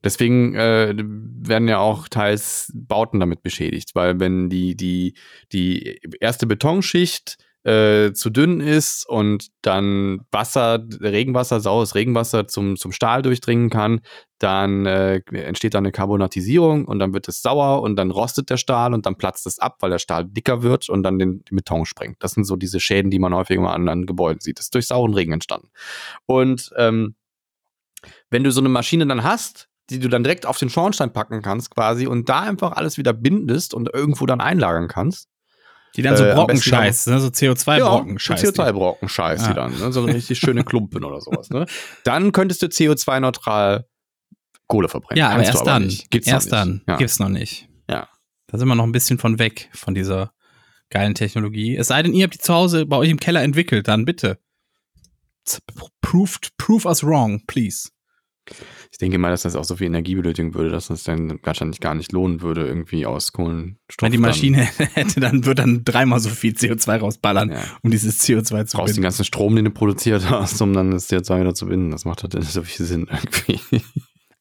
Deswegen 0.04 0.56
äh, 0.56 0.94
werden 0.98 1.70
ja 1.70 1.78
auch 1.80 2.10
teils 2.10 2.70
Bauten 2.76 3.22
damit 3.22 3.44
beschädigt, 3.44 3.96
weil 3.96 4.20
wenn 4.20 4.50
die, 4.50 4.76
die, 4.76 5.16
die 5.54 6.02
erste 6.20 6.48
Betonschicht 6.48 7.38
äh, 7.64 8.14
zu 8.14 8.30
dünn 8.30 8.62
ist 8.62 9.08
und 9.08 9.48
dann 9.62 10.22
Wasser, 10.32 10.86
Regenwasser, 11.02 11.60
saures 11.60 11.96
Regenwasser 11.96 12.48
zum, 12.48 12.78
zum 12.78 12.92
Stahl 12.92 13.22
durchdringen 13.22 13.70
kann, 13.70 14.02
dann 14.40 14.86
äh, 14.86 15.22
entsteht 15.32 15.74
da 15.74 15.80
eine 15.80 15.92
Carbonatisierung 15.92 16.86
und 16.86 17.00
dann 17.00 17.14
wird 17.14 17.28
es 17.28 17.42
sauer 17.42 17.82
und 17.82 17.96
dann 17.96 18.12
rostet 18.12 18.50
der 18.50 18.58
Stahl 18.58 18.94
und 18.94 19.06
dann 19.06 19.18
platzt 19.18 19.48
es 19.48 19.60
ab, 19.60 19.78
weil 19.82 19.90
der 19.90 20.00
Stahl 20.00 20.26
dicker 20.26 20.64
wird 20.64 20.90
und 20.90 21.04
dann 21.04 21.20
den, 21.20 21.44
den 21.44 21.56
Beton 21.58 21.86
sprengt. 21.86 22.18
Das 22.20 22.32
sind 22.32 22.46
so 22.46 22.56
diese 22.56 22.80
Schäden, 22.80 23.12
die 23.12 23.20
man 23.20 23.34
häufig 23.34 23.60
mal 23.60 23.74
an, 23.74 23.90
an 23.90 24.06
Gebäuden 24.06 24.40
sieht. 24.40 24.60
Das 24.60 24.68
ist 24.68 24.76
durch 24.76 24.88
sauren 24.88 25.14
Regen 25.14 25.34
entstanden. 25.34 25.70
Und 26.26 26.72
ähm, 26.78 27.16
wenn 28.30 28.44
du 28.44 28.52
so 28.52 28.62
eine 28.62 28.70
Maschine 28.70 29.08
dann 29.08 29.24
hast, 29.24 29.70
die 29.90 30.00
du 30.00 30.10
dann 30.10 30.24
direkt 30.24 30.46
auf 30.46 30.58
den 30.58 30.70
Schornstein 30.70 31.14
packen 31.14 31.42
kannst 31.42 31.72
quasi 31.72 32.08
und 32.08 32.30
da 32.30 32.42
einfach 32.42 32.74
alles 32.74 32.98
wieder 32.98 33.14
bindest 33.14 33.74
und 33.74 33.90
irgendwo 33.94 34.26
dann 34.26 34.42
einlagern 34.42 34.88
kannst, 34.88 35.30
die 35.98 36.04
dann 36.04 36.16
so 36.16 36.24
äh, 36.24 36.34
Brockenscheiß, 36.34 37.08
ne? 37.08 37.20
so 37.20 37.28
CO2-Brockenscheiß. 37.28 38.44
Ja, 38.44 38.50
CO2-Brockenscheiß, 38.50 39.42
ja. 39.42 39.48
die 39.48 39.54
dann, 39.56 39.78
ne? 39.78 39.92
so 39.92 40.06
richtig 40.06 40.38
schöne 40.38 40.64
Klumpen 40.64 41.04
oder 41.04 41.20
sowas. 41.20 41.50
Ne? 41.50 41.66
Dann 42.04 42.32
könntest 42.32 42.62
du 42.62 42.68
CO2-neutral 42.68 43.86
Kohle 44.68 44.90
verbrennen. 44.90 45.18
Ja, 45.18 45.30
aber 45.30 45.44
erst 45.44 45.62
aber 45.62 45.72
dann. 45.72 45.94
Gibt's 46.10 46.28
erst 46.28 46.52
dann. 46.52 46.82
Ja. 46.88 46.98
Gibt's 46.98 47.20
noch 47.20 47.30
nicht. 47.30 47.70
Ja. 47.90 48.10
Da 48.48 48.58
sind 48.58 48.68
wir 48.68 48.76
noch 48.76 48.84
ein 48.84 48.92
bisschen 48.92 49.18
von 49.18 49.40
weg, 49.40 49.70
von 49.74 49.96
dieser 49.96 50.34
geilen 50.90 51.16
Technologie. 51.16 51.76
Es 51.76 51.88
sei 51.88 52.04
denn, 52.04 52.14
ihr 52.14 52.26
habt 52.26 52.34
die 52.34 52.40
zu 52.40 52.54
Hause 52.54 52.86
bei 52.86 52.98
euch 52.98 53.10
im 53.10 53.20
Keller 53.20 53.44
entwickelt, 53.44 53.88
dann 53.88 54.06
bitte. 54.06 54.40
proved, 56.02 56.52
prove 56.58 56.86
us 56.88 57.04
wrong, 57.04 57.42
please. 57.48 57.90
Ich 58.92 58.98
denke 58.98 59.18
mal, 59.18 59.30
dass 59.30 59.44
das 59.44 59.56
auch 59.56 59.64
so 59.64 59.76
viel 59.76 59.88
Energie 59.88 60.16
benötigen 60.16 60.54
würde, 60.54 60.70
dass 60.70 60.90
es 60.90 61.04
dann 61.04 61.40
wahrscheinlich 61.44 61.80
gar 61.80 61.96
nicht 61.96 62.12
lohnen 62.12 62.42
würde, 62.42 62.66
irgendwie 62.66 63.06
aus 63.06 63.34
Kohlenstoff. 63.34 64.02
Wenn 64.02 64.12
die 64.12 64.18
Maschine 64.18 64.58
hätte, 64.94 65.20
dann 65.20 65.46
würde 65.46 65.62
dann 65.64 65.84
dreimal 65.84 66.20
so 66.20 66.30
viel 66.30 66.54
CO2 66.54 66.98
rausballern, 66.98 67.52
ja. 67.52 67.62
um 67.82 67.92
dieses 67.92 68.22
CO2 68.22 68.44
zu 68.44 68.54
binden. 68.54 68.68
Brauchst 68.74 68.98
den 68.98 69.04
ganzen 69.04 69.26
Strom, 69.26 69.56
den 69.56 69.66
du 69.66 69.72
produziert 69.72 70.30
hast, 70.30 70.62
um 70.62 70.74
dann 70.74 70.92
das 70.92 71.10
CO2 71.10 71.42
wieder 71.42 71.54
zu 71.54 71.68
binden. 71.68 71.92
Das 71.92 72.06
macht 72.06 72.24
halt 72.24 72.34
nicht 72.34 72.52
so 72.52 72.64
viel 72.64 72.86
Sinn 72.86 73.08
irgendwie. 73.10 73.82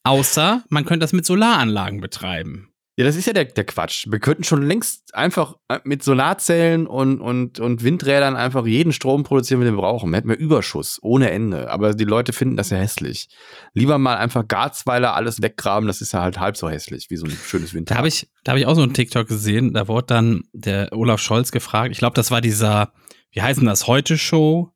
Außer 0.03 0.63
man 0.69 0.85
könnte 0.85 1.03
das 1.03 1.13
mit 1.13 1.25
Solaranlagen 1.25 1.99
betreiben. 1.99 2.66
Ja, 2.99 3.05
das 3.05 3.15
ist 3.15 3.27
ja 3.27 3.33
der, 3.33 3.45
der 3.45 3.63
Quatsch. 3.63 4.07
Wir 4.09 4.17
könnten 4.17 4.43
schon 4.43 4.63
längst 4.63 5.13
einfach 5.13 5.55
äh, 5.67 5.79
mit 5.83 6.03
Solarzellen 6.03 6.87
und, 6.87 7.21
und, 7.21 7.59
und 7.59 7.83
Windrädern 7.83 8.35
einfach 8.35 8.65
jeden 8.65 8.91
Strom 8.91 9.21
produzieren, 9.21 9.61
den 9.61 9.75
wir 9.75 9.81
brauchen. 9.81 10.09
Wir 10.09 10.17
hätten 10.17 10.29
wir 10.29 10.37
Überschuss 10.37 10.97
ohne 11.03 11.29
Ende. 11.29 11.69
Aber 11.69 11.93
die 11.93 12.05
Leute 12.05 12.33
finden 12.33 12.57
das 12.57 12.71
ja 12.71 12.77
hässlich. 12.77 13.29
Lieber 13.75 13.99
mal 13.99 14.17
einfach 14.17 14.47
Garzweiler 14.47 15.13
alles 15.13 15.43
weggraben, 15.43 15.85
das 15.85 16.01
ist 16.01 16.13
ja 16.13 16.23
halt 16.23 16.39
halb 16.39 16.57
so 16.57 16.71
hässlich 16.71 17.11
wie 17.11 17.17
so 17.17 17.27
ein 17.27 17.31
schönes 17.31 17.75
Windrad. 17.75 17.91
Da 17.91 17.97
habe 17.99 18.07
ich, 18.07 18.31
da 18.43 18.53
hab 18.53 18.57
ich 18.57 18.65
auch 18.65 18.73
so 18.73 18.81
einen 18.81 18.95
TikTok 18.95 19.27
gesehen. 19.27 19.73
Da 19.73 19.87
wurde 19.87 20.07
dann 20.07 20.45
der 20.53 20.89
Olaf 20.91 21.21
Scholz 21.21 21.51
gefragt. 21.51 21.91
Ich 21.91 21.99
glaube, 21.99 22.15
das 22.15 22.31
war 22.31 22.41
dieser, 22.41 22.93
wie 23.29 23.43
heißt 23.43 23.59
denn 23.59 23.67
das, 23.67 23.85
Heute-Show? 23.85 24.73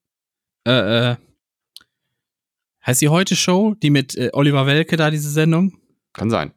Äh, 0.67 1.09
äh, 1.09 1.15
heißt 2.85 3.01
die 3.01 3.09
Heute-Show? 3.09 3.73
Die 3.81 3.89
mit 3.89 4.15
äh, 4.15 4.29
Oliver 4.33 4.67
Welke 4.67 4.95
da, 4.95 5.09
diese 5.09 5.31
Sendung? 5.31 5.73
Kann 6.13 6.29
sein. 6.29 6.53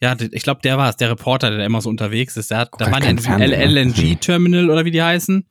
Ja, 0.00 0.14
ich 0.18 0.42
glaube, 0.42 0.60
der 0.62 0.76
war 0.76 0.90
es, 0.90 0.96
der 0.96 1.10
Reporter, 1.10 1.50
der 1.50 1.64
immer 1.64 1.80
so 1.80 1.88
unterwegs 1.88 2.36
ist. 2.36 2.50
Der 2.50 2.58
hat, 2.58 2.70
da 2.78 2.90
war 2.90 3.00
der 3.00 3.68
LNG-Terminal 3.68 4.68
oder 4.68 4.84
wie 4.84 4.90
die 4.90 5.02
heißen. 5.02 5.48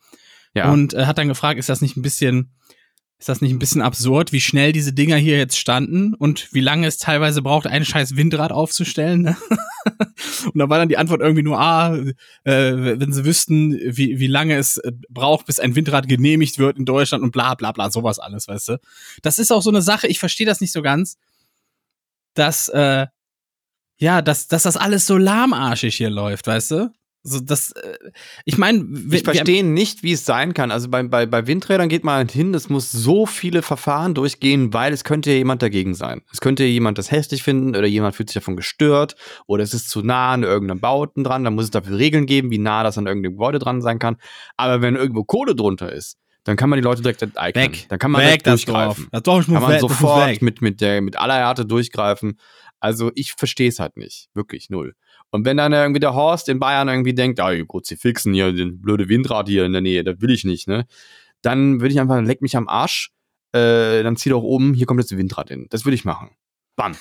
Ja. 0.54 0.72
Und 0.72 0.94
äh, 0.94 1.06
hat 1.06 1.18
dann 1.18 1.28
gefragt, 1.28 1.60
ist 1.60 1.70
das 1.70 1.82
nicht 1.82 1.98
ein 1.98 2.04
bisschen, 2.04 2.54
ist 3.18 3.28
das 3.28 3.42
nicht 3.42 3.52
ein 3.52 3.60
bisschen 3.60 3.82
absurd, 3.82 4.32
wie 4.32 4.40
schnell 4.40 4.72
diese 4.72 4.94
Dinger 4.94 5.18
hier 5.18 5.38
jetzt 5.38 5.58
standen 5.58 6.14
und 6.14 6.54
wie 6.54 6.62
lange 6.62 6.86
es 6.86 6.98
teilweise 6.98 7.42
braucht, 7.42 7.66
ein 7.66 7.84
scheiß 7.86 8.16
Windrad 8.16 8.52
aufzustellen? 8.52 9.24
Ne? 9.24 9.38
und 10.46 10.60
da 10.60 10.70
war 10.70 10.78
dann 10.78 10.90
die 10.90 10.98
Antwort 10.98 11.22
irgendwie 11.22 11.44
nur, 11.44 11.60
ah, 11.60 11.96
äh, 11.96 13.00
wenn 13.00 13.12
sie 13.12 13.26
wüssten, 13.26 13.74
wie, 13.74 14.20
wie 14.20 14.28
lange 14.28 14.56
es 14.58 14.78
äh, 14.78 14.92
braucht, 15.10 15.48
bis 15.48 15.60
ein 15.60 15.76
Windrad 15.76 16.08
genehmigt 16.08 16.60
wird 16.60 16.78
in 16.78 16.86
Deutschland 16.86 17.24
und 17.24 17.32
bla 17.32 17.56
bla 17.56 17.72
bla, 17.72 17.90
sowas 17.90 18.20
alles, 18.20 18.48
weißt 18.48 18.70
du. 18.70 18.80
Das 19.24 19.40
ist 19.40 19.52
auch 19.52 19.62
so 19.62 19.72
eine 19.72 19.82
Sache, 19.82 20.08
ich 20.08 20.20
verstehe 20.20 20.46
das 20.46 20.62
nicht 20.62 20.72
so 20.72 20.84
ganz, 20.84 21.18
dass 22.36 22.70
äh, 22.70 23.08
ja, 23.98 24.22
dass, 24.22 24.48
dass 24.48 24.64
das 24.64 24.78
alles 24.78 25.06
so 25.06 25.18
lahmarschig 25.18 25.96
hier 25.96 26.10
läuft, 26.10 26.48
weißt 26.48 26.72
du? 26.72 26.92
So, 27.28 27.40
das, 27.40 27.72
äh, 27.72 27.98
ich 28.46 28.60
meine, 28.60 28.86
ich 29.12 29.24
verstehe 29.24 29.64
nicht, 29.64 30.04
wie 30.04 30.12
es 30.12 30.26
sein 30.26 30.54
kann. 30.54 30.70
Also 30.70 30.90
bei, 30.90 31.02
bei, 31.02 31.26
bei 31.26 31.48
Windrädern 31.48 31.90
geht 31.90 32.04
man 32.04 32.18
halt 32.18 32.32
hin, 32.32 32.54
es 32.54 32.70
muss 32.70 32.92
so 32.92 33.26
viele 33.26 33.64
Verfahren 33.64 34.14
durchgehen, 34.14 34.74
weil 34.74 34.94
es 34.94 35.04
könnte 35.04 35.32
ja 35.32 35.38
jemand 35.38 35.64
dagegen 35.64 35.96
sein. 35.96 36.22
Es 36.32 36.40
könnte 36.40 36.66
jemand 36.66 37.00
das 37.00 37.10
hässlich 37.10 37.42
finden 37.42 37.70
oder 37.76 37.88
jemand 37.88 38.16
fühlt 38.16 38.30
sich 38.30 38.36
davon 38.36 38.56
gestört 38.56 39.16
oder 39.48 39.64
es 39.64 39.74
ist 39.74 39.90
zu 39.90 40.04
nah 40.04 40.34
an 40.34 40.44
irgendeinem 40.44 40.82
Bauten 40.82 41.24
dran, 41.24 41.44
dann 41.44 41.56
muss 41.56 41.66
es 41.66 41.72
dafür 41.72 41.98
Regeln 41.98 42.28
geben, 42.28 42.52
wie 42.52 42.60
nah 42.60 42.84
das 42.84 42.96
an 43.00 43.08
irgendeinem 43.08 43.34
Gebäude 43.34 43.58
dran 43.58 43.82
sein 43.82 43.98
kann. 43.98 44.18
Aber 44.56 44.84
wenn 44.84 44.96
irgendwo 44.96 45.24
Kohle 45.24 45.56
drunter 45.56 45.92
ist, 45.92 46.20
dann 46.44 46.58
kann 46.58 46.70
man 46.70 46.78
die 46.78 46.84
Leute 46.84 47.02
direkt 47.02 47.24
enteignen. 47.24 47.74
Weg. 47.74 47.88
Dann 47.90 47.98
kann 47.98 48.12
man 48.12 48.22
weg, 48.22 48.44
das 48.44 48.62
durchgreifen. 48.62 49.08
Das 49.12 49.24
Dorf. 49.24 49.46
Das 49.48 49.54
kann 49.54 49.64
man 49.64 49.80
sofort 49.80 50.42
mit, 50.44 50.62
mit, 50.62 50.80
der, 50.80 51.02
mit 51.02 51.18
aller 51.18 51.34
Härte 51.34 51.66
durchgreifen. 51.66 52.38
Also 52.86 53.12
ich 53.16 53.34
verstehe 53.34 53.68
es 53.68 53.80
halt 53.80 53.98
nicht. 53.98 54.30
Wirklich 54.36 54.70
null. 54.70 54.94
Und 55.32 55.44
wenn 55.44 55.58
dann 55.58 55.74
irgendwie 55.74 56.00
der 56.00 56.14
Horst 56.14 56.50
in 56.50 56.60
Bayern 56.60 56.88
irgendwie 56.88 57.16
denkt, 57.16 57.40
ah, 57.40 57.52
gut, 57.64 57.88
sie 57.88 57.96
fixen 57.96 58.32
hier 58.32 58.54
den 58.54 58.80
blöde 58.80 59.10
Windrad 59.10 59.50
hier 59.50 59.66
in 59.66 59.72
der 59.72 59.82
Nähe, 59.82 60.04
das 60.04 60.22
will 60.22 60.30
ich 60.30 60.44
nicht, 60.44 60.68
ne? 60.68 60.86
Dann 61.42 61.82
würde 61.82 61.96
ich 61.96 62.00
einfach, 62.00 62.22
leck 62.22 62.44
mich 62.44 62.56
am 62.56 62.68
Arsch, 62.68 63.10
äh, 63.54 64.04
dann 64.04 64.18
zieh 64.18 64.30
doch 64.30 64.44
oben, 64.44 64.76
hier 64.76 64.86
kommt 64.86 65.00
jetzt 65.00 65.12
ein 65.12 65.18
Windrad 65.18 65.50
hin. 65.50 65.66
Das 65.72 65.84
würde 65.84 65.96
ich 65.96 66.06
machen. 66.06 66.36
Bam. 66.76 66.96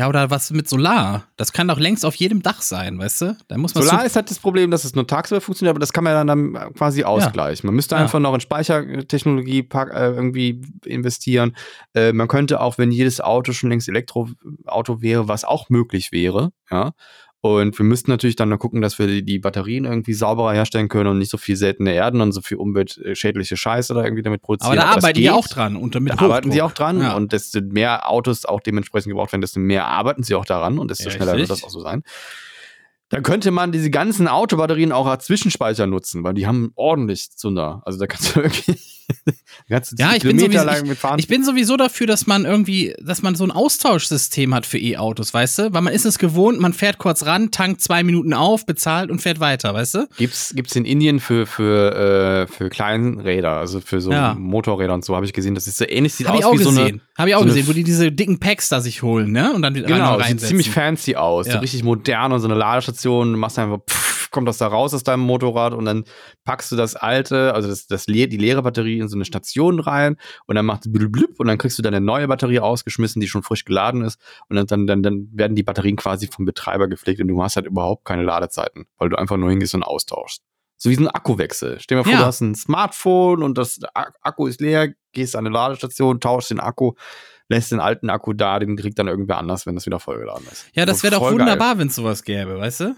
Ja, 0.00 0.08
oder 0.08 0.30
was 0.30 0.50
mit 0.50 0.66
Solar? 0.66 1.24
Das 1.36 1.52
kann 1.52 1.68
doch 1.68 1.78
längst 1.78 2.06
auf 2.06 2.14
jedem 2.14 2.40
Dach 2.40 2.62
sein, 2.62 2.98
weißt 2.98 3.20
du? 3.20 3.36
Da 3.48 3.58
muss 3.58 3.74
man 3.74 3.84
Solar 3.84 4.06
ist 4.06 4.16
halt 4.16 4.30
das 4.30 4.38
Problem, 4.38 4.70
dass 4.70 4.84
es 4.86 4.94
nur 4.94 5.06
tagsüber 5.06 5.42
funktioniert, 5.42 5.72
aber 5.72 5.78
das 5.78 5.92
kann 5.92 6.04
man 6.04 6.26
dann, 6.26 6.54
dann 6.54 6.72
quasi 6.72 7.04
ausgleichen. 7.04 7.66
Ja. 7.66 7.68
Man 7.68 7.74
müsste 7.74 7.96
ja. 7.96 8.00
einfach 8.00 8.18
noch 8.18 8.32
in 8.32 8.40
Speichertechnologie 8.40 9.68
äh, 9.70 9.90
irgendwie 9.92 10.62
investieren. 10.86 11.54
Äh, 11.92 12.14
man 12.14 12.28
könnte 12.28 12.62
auch, 12.62 12.78
wenn 12.78 12.92
jedes 12.92 13.20
Auto 13.20 13.52
schon 13.52 13.68
längst 13.68 13.90
Elektroauto 13.90 15.02
wäre, 15.02 15.28
was 15.28 15.44
auch 15.44 15.68
möglich 15.68 16.12
wäre, 16.12 16.52
ja, 16.70 16.92
und 17.42 17.78
wir 17.78 17.84
müssten 17.86 18.10
natürlich 18.10 18.36
dann 18.36 18.50
noch 18.50 18.58
gucken, 18.58 18.82
dass 18.82 18.98
wir 18.98 19.22
die, 19.22 19.38
Batterien 19.38 19.86
irgendwie 19.86 20.12
sauberer 20.12 20.52
herstellen 20.52 20.88
können 20.88 21.08
und 21.08 21.18
nicht 21.18 21.30
so 21.30 21.38
viel 21.38 21.56
seltene 21.56 21.94
Erden 21.94 22.20
und 22.20 22.32
so 22.32 22.42
viel 22.42 22.58
umweltschädliche 22.58 23.56
Scheiße 23.56 23.92
oder 23.94 24.04
irgendwie 24.04 24.22
damit 24.22 24.42
produzieren. 24.42 24.78
Aber 24.78 24.88
da 24.88 24.96
arbeiten 24.96 25.18
die 25.18 25.30
auch 25.30 25.48
dran 25.48 25.76
und 25.76 25.94
damit 25.94 26.12
da 26.12 26.18
arbeiten 26.18 26.52
sie 26.52 26.60
auch 26.60 26.72
dran 26.72 27.00
ja. 27.00 27.16
und 27.16 27.32
desto 27.32 27.60
mehr 27.62 28.10
Autos 28.10 28.44
auch 28.44 28.60
dementsprechend 28.60 29.10
gebraucht 29.10 29.32
werden, 29.32 29.40
desto 29.40 29.58
mehr 29.58 29.86
arbeiten 29.86 30.22
sie 30.22 30.34
auch 30.34 30.44
daran 30.44 30.78
und 30.78 30.90
desto 30.90 31.04
ja, 31.04 31.10
schneller 31.12 31.36
wird 31.38 31.48
das 31.48 31.64
auch 31.64 31.70
so 31.70 31.80
sein. 31.80 32.02
Da 33.10 33.20
könnte 33.20 33.50
man 33.50 33.72
diese 33.72 33.90
ganzen 33.90 34.28
Autobatterien 34.28 34.92
auch 34.92 35.06
als 35.06 35.26
Zwischenspeicher 35.26 35.86
nutzen, 35.86 36.22
weil 36.24 36.34
die 36.34 36.46
haben 36.46 36.72
ordentlich 36.76 37.32
Zunder. 37.36 37.82
Also 37.84 37.98
da 37.98 38.06
kannst 38.06 38.34
du 38.34 38.40
irgendwie 38.40 38.86
ja, 39.68 40.14
ich 40.14 40.22
bin, 40.22 40.38
sowieso, 40.38 40.68
ich, 40.68 41.18
ich 41.18 41.28
bin, 41.28 41.44
sowieso 41.44 41.76
dafür, 41.76 42.06
dass 42.06 42.26
man 42.26 42.44
irgendwie, 42.44 42.94
dass 43.00 43.22
man 43.22 43.34
so 43.34 43.44
ein 43.44 43.50
Austauschsystem 43.50 44.54
hat 44.54 44.66
für 44.66 44.78
E-Autos, 44.78 45.32
weißt 45.32 45.58
du? 45.58 45.72
Weil 45.72 45.82
man 45.82 45.92
ist 45.92 46.04
es 46.04 46.18
gewohnt, 46.18 46.60
man 46.60 46.72
fährt 46.72 46.98
kurz 46.98 47.24
ran, 47.24 47.50
tankt 47.50 47.80
zwei 47.80 48.02
Minuten 48.02 48.34
auf, 48.34 48.66
bezahlt 48.66 49.10
und 49.10 49.20
fährt 49.20 49.40
weiter, 49.40 49.72
weißt 49.74 49.94
du? 49.94 50.08
Gibt's, 50.16 50.52
gibt's 50.54 50.74
in 50.76 50.84
Indien 50.84 51.20
für, 51.20 51.46
für, 51.46 52.46
äh, 52.48 52.52
für 52.52 52.68
Kleinräder, 52.68 53.52
also 53.52 53.80
für 53.80 54.00
so 54.00 54.10
ja. 54.10 54.34
Motorräder 54.34 54.94
und 54.94 55.04
so, 55.04 55.14
habe 55.14 55.26
ich 55.26 55.32
gesehen, 55.32 55.54
das 55.54 55.66
ist 55.66 55.78
so 55.78 55.84
ähnlich, 55.86 56.14
sieht 56.14 56.28
hab 56.28 56.36
aus 56.36 56.52
wie 56.52 56.58
gesehen. 56.58 56.74
so 56.74 56.80
eine. 56.80 57.00
Habe 57.16 57.28
ich 57.30 57.34
auch 57.34 57.40
so 57.40 57.46
gesehen, 57.46 57.68
wo 57.68 57.72
die 57.72 57.84
diese 57.84 58.10
dicken 58.10 58.40
Packs 58.40 58.68
da 58.68 58.80
sich 58.80 59.02
holen, 59.02 59.32
ne? 59.32 59.52
Und 59.52 59.62
dann 59.62 59.74
genau, 59.74 60.16
rein 60.16 60.38
sieht 60.38 60.48
ziemlich 60.48 60.70
fancy 60.70 61.16
aus, 61.16 61.46
ja. 61.46 61.54
so 61.54 61.58
richtig 61.58 61.84
modern 61.84 62.32
und 62.32 62.40
so 62.40 62.48
eine 62.48 62.56
Ladestation, 62.56 62.99
du 63.04 63.24
machst 63.24 63.58
einfach, 63.58 63.78
pff, 63.88 64.30
kommt 64.30 64.48
das 64.48 64.58
da 64.58 64.68
raus 64.68 64.94
aus 64.94 65.02
deinem 65.02 65.20
Motorrad 65.20 65.74
und 65.74 65.84
dann 65.84 66.04
packst 66.44 66.70
du 66.72 66.76
das 66.76 66.96
alte, 66.96 67.54
also 67.54 67.68
das, 67.68 67.86
das, 67.86 68.06
die 68.06 68.26
leere 68.26 68.62
Batterie 68.62 68.98
in 68.98 69.08
so 69.08 69.16
eine 69.16 69.24
Station 69.24 69.80
rein 69.80 70.16
und 70.46 70.54
dann 70.56 70.66
macht 70.66 70.86
es 70.86 70.92
blub 70.92 71.38
und 71.38 71.46
dann 71.46 71.58
kriegst 71.58 71.78
du 71.78 71.82
dann 71.82 71.94
eine 71.94 72.04
neue 72.04 72.28
Batterie 72.28 72.60
ausgeschmissen, 72.60 73.20
die 73.20 73.28
schon 73.28 73.42
frisch 73.42 73.64
geladen 73.64 74.02
ist 74.02 74.20
und 74.48 74.56
dann, 74.56 74.66
dann, 74.66 74.86
dann, 74.86 75.02
dann 75.02 75.28
werden 75.32 75.56
die 75.56 75.62
Batterien 75.62 75.96
quasi 75.96 76.28
vom 76.28 76.44
Betreiber 76.44 76.88
gepflegt 76.88 77.20
und 77.20 77.28
du 77.28 77.42
hast 77.42 77.56
halt 77.56 77.66
überhaupt 77.66 78.04
keine 78.04 78.22
Ladezeiten, 78.22 78.86
weil 78.98 79.08
du 79.08 79.16
einfach 79.16 79.36
nur 79.36 79.50
hingehst 79.50 79.74
und 79.74 79.82
austauschst. 79.82 80.42
So 80.76 80.88
wie 80.88 80.94
so 80.94 81.02
ein 81.02 81.08
Akkuwechsel. 81.08 81.78
Stell 81.78 81.96
dir 81.96 82.00
mal 82.00 82.04
vor, 82.04 82.12
ja. 82.14 82.20
du 82.20 82.24
hast 82.24 82.40
ein 82.40 82.54
Smartphone 82.54 83.42
und 83.42 83.58
das 83.58 83.80
Akku 83.92 84.46
ist 84.46 84.62
leer, 84.62 84.94
gehst 85.12 85.36
an 85.36 85.46
eine 85.46 85.54
Ladestation, 85.54 86.20
tauschst 86.20 86.52
den 86.52 86.60
Akku, 86.60 86.94
lässt 87.50 87.72
den 87.72 87.80
alten 87.80 88.08
Akku 88.08 88.32
da, 88.32 88.58
den 88.58 88.76
kriegt 88.76 88.98
dann 88.98 89.08
irgendwer 89.08 89.36
anders, 89.36 89.66
wenn 89.66 89.74
das 89.74 89.84
wieder 89.84 90.00
vollgeladen 90.00 90.46
ist. 90.50 90.66
Ja, 90.72 90.86
das 90.86 91.02
wäre 91.02 91.16
doch 91.16 91.30
wunderbar, 91.30 91.78
wenn 91.78 91.88
es 91.88 91.96
sowas 91.96 92.22
gäbe, 92.22 92.58
weißt 92.58 92.80
du? 92.80 92.96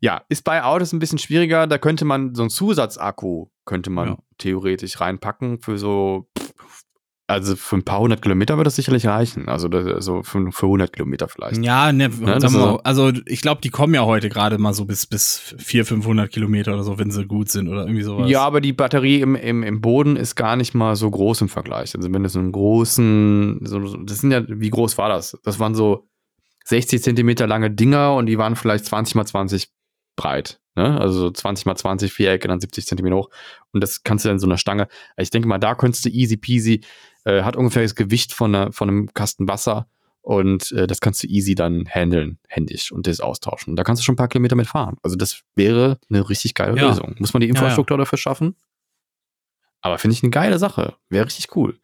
Ja, 0.00 0.22
ist 0.28 0.44
bei 0.44 0.62
Autos 0.62 0.92
ein 0.92 0.98
bisschen 0.98 1.18
schwieriger. 1.18 1.66
Da 1.66 1.78
könnte 1.78 2.04
man 2.04 2.34
so 2.34 2.42
einen 2.42 2.50
Zusatzakku 2.50 3.48
könnte 3.64 3.90
man 3.90 4.08
ja. 4.08 4.18
theoretisch 4.38 5.00
reinpacken 5.00 5.60
für 5.60 5.78
so, 5.78 6.28
also 7.30 7.54
für 7.54 7.76
ein 7.76 7.84
paar 7.84 8.00
hundert 8.00 8.22
Kilometer 8.22 8.56
wird 8.56 8.66
das 8.66 8.76
sicherlich 8.76 9.06
reichen. 9.06 9.48
Also 9.48 9.68
also 9.68 10.22
für, 10.22 10.50
für 10.50 10.66
100 10.66 10.92
Kilometer 10.92 11.28
vielleicht. 11.28 11.62
Ja, 11.62 11.92
ne, 11.92 12.08
ne 12.08 12.38
mal, 12.50 12.80
also 12.82 13.12
ich 13.26 13.40
glaube, 13.40 13.60
die 13.60 13.70
kommen 13.70 13.94
ja 13.94 14.04
heute 14.04 14.28
gerade 14.28 14.58
mal 14.58 14.74
so 14.74 14.84
bis, 14.84 15.06
bis 15.06 15.54
400, 15.58 15.88
500 15.88 16.30
Kilometer 16.30 16.74
oder 16.74 16.82
so, 16.82 16.98
wenn 16.98 17.10
sie 17.10 17.24
gut 17.26 17.48
sind 17.48 17.68
oder 17.68 17.82
irgendwie 17.82 18.02
sowas. 18.02 18.28
Ja, 18.28 18.42
aber 18.42 18.60
die 18.60 18.72
Batterie 18.72 19.20
im, 19.20 19.36
im, 19.36 19.62
im 19.62 19.80
Boden 19.80 20.16
ist 20.16 20.34
gar 20.34 20.56
nicht 20.56 20.74
mal 20.74 20.96
so 20.96 21.08
groß 21.10 21.42
im 21.42 21.48
Vergleich. 21.48 21.94
Also 21.94 22.12
wenn 22.12 22.22
du 22.22 22.28
so 22.28 22.40
einen 22.40 22.52
großen, 22.52 23.60
so, 23.62 23.96
das 23.98 24.18
sind 24.18 24.32
ja, 24.32 24.42
wie 24.46 24.70
groß 24.70 24.98
war 24.98 25.08
das? 25.08 25.38
Das 25.44 25.60
waren 25.60 25.74
so 25.74 26.08
60 26.64 27.02
Zentimeter 27.02 27.46
lange 27.46 27.70
Dinger 27.70 28.14
und 28.14 28.26
die 28.26 28.38
waren 28.38 28.56
vielleicht 28.56 28.86
20 28.86 29.14
mal 29.14 29.26
20 29.26 29.70
breit. 30.16 30.60
Ne? 30.76 31.00
Also 31.00 31.30
20 31.30 31.66
mal 31.66 31.76
20 31.76 32.12
Vierecke, 32.12 32.48
dann 32.48 32.60
70 32.60 32.86
Zentimeter 32.86 33.16
hoch. 33.16 33.30
Und 33.72 33.82
das 33.82 34.02
kannst 34.02 34.24
du 34.24 34.28
dann 34.28 34.38
so 34.38 34.46
einer 34.46 34.58
Stange. 34.58 34.88
Ich 35.16 35.30
denke 35.30 35.48
mal, 35.48 35.58
da 35.58 35.74
könntest 35.74 36.04
du 36.04 36.08
easy 36.10 36.36
peasy, 36.36 36.82
äh, 37.24 37.42
hat 37.42 37.56
ungefähr 37.56 37.82
das 37.82 37.94
Gewicht 37.94 38.32
von, 38.32 38.54
einer, 38.54 38.72
von 38.72 38.88
einem 38.88 39.14
Kasten 39.14 39.48
Wasser. 39.48 39.88
Und 40.22 40.70
äh, 40.72 40.86
das 40.86 41.00
kannst 41.00 41.22
du 41.22 41.26
easy 41.28 41.54
dann 41.54 41.86
handeln, 41.88 42.38
händisch 42.46 42.92
und 42.92 43.06
das 43.06 43.20
austauschen. 43.20 43.74
Da 43.74 43.84
kannst 43.84 44.02
du 44.02 44.04
schon 44.04 44.14
ein 44.14 44.16
paar 44.16 44.28
Kilometer 44.28 44.54
mit 44.54 44.66
fahren. 44.66 44.96
Also 45.02 45.16
das 45.16 45.42
wäre 45.54 45.98
eine 46.10 46.28
richtig 46.28 46.54
geile 46.54 46.76
ja. 46.76 46.88
Lösung. 46.88 47.16
Muss 47.18 47.32
man 47.32 47.40
die 47.40 47.48
Infrastruktur 47.48 47.96
ja, 47.96 48.00
ja. 48.00 48.04
dafür 48.04 48.18
schaffen? 48.18 48.54
Aber 49.80 49.98
finde 49.98 50.14
ich 50.14 50.22
eine 50.22 50.30
geile 50.30 50.58
Sache. 50.58 50.94
Wäre 51.08 51.24
richtig 51.24 51.56
cool. 51.56 51.78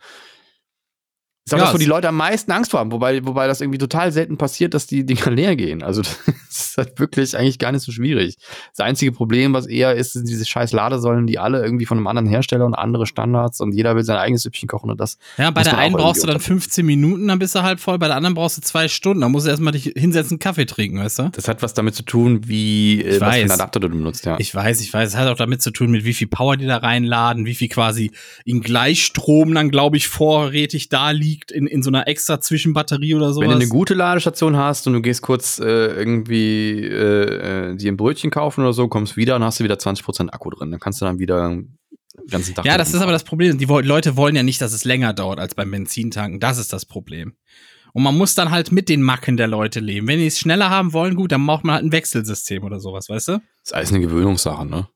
Ist 1.46 1.54
auch 1.54 1.58
ja, 1.58 1.64
das, 1.66 1.74
wo 1.74 1.78
die 1.78 1.86
Leute 1.86 2.08
am 2.08 2.16
meisten 2.16 2.50
Angst 2.50 2.72
vor 2.72 2.80
haben, 2.80 2.90
wobei, 2.90 3.24
wobei 3.24 3.46
das 3.46 3.60
irgendwie 3.60 3.78
total 3.78 4.10
selten 4.10 4.36
passiert, 4.36 4.74
dass 4.74 4.88
die 4.88 5.06
Dinger 5.06 5.30
leer 5.30 5.54
gehen. 5.54 5.82
Also 5.82 6.02
Das 6.56 6.68
ist 6.68 6.78
halt 6.78 6.98
wirklich 6.98 7.36
eigentlich 7.36 7.58
gar 7.58 7.72
nicht 7.72 7.82
so 7.82 7.92
schwierig. 7.92 8.36
Das 8.74 8.84
einzige 8.84 9.12
Problem, 9.12 9.52
was 9.52 9.66
eher 9.66 9.94
ist, 9.94 10.14
sind 10.14 10.28
diese 10.28 10.46
scheiß 10.46 10.72
Ladesäulen, 10.72 11.26
die 11.26 11.38
alle 11.38 11.62
irgendwie 11.62 11.84
von 11.84 11.98
einem 11.98 12.06
anderen 12.06 12.28
Hersteller 12.28 12.64
und 12.64 12.74
andere 12.74 13.06
Standards 13.06 13.60
und 13.60 13.72
jeder 13.72 13.94
will 13.94 14.04
sein 14.04 14.16
eigenes 14.16 14.42
Süppchen 14.42 14.68
kochen 14.68 14.90
und 14.90 14.98
das. 14.98 15.18
Ja, 15.36 15.50
bei 15.50 15.62
der 15.62 15.76
einen 15.76 15.94
brauchst 15.94 16.22
du 16.22 16.26
dann 16.26 16.40
15 16.40 16.84
Minuten, 16.86 17.28
dann 17.28 17.38
bist 17.38 17.54
du 17.54 17.62
halb 17.62 17.78
voll, 17.78 17.98
bei 17.98 18.06
der 18.06 18.16
anderen 18.16 18.34
brauchst 18.34 18.56
du 18.56 18.62
zwei 18.62 18.88
Stunden, 18.88 19.20
dann 19.20 19.32
musst 19.32 19.46
du 19.46 19.50
erstmal 19.50 19.72
dich 19.72 19.92
hinsetzen, 19.96 20.38
Kaffee 20.38 20.64
trinken, 20.64 20.98
weißt 20.98 21.18
du? 21.18 21.28
Das 21.30 21.46
hat 21.46 21.62
was 21.62 21.74
damit 21.74 21.94
zu 21.94 22.04
tun, 22.04 22.48
wie 22.48 23.02
ich 23.02 23.16
äh, 23.16 23.20
was 23.20 23.34
für 23.34 23.40
einen 23.42 23.50
Adapter 23.50 23.80
du 23.80 23.88
benutzt, 23.90 24.24
ja. 24.24 24.36
Ich 24.38 24.54
weiß, 24.54 24.80
ich 24.80 24.92
weiß. 24.92 25.10
Es 25.10 25.16
hat 25.16 25.28
auch 25.28 25.36
damit 25.36 25.60
zu 25.60 25.70
tun, 25.70 25.90
mit 25.90 26.04
wie 26.04 26.14
viel 26.14 26.26
Power 26.26 26.56
die 26.56 26.66
da 26.66 26.78
reinladen, 26.78 27.44
wie 27.44 27.54
viel 27.54 27.68
quasi 27.68 28.12
in 28.44 28.62
Gleichstrom 28.62 29.52
dann, 29.52 29.70
glaube 29.70 29.98
ich, 29.98 30.08
vorrätig 30.08 30.88
da 30.88 31.10
liegt, 31.10 31.35
in, 31.50 31.66
in 31.66 31.82
so 31.82 31.90
einer 31.90 32.08
extra 32.08 32.40
Zwischenbatterie 32.40 33.14
oder 33.14 33.32
sowas. 33.32 33.42
Wenn 33.42 33.50
du 33.50 33.56
eine 33.56 33.68
gute 33.68 33.94
Ladestation 33.94 34.56
hast 34.56 34.86
und 34.86 34.92
du 34.94 35.02
gehst 35.02 35.22
kurz 35.22 35.58
äh, 35.58 35.64
irgendwie 35.64 36.82
äh, 36.84 37.70
äh, 37.70 37.76
dir 37.76 37.92
ein 37.92 37.96
Brötchen 37.96 38.30
kaufen 38.30 38.62
oder 38.62 38.72
so, 38.72 38.88
kommst 38.88 39.16
wieder 39.16 39.36
und 39.36 39.44
hast 39.44 39.60
du 39.60 39.64
wieder 39.64 39.76
20% 39.76 40.30
Akku 40.30 40.50
drin. 40.50 40.70
Dann 40.70 40.80
kannst 40.80 41.00
du 41.00 41.04
dann 41.04 41.18
wieder 41.18 41.48
den 41.48 41.78
ganzen 42.30 42.54
Tag. 42.54 42.64
Ja, 42.64 42.78
das 42.78 42.94
ist 42.94 43.00
aber 43.00 43.12
das 43.12 43.24
Problem. 43.24 43.58
Die 43.58 43.64
Leute 43.64 44.16
wollen 44.16 44.36
ja 44.36 44.42
nicht, 44.42 44.60
dass 44.60 44.72
es 44.72 44.84
länger 44.84 45.12
dauert 45.12 45.38
als 45.38 45.54
beim 45.54 45.70
Benzintanken. 45.70 46.40
Das 46.40 46.58
ist 46.58 46.72
das 46.72 46.86
Problem. 46.86 47.34
Und 47.92 48.02
man 48.02 48.16
muss 48.16 48.34
dann 48.34 48.50
halt 48.50 48.72
mit 48.72 48.90
den 48.90 49.00
Macken 49.00 49.38
der 49.38 49.46
Leute 49.46 49.80
leben. 49.80 50.06
Wenn 50.06 50.18
die 50.18 50.26
es 50.26 50.38
schneller 50.38 50.68
haben 50.68 50.92
wollen, 50.92 51.14
gut, 51.14 51.32
dann 51.32 51.46
braucht 51.46 51.64
man 51.64 51.76
halt 51.76 51.84
ein 51.84 51.92
Wechselsystem 51.92 52.62
oder 52.62 52.78
sowas, 52.78 53.08
weißt 53.08 53.28
du? 53.28 53.32
Das 53.32 53.42
ist 53.64 53.74
alles 53.74 53.90
eine 53.90 54.00
Gewöhnungssache, 54.00 54.66
ne? 54.66 54.86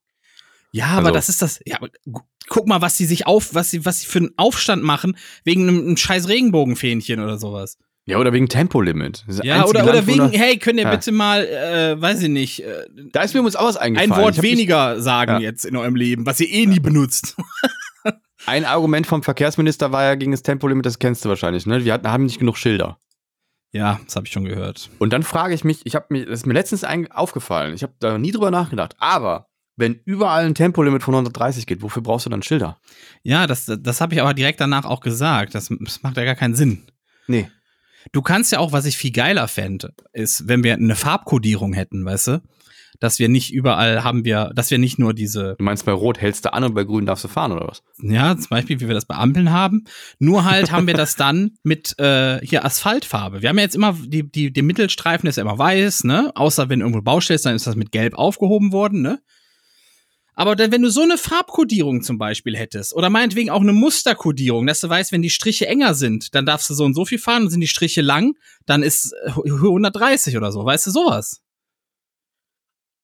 Ja, 0.73 0.87
aber 0.89 1.09
Also- 1.09 1.15
das 1.15 1.29
ist 1.29 1.43
das. 1.43 1.61
Ja, 1.67 1.77
aber 1.77 1.89
gu- 2.11 2.23
guck 2.49 2.67
mal, 2.67 2.81
was 2.81 2.97
sie 2.97 3.05
sich 3.07 3.27
auf, 3.27 3.55
was 3.55 3.71
sie, 3.71 3.85
was 3.85 4.01
sie 4.01 4.07
für 4.07 4.19
einen 4.21 4.31
Aufstand 4.37 4.83
machen 4.83 5.17
wegen 5.45 5.63
einem, 5.69 5.79
einem 5.81 5.97
scheiß 5.97 6.29
Regenbogenfähnchen 6.29 7.21
oder 7.21 7.39
sowas. 7.39 7.77
Ja, 8.07 8.19
oder 8.19 8.33
wegen 8.33 8.49
Tempolimit. 8.49 9.25
Ja, 9.43 9.65
oder, 9.67 9.85
oder 9.85 9.95
Land, 9.95 10.07
wegen, 10.07 10.31
hey, 10.31 10.59
könnt 10.59 10.79
ihr 10.79 10.85
Ja. 10.87 10.91
bitte 10.91 11.13
mal, 11.13 11.45
äh, 11.47 12.01
weiß 12.01 12.23
ich 12.23 12.29
nicht, 12.29 12.65
äh, 12.65 12.87
Da 13.13 13.23
ist 13.23 13.35
mir 13.35 13.41
übrigens 13.41 13.57
auch 13.57 13.67
was 13.67 13.77
ein 13.77 13.97
eingefallen. 13.97 14.31
Ich 14.31 14.37
Wort 14.37 14.43
weniger 14.43 15.01
sagen 15.01 15.33
Ja. 15.35 15.39
jetzt 15.41 15.65
in 15.65 15.77
eurem 15.77 15.95
Leben, 15.97 16.27
was 16.27 16.41
ihr 16.41 16.49
eh 16.51 16.67
nie 16.67 16.81
benutzt. 16.81 17.37
Ein 18.47 18.65
Argument 18.65 19.07
vom 19.07 19.23
Verkehrsminister 19.23 19.93
war 19.93 20.03
ja 20.05 20.15
gegen 20.15 20.33
das 20.33 20.43
Tempolimit, 20.43 20.87
das 20.87 20.99
kennst 20.99 21.25
du 21.25 21.29
wahrscheinlich, 21.29 21.67
ne? 21.67 21.85
Wir 21.85 21.93
hatten, 21.93 22.09
haben 22.09 22.25
nicht 22.25 22.39
genug 22.39 22.57
Schilder. 22.57 22.99
Ja, 23.73 24.01
das 24.07 24.17
habe 24.17 24.27
ich 24.27 24.33
schon 24.33 24.47
gehört. 24.47 24.89
Und 24.99 25.13
dann 25.13 25.23
frage 25.23 25.55
ich 25.55 25.63
mich, 25.63 25.83
ich 25.85 25.95
habe 25.95 26.07
mir, 26.09 26.25
das 26.27 26.41
ist 26.41 26.47
mir 26.47 26.55
letztens 26.55 26.83
ein, 26.83 27.13
aufgefallen, 27.13 27.75
ich 27.75 27.83
habe 27.83 27.93
da 28.01 28.19
nie 28.19 28.33
drüber 28.33 28.51
nachgedacht, 28.51 28.97
aber 28.99 29.50
wenn 29.81 30.01
überall 30.05 30.45
ein 30.45 30.55
Tempolimit 30.55 31.03
von 31.03 31.15
130 31.15 31.67
geht, 31.67 31.83
wofür 31.83 32.03
brauchst 32.03 32.27
du 32.27 32.31
dann 32.31 32.43
Schilder? 32.43 32.79
Ja, 33.23 33.47
das, 33.47 33.67
das 33.81 34.01
habe 34.01 34.15
ich 34.15 34.21
aber 34.21 34.35
direkt 34.35 34.61
danach 34.61 34.85
auch 34.85 35.01
gesagt. 35.01 35.55
Das, 35.55 35.71
das 35.81 36.03
macht 36.03 36.17
ja 36.17 36.25
gar 36.25 36.37
keinen 36.37 36.55
Sinn. 36.55 36.85
Nee. 37.27 37.49
Du 38.13 38.23
kannst 38.23 38.53
ja 38.53 38.59
auch, 38.59 38.73
was 38.73 38.87
ich 38.87 38.97
viel 38.97 39.13
geiler 39.13 39.49
fände, 39.49 39.93
ist, 40.13 40.49
wenn 40.49 40.65
wir 40.65 40.75
eine 40.75 40.97
Farbkodierung 40.97 41.73
hätten, 41.73 42.05
weißt 42.05 42.29
du? 42.29 42.43
Dass 42.99 43.19
wir 43.19 43.31
nicht 43.31 43.53
überall 43.53 44.05
haben 44.05 44.27
wir, 44.27 44.51
dass 44.55 44.71
wir 44.71 44.77
nicht 44.77 44.99
nur 44.99 45.15
diese, 45.15 45.55
Du 45.59 45.65
meinst, 45.65 45.87
bei 45.87 45.93
Rot 45.93 46.21
hältst 46.21 46.45
du 46.45 46.53
an 46.53 46.65
und 46.65 46.75
bei 46.75 46.85
Grün 46.85 47.07
darfst 47.07 47.25
du 47.25 47.29
fahren, 47.29 47.53
oder 47.53 47.67
was? 47.67 47.83
ja, 48.03 48.37
zum 48.37 48.49
Beispiel, 48.51 48.81
wie 48.81 48.89
wir 48.89 48.95
das 48.95 49.07
bei 49.07 49.15
Ampeln 49.15 49.51
haben, 49.51 49.85
nur 50.19 50.45
halt 50.45 50.71
haben 50.71 50.87
wir 50.87 50.93
das 50.93 51.17
dann 51.17 51.53
mit 51.63 51.99
äh, 51.99 52.45
hier 52.45 52.65
Asphaltfarbe. 52.65 53.41
Wir 53.41 53.49
haben 53.49 53.57
ja 53.57 53.65
jetzt 53.65 53.77
immer, 53.77 53.97
die, 54.05 54.31
die, 54.31 54.53
der 54.53 54.63
Mittelstreifen 54.65 55.29
ist 55.29 55.37
ja 55.37 55.43
immer 55.43 55.57
weiß, 55.57 56.05
ne? 56.05 56.31
Außer 56.35 56.69
wenn 56.69 56.81
irgendwo 56.81 57.01
Baustelle 57.01 57.37
ist, 57.37 57.47
dann 57.47 57.57
ist 57.57 57.67
das 57.67 57.77
mit 57.77 57.91
Gelb 57.91 58.17
aufgehoben 58.17 58.73
worden, 58.73 59.01
ne? 59.01 59.23
Aber 60.35 60.57
wenn 60.59 60.83
du 60.83 60.91
so 60.91 61.03
eine 61.03 61.19
Farbkodierung 61.19 62.03
zum 62.03 62.19
Beispiel 62.19 62.57
hättest, 62.57 62.95
oder 62.95 63.11
meinetwegen 63.11 63.51
auch 63.51 63.61
eine 63.61 63.73
Musterkodierung, 63.73 64.67
dass 64.67 64.81
du 64.81 64.89
weißt, 64.89 65.13
wenn 65.13 65.23
die 65.23 65.31
Striche 65.31 65.67
enger 65.67 65.95
sind, 65.95 66.35
dann 66.35 66.47
darfst 66.47 66.71
du 66.71 66.75
so 66.75 66.85
und 66.85 66.95
so 66.95 67.05
viel 67.05 67.19
fahren, 67.19 67.45
und 67.45 67.51
sind 67.51 67.61
die 67.61 67.67
Striche 67.69 68.01
lang, 68.01 68.37
dann 68.67 68.83
ist 68.83 69.13
äh, 69.25 69.31
130 69.31 70.37
oder 70.37 70.53
so, 70.53 70.65
weißt 70.65 70.87
du, 70.87 70.91
sowas. 70.91 71.43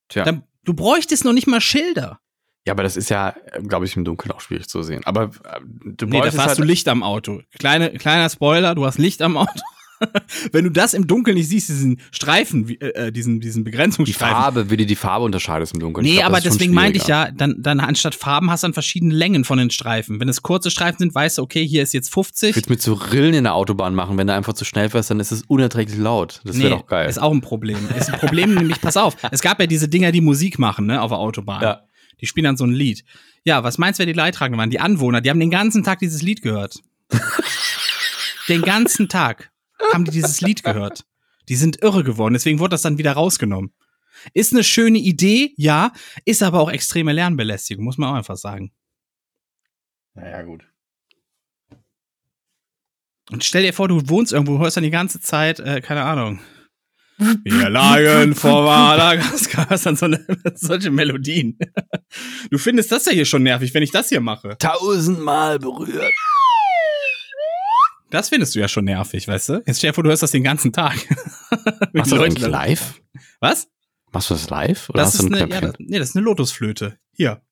Tja. 0.08 0.24
Dann, 0.24 0.44
du 0.64 0.74
bräuchtest 0.74 1.24
noch 1.24 1.32
nicht 1.32 1.46
mal 1.46 1.60
Schilder. 1.60 2.20
ja, 2.66 2.72
aber 2.72 2.82
das 2.82 2.96
ist 2.96 3.10
ja, 3.10 3.34
glaube 3.66 3.86
ich, 3.86 3.96
im 3.96 4.04
Dunkeln 4.04 4.32
auch 4.32 4.40
schwierig 4.40 4.68
zu 4.68 4.82
sehen. 4.82 5.02
Aber 5.04 5.24
äh, 5.24 5.60
du 5.84 6.06
Nee, 6.06 6.20
da 6.20 6.26
hast 6.26 6.38
halt, 6.38 6.58
du 6.58 6.62
Licht 6.62 6.88
am 6.88 7.02
Auto. 7.02 7.42
Kleine, 7.58 7.90
kleiner 7.92 8.30
Spoiler, 8.30 8.74
du 8.74 8.86
hast 8.86 8.98
Licht 8.98 9.20
am 9.22 9.36
Auto. 9.36 9.60
Wenn 10.52 10.64
du 10.64 10.70
das 10.70 10.94
im 10.94 11.06
Dunkeln 11.06 11.36
nicht 11.36 11.48
siehst, 11.48 11.68
diesen 11.68 12.00
Streifen, 12.10 12.68
wie- 12.68 12.80
äh, 12.80 13.10
diesen, 13.12 13.40
diesen 13.40 13.64
die 13.64 13.70
Begrenzungsstreifen. 13.70 14.36
Farbe, 14.36 14.70
wie 14.70 14.76
du 14.76 14.86
die 14.86 14.96
Farbe 14.96 15.24
unterscheidest 15.24 15.74
im 15.74 15.80
Dunkeln. 15.80 16.04
Ich 16.04 16.12
Nee, 16.12 16.18
glaub, 16.18 16.30
aber 16.30 16.40
deswegen 16.40 16.74
meinte 16.74 16.98
ich 16.98 17.06
ja, 17.06 17.30
dann, 17.30 17.56
dann 17.58 17.80
anstatt 17.80 18.14
Farben 18.14 18.50
hast 18.50 18.62
du 18.62 18.66
dann 18.66 18.74
verschiedene 18.74 19.14
Längen 19.14 19.44
von 19.44 19.58
den 19.58 19.70
Streifen. 19.70 20.20
Wenn 20.20 20.28
es 20.28 20.42
kurze 20.42 20.70
Streifen 20.70 20.98
sind, 20.98 21.14
weißt 21.14 21.38
du, 21.38 21.42
okay, 21.42 21.66
hier 21.66 21.82
ist 21.82 21.92
jetzt 21.94 22.08
Ich 22.08 22.14
50. 22.14 22.56
würde 22.56 22.70
mit 22.70 22.82
so 22.82 22.94
Rillen 22.94 23.34
in 23.34 23.44
der 23.44 23.54
Autobahn 23.54 23.94
machen, 23.94 24.18
wenn 24.18 24.26
du 24.26 24.34
einfach 24.34 24.52
zu 24.54 24.64
schnell 24.64 24.90
fährst, 24.90 25.10
dann 25.10 25.20
ist 25.20 25.32
es 25.32 25.42
unerträglich 25.42 25.98
laut. 25.98 26.40
Das 26.44 26.58
wäre 26.58 26.70
doch 26.70 26.86
geil. 26.86 27.08
Ist 27.08 27.18
auch 27.20 27.32
ein 27.32 27.40
Problem. 27.40 27.78
Ist 27.98 28.12
ein 28.12 28.18
Problem, 28.18 28.54
nämlich, 28.54 28.80
pass 28.80 28.96
auf, 28.96 29.16
es 29.30 29.40
gab 29.40 29.60
ja 29.60 29.66
diese 29.66 29.88
Dinger, 29.88 30.12
die 30.12 30.20
Musik 30.20 30.58
machen, 30.58 30.86
ne, 30.86 31.00
auf 31.00 31.10
der 31.10 31.18
Autobahn. 31.18 31.62
Ja. 31.62 31.80
Die 32.20 32.26
spielen 32.26 32.44
dann 32.44 32.56
so 32.56 32.64
ein 32.64 32.72
Lied. 32.72 33.04
Ja, 33.44 33.62
was 33.62 33.78
meinst 33.78 33.98
du, 33.98 34.00
wer 34.00 34.06
die 34.06 34.12
Leidtragenden 34.18 34.58
waren? 34.58 34.70
Die 34.70 34.80
Anwohner, 34.80 35.20
die 35.20 35.30
haben 35.30 35.38
den 35.40 35.50
ganzen 35.50 35.84
Tag 35.84 35.98
dieses 36.00 36.22
Lied 36.22 36.42
gehört. 36.42 36.80
den 38.48 38.62
ganzen 38.62 39.08
Tag 39.08 39.50
haben 39.92 40.04
die 40.04 40.10
dieses 40.10 40.40
Lied 40.40 40.62
gehört. 40.62 41.04
Die 41.48 41.56
sind 41.56 41.82
irre 41.82 42.04
geworden, 42.04 42.34
deswegen 42.34 42.58
wurde 42.58 42.70
das 42.70 42.82
dann 42.82 42.98
wieder 42.98 43.12
rausgenommen. 43.12 43.72
Ist 44.32 44.52
eine 44.52 44.64
schöne 44.64 44.98
Idee, 44.98 45.52
ja, 45.56 45.92
ist 46.24 46.42
aber 46.42 46.60
auch 46.60 46.70
extreme 46.70 47.12
Lernbelästigung, 47.12 47.84
muss 47.84 47.98
man 47.98 48.10
auch 48.10 48.14
einfach 48.14 48.36
sagen. 48.36 48.72
Naja, 50.14 50.42
gut. 50.42 50.64
Und 53.30 53.44
stell 53.44 53.62
dir 53.62 53.74
vor, 53.74 53.88
du 53.88 54.08
wohnst 54.08 54.32
irgendwo, 54.32 54.58
hörst 54.58 54.76
dann 54.76 54.84
die 54.84 54.90
ganze 54.90 55.20
Zeit, 55.20 55.60
äh, 55.60 55.80
keine 55.80 56.02
Ahnung. 56.02 56.40
Wir 57.18 57.70
lagen 57.70 58.34
vor 58.34 58.64
Madagaskar, 58.64 59.70
hörst 59.70 59.86
dann 59.86 59.96
so 59.96 60.04
eine, 60.06 60.24
solche 60.54 60.90
Melodien. 60.90 61.58
Du 62.50 62.58
findest 62.58 62.92
das 62.92 63.06
ja 63.06 63.12
hier 63.12 63.24
schon 63.24 63.42
nervig, 63.42 63.72
wenn 63.74 63.82
ich 63.82 63.90
das 63.90 64.10
hier 64.10 64.20
mache. 64.20 64.56
Tausendmal 64.58 65.58
berührt. 65.58 66.12
Das 68.10 68.28
findest 68.28 68.54
du 68.54 68.60
ja 68.60 68.68
schon 68.68 68.84
nervig, 68.84 69.26
weißt 69.26 69.48
du? 69.48 69.62
Jetzt 69.66 69.78
stell 69.78 69.90
dir 69.90 69.94
vor, 69.94 70.04
du 70.04 70.10
hörst 70.10 70.22
das 70.22 70.30
den 70.30 70.44
ganzen 70.44 70.72
Tag. 70.72 70.94
Machst 71.92 72.12
du 72.12 72.16
das 72.16 72.24
eigentlich 72.24 72.46
live? 72.46 73.00
Was? 73.40 73.68
Machst 74.12 74.30
du 74.30 74.34
das 74.34 74.48
live? 74.48 74.88
Oder 74.90 74.98
Das 75.00 75.08
hast 75.08 75.14
ist 75.20 75.22
du 75.28 75.34
ein 75.34 75.42
eine, 75.42 75.52
ja, 75.54 75.60
das, 75.60 75.74
nee, 75.78 75.98
das 75.98 76.10
ist 76.10 76.16
eine 76.16 76.24
Lotusflöte. 76.24 76.98
Hier. 77.12 77.42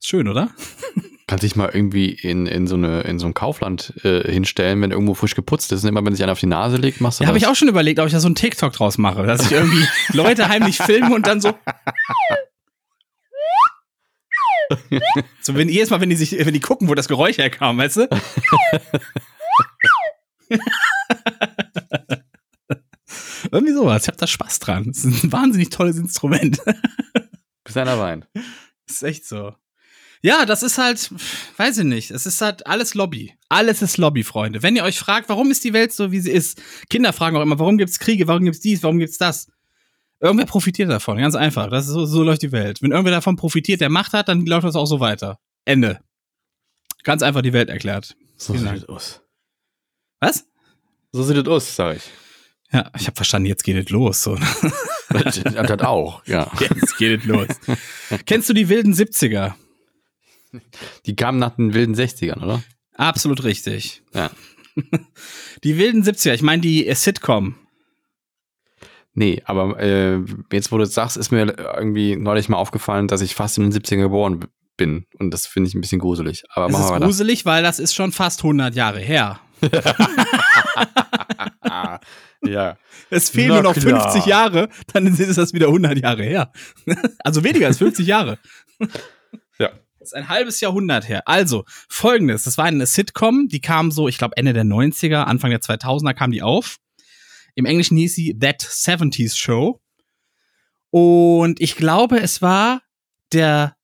Ist 0.00 0.08
schön, 0.08 0.26
oder? 0.28 0.50
Kannst 1.28 1.44
dich 1.44 1.56
mal 1.56 1.70
irgendwie 1.72 2.10
in, 2.10 2.46
in, 2.46 2.66
so, 2.66 2.74
eine, 2.74 3.02
in 3.02 3.18
so 3.18 3.26
ein 3.26 3.32
Kaufland 3.34 3.94
äh, 4.04 4.30
hinstellen, 4.30 4.82
wenn 4.82 4.90
irgendwo 4.90 5.14
frisch 5.14 5.34
geputzt 5.34 5.72
ist. 5.72 5.82
Und 5.84 5.88
immer 5.88 6.04
wenn 6.04 6.12
sich 6.14 6.22
einer 6.22 6.32
auf 6.32 6.40
die 6.40 6.46
Nase 6.46 6.76
legt, 6.76 7.00
machst 7.00 7.20
du 7.20 7.24
habe 7.26 7.38
das. 7.38 7.42
ich 7.44 7.48
auch 7.48 7.54
schon 7.54 7.68
überlegt, 7.68 8.00
ob 8.00 8.06
ich 8.06 8.12
da 8.12 8.20
so 8.20 8.26
einen 8.26 8.34
TikTok 8.34 8.72
draus 8.72 8.98
mache, 8.98 9.22
dass 9.24 9.46
ich 9.46 9.52
irgendwie 9.52 9.86
Leute 10.12 10.48
heimlich 10.48 10.76
filme 10.78 11.14
und 11.14 11.26
dann 11.26 11.40
so. 11.40 11.54
So, 15.40 15.54
wenn 15.54 15.68
jedes 15.68 15.90
Mal, 15.90 16.00
wenn 16.00 16.10
die 16.10 16.16
sich, 16.16 16.32
wenn 16.32 16.54
die 16.54 16.60
gucken, 16.60 16.88
wo 16.88 16.94
das 16.94 17.08
Geräusch 17.08 17.38
herkam, 17.38 17.78
weißt 17.78 17.96
du? 17.96 18.08
Irgendwie 23.50 23.72
sowas. 23.72 24.02
Ich 24.02 24.08
hab 24.08 24.16
da 24.16 24.26
Spaß 24.26 24.60
dran. 24.60 24.84
Das 24.86 25.04
ist 25.04 25.24
ein 25.24 25.32
wahnsinnig 25.32 25.70
tolles 25.70 25.96
Instrument. 25.96 26.60
Bis 27.64 27.76
einer 27.76 27.98
weint. 27.98 28.26
Das 28.86 28.96
ist 28.96 29.02
echt 29.02 29.26
so. 29.26 29.54
Ja, 30.24 30.46
das 30.46 30.62
ist 30.62 30.78
halt, 30.78 31.10
weiß 31.56 31.78
ich 31.78 31.84
nicht, 31.84 32.12
es 32.12 32.26
ist 32.26 32.40
halt 32.40 32.64
alles 32.68 32.94
Lobby. 32.94 33.34
Alles 33.48 33.82
ist 33.82 33.98
Lobby, 33.98 34.22
Freunde. 34.22 34.62
Wenn 34.62 34.76
ihr 34.76 34.84
euch 34.84 35.00
fragt, 35.00 35.28
warum 35.28 35.50
ist 35.50 35.64
die 35.64 35.72
Welt 35.72 35.92
so, 35.92 36.12
wie 36.12 36.20
sie 36.20 36.30
ist, 36.30 36.62
Kinder 36.88 37.12
fragen 37.12 37.36
auch 37.36 37.42
immer, 37.42 37.58
warum 37.58 37.76
gibt's 37.76 37.98
Kriege, 37.98 38.28
warum 38.28 38.44
gibt's 38.44 38.60
dies, 38.60 38.84
warum 38.84 39.00
gibt's 39.00 39.18
das? 39.18 39.48
Irgendwer 40.22 40.46
profitiert 40.46 40.88
davon, 40.88 41.18
ganz 41.18 41.34
einfach. 41.34 41.68
Das 41.68 41.86
ist 41.86 41.92
so, 41.92 42.06
so 42.06 42.22
läuft 42.22 42.42
die 42.42 42.52
Welt. 42.52 42.80
Wenn 42.80 42.92
irgendwer 42.92 43.10
davon 43.10 43.34
profitiert, 43.34 43.80
der 43.80 43.90
Macht 43.90 44.12
hat, 44.12 44.28
dann 44.28 44.46
läuft 44.46 44.64
das 44.64 44.76
auch 44.76 44.86
so 44.86 45.00
weiter. 45.00 45.40
Ende. 45.64 45.98
Ganz 47.02 47.24
einfach 47.24 47.42
die 47.42 47.52
Welt 47.52 47.68
erklärt. 47.68 48.16
So 48.36 48.52
Vielen 48.52 48.64
sieht 48.64 48.72
Dank. 48.72 48.82
es 48.82 48.88
aus. 48.88 49.20
Was? 50.20 50.46
So 51.10 51.24
sieht 51.24 51.38
es 51.38 51.48
aus, 51.48 51.74
sag 51.74 51.96
ich. 51.96 52.04
Ja, 52.72 52.88
ich 52.96 53.06
habe 53.08 53.16
verstanden, 53.16 53.46
jetzt 53.46 53.64
geht 53.64 53.76
es 53.76 53.90
los. 53.90 54.22
So. 54.22 54.36
das 55.08 55.42
das 55.42 55.80
auch, 55.80 56.24
ja. 56.26 56.50
Jetzt 56.60 56.96
geht 56.96 57.20
es 57.20 57.26
los. 57.26 57.48
Kennst 58.24 58.48
du 58.48 58.54
die 58.54 58.68
wilden 58.68 58.94
70er? 58.94 59.54
Die 61.04 61.16
kamen 61.16 61.40
nach 61.40 61.56
den 61.56 61.74
wilden 61.74 61.96
60ern, 61.96 62.42
oder? 62.42 62.62
Absolut 62.94 63.42
richtig. 63.42 64.02
Ja. 64.14 64.30
Die 65.64 65.76
wilden 65.76 66.02
70er, 66.02 66.32
ich 66.32 66.42
meine 66.42 66.62
die 66.62 66.86
äh, 66.86 66.94
Sitcom. 66.94 67.56
Nee, 69.14 69.42
aber 69.44 69.78
äh, 69.78 70.20
jetzt, 70.50 70.72
wo 70.72 70.78
du 70.78 70.84
es 70.84 70.94
sagst, 70.94 71.16
ist 71.16 71.30
mir 71.30 71.54
irgendwie 71.76 72.16
neulich 72.16 72.48
mal 72.48 72.56
aufgefallen, 72.56 73.08
dass 73.08 73.20
ich 73.20 73.34
fast 73.34 73.58
in 73.58 73.64
den 73.64 73.72
70ern 73.72 74.00
geboren 74.00 74.46
bin. 74.76 75.06
Und 75.18 75.32
das 75.32 75.46
finde 75.46 75.68
ich 75.68 75.74
ein 75.74 75.82
bisschen 75.82 75.98
gruselig. 75.98 76.44
Aber 76.54 76.70
machen 76.70 76.96
ist 76.96 77.02
gruselig, 77.02 77.44
weil 77.44 77.62
das 77.62 77.78
ist 77.78 77.94
schon 77.94 78.12
fast 78.12 78.40
100 78.40 78.74
Jahre 78.74 79.00
her. 79.00 79.40
Ja. 82.44 82.76
Es 83.08 83.30
fehlen 83.30 83.50
Na 83.50 83.54
nur 83.54 83.62
noch 83.62 83.74
klar. 83.74 84.02
50 84.02 84.26
Jahre, 84.26 84.68
dann 84.92 85.06
ist 85.06 85.38
das 85.38 85.52
wieder 85.52 85.68
100 85.68 85.96
Jahre 85.98 86.24
her. 86.24 86.50
Also 87.20 87.44
weniger 87.44 87.68
als 87.68 87.78
50 87.78 88.04
Jahre. 88.04 88.40
Das 90.02 90.08
ist 90.08 90.16
ein 90.16 90.28
halbes 90.28 90.60
Jahrhundert 90.60 91.08
her. 91.08 91.22
Also, 91.26 91.64
folgendes. 91.88 92.42
Das 92.42 92.58
war 92.58 92.64
eine 92.64 92.86
Sitcom, 92.86 93.46
die 93.46 93.60
kam 93.60 93.92
so, 93.92 94.08
ich 94.08 94.18
glaube, 94.18 94.36
Ende 94.36 94.52
der 94.52 94.64
90er, 94.64 95.22
Anfang 95.22 95.50
der 95.50 95.60
2000er 95.60 96.14
kam 96.14 96.32
die 96.32 96.42
auf. 96.42 96.78
Im 97.54 97.66
Englischen 97.66 97.96
hieß 97.96 98.14
sie 98.14 98.38
That 98.38 98.62
70s 98.62 99.36
Show. 99.36 99.80
Und 100.90 101.60
ich 101.60 101.76
glaube, 101.76 102.20
es 102.20 102.42
war 102.42 102.82
der, 103.32 103.76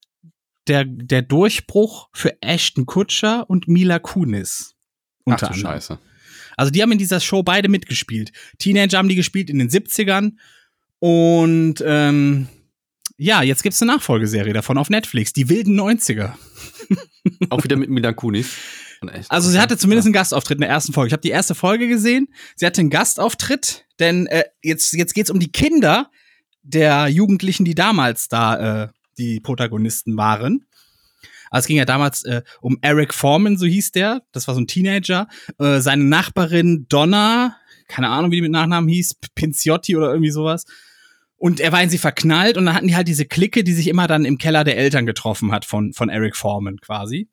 der, 0.66 0.84
der 0.84 1.22
Durchbruch 1.22 2.08
für 2.12 2.40
Ashton 2.42 2.86
Kutscher 2.86 3.48
und 3.48 3.68
Mila 3.68 3.98
Kunis. 3.98 4.74
Unter 5.24 5.46
Ach 5.46 5.52
du 5.52 5.54
anderem. 5.54 5.74
Scheiße. 5.74 5.98
Also 6.56 6.70
die 6.72 6.82
haben 6.82 6.92
in 6.92 6.98
dieser 6.98 7.20
Show 7.20 7.42
beide 7.42 7.68
mitgespielt. 7.68 8.32
Teenager 8.58 8.98
haben 8.98 9.08
die 9.08 9.14
gespielt 9.14 9.48
in 9.48 9.58
den 9.58 9.70
70ern. 9.70 10.32
Und 10.98 11.82
ähm, 11.86 12.48
ja, 13.16 13.42
jetzt 13.42 13.62
gibt's 13.62 13.80
eine 13.80 13.92
Nachfolgeserie 13.92 14.52
davon 14.52 14.78
auf 14.78 14.90
Netflix, 14.90 15.32
die 15.32 15.48
wilden 15.48 15.78
90er. 15.78 16.34
Auch 17.50 17.64
wieder 17.64 17.76
mit 17.76 17.90
Mila 17.90 18.12
Kunis. 18.12 18.54
Also 19.28 19.50
sie 19.50 19.60
hatte 19.60 19.78
zumindest 19.78 20.06
einen 20.06 20.12
Gastauftritt 20.12 20.56
in 20.56 20.62
der 20.62 20.70
ersten 20.70 20.92
Folge. 20.92 21.08
Ich 21.08 21.12
habe 21.12 21.22
die 21.22 21.30
erste 21.30 21.54
Folge 21.54 21.88
gesehen. 21.88 22.28
Sie 22.56 22.66
hatte 22.66 22.80
einen 22.80 22.90
Gastauftritt, 22.90 23.86
denn 23.98 24.26
äh, 24.26 24.44
jetzt 24.62 24.92
jetzt 24.92 25.14
geht's 25.14 25.30
um 25.30 25.38
die 25.38 25.52
Kinder 25.52 26.10
der 26.62 27.08
Jugendlichen, 27.08 27.64
die 27.64 27.74
damals 27.74 28.28
da 28.28 28.84
äh, 28.84 28.88
die 29.18 29.40
Protagonisten 29.40 30.16
waren. 30.16 30.66
Also 31.50 31.64
es 31.64 31.66
ging 31.66 31.76
ja 31.76 31.84
damals 31.84 32.24
äh, 32.24 32.42
um 32.60 32.78
Eric 32.82 33.14
Foreman, 33.14 33.56
so 33.56 33.66
hieß 33.66 33.92
der. 33.92 34.22
Das 34.32 34.48
war 34.48 34.54
so 34.54 34.60
ein 34.60 34.66
Teenager. 34.66 35.28
Äh, 35.58 35.80
seine 35.80 36.04
Nachbarin 36.04 36.86
Donna, 36.88 37.56
keine 37.88 38.08
Ahnung, 38.08 38.30
wie 38.30 38.36
die 38.36 38.42
mit 38.42 38.52
Nachnamen 38.52 38.88
hieß, 38.88 39.16
Pinciotti 39.34 39.96
oder 39.96 40.10
irgendwie 40.10 40.30
sowas. 40.30 40.64
Und 41.36 41.60
er 41.60 41.72
war 41.72 41.82
in 41.82 41.90
sie 41.90 41.98
verknallt 41.98 42.56
und 42.56 42.66
dann 42.66 42.74
hatten 42.74 42.88
die 42.88 42.96
halt 42.96 43.08
diese 43.08 43.24
Clique, 43.24 43.62
die 43.62 43.72
sich 43.72 43.88
immer 43.88 44.08
dann 44.08 44.24
im 44.24 44.38
Keller 44.38 44.64
der 44.64 44.76
Eltern 44.76 45.06
getroffen 45.06 45.52
hat 45.52 45.64
von, 45.64 45.92
von 45.92 46.08
Eric 46.08 46.36
Foreman 46.36 46.78
quasi. 46.80 47.28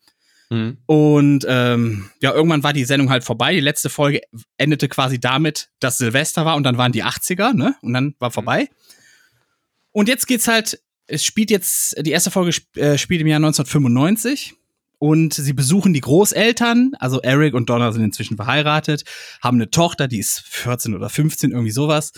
Mhm. 0.50 0.78
Und 0.86 1.46
ähm, 1.48 2.10
ja, 2.22 2.34
irgendwann 2.34 2.64
war 2.64 2.74
die 2.74 2.86
Sendung 2.86 3.10
halt 3.10 3.24
vorbei. 3.24 3.54
Die 3.54 3.60
letzte 3.60 3.90
Folge 3.90 4.22
endete 4.58 4.88
quasi 4.88 5.20
damit, 5.20 5.70
dass 5.80 5.98
Silvester 5.98 6.46
war 6.46 6.56
und 6.56 6.64
dann 6.64 6.78
waren 6.78 6.92
die 6.92 7.04
80er, 7.04 7.54
ne? 7.54 7.76
Und 7.82 7.94
dann 7.94 8.16
war 8.20 8.32
vorbei. 8.32 8.70
Mhm. 8.70 8.76
Und 9.92 10.08
jetzt 10.10 10.28
geht's 10.28 10.48
halt 10.48 10.80
es 11.08 11.24
spielt 11.24 11.52
jetzt, 11.52 11.96
die 12.06 12.12
erste 12.12 12.32
Folge 12.32 12.56
äh, 12.76 12.98
spielt 12.98 13.22
im 13.22 13.28
Jahr 13.28 13.38
1995 13.38 14.56
und 14.98 15.34
sie 15.34 15.54
besuchen 15.54 15.94
die 15.94 16.02
Großeltern, 16.02 16.94
also 17.00 17.22
Eric 17.22 17.54
und 17.54 17.70
Donna 17.70 17.92
sind 17.92 18.04
inzwischen 18.04 18.38
verheiratet, 18.38 19.04
haben 19.42 19.58
eine 19.58 19.70
Tochter, 19.70 20.08
die 20.08 20.20
ist 20.20 20.40
14 20.40 20.96
oder 20.96 21.10
15, 21.10 21.52
irgendwie 21.52 21.72
sowas. 21.72 22.12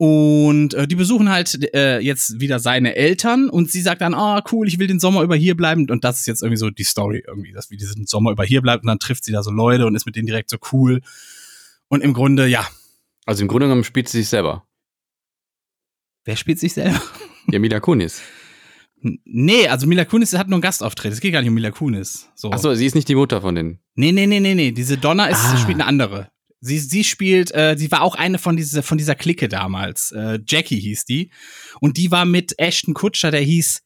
Und 0.00 0.74
äh, 0.74 0.86
die 0.86 0.94
besuchen 0.94 1.28
halt 1.28 1.74
äh, 1.74 1.98
jetzt 1.98 2.38
wieder 2.38 2.60
seine 2.60 2.94
Eltern 2.94 3.50
und 3.50 3.68
sie 3.68 3.80
sagt 3.80 4.00
dann, 4.00 4.14
ah, 4.14 4.38
oh, 4.38 4.48
cool, 4.52 4.68
ich 4.68 4.78
will 4.78 4.86
den 4.86 5.00
Sommer 5.00 5.22
über 5.22 5.34
hier 5.34 5.56
bleiben. 5.56 5.90
Und 5.90 6.04
das 6.04 6.20
ist 6.20 6.26
jetzt 6.26 6.42
irgendwie 6.42 6.56
so 6.56 6.70
die 6.70 6.84
Story 6.84 7.24
irgendwie, 7.26 7.52
dass 7.52 7.70
wir 7.70 7.76
diesen 7.76 8.06
Sommer 8.06 8.30
über 8.30 8.44
hier 8.44 8.62
bleibt 8.62 8.84
und 8.84 8.86
dann 8.86 9.00
trifft 9.00 9.24
sie 9.24 9.32
da 9.32 9.42
so 9.42 9.50
Leute 9.50 9.86
und 9.86 9.96
ist 9.96 10.06
mit 10.06 10.14
denen 10.14 10.28
direkt 10.28 10.50
so 10.50 10.56
cool. 10.72 11.00
Und 11.88 12.02
im 12.02 12.14
Grunde, 12.14 12.46
ja. 12.46 12.64
Also 13.26 13.42
im 13.42 13.48
Grunde 13.48 13.66
genommen 13.66 13.82
spielt 13.82 14.08
sie 14.08 14.18
sich 14.18 14.28
selber. 14.28 14.64
Wer 16.24 16.36
spielt 16.36 16.60
sich 16.60 16.74
selber? 16.74 17.00
Ja, 17.50 17.58
Mila 17.58 17.80
Kunis. 17.80 18.22
Nee, 19.00 19.68
also 19.68 19.86
Mila 19.86 20.04
Kunis 20.04 20.32
hat 20.34 20.48
nur 20.48 20.56
einen 20.56 20.62
Gastauftritt. 20.62 21.12
Es 21.12 21.20
geht 21.20 21.32
gar 21.32 21.40
nicht 21.40 21.48
um 21.48 21.54
Mila 21.54 21.70
Kunis. 21.70 22.28
So. 22.34 22.50
Achso, 22.50 22.74
sie 22.74 22.86
ist 22.86 22.94
nicht 22.94 23.08
die 23.08 23.14
Mutter 23.14 23.40
von 23.40 23.54
denen. 23.54 23.78
Nee, 23.94 24.12
nee, 24.12 24.26
nee, 24.26 24.38
nee, 24.38 24.54
nee. 24.54 24.70
Diese 24.70 24.98
Donna 24.98 25.26
ist, 25.26 25.38
ah. 25.38 25.56
spielt 25.56 25.76
eine 25.76 25.86
andere. 25.86 26.30
Sie, 26.60 26.78
sie 26.78 27.04
spielt, 27.04 27.54
äh, 27.54 27.76
sie 27.78 27.90
war 27.92 28.02
auch 28.02 28.14
eine 28.14 28.38
von 28.38 28.56
dieser, 28.56 28.82
von 28.82 28.98
dieser 28.98 29.14
Clique 29.14 29.48
damals. 29.48 30.12
Äh, 30.12 30.40
Jackie 30.46 30.80
hieß 30.80 31.04
die. 31.04 31.30
Und 31.80 31.96
die 31.96 32.10
war 32.10 32.24
mit 32.24 32.58
Ashton 32.58 32.94
Kutscher, 32.94 33.30
der 33.30 33.40
hieß, 33.40 33.82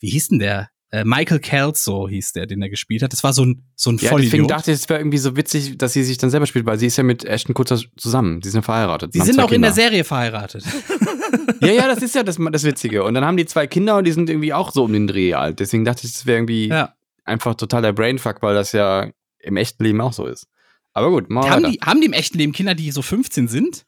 wie 0.00 0.10
hieß 0.10 0.28
denn 0.28 0.38
der? 0.38 0.70
Äh, 0.92 1.04
Michael 1.04 1.40
Kelso 1.40 2.06
hieß 2.06 2.34
der, 2.34 2.46
den 2.46 2.60
er 2.60 2.68
gespielt 2.68 3.02
hat. 3.02 3.14
Das 3.14 3.24
war 3.24 3.32
so 3.32 3.46
ein, 3.46 3.64
so 3.74 3.90
ein 3.90 3.96
ja, 3.96 4.10
Vollidiot. 4.10 4.32
Deswegen 4.32 4.48
dachte 4.48 4.70
ich, 4.72 4.76
es 4.76 4.88
wäre 4.90 5.00
irgendwie 5.00 5.18
so 5.18 5.36
witzig, 5.36 5.78
dass 5.78 5.94
sie 5.94 6.04
sich 6.04 6.18
dann 6.18 6.28
selber 6.28 6.46
spielt, 6.46 6.66
weil 6.66 6.78
sie 6.78 6.86
ist 6.86 6.98
ja 6.98 7.02
mit 7.02 7.24
Ashton 7.24 7.54
Kutcher 7.54 7.80
zusammen. 7.96 8.42
Sie 8.42 8.50
sind 8.50 8.62
verheiratet. 8.62 9.14
Sie 9.14 9.20
sind 9.20 9.40
auch 9.40 9.48
Kinder. 9.48 9.54
in 9.54 9.62
der 9.62 9.72
Serie 9.72 10.04
verheiratet. 10.04 10.64
ja, 11.62 11.72
ja, 11.72 11.86
das 11.88 12.02
ist 12.02 12.14
ja 12.14 12.22
das, 12.22 12.36
das 12.38 12.64
Witzige. 12.64 13.04
Und 13.04 13.14
dann 13.14 13.24
haben 13.24 13.38
die 13.38 13.46
zwei 13.46 13.66
Kinder 13.66 13.96
und 13.96 14.04
die 14.04 14.12
sind 14.12 14.28
irgendwie 14.28 14.52
auch 14.52 14.70
so 14.70 14.84
um 14.84 14.92
den 14.92 15.06
Dreh 15.06 15.32
alt. 15.32 15.60
Deswegen 15.60 15.86
dachte 15.86 16.06
ich, 16.06 16.12
das 16.12 16.26
wäre 16.26 16.36
irgendwie 16.36 16.68
ja. 16.68 16.94
einfach 17.24 17.54
total 17.54 17.80
der 17.80 17.94
Brainfuck, 17.94 18.42
weil 18.42 18.54
das 18.54 18.72
ja 18.72 19.10
im 19.38 19.56
echten 19.56 19.82
Leben 19.82 20.02
auch 20.02 20.12
so 20.12 20.26
ist. 20.26 20.46
Aber 20.94 21.10
gut, 21.10 21.30
mal 21.30 21.48
haben 21.48 21.70
die, 21.70 21.78
haben 21.80 22.00
die 22.00 22.06
im 22.06 22.12
echten 22.12 22.38
Leben 22.38 22.52
Kinder, 22.52 22.74
die 22.74 22.90
so 22.90 23.02
15 23.02 23.48
sind? 23.48 23.84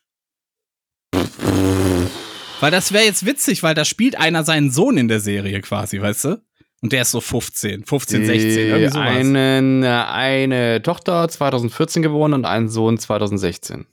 weil 2.60 2.70
das 2.70 2.92
wäre 2.92 3.04
jetzt 3.04 3.26
witzig, 3.26 3.62
weil 3.62 3.74
da 3.74 3.84
spielt 3.84 4.18
einer 4.18 4.42
seinen 4.42 4.70
Sohn 4.70 4.96
in 4.96 5.08
der 5.08 5.20
Serie 5.20 5.60
quasi, 5.60 6.00
weißt 6.00 6.24
du? 6.24 6.42
Und 6.80 6.92
der 6.92 7.02
ist 7.02 7.10
so 7.10 7.20
15, 7.20 7.84
15, 7.84 8.26
16, 8.26 8.50
irgendwie 8.50 8.88
sowas. 8.88 9.06
Einen, 9.06 9.82
äh, 9.82 9.86
eine 9.88 10.82
Tochter 10.82 11.28
2014 11.28 12.02
geboren 12.02 12.32
und 12.32 12.44
einen 12.46 12.68
Sohn 12.68 12.98
2016. 12.98 13.86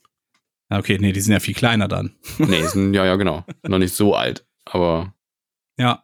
Okay, 0.70 0.98
nee, 1.02 1.12
die 1.12 1.20
sind 1.20 1.34
ja 1.34 1.40
viel 1.40 1.54
kleiner 1.54 1.88
dann. 1.88 2.16
nee, 2.38 2.64
sind, 2.64 2.94
ja, 2.94 3.06
ja, 3.06 3.18
genau. 3.18 3.46
Noch 3.68 3.78
nicht 3.78 3.94
so 3.94 4.16
alt, 4.16 4.46
aber. 4.66 5.14
Ja. 5.78 6.04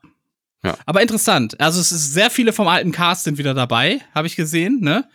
Ja. 0.64 0.78
Aber 0.86 1.02
interessant. 1.02 1.60
Also, 1.62 1.80
es 1.80 1.92
ist 1.92 2.14
sehr 2.14 2.30
viele 2.30 2.52
vom 2.52 2.68
alten 2.68 2.92
Cast 2.92 3.24
sind 3.26 3.38
wieder 3.38 3.54
dabei, 3.54 4.02
habe 4.14 4.28
ich 4.28 4.36
gesehen, 4.36 4.80
ne? 4.82 5.08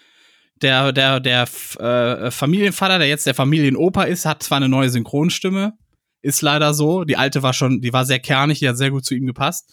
Der, 0.62 0.92
der, 0.92 1.20
der 1.20 1.48
äh, 1.78 2.30
Familienvater, 2.30 2.98
der 2.98 3.08
jetzt 3.08 3.26
der 3.26 3.34
Familienoper 3.34 4.06
ist, 4.06 4.24
hat 4.24 4.42
zwar 4.42 4.56
eine 4.56 4.68
neue 4.68 4.90
Synchronstimme, 4.90 5.74
ist 6.22 6.40
leider 6.42 6.72
so. 6.72 7.04
Die 7.04 7.16
alte 7.16 7.42
war 7.42 7.52
schon, 7.52 7.80
die 7.80 7.92
war 7.92 8.04
sehr 8.04 8.20
kernig, 8.20 8.60
die 8.60 8.68
hat 8.68 8.76
sehr 8.76 8.90
gut 8.90 9.04
zu 9.04 9.14
ihm 9.14 9.26
gepasst. 9.26 9.70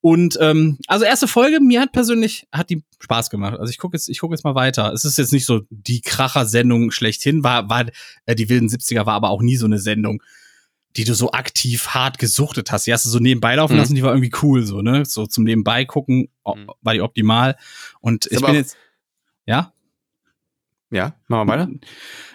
Und 0.00 0.36
ähm, 0.40 0.78
also 0.88 1.04
erste 1.04 1.28
Folge, 1.28 1.60
mir 1.60 1.80
hat 1.80 1.92
persönlich 1.92 2.48
hat 2.50 2.70
die 2.70 2.82
Spaß 2.98 3.30
gemacht. 3.30 3.58
Also 3.60 3.70
ich 3.70 3.78
gucke 3.78 3.96
jetzt, 3.96 4.08
ich 4.08 4.18
gucke 4.18 4.34
jetzt 4.34 4.42
mal 4.42 4.56
weiter. 4.56 4.92
Es 4.92 5.04
ist 5.04 5.16
jetzt 5.16 5.32
nicht 5.32 5.46
so 5.46 5.60
die 5.70 6.00
Kracher-Sendung 6.00 6.90
schlechthin, 6.90 7.44
war, 7.44 7.70
war 7.70 7.86
äh, 8.26 8.34
die 8.34 8.48
wilden 8.48 8.68
70er 8.68 9.06
war 9.06 9.14
aber 9.14 9.30
auch 9.30 9.42
nie 9.42 9.56
so 9.56 9.66
eine 9.66 9.78
Sendung, 9.78 10.20
die 10.96 11.04
du 11.04 11.14
so 11.14 11.30
aktiv 11.30 11.88
hart 11.88 12.18
gesuchtet 12.18 12.72
hast. 12.72 12.88
Die 12.88 12.92
hast 12.92 13.04
du 13.04 13.10
so 13.10 13.20
nebenbei 13.20 13.54
laufen 13.54 13.74
mhm. 13.74 13.78
lassen, 13.78 13.94
die 13.94 14.02
war 14.02 14.10
irgendwie 14.10 14.32
cool, 14.42 14.64
so, 14.64 14.82
ne? 14.82 15.04
So 15.04 15.26
zum 15.26 15.44
Nebenbei 15.44 15.84
gucken, 15.84 16.28
mhm. 16.44 16.70
war 16.80 16.94
die 16.94 17.00
optimal. 17.00 17.56
Und 18.00 18.26
ich 18.26 18.40
bin 18.40 18.56
jetzt. 18.56 18.76
Ja? 19.46 19.71
Ja, 20.92 21.16
machen 21.26 21.48
wir 21.48 21.52
weiter. 21.52 21.68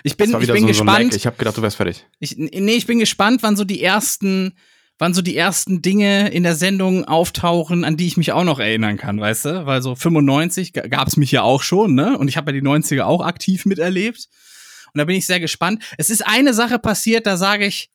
Ich 0.04 0.18
bin, 0.18 0.32
ich 0.42 0.48
bin 0.52 0.62
so, 0.62 0.68
gespannt. 0.68 1.14
So 1.14 1.18
ich 1.18 1.28
habe 1.28 1.38
gedacht, 1.38 1.58
du 1.58 1.62
wärst 1.62 1.78
fertig. 1.78 2.06
Ich, 2.20 2.38
nee, 2.38 2.74
ich 2.74 2.88
bin 2.88 3.00
gespannt, 3.00 3.44
wann 3.44 3.56
so 3.56 3.64
die 3.64 3.82
ersten 3.82 4.54
wann 5.00 5.14
so 5.14 5.22
die 5.22 5.38
ersten 5.38 5.82
Dinge 5.82 6.30
in 6.30 6.44
der 6.44 6.56
Sendung 6.56 7.06
auftauchen, 7.06 7.84
an 7.84 7.98
die 7.98 8.08
ich 8.08 8.18
mich 8.18 8.32
auch 8.32 8.44
noch 8.44 8.60
erinnern 8.60 8.98
kann, 8.98 9.20
weißt 9.20 9.46
du? 9.46 9.66
Weil 9.66 9.82
so 9.82 9.94
95 9.94 10.74
gab 10.74 11.08
es 11.08 11.18
mich 11.18 11.32
ja 11.32 11.44
auch 11.44 11.62
schon, 11.62 11.94
ne? 11.94 12.18
Und 12.18 12.28
ich 12.28 12.38
habe 12.38 12.52
ja 12.52 12.60
die 12.60 12.68
90er 12.68 13.04
auch 13.04 13.24
aktiv 13.24 13.66
miterlebt. 13.66 14.28
Und 14.94 14.98
da 14.98 15.06
bin 15.06 15.16
ich 15.16 15.28
sehr 15.28 15.40
gespannt. 15.40 15.84
Es 15.98 16.10
ist 16.10 16.26
eine 16.26 16.54
Sache 16.54 16.80
passiert, 16.80 17.28
da 17.28 17.38
sage 17.38 17.68
ich, 17.68 17.92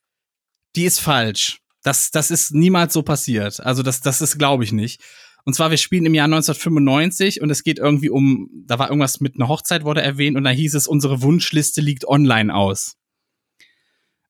die 0.77 0.85
ist 0.85 1.01
falsch. 1.01 1.59
Das, 1.83 2.13
das 2.13 2.31
ist 2.31 2.55
niemals 2.55 2.93
so 2.93 3.03
passiert. 3.03 3.59
Also 3.61 3.83
das, 3.83 4.01
das 4.01 4.21
ist, 4.21 4.39
glaube 4.39 4.63
ich, 4.63 4.71
nicht. 4.71 5.03
Und 5.45 5.55
zwar, 5.55 5.71
wir 5.71 5.77
spielen 5.77 6.07
im 6.07 6.15
Jahr 6.15 6.27
1995 6.27 7.41
und 7.41 7.51
es 7.51 7.65
geht 7.65 7.79
irgendwie 7.79 8.11
um, 8.11 8.49
da 8.67 8.79
war 8.79 8.89
irgendwas 8.89 9.21
mit 9.21 9.35
einer 9.35 9.49
Hochzeit 9.49 9.85
wurde 9.85 10.03
erwähnt 10.03 10.37
und 10.37 10.45
da 10.45 10.51
hieß 10.51 10.75
es, 10.75 10.87
unsere 10.87 11.23
Wunschliste 11.23 11.81
liegt 11.81 12.07
online 12.07 12.55
aus. 12.55 12.97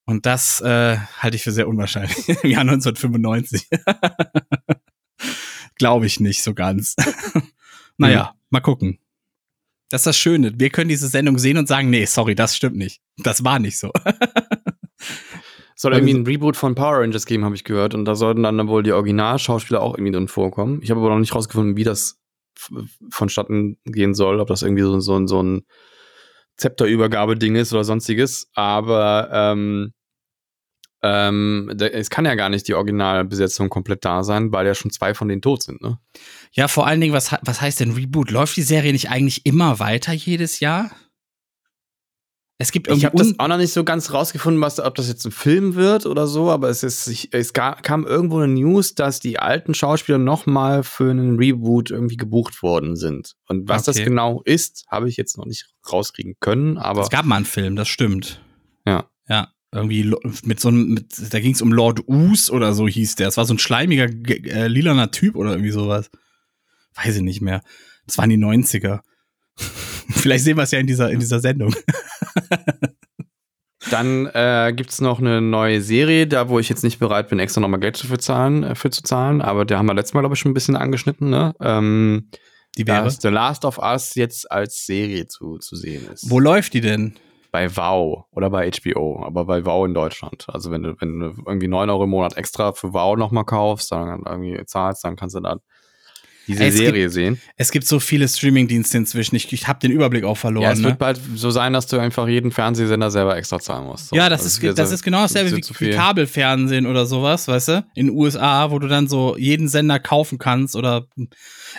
Und 0.05 0.27
das 0.27 0.61
äh, 0.61 0.97
halte 1.19 1.37
ich 1.37 1.43
für 1.43 1.53
sehr 1.53 1.69
unwahrscheinlich 1.69 2.29
im 2.29 2.51
Jahr 2.51 2.63
1995. 2.63 3.69
Glaube 5.77 6.07
ich 6.07 6.21
nicht 6.21 6.43
so 6.43 6.55
ganz. 6.55 6.97
naja, 7.99 8.33
mhm. 8.33 8.39
mal 8.51 8.61
gucken. 8.61 8.99
Das 9.91 10.01
ist 10.01 10.07
das 10.07 10.19
Schöne. 10.19 10.59
Wir 10.59 10.71
können 10.71 10.89
diese 10.89 11.09
Sendung 11.09 11.39
sehen 11.39 11.59
und 11.59 11.69
sagen, 11.69 11.91
nee, 11.91 12.07
sorry, 12.07 12.35
das 12.35 12.57
stimmt 12.57 12.77
nicht. 12.77 13.03
Das 13.19 13.45
war 13.45 13.59
nicht 13.59 13.79
so. 13.79 13.93
Soll 15.83 15.95
irgendwie 15.95 16.15
ein 16.15 16.25
Reboot 16.25 16.57
von 16.57 16.77
Power 16.77 17.01
Rangers 17.01 17.27
geben, 17.27 17.45
habe 17.45 17.57
ich 17.57 17.65
gehört. 17.65 17.93
Und 17.93 18.05
da 18.05 18.15
sollten 18.15 18.45
dann 18.45 18.69
wohl 18.69 18.85
die 18.85 18.93
Originalschauspieler 18.93 19.83
auch 19.83 19.95
irgendwie 19.95 20.13
drin 20.13 20.29
vorkommen. 20.29 20.79
Ich 20.81 20.93
habe 20.93 21.01
aber 21.01 21.09
noch 21.11 21.19
nicht 21.19 21.35
rausgefunden, 21.35 21.77
wie 21.77 21.83
das 21.83 22.21
vonstatten 23.11 23.79
gehen 23.85 24.15
soll. 24.15 24.39
Ob 24.39 24.47
das 24.47 24.63
irgendwie 24.63 24.85
so, 24.85 25.01
so, 25.01 25.27
so 25.27 25.43
ein 25.43 25.63
Zepterübergabeding 26.57 27.57
ist 27.57 27.73
oder 27.73 27.83
sonstiges. 27.83 28.49
Aber 28.55 29.29
ähm, 29.33 29.93
ähm, 31.03 31.73
es 31.77 32.11
kann 32.11 32.27
ja 32.27 32.37
gar 32.37 32.49
nicht 32.49 32.69
die 32.69 32.75
Originalbesetzung 32.75 33.69
komplett 33.69 34.05
da 34.05 34.23
sein, 34.23 34.53
weil 34.53 34.69
ja 34.69 34.77
schon 34.77 34.93
zwei 34.93 35.15
von 35.15 35.27
denen 35.27 35.43
tot 35.43 35.65
sind, 35.65 35.83
ne? 35.83 35.99
Ja, 36.53 36.69
vor 36.69 36.87
allen 36.87 37.01
Dingen, 37.01 37.13
was, 37.13 37.35
was 37.43 37.61
heißt 37.61 37.81
denn 37.81 37.91
Reboot? 37.91 38.31
Läuft 38.31 38.57
die 38.57 38.63
Serie 38.63 38.93
nicht 38.93 39.11
eigentlich 39.11 39.45
immer 39.47 39.81
weiter 39.81 40.13
jedes 40.13 40.61
Jahr? 40.61 40.93
Es 42.63 42.71
gibt 42.71 42.87
irgendwie. 42.87 43.01
Ich 43.01 43.05
habe 43.07 43.17
das 43.17 43.37
auch 43.41 43.49
noch 43.49 43.57
nicht 43.57 43.73
so 43.73 43.83
ganz 43.83 44.13
rausgefunden, 44.13 44.63
was, 44.63 44.79
ob 44.79 44.95
das 44.95 45.09
jetzt 45.09 45.25
ein 45.25 45.33
Film 45.33 45.75
wird 45.75 46.07
oder 46.07 46.29
so, 46.29 46.49
aber 46.49 46.69
es 46.69 46.85
ist, 46.85 47.09
es 47.33 47.53
kam 47.53 48.07
irgendwo 48.07 48.39
eine 48.39 48.53
News, 48.53 48.95
dass 48.95 49.19
die 49.19 49.41
alten 49.41 49.75
Schauspieler 49.75 50.19
nochmal 50.19 50.85
für 50.85 51.11
einen 51.11 51.39
Reboot 51.39 51.91
irgendwie 51.91 52.17
gebucht 52.17 52.63
worden 52.63 52.95
sind. 52.95 53.35
Und 53.49 53.69
was 53.69 53.89
okay. 53.89 53.99
das 53.99 54.07
genau 54.07 54.43
ist, 54.45 54.85
habe 54.89 55.09
ich 55.09 55.17
jetzt 55.17 55.37
noch 55.39 55.45
nicht 55.45 55.75
rauskriegen 55.91 56.37
können, 56.39 56.79
aber. 56.79 57.03
Es 57.03 57.11
gab 57.11 57.25
mal 57.25 57.35
einen 57.35 57.47
Film, 57.47 57.75
das 57.75 57.89
stimmt. 57.89 58.41
Ja. 58.87 59.11
Ja. 59.29 59.49
Irgendwie 59.73 60.15
mit 60.45 60.61
so 60.61 60.69
einem, 60.69 60.95
mit, 60.95 61.35
da 61.35 61.41
ging 61.41 61.55
es 61.55 61.63
um 61.63 61.73
Lord 61.73 62.07
Us 62.07 62.49
oder 62.49 62.75
so 62.75 62.87
hieß 62.87 63.17
der. 63.17 63.27
Es 63.27 63.39
war 63.39 63.45
so 63.45 63.55
ein 63.55 63.59
schleimiger, 63.59 64.05
äh, 64.05 64.69
lilaner 64.69 65.11
Typ 65.11 65.35
oder 65.35 65.51
irgendwie 65.51 65.73
sowas. 65.73 66.11
weiß 66.95 67.17
ich 67.17 67.23
nicht 67.23 67.41
mehr. 67.41 67.63
Das 68.07 68.19
waren 68.19 68.31
die 68.31 68.39
90er. 68.39 69.01
Vielleicht 70.11 70.45
sehen 70.45 70.57
wir 70.57 70.63
es 70.63 70.71
ja 70.71 70.79
in 70.79 70.87
dieser, 70.87 71.11
in 71.11 71.19
dieser 71.19 71.41
Sendung. 71.41 71.75
Dann 73.91 74.27
äh, 74.27 74.73
gibt 74.75 74.91
es 74.91 75.01
noch 75.01 75.19
eine 75.19 75.41
neue 75.41 75.81
Serie, 75.81 76.27
da 76.27 76.49
wo 76.49 76.59
ich 76.59 76.69
jetzt 76.69 76.85
nicht 76.85 76.99
bereit 76.99 77.29
bin, 77.29 77.39
extra 77.39 77.61
nochmal 77.61 77.81
Geld 77.81 78.03
dafür 78.03 78.19
zahlen, 78.19 78.63
äh, 78.63 78.75
für 78.75 78.91
zu 78.91 79.03
zahlen, 79.03 79.43
aber 79.43 79.65
der 79.65 79.79
haben 79.79 79.87
wir 79.87 79.95
letztes 79.95 80.15
Mal, 80.15 80.21
glaube 80.21 80.35
ich, 80.35 80.41
schon 80.41 80.53
ein 80.53 80.55
bisschen 80.55 80.77
angeschnitten, 80.77 81.31
ne? 81.31 81.55
Ähm, 81.61 82.29
die 82.79 82.87
wäre? 82.87 83.05
Dass 83.05 83.21
The 83.21 83.29
Last 83.29 83.65
of 83.65 83.79
Us 83.79 84.15
jetzt 84.15 84.51
als 84.51 84.87
Serie 84.87 85.27
zu, 85.27 85.59
zu 85.59 85.77
sehen 85.77 86.09
ist. 86.11 86.31
Wo 86.31 86.39
läuft 86.39 86.75
die 86.75 86.81
denn? 86.81 87.17
Bei 87.51 87.77
Wow 87.77 88.25
oder 88.31 88.49
bei 88.49 88.71
HBO, 88.71 89.23
aber 89.27 89.45
bei 89.45 89.67
Wow 89.67 89.87
in 89.87 89.93
Deutschland. 89.93 90.47
Also 90.49 90.71
wenn 90.71 90.85
du, 90.85 90.95
wenn 91.01 91.21
du 91.21 91.35
irgendwie 91.47 91.69
9 91.69 91.91
Euro 91.91 92.05
im 92.05 92.11
Monat 92.11 92.39
extra 92.39 92.73
für 92.73 92.95
Wow 92.95 93.19
nochmal 93.19 93.45
kaufst, 93.45 93.93
dann 93.93 94.23
irgendwie 94.25 94.65
zahlst, 94.65 95.05
dann 95.05 95.17
kannst 95.17 95.37
du 95.37 95.41
da 95.41 95.59
diese 96.47 96.65
Ey, 96.65 96.73
Serie 96.73 97.03
gibt, 97.03 97.15
sehen. 97.15 97.41
Es 97.57 97.71
gibt 97.71 97.87
so 97.87 98.01
viele 98.01 98.27
Streaming-Dienste 98.27 98.99
inzwischen. 98.99 99.37
Ich, 99.37 99.53
ich 99.53 99.69
habe 99.69 99.79
den 99.79 99.93
Überblick 99.93 100.25
auch 100.25 100.37
verloren. 100.37 100.65
Ja, 100.65 100.73
es 100.73 100.79
ne? 100.79 100.87
wird 100.87 100.99
bald 100.99 101.21
so 101.35 101.51
sein, 101.51 101.73
dass 101.73 101.87
du 101.87 101.99
einfach 101.99 102.27
jeden 102.29 102.51
Fernsehsender 102.51 103.11
selber 103.11 103.37
extra 103.37 103.61
zahlen 103.61 103.87
musst. 103.87 104.09
So. 104.09 104.17
Ja, 104.17 104.29
das, 104.29 104.43
also 104.43 104.69
ist, 104.69 104.79
das 104.79 104.91
ist 104.91 105.03
genau 105.03 105.23
dasselbe 105.23 105.57
wie, 105.57 105.63
wie 105.79 105.91
Kabelfernsehen 105.91 106.87
oder 106.87 107.07
sowas, 107.07 107.47
weißt 107.49 107.69
du? 107.69 107.87
In 107.95 108.07
den 108.09 108.17
USA, 108.17 108.71
wo 108.71 108.79
du 108.79 108.89
dann 108.89 109.09
so 109.09 109.37
jeden 109.37 109.69
Sender 109.69 109.99
kaufen 109.99 110.39
kannst 110.39 110.75
oder 110.77 111.07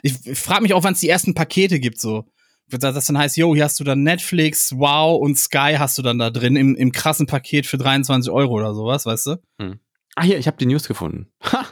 ich, 0.01 0.13
frage 0.37 0.63
mich 0.63 0.73
auch, 0.73 0.83
wann 0.83 0.93
es 0.93 0.99
die 0.99 1.09
ersten 1.09 1.33
Pakete 1.33 1.79
gibt, 1.79 1.99
so. 1.99 2.25
Das 2.69 3.05
dann 3.05 3.17
heißt, 3.17 3.37
yo, 3.37 3.53
hier 3.53 3.65
hast 3.65 3.79
du 3.79 3.83
dann 3.83 4.03
Netflix, 4.03 4.73
Wow 4.75 5.21
und 5.21 5.37
Sky 5.37 5.75
hast 5.77 5.97
du 5.97 6.01
dann 6.01 6.17
da 6.17 6.29
drin 6.29 6.55
im, 6.55 6.75
im 6.75 6.91
krassen 6.91 7.27
Paket 7.27 7.67
für 7.67 7.77
23 7.77 8.31
Euro 8.31 8.53
oder 8.53 8.73
sowas, 8.73 9.05
weißt 9.05 9.25
du? 9.27 9.35
Hm. 9.61 9.79
Ah, 10.15 10.23
hier, 10.23 10.37
ich 10.37 10.47
habe 10.47 10.57
die 10.57 10.65
News 10.65 10.87
gefunden. 10.87 11.27
Ha! 11.51 11.65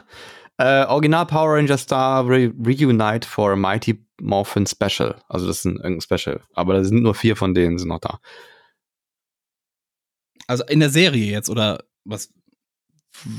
Äh, 0.62 0.86
Original 0.86 1.26
Power 1.26 1.56
Ranger 1.56 1.76
Star 1.76 2.24
Re 2.24 2.52
Reunite 2.64 3.26
for 3.26 3.52
a 3.52 3.56
Mighty 3.56 3.98
Morphin 4.20 4.64
Special. 4.64 5.16
Also 5.28 5.48
das 5.48 5.58
ist 5.58 5.64
ein, 5.64 5.76
irgendein 5.78 6.00
Special. 6.00 6.40
Aber 6.54 6.74
da 6.74 6.84
sind 6.84 7.02
nur 7.02 7.16
vier 7.16 7.34
von 7.34 7.52
denen 7.52 7.78
sind 7.78 7.88
noch 7.88 7.98
da. 7.98 8.20
Also 10.46 10.64
in 10.66 10.78
der 10.78 10.90
Serie 10.90 11.32
jetzt 11.32 11.50
oder 11.50 11.82
was? 12.04 12.32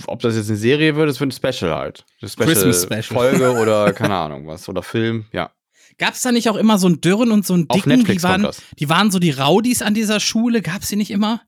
Ob 0.05 0.19
das 0.19 0.35
jetzt 0.35 0.49
eine 0.49 0.57
Serie 0.57 0.97
wird, 0.97 1.07
das 1.07 1.21
wird 1.21 1.29
ein 1.29 1.53
Special 1.53 1.73
halt. 1.73 2.05
Eine 2.21 2.29
Special, 2.29 2.47
Christmas 2.49 2.83
Special. 2.83 3.03
Folge 3.03 3.51
oder 3.61 3.93
keine 3.93 4.15
Ahnung 4.15 4.45
was. 4.47 4.67
Oder 4.67 4.83
Film, 4.83 5.25
ja. 5.31 5.51
Gab 5.97 6.15
es 6.15 6.23
da 6.23 6.31
nicht 6.33 6.49
auch 6.49 6.57
immer 6.57 6.77
so 6.77 6.87
einen 6.87 6.99
Dürren 6.99 7.31
und 7.31 7.45
so 7.45 7.53
einen 7.53 7.69
Dicken? 7.69 7.91
Auf 7.91 7.97
Netflix 7.97 8.23
die, 8.23 8.27
waren, 8.27 8.43
das. 8.43 8.61
die 8.77 8.89
waren 8.89 9.11
so 9.11 9.19
die 9.19 9.31
Raudis 9.31 9.81
an 9.81 9.93
dieser 9.93 10.19
Schule. 10.19 10.61
Gab 10.61 10.81
es 10.81 10.89
die 10.89 10.97
nicht 10.97 11.11
immer? 11.11 11.41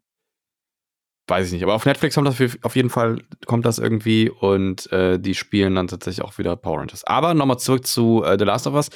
Weiß 1.28 1.48
ich 1.48 1.54
nicht, 1.54 1.64
aber 1.64 1.74
auf 1.74 1.86
Netflix 1.86 2.16
kommt 2.16 2.28
das 2.28 2.40
auf 2.62 2.76
jeden 2.76 2.90
Fall 2.90 3.18
kommt 3.48 3.66
das 3.66 3.80
irgendwie 3.80 4.30
und 4.30 4.92
äh, 4.92 5.20
die 5.20 5.34
spielen 5.34 5.76
dann 5.76 5.88
tatsächlich 5.88 6.24
auch 6.24 6.38
wieder 6.38 6.56
Power 6.56 6.80
Rangers. 6.80 7.04
Aber 7.04 7.34
nochmal 7.34 7.58
zurück 7.58 7.88
zu 7.88 8.24
äh, 8.24 8.38
The 8.38 8.46
Last 8.46 8.68
of 8.68 8.76
Us. 8.76 8.90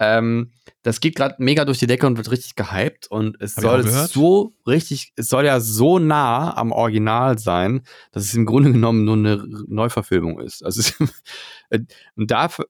Ähm, 0.00 0.50
das 0.82 1.00
geht 1.00 1.14
gerade 1.14 1.36
mega 1.38 1.64
durch 1.64 1.78
die 1.78 1.86
Decke 1.86 2.06
und 2.06 2.16
wird 2.16 2.30
richtig 2.30 2.56
gehypt 2.56 3.06
und 3.08 3.40
es 3.40 3.56
Hab 3.56 3.62
soll 3.62 3.82
so 3.84 4.54
richtig, 4.66 5.12
es 5.16 5.28
soll 5.28 5.44
ja 5.44 5.60
so 5.60 5.98
nah 5.98 6.56
am 6.56 6.72
Original 6.72 7.38
sein, 7.38 7.82
dass 8.10 8.24
es 8.24 8.34
im 8.34 8.46
Grunde 8.46 8.72
genommen 8.72 9.04
nur 9.04 9.16
eine 9.16 9.44
Neuverfilmung 9.68 10.40
ist. 10.40 10.64
Also 10.64 10.92
äh, 11.70 11.80
und 12.16 12.30
dafür, 12.30 12.66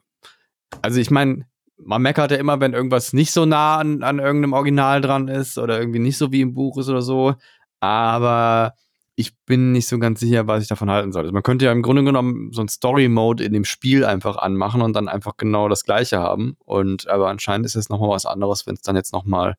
also 0.83 1.01
ich 1.01 1.11
meine, 1.11 1.47
man 1.79 2.03
meckert 2.03 2.31
ja 2.31 2.37
immer, 2.37 2.61
wenn 2.61 2.75
irgendwas 2.75 3.13
nicht 3.13 3.33
so 3.33 3.47
nah 3.47 3.79
an, 3.79 4.03
an 4.03 4.19
irgendeinem 4.19 4.53
Original 4.53 5.01
dran 5.01 5.29
ist 5.29 5.59
oder 5.59 5.79
irgendwie 5.79 5.99
nicht 5.99 6.19
so 6.19 6.33
wie 6.33 6.41
im 6.41 6.55
Buch 6.55 6.79
ist 6.79 6.89
oder 6.89 7.03
so. 7.03 7.35
Aber 7.81 8.75
ich 9.19 9.35
bin 9.47 9.73
nicht 9.73 9.89
so 9.89 9.99
ganz 9.99 10.21
sicher, 10.21 10.47
was 10.47 10.63
ich 10.63 10.69
davon 10.69 10.91
halten 10.91 11.11
soll. 11.11 11.23
Also 11.23 11.33
man 11.33 11.43
könnte 11.43 11.65
ja 11.65 11.73
im 11.73 11.81
Grunde 11.81 12.05
genommen 12.05 12.53
so 12.53 12.61
ein 12.61 12.69
Story-Mode 12.69 13.43
in 13.43 13.55
dem 13.55 13.65
Spiel 13.65 14.05
einfach 14.05 14.37
anmachen 14.37 14.83
und 14.83 14.93
dann 14.93 15.09
einfach 15.09 15.39
genau 15.39 15.71
das 15.71 15.85
Gleiche 15.85 16.19
haben. 16.19 16.59
Und 16.67 17.09
aber 17.09 17.29
anscheinend 17.31 17.65
ist 17.65 17.77
es 17.77 17.89
nochmal 17.89 18.11
was 18.11 18.27
anderes, 18.27 18.67
wenn 18.67 18.75
es 18.75 18.83
dann 18.83 18.95
jetzt 18.95 19.15
nochmal 19.15 19.57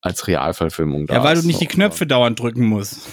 als 0.00 0.28
Realverfilmung 0.28 1.08
da 1.08 1.14
ist. 1.14 1.18
Ja, 1.18 1.24
weil 1.24 1.40
du 1.40 1.46
nicht 1.46 1.60
die 1.60 1.66
Knöpfe 1.66 2.04
oder? 2.04 2.14
dauernd 2.14 2.38
drücken 2.38 2.66
musst. 2.66 3.08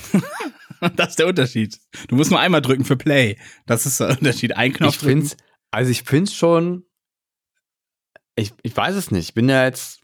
das 0.95 1.09
ist 1.09 1.19
der 1.19 1.27
Unterschied. 1.27 1.79
Du 2.09 2.15
musst 2.15 2.29
nur 2.29 2.39
einmal 2.39 2.61
drücken 2.61 2.85
für 2.85 2.95
Play. 2.95 3.37
Das 3.65 3.87
ist 3.87 3.99
der 3.99 4.09
Unterschied. 4.09 4.55
Ein 4.55 4.71
Knopf 4.71 4.97
ich 4.97 4.99
find's, 4.99 5.35
Also 5.71 5.89
ich 5.89 6.03
finde 6.03 6.25
es 6.25 6.35
schon. 6.35 6.85
Ich, 8.35 8.53
ich 8.61 8.77
weiß 8.77 8.95
es 8.95 9.09
nicht. 9.09 9.29
Ich 9.29 9.33
bin 9.33 9.49
ja 9.49 9.63
jetzt 9.63 10.01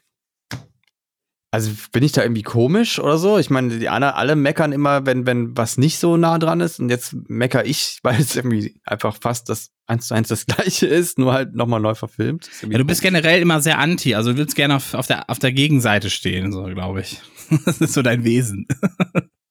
also 1.54 1.70
bin 1.92 2.02
ich 2.02 2.14
da 2.14 2.24
irgendwie 2.24 2.44
komisch 2.44 2.98
oder 2.98 3.18
so? 3.18 3.38
Ich 3.38 3.50
meine, 3.50 3.78
die 3.78 3.90
alle, 3.90 4.16
alle 4.16 4.38
meckern 4.38 4.72
immer, 4.72 5.06
wenn, 5.06 5.26
wenn 5.26 5.56
was 5.58 5.78
nicht 5.78 6.00
so 6.00 6.16
nah 6.16 6.40
dran 6.40 6.62
ist. 6.62 6.80
Und 6.80 6.90
jetzt 6.90 7.14
mecker 7.28 7.66
ich, 7.66 8.00
weil 8.04 8.20
es 8.20 8.36
irgendwie 8.38 8.80
einfach 8.86 9.18
fast 9.22 9.50
das 9.50 9.72
eins 9.86 10.08
zu 10.08 10.14
eins 10.14 10.30
das 10.30 10.46
gleiche 10.46 10.88
ist, 10.88 11.20
nur 11.20 11.34
halt 11.34 11.54
nochmal 11.54 11.82
neu 11.82 11.94
verfilmt. 11.94 12.50
Ja, 12.62 12.78
du 12.78 12.86
bist 12.86 13.02
generell 13.02 13.42
immer 13.42 13.60
sehr 13.60 13.78
anti, 13.78 14.16
also 14.16 14.32
du 14.32 14.38
willst 14.38 14.56
gerne 14.56 14.78
auf, 14.78 14.94
auf, 14.94 15.08
der, 15.08 15.30
auf 15.30 15.40
der 15.40 15.52
Gegenseite 15.52 16.10
stehen, 16.10 16.54
so 16.54 16.64
glaube 16.64 17.02
ich. 17.02 17.22
Das 17.66 17.82
ist 17.82 17.92
so 17.92 18.02
dein 18.02 18.24
Wesen. 18.24 18.66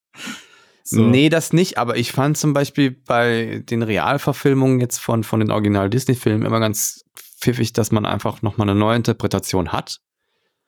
so. 0.84 1.02
Nee, 1.02 1.28
das 1.28 1.52
nicht, 1.52 1.76
aber 1.76 1.98
ich 1.98 2.12
fand 2.12 2.38
zum 2.38 2.54
Beispiel 2.54 2.92
bei 2.92 3.62
den 3.68 3.82
Realverfilmungen 3.82 4.80
jetzt 4.80 4.96
von, 4.96 5.22
von 5.22 5.40
den 5.40 5.50
Original-Disney-Filmen 5.50 6.46
immer 6.46 6.60
ganz 6.60 7.04
pfiffig, 7.14 7.74
dass 7.74 7.92
man 7.92 8.06
einfach 8.06 8.40
nochmal 8.40 8.70
eine 8.70 8.78
neue 8.78 8.96
Interpretation 8.96 9.70
hat 9.72 10.00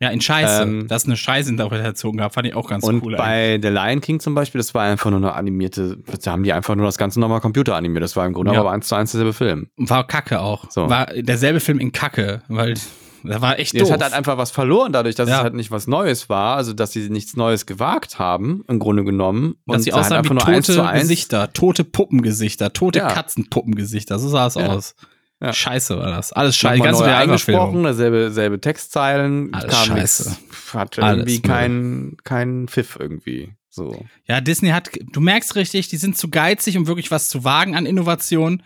ja, 0.02 0.08
in 0.08 0.20
Scheiße. 0.20 0.62
Ähm, 0.64 0.88
das 0.88 1.04
ist 1.04 1.08
eine 1.08 1.16
Scheißinterpretation 1.16 2.16
gab, 2.16 2.34
fand 2.34 2.48
ich 2.48 2.56
auch 2.56 2.68
ganz 2.68 2.82
und 2.82 3.04
cool. 3.04 3.12
Und 3.12 3.18
bei 3.18 3.60
The 3.62 3.68
Lion 3.68 4.00
King 4.00 4.18
zum 4.18 4.34
Beispiel, 4.34 4.58
das 4.58 4.74
war 4.74 4.82
einfach 4.82 5.10
nur 5.10 5.20
eine 5.20 5.34
animierte, 5.34 5.96
da 6.24 6.32
haben 6.32 6.42
die 6.42 6.52
einfach 6.52 6.74
nur 6.74 6.86
das 6.86 6.98
ganze 6.98 7.20
nochmal 7.20 7.40
Computer 7.40 7.76
animiert. 7.76 8.02
Das 8.02 8.16
war 8.16 8.26
im 8.26 8.32
Grunde 8.32 8.52
ja. 8.52 8.58
aber 8.58 8.72
eins 8.72 8.88
zu 8.88 8.96
eins 8.96 9.12
derselbe 9.12 9.32
Film. 9.32 9.68
War 9.76 10.04
Kacke 10.04 10.40
auch. 10.40 10.68
So. 10.72 10.90
War 10.90 11.06
derselbe 11.06 11.60
Film 11.60 11.78
in 11.78 11.92
Kacke, 11.92 12.42
weil 12.48 12.74
da 13.22 13.40
war 13.40 13.60
echt 13.60 13.74
doof. 13.74 13.82
Es 13.82 13.92
hat 13.92 14.02
halt 14.02 14.12
einfach 14.12 14.36
was 14.38 14.50
verloren, 14.50 14.92
dadurch, 14.92 15.14
dass 15.14 15.28
ja. 15.28 15.36
es 15.36 15.42
halt 15.44 15.54
nicht 15.54 15.70
was 15.70 15.86
Neues 15.86 16.28
war, 16.28 16.56
also 16.56 16.72
dass 16.72 16.90
sie 16.90 17.08
nichts 17.08 17.36
Neues 17.36 17.66
gewagt 17.66 18.18
haben, 18.18 18.64
im 18.66 18.80
Grunde 18.80 19.04
genommen. 19.04 19.54
Dass 19.66 19.76
und 19.76 19.82
sie 19.82 19.92
aussahen 19.92 20.28
halt 20.28 20.30
wie 20.30 20.62
tote 20.62 20.98
Gesichter, 20.98 21.52
tote 21.52 21.84
Puppengesichter, 21.84 22.72
tote 22.72 22.98
ja. 22.98 23.06
Katzenpuppengesichter, 23.06 24.18
so 24.18 24.28
sah 24.28 24.48
es 24.48 24.56
aus. 24.56 24.96
Ja. 25.42 25.52
Scheiße 25.52 25.98
war 25.98 26.10
das. 26.10 26.32
Alles 26.32 26.56
scheiße. 26.56 26.82
Ganz 26.82 27.00
neu 27.00 27.06
eingesprochen, 27.06 27.82
dasselbe 27.82 28.30
selbe 28.30 28.60
Textzeilen. 28.60 29.52
Alles 29.52 29.74
kam 29.74 29.86
scheiße. 29.88 30.30
Nix, 30.30 30.74
hat 30.74 30.98
irgendwie 30.98 31.42
keinen 31.42 32.16
kein 32.22 32.68
Pfiff 32.68 32.96
irgendwie. 32.98 33.52
So. 33.68 34.04
Ja, 34.26 34.40
Disney 34.40 34.68
hat, 34.68 34.90
du 35.12 35.20
merkst 35.20 35.56
richtig, 35.56 35.88
die 35.88 35.96
sind 35.96 36.16
zu 36.16 36.30
geizig, 36.30 36.78
um 36.78 36.86
wirklich 36.86 37.10
was 37.10 37.28
zu 37.28 37.42
wagen 37.42 37.74
an 37.74 37.86
Innovation. 37.86 38.62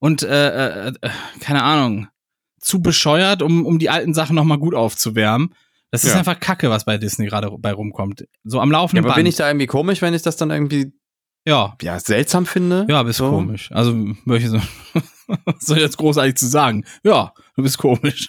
Und 0.00 0.22
äh, 0.22 0.88
äh, 0.88 0.92
äh 1.00 1.10
keine 1.40 1.62
Ahnung, 1.62 2.08
zu 2.60 2.82
bescheuert, 2.82 3.40
um, 3.40 3.64
um 3.64 3.78
die 3.78 3.88
alten 3.88 4.12
Sachen 4.12 4.36
nochmal 4.36 4.58
gut 4.58 4.74
aufzuwärmen. 4.74 5.54
Das 5.90 6.04
ist 6.04 6.12
ja. 6.12 6.18
einfach 6.18 6.38
Kacke, 6.38 6.68
was 6.68 6.84
bei 6.84 6.98
Disney 6.98 7.26
gerade 7.26 7.50
bei 7.58 7.72
rumkommt. 7.72 8.26
So 8.44 8.60
am 8.60 8.70
laufenden 8.70 9.04
ja, 9.04 9.08
aber 9.08 9.14
Band. 9.14 9.24
bin 9.24 9.26
ich 9.26 9.36
da 9.36 9.48
irgendwie 9.48 9.66
komisch, 9.66 10.02
wenn 10.02 10.12
ich 10.12 10.20
das 10.20 10.36
dann 10.36 10.50
irgendwie 10.50 10.92
ja. 11.46 11.74
ja 11.80 11.98
seltsam 11.98 12.44
finde? 12.44 12.86
Ja, 12.90 13.02
bist 13.02 13.18
so. 13.18 13.30
komisch. 13.30 13.70
Also, 13.72 13.94
möchte 14.26 14.50
so. 14.50 14.60
Was 15.44 15.66
soll 15.66 15.76
ich 15.78 15.82
jetzt 15.82 15.98
großartig 15.98 16.36
zu 16.36 16.46
sagen? 16.46 16.84
Ja, 17.04 17.32
du 17.56 17.62
bist 17.62 17.78
komisch. 17.78 18.28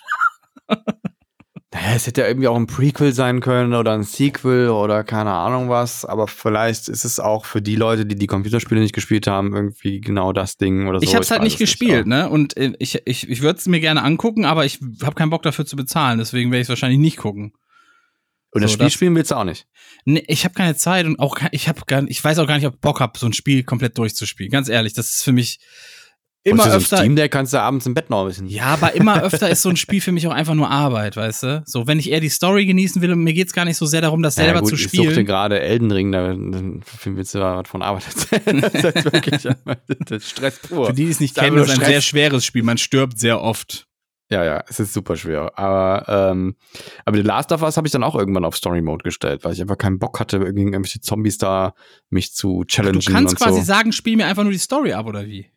Naja, 1.72 1.96
es 1.96 2.08
hätte 2.08 2.22
ja 2.22 2.28
irgendwie 2.28 2.48
auch 2.48 2.56
ein 2.56 2.66
Prequel 2.66 3.14
sein 3.14 3.42
können 3.42 3.76
oder 3.76 3.94
ein 3.94 4.02
Sequel 4.02 4.70
oder 4.70 5.04
keine 5.04 5.32
Ahnung 5.32 5.70
was, 5.70 6.04
aber 6.04 6.28
vielleicht 6.28 6.88
ist 6.88 7.06
es 7.06 7.20
auch 7.20 7.46
für 7.46 7.62
die 7.62 7.76
Leute, 7.76 8.08
die 8.08 8.16
die 8.16 8.26
Computerspiele 8.26 8.82
nicht 8.82 8.96
gespielt 8.96 9.28
haben, 9.28 9.56
irgendwie 9.56 10.02
genau 10.02 10.34
das 10.34 10.58
Ding 10.58 10.88
oder 10.88 11.00
so. 11.00 11.04
Ich 11.04 11.14
habe 11.14 11.24
es 11.24 11.30
halt 11.30 11.44
nicht 11.44 11.60
gespielt, 11.60 12.08
nicht, 12.08 12.18
ne? 12.18 12.28
Und 12.28 12.58
äh, 12.58 12.74
ich, 12.80 13.04
ich, 13.06 13.30
ich 13.30 13.42
würde 13.44 13.60
es 13.60 13.68
mir 13.68 13.80
gerne 13.80 14.04
angucken, 14.04 14.46
aber 14.46 14.66
ich 14.66 14.80
habe 15.04 15.14
keinen 15.14 15.30
Bock 15.30 15.44
dafür 15.44 15.66
zu 15.68 15.76
bezahlen, 15.76 16.18
deswegen 16.18 16.50
werde 16.50 16.62
ich 16.62 16.66
es 16.66 16.70
wahrscheinlich 16.70 17.00
nicht 17.00 17.18
gucken. 17.18 17.54
Und 18.52 18.64
das 18.64 18.72
so, 18.72 18.76
Spiel 18.76 18.86
das, 18.88 18.94
spielen 18.94 19.16
willst 19.16 19.30
du 19.30 19.36
auch 19.36 19.44
nicht? 19.44 19.68
Nee, 20.06 20.24
ich 20.28 20.46
habe 20.46 20.56
keine 20.56 20.76
Zeit 20.76 21.06
und 21.06 21.20
auch 21.20 21.38
ich 21.52 21.68
habe 21.68 21.82
gar 21.86 22.04
ich 22.08 22.24
weiß 22.24 22.40
auch 22.40 22.48
gar 22.48 22.56
nicht, 22.56 22.66
ob 22.66 22.74
ich 22.74 22.82
Bock 22.82 23.00
habe, 23.00 23.20
so 23.20 23.28
ein 23.28 23.34
Spiel 23.34 23.64
komplett 23.64 23.96
durchzuspielen. 23.96 24.52
Ganz 24.52 24.70
ehrlich, 24.70 24.94
das 24.94 25.12
ist 25.12 25.24
für 25.24 25.34
mich 25.34 25.60
immer 26.50 26.64
so 26.64 26.78
öfter. 26.78 26.98
Steam 26.98 27.16
Deck 27.16 27.32
kannst 27.32 27.54
du 27.54 27.62
abends 27.62 27.86
im 27.86 27.94
Bett 27.94 28.10
noch 28.10 28.22
ein 28.22 28.28
bisschen. 28.28 28.48
Ja, 28.48 28.66
aber 28.66 28.94
immer 28.94 29.22
öfter 29.24 29.50
ist 29.50 29.62
so 29.62 29.70
ein 29.70 29.78
Spiel 29.78 30.02
für 30.02 30.12
mich 30.12 30.28
auch 30.28 30.34
einfach 30.34 30.54
nur 30.54 30.70
Arbeit, 30.70 31.16
weißt 31.18 31.44
du? 31.44 31.64
So, 31.66 31.88
wenn 31.88 32.00
ich 32.00 32.12
eher 32.12 32.20
die 32.20 32.30
Story 32.30 32.66
genießen 32.66 33.02
will 33.02 33.12
und 33.12 33.24
mir 33.24 33.34
geht's 33.34 33.54
gar 33.54 33.66
nicht 33.66 33.78
so 33.78 33.86
sehr 33.86 34.02
darum, 34.02 34.22
das 34.22 34.36
selber 34.36 34.56
ja, 34.56 34.60
gut, 34.62 34.70
zu 34.70 34.78
spielen. 34.78 35.04
Ich 35.04 35.10
suchte 35.10 35.26
gerade 35.26 35.60
Elden 35.60 35.92
Ring, 35.92 36.12
da 36.12 36.36
willst 36.36 37.36
du 37.36 37.40
was 37.40 37.68
von 37.68 37.82
Arbeit 37.82 38.06
erzählen. 38.08 38.62
Das 38.70 38.96
ist 38.96 39.14
wirklich 39.14 39.48
das 40.06 40.30
Stress 40.30 40.60
pur. 40.60 40.88
Für 40.88 40.94
die, 40.94 41.06
die 41.06 41.12
es 41.12 41.20
nicht 41.20 41.36
kennen, 41.36 41.58
ist 41.58 41.70
ein 41.70 41.86
sehr 41.86 42.02
schweres 42.02 42.46
Spiel. 42.46 42.64
Man 42.64 42.78
stirbt 42.78 43.20
sehr 43.20 43.42
oft. 43.42 43.90
Ja, 44.32 44.44
ja, 44.44 44.64
es 44.68 44.80
ist 44.80 44.94
super 44.94 45.16
schwer. 45.16 45.58
Aber, 45.58 46.06
ähm, 46.08 46.56
aber 47.04 47.18
The 47.18 47.24
Last 47.24 47.52
of 47.52 47.64
Us 47.64 47.78
habe 47.78 47.88
ich 47.88 47.92
dann 47.92 48.04
auch 48.04 48.16
irgendwann 48.16 48.46
auf 48.46 48.56
Story 48.56 48.82
Mode 48.82 49.04
gestellt, 49.04 49.44
weil 49.44 49.54
ich 49.54 49.62
einfach 49.62 49.78
keinen 49.78 49.98
Bock 49.98 50.20
hatte, 50.20 50.40
gegen 50.40 50.72
irgendwelche 50.72 51.02
Zombies 51.02 51.40
da 51.40 51.74
mich 52.10 52.34
zu 52.34 52.64
challengen. 52.66 53.00
Du 53.00 53.12
kannst 53.12 53.38
quasi 53.38 53.60
so. 53.60 53.66
sagen, 53.66 53.92
spiel 53.92 54.18
mir 54.18 54.28
einfach 54.28 54.44
nur 54.44 54.52
die 54.52 54.60
Story 54.60 54.94
ab, 54.94 55.08
oder 55.08 55.26
wie? 55.26 55.50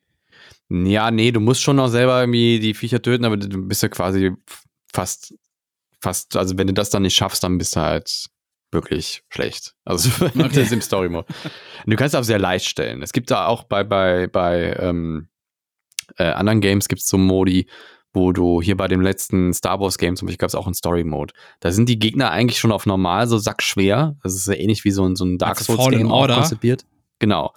Ja, 0.73 1.11
nee, 1.11 1.33
du 1.33 1.41
musst 1.41 1.61
schon 1.61 1.77
noch 1.77 1.89
selber 1.89 2.21
irgendwie 2.21 2.59
die 2.59 2.73
Viecher 2.73 3.03
töten, 3.03 3.27
aber 3.27 3.37
du 3.37 3.69
bist 3.69 3.83
ja 3.83 3.91
quasi 3.91 4.33
fast, 4.93 5.35
fast, 6.01 6.35
also 6.35 6.57
wenn 6.57 6.67
du 6.67 6.73
das 6.73 6.89
dann 6.89 7.03
nicht 7.03 7.15
schaffst, 7.15 7.45
dann 7.45 7.59
bist 7.59 7.77
du 7.77 7.81
halt 7.81 8.27
wirklich 8.71 9.23
schlecht. 9.29 9.75
Also 9.85 10.09
okay. 10.25 10.49
das 10.49 10.57
ist 10.57 10.73
im 10.73 10.81
Story 10.81 11.11
Mode. 11.11 11.27
Du 11.85 11.95
kannst 11.97 12.17
auch 12.17 12.25
sehr 12.25 12.39
leicht 12.39 12.67
stellen. 12.67 13.03
Es 13.03 13.13
gibt 13.13 13.31
da 13.31 13.47
auch 13.47 13.65
bei, 13.65 13.85
bei, 13.85 14.29
bei 14.29 14.75
ähm, 14.79 15.29
äh, 16.17 16.25
anderen 16.25 16.63
Games 16.63 16.89
gibt 16.89 17.03
es 17.03 17.09
so 17.09 17.19
Modi, 17.19 17.69
wo 18.15 18.33
du 18.33 18.63
hier 18.63 18.79
bei 18.79 18.89
dem 18.89 19.03
letzten 19.03 19.53
Star 19.53 19.79
Wars 19.79 19.99
Game 19.99 20.17
zum 20.17 20.27
Beispiel 20.27 20.39
gab 20.39 20.49
es 20.49 20.55
auch 20.55 20.67
einen 20.67 20.75
Story 20.75 21.05
Mode. 21.05 21.35
Da 21.61 21.71
sind 21.71 21.91
die 21.91 21.99
Gegner 21.99 22.31
eigentlich 22.31 22.59
schon 22.59 22.73
auf 22.73 22.87
normal 22.87 23.27
so 23.27 23.37
sackschwer. 23.37 24.17
Das 24.23 24.35
ist 24.35 24.47
ja 24.47 24.55
ähnlich 24.55 24.85
wie 24.85 24.91
so 24.91 25.05
ein, 25.05 25.17
so 25.17 25.27
ein 25.27 25.37
Dark 25.37 25.59
Souls 25.59 25.91
Game 25.91 26.09
konzipiert. 26.09 26.87
Genau. 27.19 27.53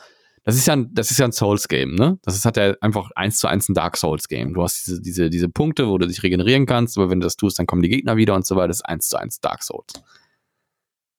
Das 0.45 0.55
ist 0.55 0.67
ja 0.67 0.73
ein, 0.73 0.93
das 0.93 1.09
ist 1.11 1.17
ja 1.17 1.25
ein 1.25 1.31
Souls 1.31 1.67
Game, 1.67 1.95
ne? 1.95 2.19
Das 2.21 2.35
ist 2.35 2.45
hat 2.45 2.55
ja 2.55 2.75
einfach 2.79 3.09
eins 3.15 3.39
zu 3.39 3.47
eins 3.47 3.67
ein 3.67 3.73
Dark 3.73 3.97
Souls 3.97 4.27
Game. 4.27 4.53
Du 4.53 4.61
hast 4.63 4.85
diese, 4.85 5.01
diese, 5.01 5.29
diese 5.31 5.49
Punkte, 5.49 5.87
wo 5.87 5.97
du 5.97 6.07
dich 6.07 6.21
regenerieren 6.23 6.65
kannst, 6.67 6.97
aber 6.97 7.09
wenn 7.09 7.19
du 7.19 7.25
das 7.25 7.35
tust, 7.35 7.57
dann 7.57 7.65
kommen 7.65 7.81
die 7.81 7.89
Gegner 7.89 8.15
wieder 8.15 8.35
und 8.35 8.45
so 8.45 8.55
weiter. 8.55 8.67
Das 8.67 8.77
ist 8.77 8.85
eins 8.85 9.09
zu 9.09 9.17
eins 9.17 9.39
Dark 9.39 9.63
Souls. 9.63 9.91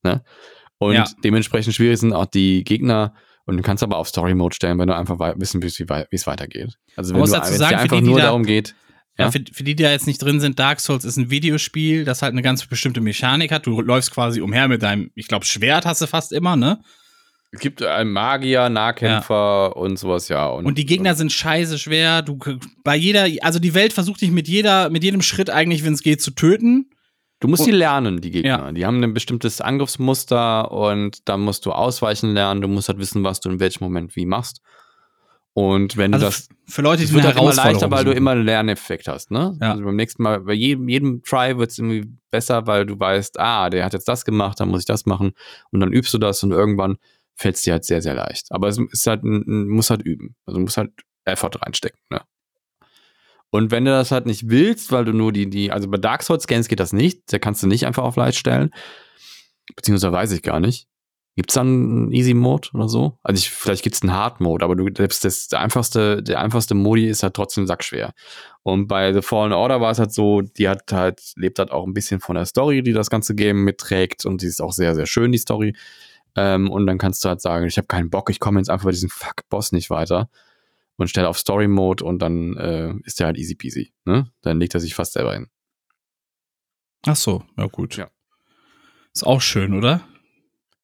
Ne? 0.04 0.22
Und 0.78 0.94
Ja. 0.94 1.04
dementsprechend 1.24 1.74
schwierig 1.74 1.98
sind 1.98 2.12
auch 2.12 2.26
die 2.26 2.62
Gegner. 2.64 3.14
Und 3.46 3.56
du 3.56 3.62
kannst 3.62 3.82
aber 3.82 3.96
auf 3.96 4.08
Story 4.08 4.34
Mode 4.34 4.54
stellen, 4.56 4.78
wenn 4.78 4.88
du 4.88 4.96
einfach 4.96 5.18
wissen 5.38 5.62
willst, 5.62 5.78
wie 5.78 5.86
es 6.10 6.26
weitergeht. 6.26 6.74
Also 6.96 7.14
wenn 7.14 7.22
es 7.22 7.32
einfach 7.32 7.82
die, 7.88 7.96
die 7.96 8.02
nur 8.02 8.18
da- 8.18 8.26
darum 8.26 8.44
geht, 8.44 8.74
Ja, 9.18 9.24
Ja. 9.26 9.30
für, 9.30 9.40
für 9.50 9.64
die, 9.64 9.74
die 9.74 9.82
da 9.82 9.90
jetzt 9.90 10.06
nicht 10.06 10.18
drin 10.20 10.40
sind, 10.40 10.58
Dark 10.58 10.78
Souls 10.78 11.04
ist 11.06 11.16
ein 11.16 11.30
Videospiel, 11.30 12.04
das 12.04 12.20
halt 12.22 12.32
eine 12.32 12.42
ganz 12.42 12.66
bestimmte 12.66 13.00
Mechanik 13.00 13.50
hat. 13.50 13.66
Du 13.66 13.80
läufst 13.80 14.10
quasi 14.10 14.40
umher 14.42 14.68
mit 14.68 14.82
deinem, 14.82 15.10
ich 15.14 15.26
glaube, 15.26 15.46
Schwert 15.46 15.86
hast 15.86 16.02
du 16.02 16.06
fast 16.06 16.32
immer, 16.32 16.54
ne? 16.54 16.80
Es 17.56 17.60
gibt 17.60 17.82
einen 17.82 18.12
Magier, 18.12 18.68
Nahkämpfer 18.68 19.76
und 19.76 19.98
sowas, 19.98 20.28
ja. 20.28 20.46
Und, 20.48 20.66
Und 20.66 20.78
die 20.78 20.86
Gegner 20.86 21.14
sind 21.14 21.32
scheiße 21.32 21.78
schwer. 21.78 22.22
Du 22.22 22.38
bei 22.84 22.96
jeder, 22.96 23.26
also 23.42 23.58
die 23.58 23.74
Welt 23.74 23.92
versucht 23.92 24.20
dich 24.20 24.30
mit 24.30 24.48
jeder, 24.48 24.90
mit 24.90 25.02
jedem 25.04 25.22
Schritt 25.22 25.50
eigentlich, 25.50 25.84
wenn 25.84 25.92
es 25.94 26.02
geht, 26.02 26.22
zu 26.22 26.30
töten. 26.32 26.90
Du 27.40 27.48
musst 27.48 27.60
Und- 27.62 27.66
die 27.66 27.72
lernen, 27.72 28.20
die 28.20 28.30
Gegner. 28.30 28.48
Ja. 28.66 28.72
Die 28.72 28.86
haben 28.86 29.02
ein 29.02 29.12
bestimmtes 29.12 29.60
Angriffsmuster 29.60 30.70
und 30.70 31.28
da 31.28 31.36
musst 31.36 31.66
du 31.66 31.72
ausweichen 31.72 32.32
lernen. 32.32 32.60
Du 32.62 32.68
musst 32.68 32.88
halt 32.88 32.98
wissen, 32.98 33.24
was 33.24 33.40
du 33.40 33.50
in 33.50 33.60
welchem 33.60 33.84
Moment 33.84 34.16
wie 34.16 34.24
machst. 34.26 34.60
Und 35.52 35.96
wenn 35.96 36.12
Also 36.12 36.26
du 36.26 36.30
das, 36.32 36.48
für 36.66 36.82
Leute, 36.82 36.98
die 36.98 37.04
es 37.04 37.14
wird 37.14 37.24
halt 37.24 37.38
immer 37.38 37.54
leichter, 37.54 37.90
weil 37.90 38.04
du 38.04 38.12
immer 38.12 38.32
einen 38.32 38.44
Lerneffekt 38.44 39.08
hast, 39.08 39.30
ne? 39.30 39.56
Ja. 39.60 39.72
Also 39.72 39.84
beim 39.84 39.96
nächsten 39.96 40.22
Mal, 40.22 40.40
bei 40.40 40.52
jedem, 40.52 40.86
jedem 40.86 41.22
Try 41.22 41.56
wird 41.56 41.70
es 41.70 41.78
irgendwie 41.78 42.04
besser, 42.30 42.66
weil 42.66 42.84
du 42.84 42.98
weißt, 43.00 43.40
ah, 43.40 43.70
der 43.70 43.86
hat 43.86 43.94
jetzt 43.94 44.06
das 44.06 44.26
gemacht, 44.26 44.60
dann 44.60 44.68
muss 44.68 44.80
ich 44.80 44.86
das 44.86 45.06
machen. 45.06 45.32
Und 45.70 45.80
dann 45.80 45.92
übst 45.94 46.12
du 46.12 46.18
das 46.18 46.42
und 46.42 46.50
irgendwann 46.52 46.98
fällt 47.36 47.56
es 47.56 47.62
dir 47.62 47.74
halt 47.74 47.84
sehr, 47.84 48.02
sehr 48.02 48.14
leicht. 48.14 48.46
Aber 48.50 48.68
es 48.68 48.78
ist 48.78 49.06
halt, 49.06 49.22
muss 49.22 49.90
halt 49.90 50.02
üben. 50.02 50.34
Also 50.46 50.58
du 50.58 50.64
musst 50.64 50.76
halt 50.76 50.92
Effort 51.24 51.52
reinstecken, 51.62 52.00
ne? 52.10 52.22
Und 53.50 53.70
wenn 53.70 53.84
du 53.84 53.92
das 53.92 54.10
halt 54.10 54.26
nicht 54.26 54.50
willst, 54.50 54.92
weil 54.92 55.04
du 55.04 55.12
nur 55.12 55.32
die, 55.32 55.48
die, 55.48 55.70
also 55.70 55.88
bei 55.88 55.98
Dark 55.98 56.22
Souls 56.22 56.46
Games 56.46 56.68
geht 56.68 56.80
das 56.80 56.92
nicht, 56.92 57.32
da 57.32 57.38
kannst 57.38 57.62
du 57.62 57.66
nicht 57.66 57.86
einfach 57.86 58.02
auf 58.02 58.16
Leicht 58.16 58.38
stellen. 58.38 58.70
Beziehungsweise 59.74 60.12
weiß 60.12 60.32
ich 60.32 60.42
gar 60.42 60.60
nicht. 60.60 60.88
Gibt's 61.36 61.54
dann 61.54 61.66
einen 61.66 62.12
Easy 62.12 62.32
Mode 62.32 62.70
oder 62.72 62.88
so? 62.88 63.18
Also 63.22 63.38
ich, 63.38 63.50
vielleicht 63.50 63.82
gibt's 63.82 64.02
einen 64.02 64.14
Hard 64.14 64.40
Mode, 64.40 64.64
aber 64.64 64.74
du, 64.74 64.88
selbst 64.96 65.24
das, 65.24 65.52
einfachste, 65.52 66.22
der 66.22 66.40
einfachste 66.40 66.74
Modi 66.74 67.08
ist 67.08 67.22
halt 67.22 67.34
trotzdem 67.34 67.66
sackschwer. 67.66 68.14
Und 68.62 68.88
bei 68.88 69.12
The 69.12 69.20
Fallen 69.20 69.52
Order 69.52 69.82
war 69.82 69.90
es 69.90 69.98
halt 69.98 70.12
so, 70.12 70.40
die 70.40 70.68
hat 70.68 70.90
halt, 70.92 71.20
lebt 71.36 71.58
halt 71.58 71.70
auch 71.70 71.86
ein 71.86 71.92
bisschen 71.92 72.20
von 72.20 72.36
der 72.36 72.46
Story, 72.46 72.82
die 72.82 72.94
das 72.94 73.10
ganze 73.10 73.34
Game 73.34 73.64
mitträgt 73.64 74.24
und 74.24 74.40
die 74.40 74.46
ist 74.46 74.62
auch 74.62 74.72
sehr, 74.72 74.94
sehr 74.94 75.06
schön, 75.06 75.30
die 75.30 75.38
Story. 75.38 75.74
Ähm, 76.36 76.70
und 76.70 76.86
dann 76.86 76.98
kannst 76.98 77.24
du 77.24 77.28
halt 77.28 77.40
sagen, 77.40 77.66
ich 77.66 77.78
habe 77.78 77.86
keinen 77.86 78.10
Bock, 78.10 78.30
ich 78.30 78.40
komme 78.40 78.60
jetzt 78.60 78.68
einfach 78.70 78.84
bei 78.84 78.90
diesem 78.92 79.10
Fuck-Boss 79.10 79.72
nicht 79.72 79.90
weiter 79.90 80.28
und 80.96 81.08
stelle 81.08 81.28
auf 81.28 81.38
Story 81.38 81.66
Mode 81.68 82.04
und 82.04 82.20
dann 82.20 82.56
äh, 82.56 82.94
ist 83.04 83.20
der 83.20 83.26
halt 83.28 83.38
easy 83.38 83.54
peasy. 83.54 83.92
Ne? 84.04 84.30
Dann 84.42 84.58
legt 84.60 84.74
er 84.74 84.80
sich 84.80 84.94
fast 84.94 85.14
selber 85.14 85.34
hin. 85.34 85.48
Ach 87.06 87.16
so, 87.16 87.42
ja 87.56 87.66
gut. 87.66 87.96
Ja. 87.96 88.08
Ist 89.14 89.26
auch 89.26 89.40
schön, 89.40 89.74
oder? 89.74 90.02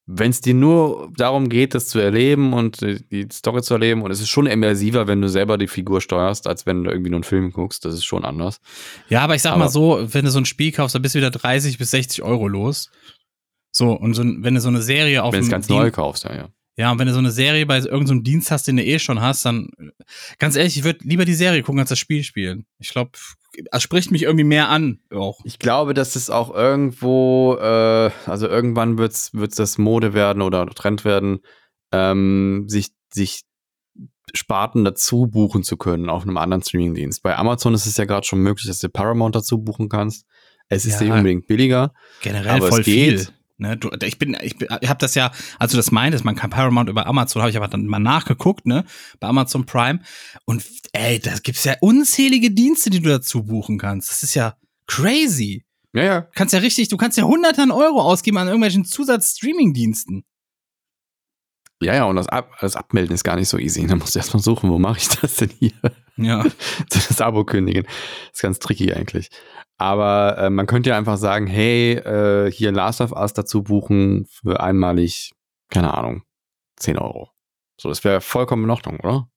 Wenn 0.07 0.31
es 0.31 0.41
dir 0.41 0.55
nur 0.55 1.13
darum 1.17 1.49
geht, 1.49 1.75
das 1.75 1.87
zu 1.89 1.99
erleben 1.99 2.53
und 2.55 2.81
die 2.81 3.29
Story 3.33 3.63
zu 3.63 3.75
erleben, 3.75 4.03
und 4.03 4.11
es 4.11 4.21
ist 4.21 4.29
schon 4.31 4.47
immersiver, 4.47 5.07
wenn 5.07 5.21
du 5.23 5.29
selber 5.29 5.59
die 5.59 5.69
Figur 5.69 6.01
steuerst, 6.01 6.47
als 6.49 6.67
wenn 6.67 6.83
du 6.85 6.91
irgendwie 6.91 7.11
nur 7.11 7.19
einen 7.19 7.25
Film 7.25 7.53
guckst, 7.53 7.85
das 7.85 7.95
ist 7.95 8.05
schon 8.05 8.25
anders. 8.25 8.61
Ja, 9.09 9.21
aber 9.23 9.37
ich 9.37 9.43
sag 9.43 9.53
Aber- 9.53 9.61
mal 9.65 9.69
so, 9.71 10.01
wenn 10.13 10.25
du 10.25 10.31
so 10.31 10.39
ein 10.41 10.45
Spiel 10.45 10.73
kaufst, 10.73 10.95
dann 10.95 11.03
bist 11.03 11.15
du 11.15 11.19
wieder 11.21 11.31
30 11.31 11.79
bis 11.79 11.93
60 11.93 12.23
Euro 12.23 12.49
los. 12.49 12.91
So, 13.73 13.91
und 13.93 14.15
so, 14.15 14.23
wenn 14.23 14.55
du 14.55 14.61
so 14.61 14.69
eine 14.69 14.83
Serie 14.83 15.23
auf 15.25 15.33
wenn 15.33 15.41
du 15.41 15.47
es 15.47 15.51
ganz 15.51 15.67
Dien- 15.67 15.77
neu 15.79 15.91
kaufst, 15.91 16.25
ja, 16.25 16.35
ja. 16.35 16.49
Ja, 16.77 16.91
und 16.91 16.99
wenn 16.99 17.07
du 17.07 17.13
so 17.13 17.19
eine 17.19 17.31
Serie 17.31 17.67
bei 17.67 17.77
irgendeinem 17.77 18.07
so 18.07 18.13
einem 18.15 18.23
Dienst 18.25 18.51
hast, 18.51 18.67
den 18.67 18.77
du 18.79 18.85
eh 18.85 18.99
schon 18.99 19.21
hast, 19.21 19.45
dann 19.45 19.69
ganz 20.39 20.57
ehrlich, 20.57 20.79
ich 20.79 20.85
würde 20.85 21.01
lieber 21.03 21.27
die 21.27 21.35
Serie 21.35 21.63
gucken 21.63 21.81
als 21.81 21.91
das 21.91 21.99
Spiel 21.99 22.23
spielen. 22.25 22.65
Ich 22.79 22.89
glaube, 22.89 23.11
es 23.71 23.83
spricht 23.83 24.11
mich 24.11 24.23
irgendwie 24.23 24.45
mehr 24.45 24.71
an 24.71 24.99
auch. 25.15 25.41
Ich 25.45 25.59
glaube, 25.59 25.93
dass 25.93 26.17
es 26.17 26.31
auch 26.31 26.51
irgendwo, 26.55 27.57
äh, 27.61 28.11
also 28.25 28.49
irgendwann 28.49 28.97
wird 28.97 29.13
es 29.13 29.31
das 29.55 29.77
Mode 29.77 30.15
werden 30.15 30.41
oder 30.41 30.65
Trend 30.69 31.05
werden, 31.05 31.41
ähm, 31.93 32.65
sich, 32.69 32.89
sich 33.13 33.43
Sparten 34.35 34.83
dazu 34.85 35.27
buchen 35.27 35.63
zu 35.65 35.77
können 35.77 36.09
auf 36.09 36.23
einem 36.23 36.39
anderen 36.39 36.63
Streamingdienst. 36.63 37.23
Bei 37.23 37.37
Amazon 37.37 37.75
ist 37.75 37.85
es 37.85 37.99
ja 37.99 38.07
gerade 38.07 38.27
schon 38.27 38.39
möglich, 38.41 38.67
dass 38.67 38.79
du 38.79 38.89
Paramount 38.89 39.35
dazu 39.37 39.59
buchen 39.59 39.91
kannst. 39.91 40.25
Es 40.71 40.87
ist 40.87 41.01
Ja. 41.01 41.07
nicht 41.09 41.13
unbedingt 41.17 41.47
billiger. 41.47 41.93
Generell 42.23 42.53
Aber 42.53 42.65
es 42.69 42.71
voll 42.71 42.85
viel. 42.85 43.27
Ne, 43.63 43.77
du, 43.77 43.91
ich 44.03 44.19
bin, 44.19 44.37
ich, 44.43 44.59
bin- 44.59 44.69
ich 44.81 44.89
habe 44.89 44.99
das 44.99 45.15
ja, 45.15 45.31
als 45.59 45.71
du 45.71 45.77
das 45.77 45.91
meintest, 45.93 46.25
man 46.25 46.35
kann 46.35 46.51
Paramount 46.51 46.89
über 46.91 47.07
Amazon, 47.07 47.41
habe 47.43 47.51
ich 47.51 47.57
aber 47.57 47.69
dann 47.69 47.87
mal 47.87 48.01
nachgeguckt, 48.01 48.67
ne, 48.67 48.85
bei 49.21 49.29
Amazon 49.29 49.65
Prime. 49.65 50.01
Und 50.45 50.65
ey, 50.93 51.21
da 51.21 51.39
gibt's 51.43 51.65
ja 51.65 51.75
unzählige 51.81 52.51
Dienste, 52.51 52.91
die 52.91 53.01
du 53.01 53.09
dazu 53.09 53.45
buchen 53.45 53.79
kannst. 53.79 54.11
Das 54.11 54.23
ist 54.23 54.35
ja 54.35 54.57
crazy. 54.87 55.65
Ja, 55.95 56.03
ja. 56.03 56.21
Du 56.23 56.31
kannst 56.35 56.53
ja 56.55 56.61
richtig, 56.61 56.89
du 56.89 56.97
kannst 56.97 57.17
ja 57.19 57.25
hunderte 57.25 57.63
an 57.63 57.71
Euro 57.71 58.03
ausgeben 58.03 58.39
an 58.39 58.49
irgendwelchen 58.49 58.85
Zusatz-Streaming-Diensten. 58.85 60.25
Ja, 61.83 61.95
ja, 61.95 62.05
und 62.05 62.17
das, 62.17 62.29
Ab 62.29 62.51
das 62.61 62.77
Abmelden 62.77 63.15
ist 63.15 63.25
gar 63.25 63.37
nicht 63.37 63.49
so 63.49 63.59
easy. 63.59 63.87
Da 63.87 63.97
musst 63.97 64.15
du 64.15 64.19
erstmal 64.19 64.43
suchen, 64.43 64.71
wo 64.71 64.79
mache 64.79 64.99
ich 64.99 65.09
das 65.09 65.35
denn 65.37 65.51
hier? 65.59 65.73
Ja. 66.17 66.45
das 66.91 67.21
Abo 67.21 67.45
kündigen. 67.45 67.85
Das 67.85 68.35
ist 68.35 68.43
ganz 68.43 68.59
tricky 68.59 68.93
eigentlich. 68.93 69.29
Aber 69.79 70.39
äh, 70.39 70.51
man 70.51 70.67
könnte 70.67 70.91
ja 70.91 70.97
einfach 70.97 71.17
sagen, 71.17 71.47
hey, 71.47 71.95
äh, 71.95 72.51
hier 72.51 72.73
Last 72.73 73.01
of 73.01 73.13
Us 73.13 73.33
dazu 73.33 73.63
buchen 73.63 74.27
für 74.27 74.61
einmalig, 74.61 75.33
keine 75.71 75.95
Ahnung, 75.95 76.23
10 76.77 76.99
Euro. 76.99 77.31
So, 77.77 77.89
das 77.89 78.05
wäre 78.05 78.21
vollkommen 78.21 78.65
in 78.65 78.71
Ordnung, 78.71 79.01
oder? 79.01 79.29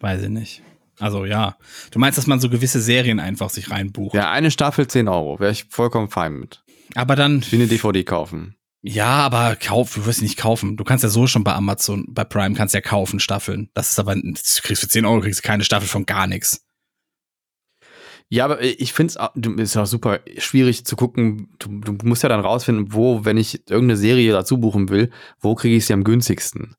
Weiß 0.00 0.22
ich 0.22 0.28
nicht. 0.28 0.62
Also 0.98 1.24
ja. 1.24 1.56
Du 1.90 1.98
meinst, 1.98 2.16
dass 2.16 2.26
man 2.26 2.40
so 2.40 2.48
gewisse 2.48 2.80
Serien 2.80 3.20
einfach 3.20 3.50
sich 3.50 3.70
reinbucht. 3.70 4.14
Ja, 4.14 4.30
eine 4.30 4.50
Staffel 4.50 4.86
10 4.86 5.08
Euro, 5.08 5.38
wäre 5.40 5.52
ich 5.52 5.64
vollkommen 5.64 6.08
fein 6.08 6.34
mit. 6.34 6.64
Aber 6.94 7.16
dann, 7.16 7.44
Wie 7.50 7.56
eine 7.56 7.66
DVD 7.66 8.04
kaufen. 8.04 8.56
Ja, 8.88 9.16
aber 9.16 9.56
kauf, 9.56 9.94
du 9.94 10.06
wirst 10.06 10.22
nicht 10.22 10.36
kaufen. 10.36 10.76
Du 10.76 10.84
kannst 10.84 11.02
ja 11.02 11.10
so 11.10 11.26
schon 11.26 11.42
bei 11.42 11.52
Amazon, 11.52 12.06
bei 12.08 12.22
Prime 12.22 12.54
kannst 12.54 12.72
ja 12.72 12.80
kaufen 12.80 13.18
Staffeln. 13.18 13.68
Das 13.74 13.90
ist 13.90 13.98
aber, 13.98 14.14
das 14.14 14.62
kriegst 14.62 14.80
für 14.80 14.88
10 14.88 15.04
Euro 15.04 15.22
kriegst 15.22 15.40
du 15.42 15.46
keine 15.46 15.64
Staffel 15.64 15.88
von 15.88 16.06
gar 16.06 16.28
nichts. 16.28 16.64
Ja, 18.28 18.44
aber 18.44 18.62
ich 18.62 18.92
finde 18.92 19.12
es 19.12 19.70
ist 19.70 19.76
auch 19.76 19.86
super 19.86 20.20
schwierig 20.38 20.84
zu 20.84 20.94
gucken. 20.94 21.48
Du, 21.58 21.80
du 21.80 22.06
musst 22.06 22.22
ja 22.22 22.28
dann 22.28 22.38
rausfinden, 22.38 22.92
wo, 22.92 23.24
wenn 23.24 23.38
ich 23.38 23.68
irgendeine 23.68 23.96
Serie 23.96 24.30
dazu 24.30 24.58
buchen 24.58 24.88
will, 24.88 25.10
wo 25.40 25.56
kriege 25.56 25.74
ich 25.74 25.86
sie 25.86 25.92
am 25.92 26.04
günstigsten? 26.04 26.76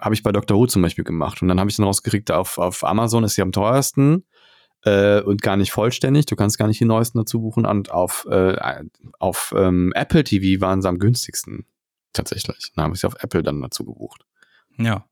Habe 0.00 0.16
ich 0.16 0.24
bei 0.24 0.32
Dr. 0.32 0.56
Who 0.56 0.66
zum 0.66 0.82
Beispiel 0.82 1.04
gemacht. 1.04 1.40
Und 1.40 1.46
dann 1.46 1.60
habe 1.60 1.70
ich 1.70 1.76
dann 1.76 1.86
rausgekriegt, 1.86 2.32
auf, 2.32 2.58
auf 2.58 2.82
Amazon 2.82 3.22
ist 3.22 3.36
sie 3.36 3.42
am 3.42 3.52
teuersten 3.52 4.24
äh, 4.88 5.22
und 5.22 5.42
gar 5.42 5.56
nicht 5.56 5.72
vollständig. 5.72 6.26
Du 6.26 6.36
kannst 6.36 6.58
gar 6.58 6.66
nicht 6.66 6.80
die 6.80 6.84
neuesten 6.84 7.18
dazu 7.18 7.40
buchen. 7.40 7.66
Und 7.66 7.90
auf, 7.90 8.26
äh, 8.30 8.56
auf 9.18 9.54
ähm, 9.56 9.92
Apple 9.94 10.24
TV 10.24 10.60
waren 10.60 10.82
sie 10.82 10.88
am 10.88 10.98
günstigsten. 10.98 11.66
Tatsächlich. 12.12 12.72
Dann 12.74 12.84
habe 12.84 12.94
ich 12.94 13.00
sie 13.00 13.06
auf 13.06 13.16
Apple 13.20 13.42
dann 13.42 13.60
dazu 13.60 13.84
gebucht. 13.84 14.24
Ja. 14.78 15.04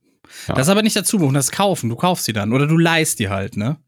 Ja. 0.49 0.55
Das 0.55 0.69
aber 0.69 0.83
nicht 0.83 0.97
dazu 0.97 1.19
buchen, 1.19 1.35
das 1.35 1.53
kaufen. 1.53 1.89
Du 1.89 1.97
kaufst 1.97 2.25
sie 2.25 2.33
dann. 2.33 2.53
Oder 2.53 2.67
du 2.67 2.77
leihst 2.77 3.19
die 3.19 3.29
halt, 3.29 3.57
ne? 3.57 3.79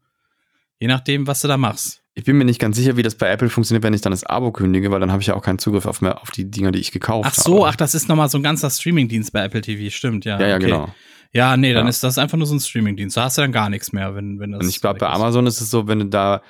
Je 0.79 0.87
nachdem, 0.87 1.27
was 1.27 1.41
du 1.41 1.47
da 1.47 1.57
machst. 1.57 2.01
Ich 2.13 2.23
bin 2.25 2.37
mir 2.37 2.45
nicht 2.45 2.59
ganz 2.59 2.75
sicher, 2.77 2.97
wie 2.97 3.03
das 3.03 3.15
bei 3.15 3.29
Apple 3.29 3.49
funktioniert, 3.49 3.83
wenn 3.83 3.93
ich 3.93 4.01
dann 4.01 4.11
das 4.11 4.23
Abo 4.23 4.51
kündige, 4.51 4.91
weil 4.91 4.99
dann 4.99 5.11
habe 5.11 5.21
ich 5.21 5.27
ja 5.27 5.35
auch 5.35 5.41
keinen 5.41 5.59
Zugriff 5.59 5.85
auf, 5.85 6.01
mehr, 6.01 6.21
auf 6.21 6.31
die 6.31 6.49
Dinger, 6.49 6.71
die 6.71 6.79
ich 6.79 6.91
gekauft 6.91 7.29
Ach 7.31 7.35
so, 7.35 7.59
habe. 7.59 7.69
ach, 7.69 7.75
das 7.75 7.95
ist 7.95 8.09
nochmal 8.09 8.29
so 8.29 8.37
ein 8.37 8.43
ganzer 8.43 8.69
Streamingdienst 8.69 9.31
bei 9.31 9.43
Apple 9.43 9.61
TV, 9.61 9.89
stimmt, 9.93 10.25
ja. 10.25 10.39
Ja, 10.39 10.47
ja, 10.47 10.55
okay. 10.55 10.65
genau. 10.65 10.93
Ja, 11.31 11.55
nee, 11.57 11.73
dann 11.73 11.85
Ja. 11.85 11.89
ist 11.89 12.03
das 12.03 12.17
einfach 12.17 12.37
nur 12.37 12.47
so 12.47 12.55
ein 12.55 12.59
Streamingdienst. 12.59 13.15
Da 13.15 13.25
hast 13.25 13.37
du 13.37 13.41
dann 13.41 13.51
gar 13.51 13.69
nichts 13.69 13.91
mehr, 13.93 14.15
wenn, 14.15 14.39
wenn 14.39 14.51
das. 14.51 14.63
Und 14.63 14.69
ich 14.69 14.81
glaube, 14.81 14.99
bei 14.99 15.07
ist. 15.07 15.13
Amazon 15.15 15.45
ist 15.47 15.61
es 15.61 15.69
so, 15.69 15.87
wenn 15.87 15.99
du 15.99 16.05
da 16.05 16.41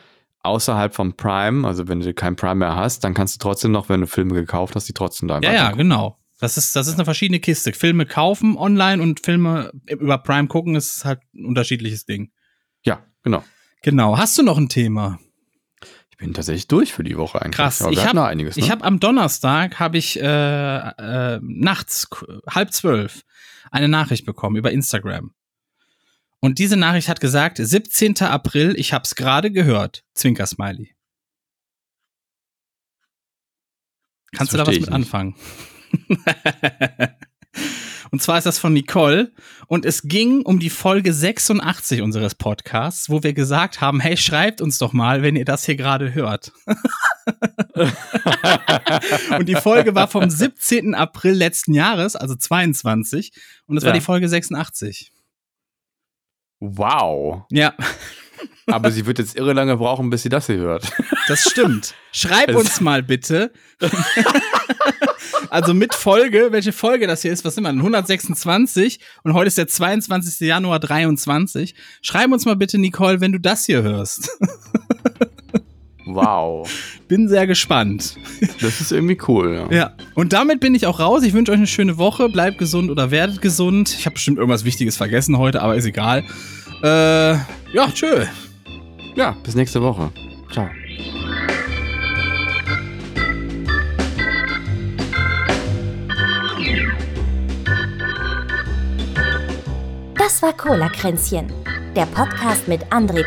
außerhalb 0.41 0.95
vom 0.95 1.13
Prime, 1.17 1.67
also 1.67 1.87
wenn 1.87 1.99
du 1.99 2.13
kein 2.13 2.35
Prime 2.35 2.55
mehr 2.55 2.75
hast, 2.75 3.03
dann 3.03 3.13
kannst 3.13 3.35
du 3.35 3.39
trotzdem 3.39 3.71
noch, 3.71 3.89
wenn 3.89 3.99
du 4.01 4.07
Filme 4.07 4.33
gekauft 4.35 4.75
hast, 4.75 4.87
die 4.87 4.93
trotzdem 4.93 5.27
da 5.27 5.39
Ja, 5.41 5.51
ja, 5.53 5.71
genau. 5.71 6.17
Das 6.39 6.55
ist, 6.55 6.73
das 6.77 6.87
ist 6.87 6.93
eine 6.93 7.03
verschiedene 7.03 7.41
Kiste. 7.41 7.73
Filme 7.73 8.05
kaufen 8.05 8.57
online 8.57 9.03
und 9.03 9.19
Filme 9.19 9.71
über 9.87 10.17
Prime 10.19 10.47
gucken 10.47 10.75
ist 10.75 11.03
halt 11.03 11.19
ein 11.35 11.45
unterschiedliches 11.45 12.05
Ding. 12.05 12.31
Ja, 12.85 13.03
genau. 13.23 13.43
Genau. 13.81 14.17
Hast 14.17 14.37
du 14.37 14.43
noch 14.43 14.57
ein 14.57 14.69
Thema? 14.69 15.19
Ich 16.11 16.17
bin 16.17 16.33
tatsächlich 16.33 16.67
durch 16.67 16.93
für 16.93 17.03
die 17.03 17.17
Woche 17.17 17.41
eigentlich. 17.41 17.55
Krass. 17.55 17.81
Aber 17.81 17.91
ich 17.93 18.03
habe 18.05 18.15
noch 18.15 18.25
einiges. 18.25 18.57
Ne? 18.57 18.63
ich 18.63 18.71
hab 18.71 18.83
am 18.83 18.99
Donnerstag 18.99 19.79
habe 19.79 19.97
ich 19.97 20.19
äh, 20.19 20.25
äh, 20.25 21.39
nachts 21.41 22.07
halb 22.49 22.73
zwölf 22.73 23.23
eine 23.71 23.87
Nachricht 23.87 24.25
bekommen 24.25 24.55
über 24.57 24.71
Instagram. 24.71 25.33
Und 26.41 26.59
diese 26.59 26.77
Nachricht 26.77 27.09
hat 27.09 27.19
gesagt, 27.19 27.57
17. 27.57 28.21
April, 28.21 28.73
ich 28.77 28.93
hab's 28.93 29.15
gerade 29.15 29.51
gehört. 29.51 30.03
Zwinker-Smiley. 30.13 30.95
Kannst 34.31 34.53
du 34.53 34.57
da 34.57 34.63
was 34.63 34.69
mit 34.69 34.77
ich 34.77 34.85
nicht. 34.85 34.93
anfangen? 34.93 35.35
Und 38.11 38.21
zwar 38.21 38.37
ist 38.37 38.45
das 38.45 38.59
von 38.59 38.73
Nicole. 38.73 39.31
Und 39.67 39.85
es 39.85 40.03
ging 40.03 40.41
um 40.41 40.59
die 40.59 40.69
Folge 40.69 41.13
86 41.13 42.01
unseres 42.01 42.35
Podcasts, 42.35 43.09
wo 43.09 43.23
wir 43.23 43.33
gesagt 43.33 43.81
haben, 43.81 43.99
hey, 43.99 44.17
schreibt 44.17 44.61
uns 44.61 44.77
doch 44.77 44.93
mal, 44.93 45.21
wenn 45.21 45.35
ihr 45.35 45.45
das 45.45 45.65
hier 45.65 45.75
gerade 45.75 46.13
hört. 46.13 46.51
und 49.37 49.47
die 49.47 49.55
Folge 49.55 49.95
war 49.95 50.07
vom 50.07 50.29
17. 50.29 50.95
April 50.95 51.33
letzten 51.33 51.73
Jahres, 51.73 52.15
also 52.15 52.35
22. 52.35 53.31
Und 53.67 53.77
es 53.77 53.83
ja. 53.83 53.87
war 53.87 53.93
die 53.93 54.01
Folge 54.01 54.27
86. 54.27 55.11
Wow. 56.59 57.43
Ja. 57.51 57.73
Aber 58.67 58.91
sie 58.91 59.05
wird 59.05 59.19
jetzt 59.19 59.35
irre 59.35 59.53
lange 59.53 59.77
brauchen, 59.77 60.09
bis 60.09 60.23
sie 60.23 60.29
das 60.29 60.47
hier 60.47 60.57
hört. 60.57 60.91
Das 61.27 61.41
stimmt. 61.41 61.95
Schreib 62.11 62.55
uns 62.55 62.81
mal 62.81 63.03
bitte. 63.03 63.51
also 65.49 65.73
mit 65.73 65.93
Folge, 65.93 66.49
welche 66.51 66.71
Folge 66.71 67.07
das 67.07 67.21
hier 67.21 67.31
ist, 67.31 67.45
was 67.45 67.55
sind 67.55 67.63
wir 67.63 67.69
denn? 67.69 67.79
126 67.79 68.99
und 69.23 69.33
heute 69.33 69.47
ist 69.47 69.57
der 69.57 69.67
22. 69.67 70.47
Januar 70.47 70.79
23. 70.79 71.75
Schreib 72.01 72.31
uns 72.31 72.45
mal 72.45 72.55
bitte, 72.55 72.77
Nicole, 72.77 73.21
wenn 73.21 73.31
du 73.31 73.39
das 73.39 73.65
hier 73.65 73.81
hörst. 73.81 74.29
Wow. 76.11 76.67
Bin 77.07 77.27
sehr 77.27 77.45
gespannt. 77.45 78.15
Das 78.61 78.81
ist 78.81 78.91
irgendwie 78.91 79.17
cool, 79.27 79.67
ja. 79.69 79.75
Ja. 79.75 79.91
Und 80.15 80.33
damit 80.33 80.59
bin 80.59 80.73
ich 80.73 80.87
auch 80.87 80.99
raus. 80.99 81.23
Ich 81.23 81.33
wünsche 81.33 81.51
euch 81.51 81.57
eine 81.57 81.67
schöne 81.67 81.97
Woche. 81.97 82.29
Bleibt 82.29 82.57
gesund 82.57 82.89
oder 82.89 83.11
werdet 83.11 83.41
gesund. 83.41 83.95
Ich 83.97 84.05
habe 84.05 84.15
bestimmt 84.15 84.37
irgendwas 84.37 84.65
Wichtiges 84.65 84.97
vergessen 84.97 85.37
heute, 85.37 85.61
aber 85.61 85.75
ist 85.75 85.85
egal. 85.85 86.23
Äh, 86.83 87.33
ja, 87.73 87.91
tschö. 87.93 88.25
Ja, 89.15 89.35
bis 89.43 89.55
nächste 89.55 89.81
Woche. 89.81 90.11
Ciao. 90.51 90.67
Das 100.19 100.41
war 100.41 100.51
Cola-Kränzchen, 100.51 101.49
der 101.95 102.05
Podcast 102.05 102.67
mit 102.67 102.83
André 102.91 103.23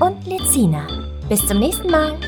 und 0.00 0.26
Lezina. 0.26 0.86
Bis 1.28 1.46
zum 1.46 1.58
nächsten 1.58 1.90
Mal. 1.90 2.18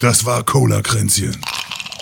Das 0.00 0.24
war 0.24 0.42
Cola-Kränzchen. 0.42 1.38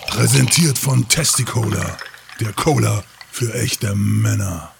Präsentiert 0.07 0.78
von 0.78 1.09
Testicola, 1.09 1.99
der 2.40 2.52
Cola 2.54 3.04
für 3.30 3.52
echte 3.54 3.94
Männer. 3.94 4.72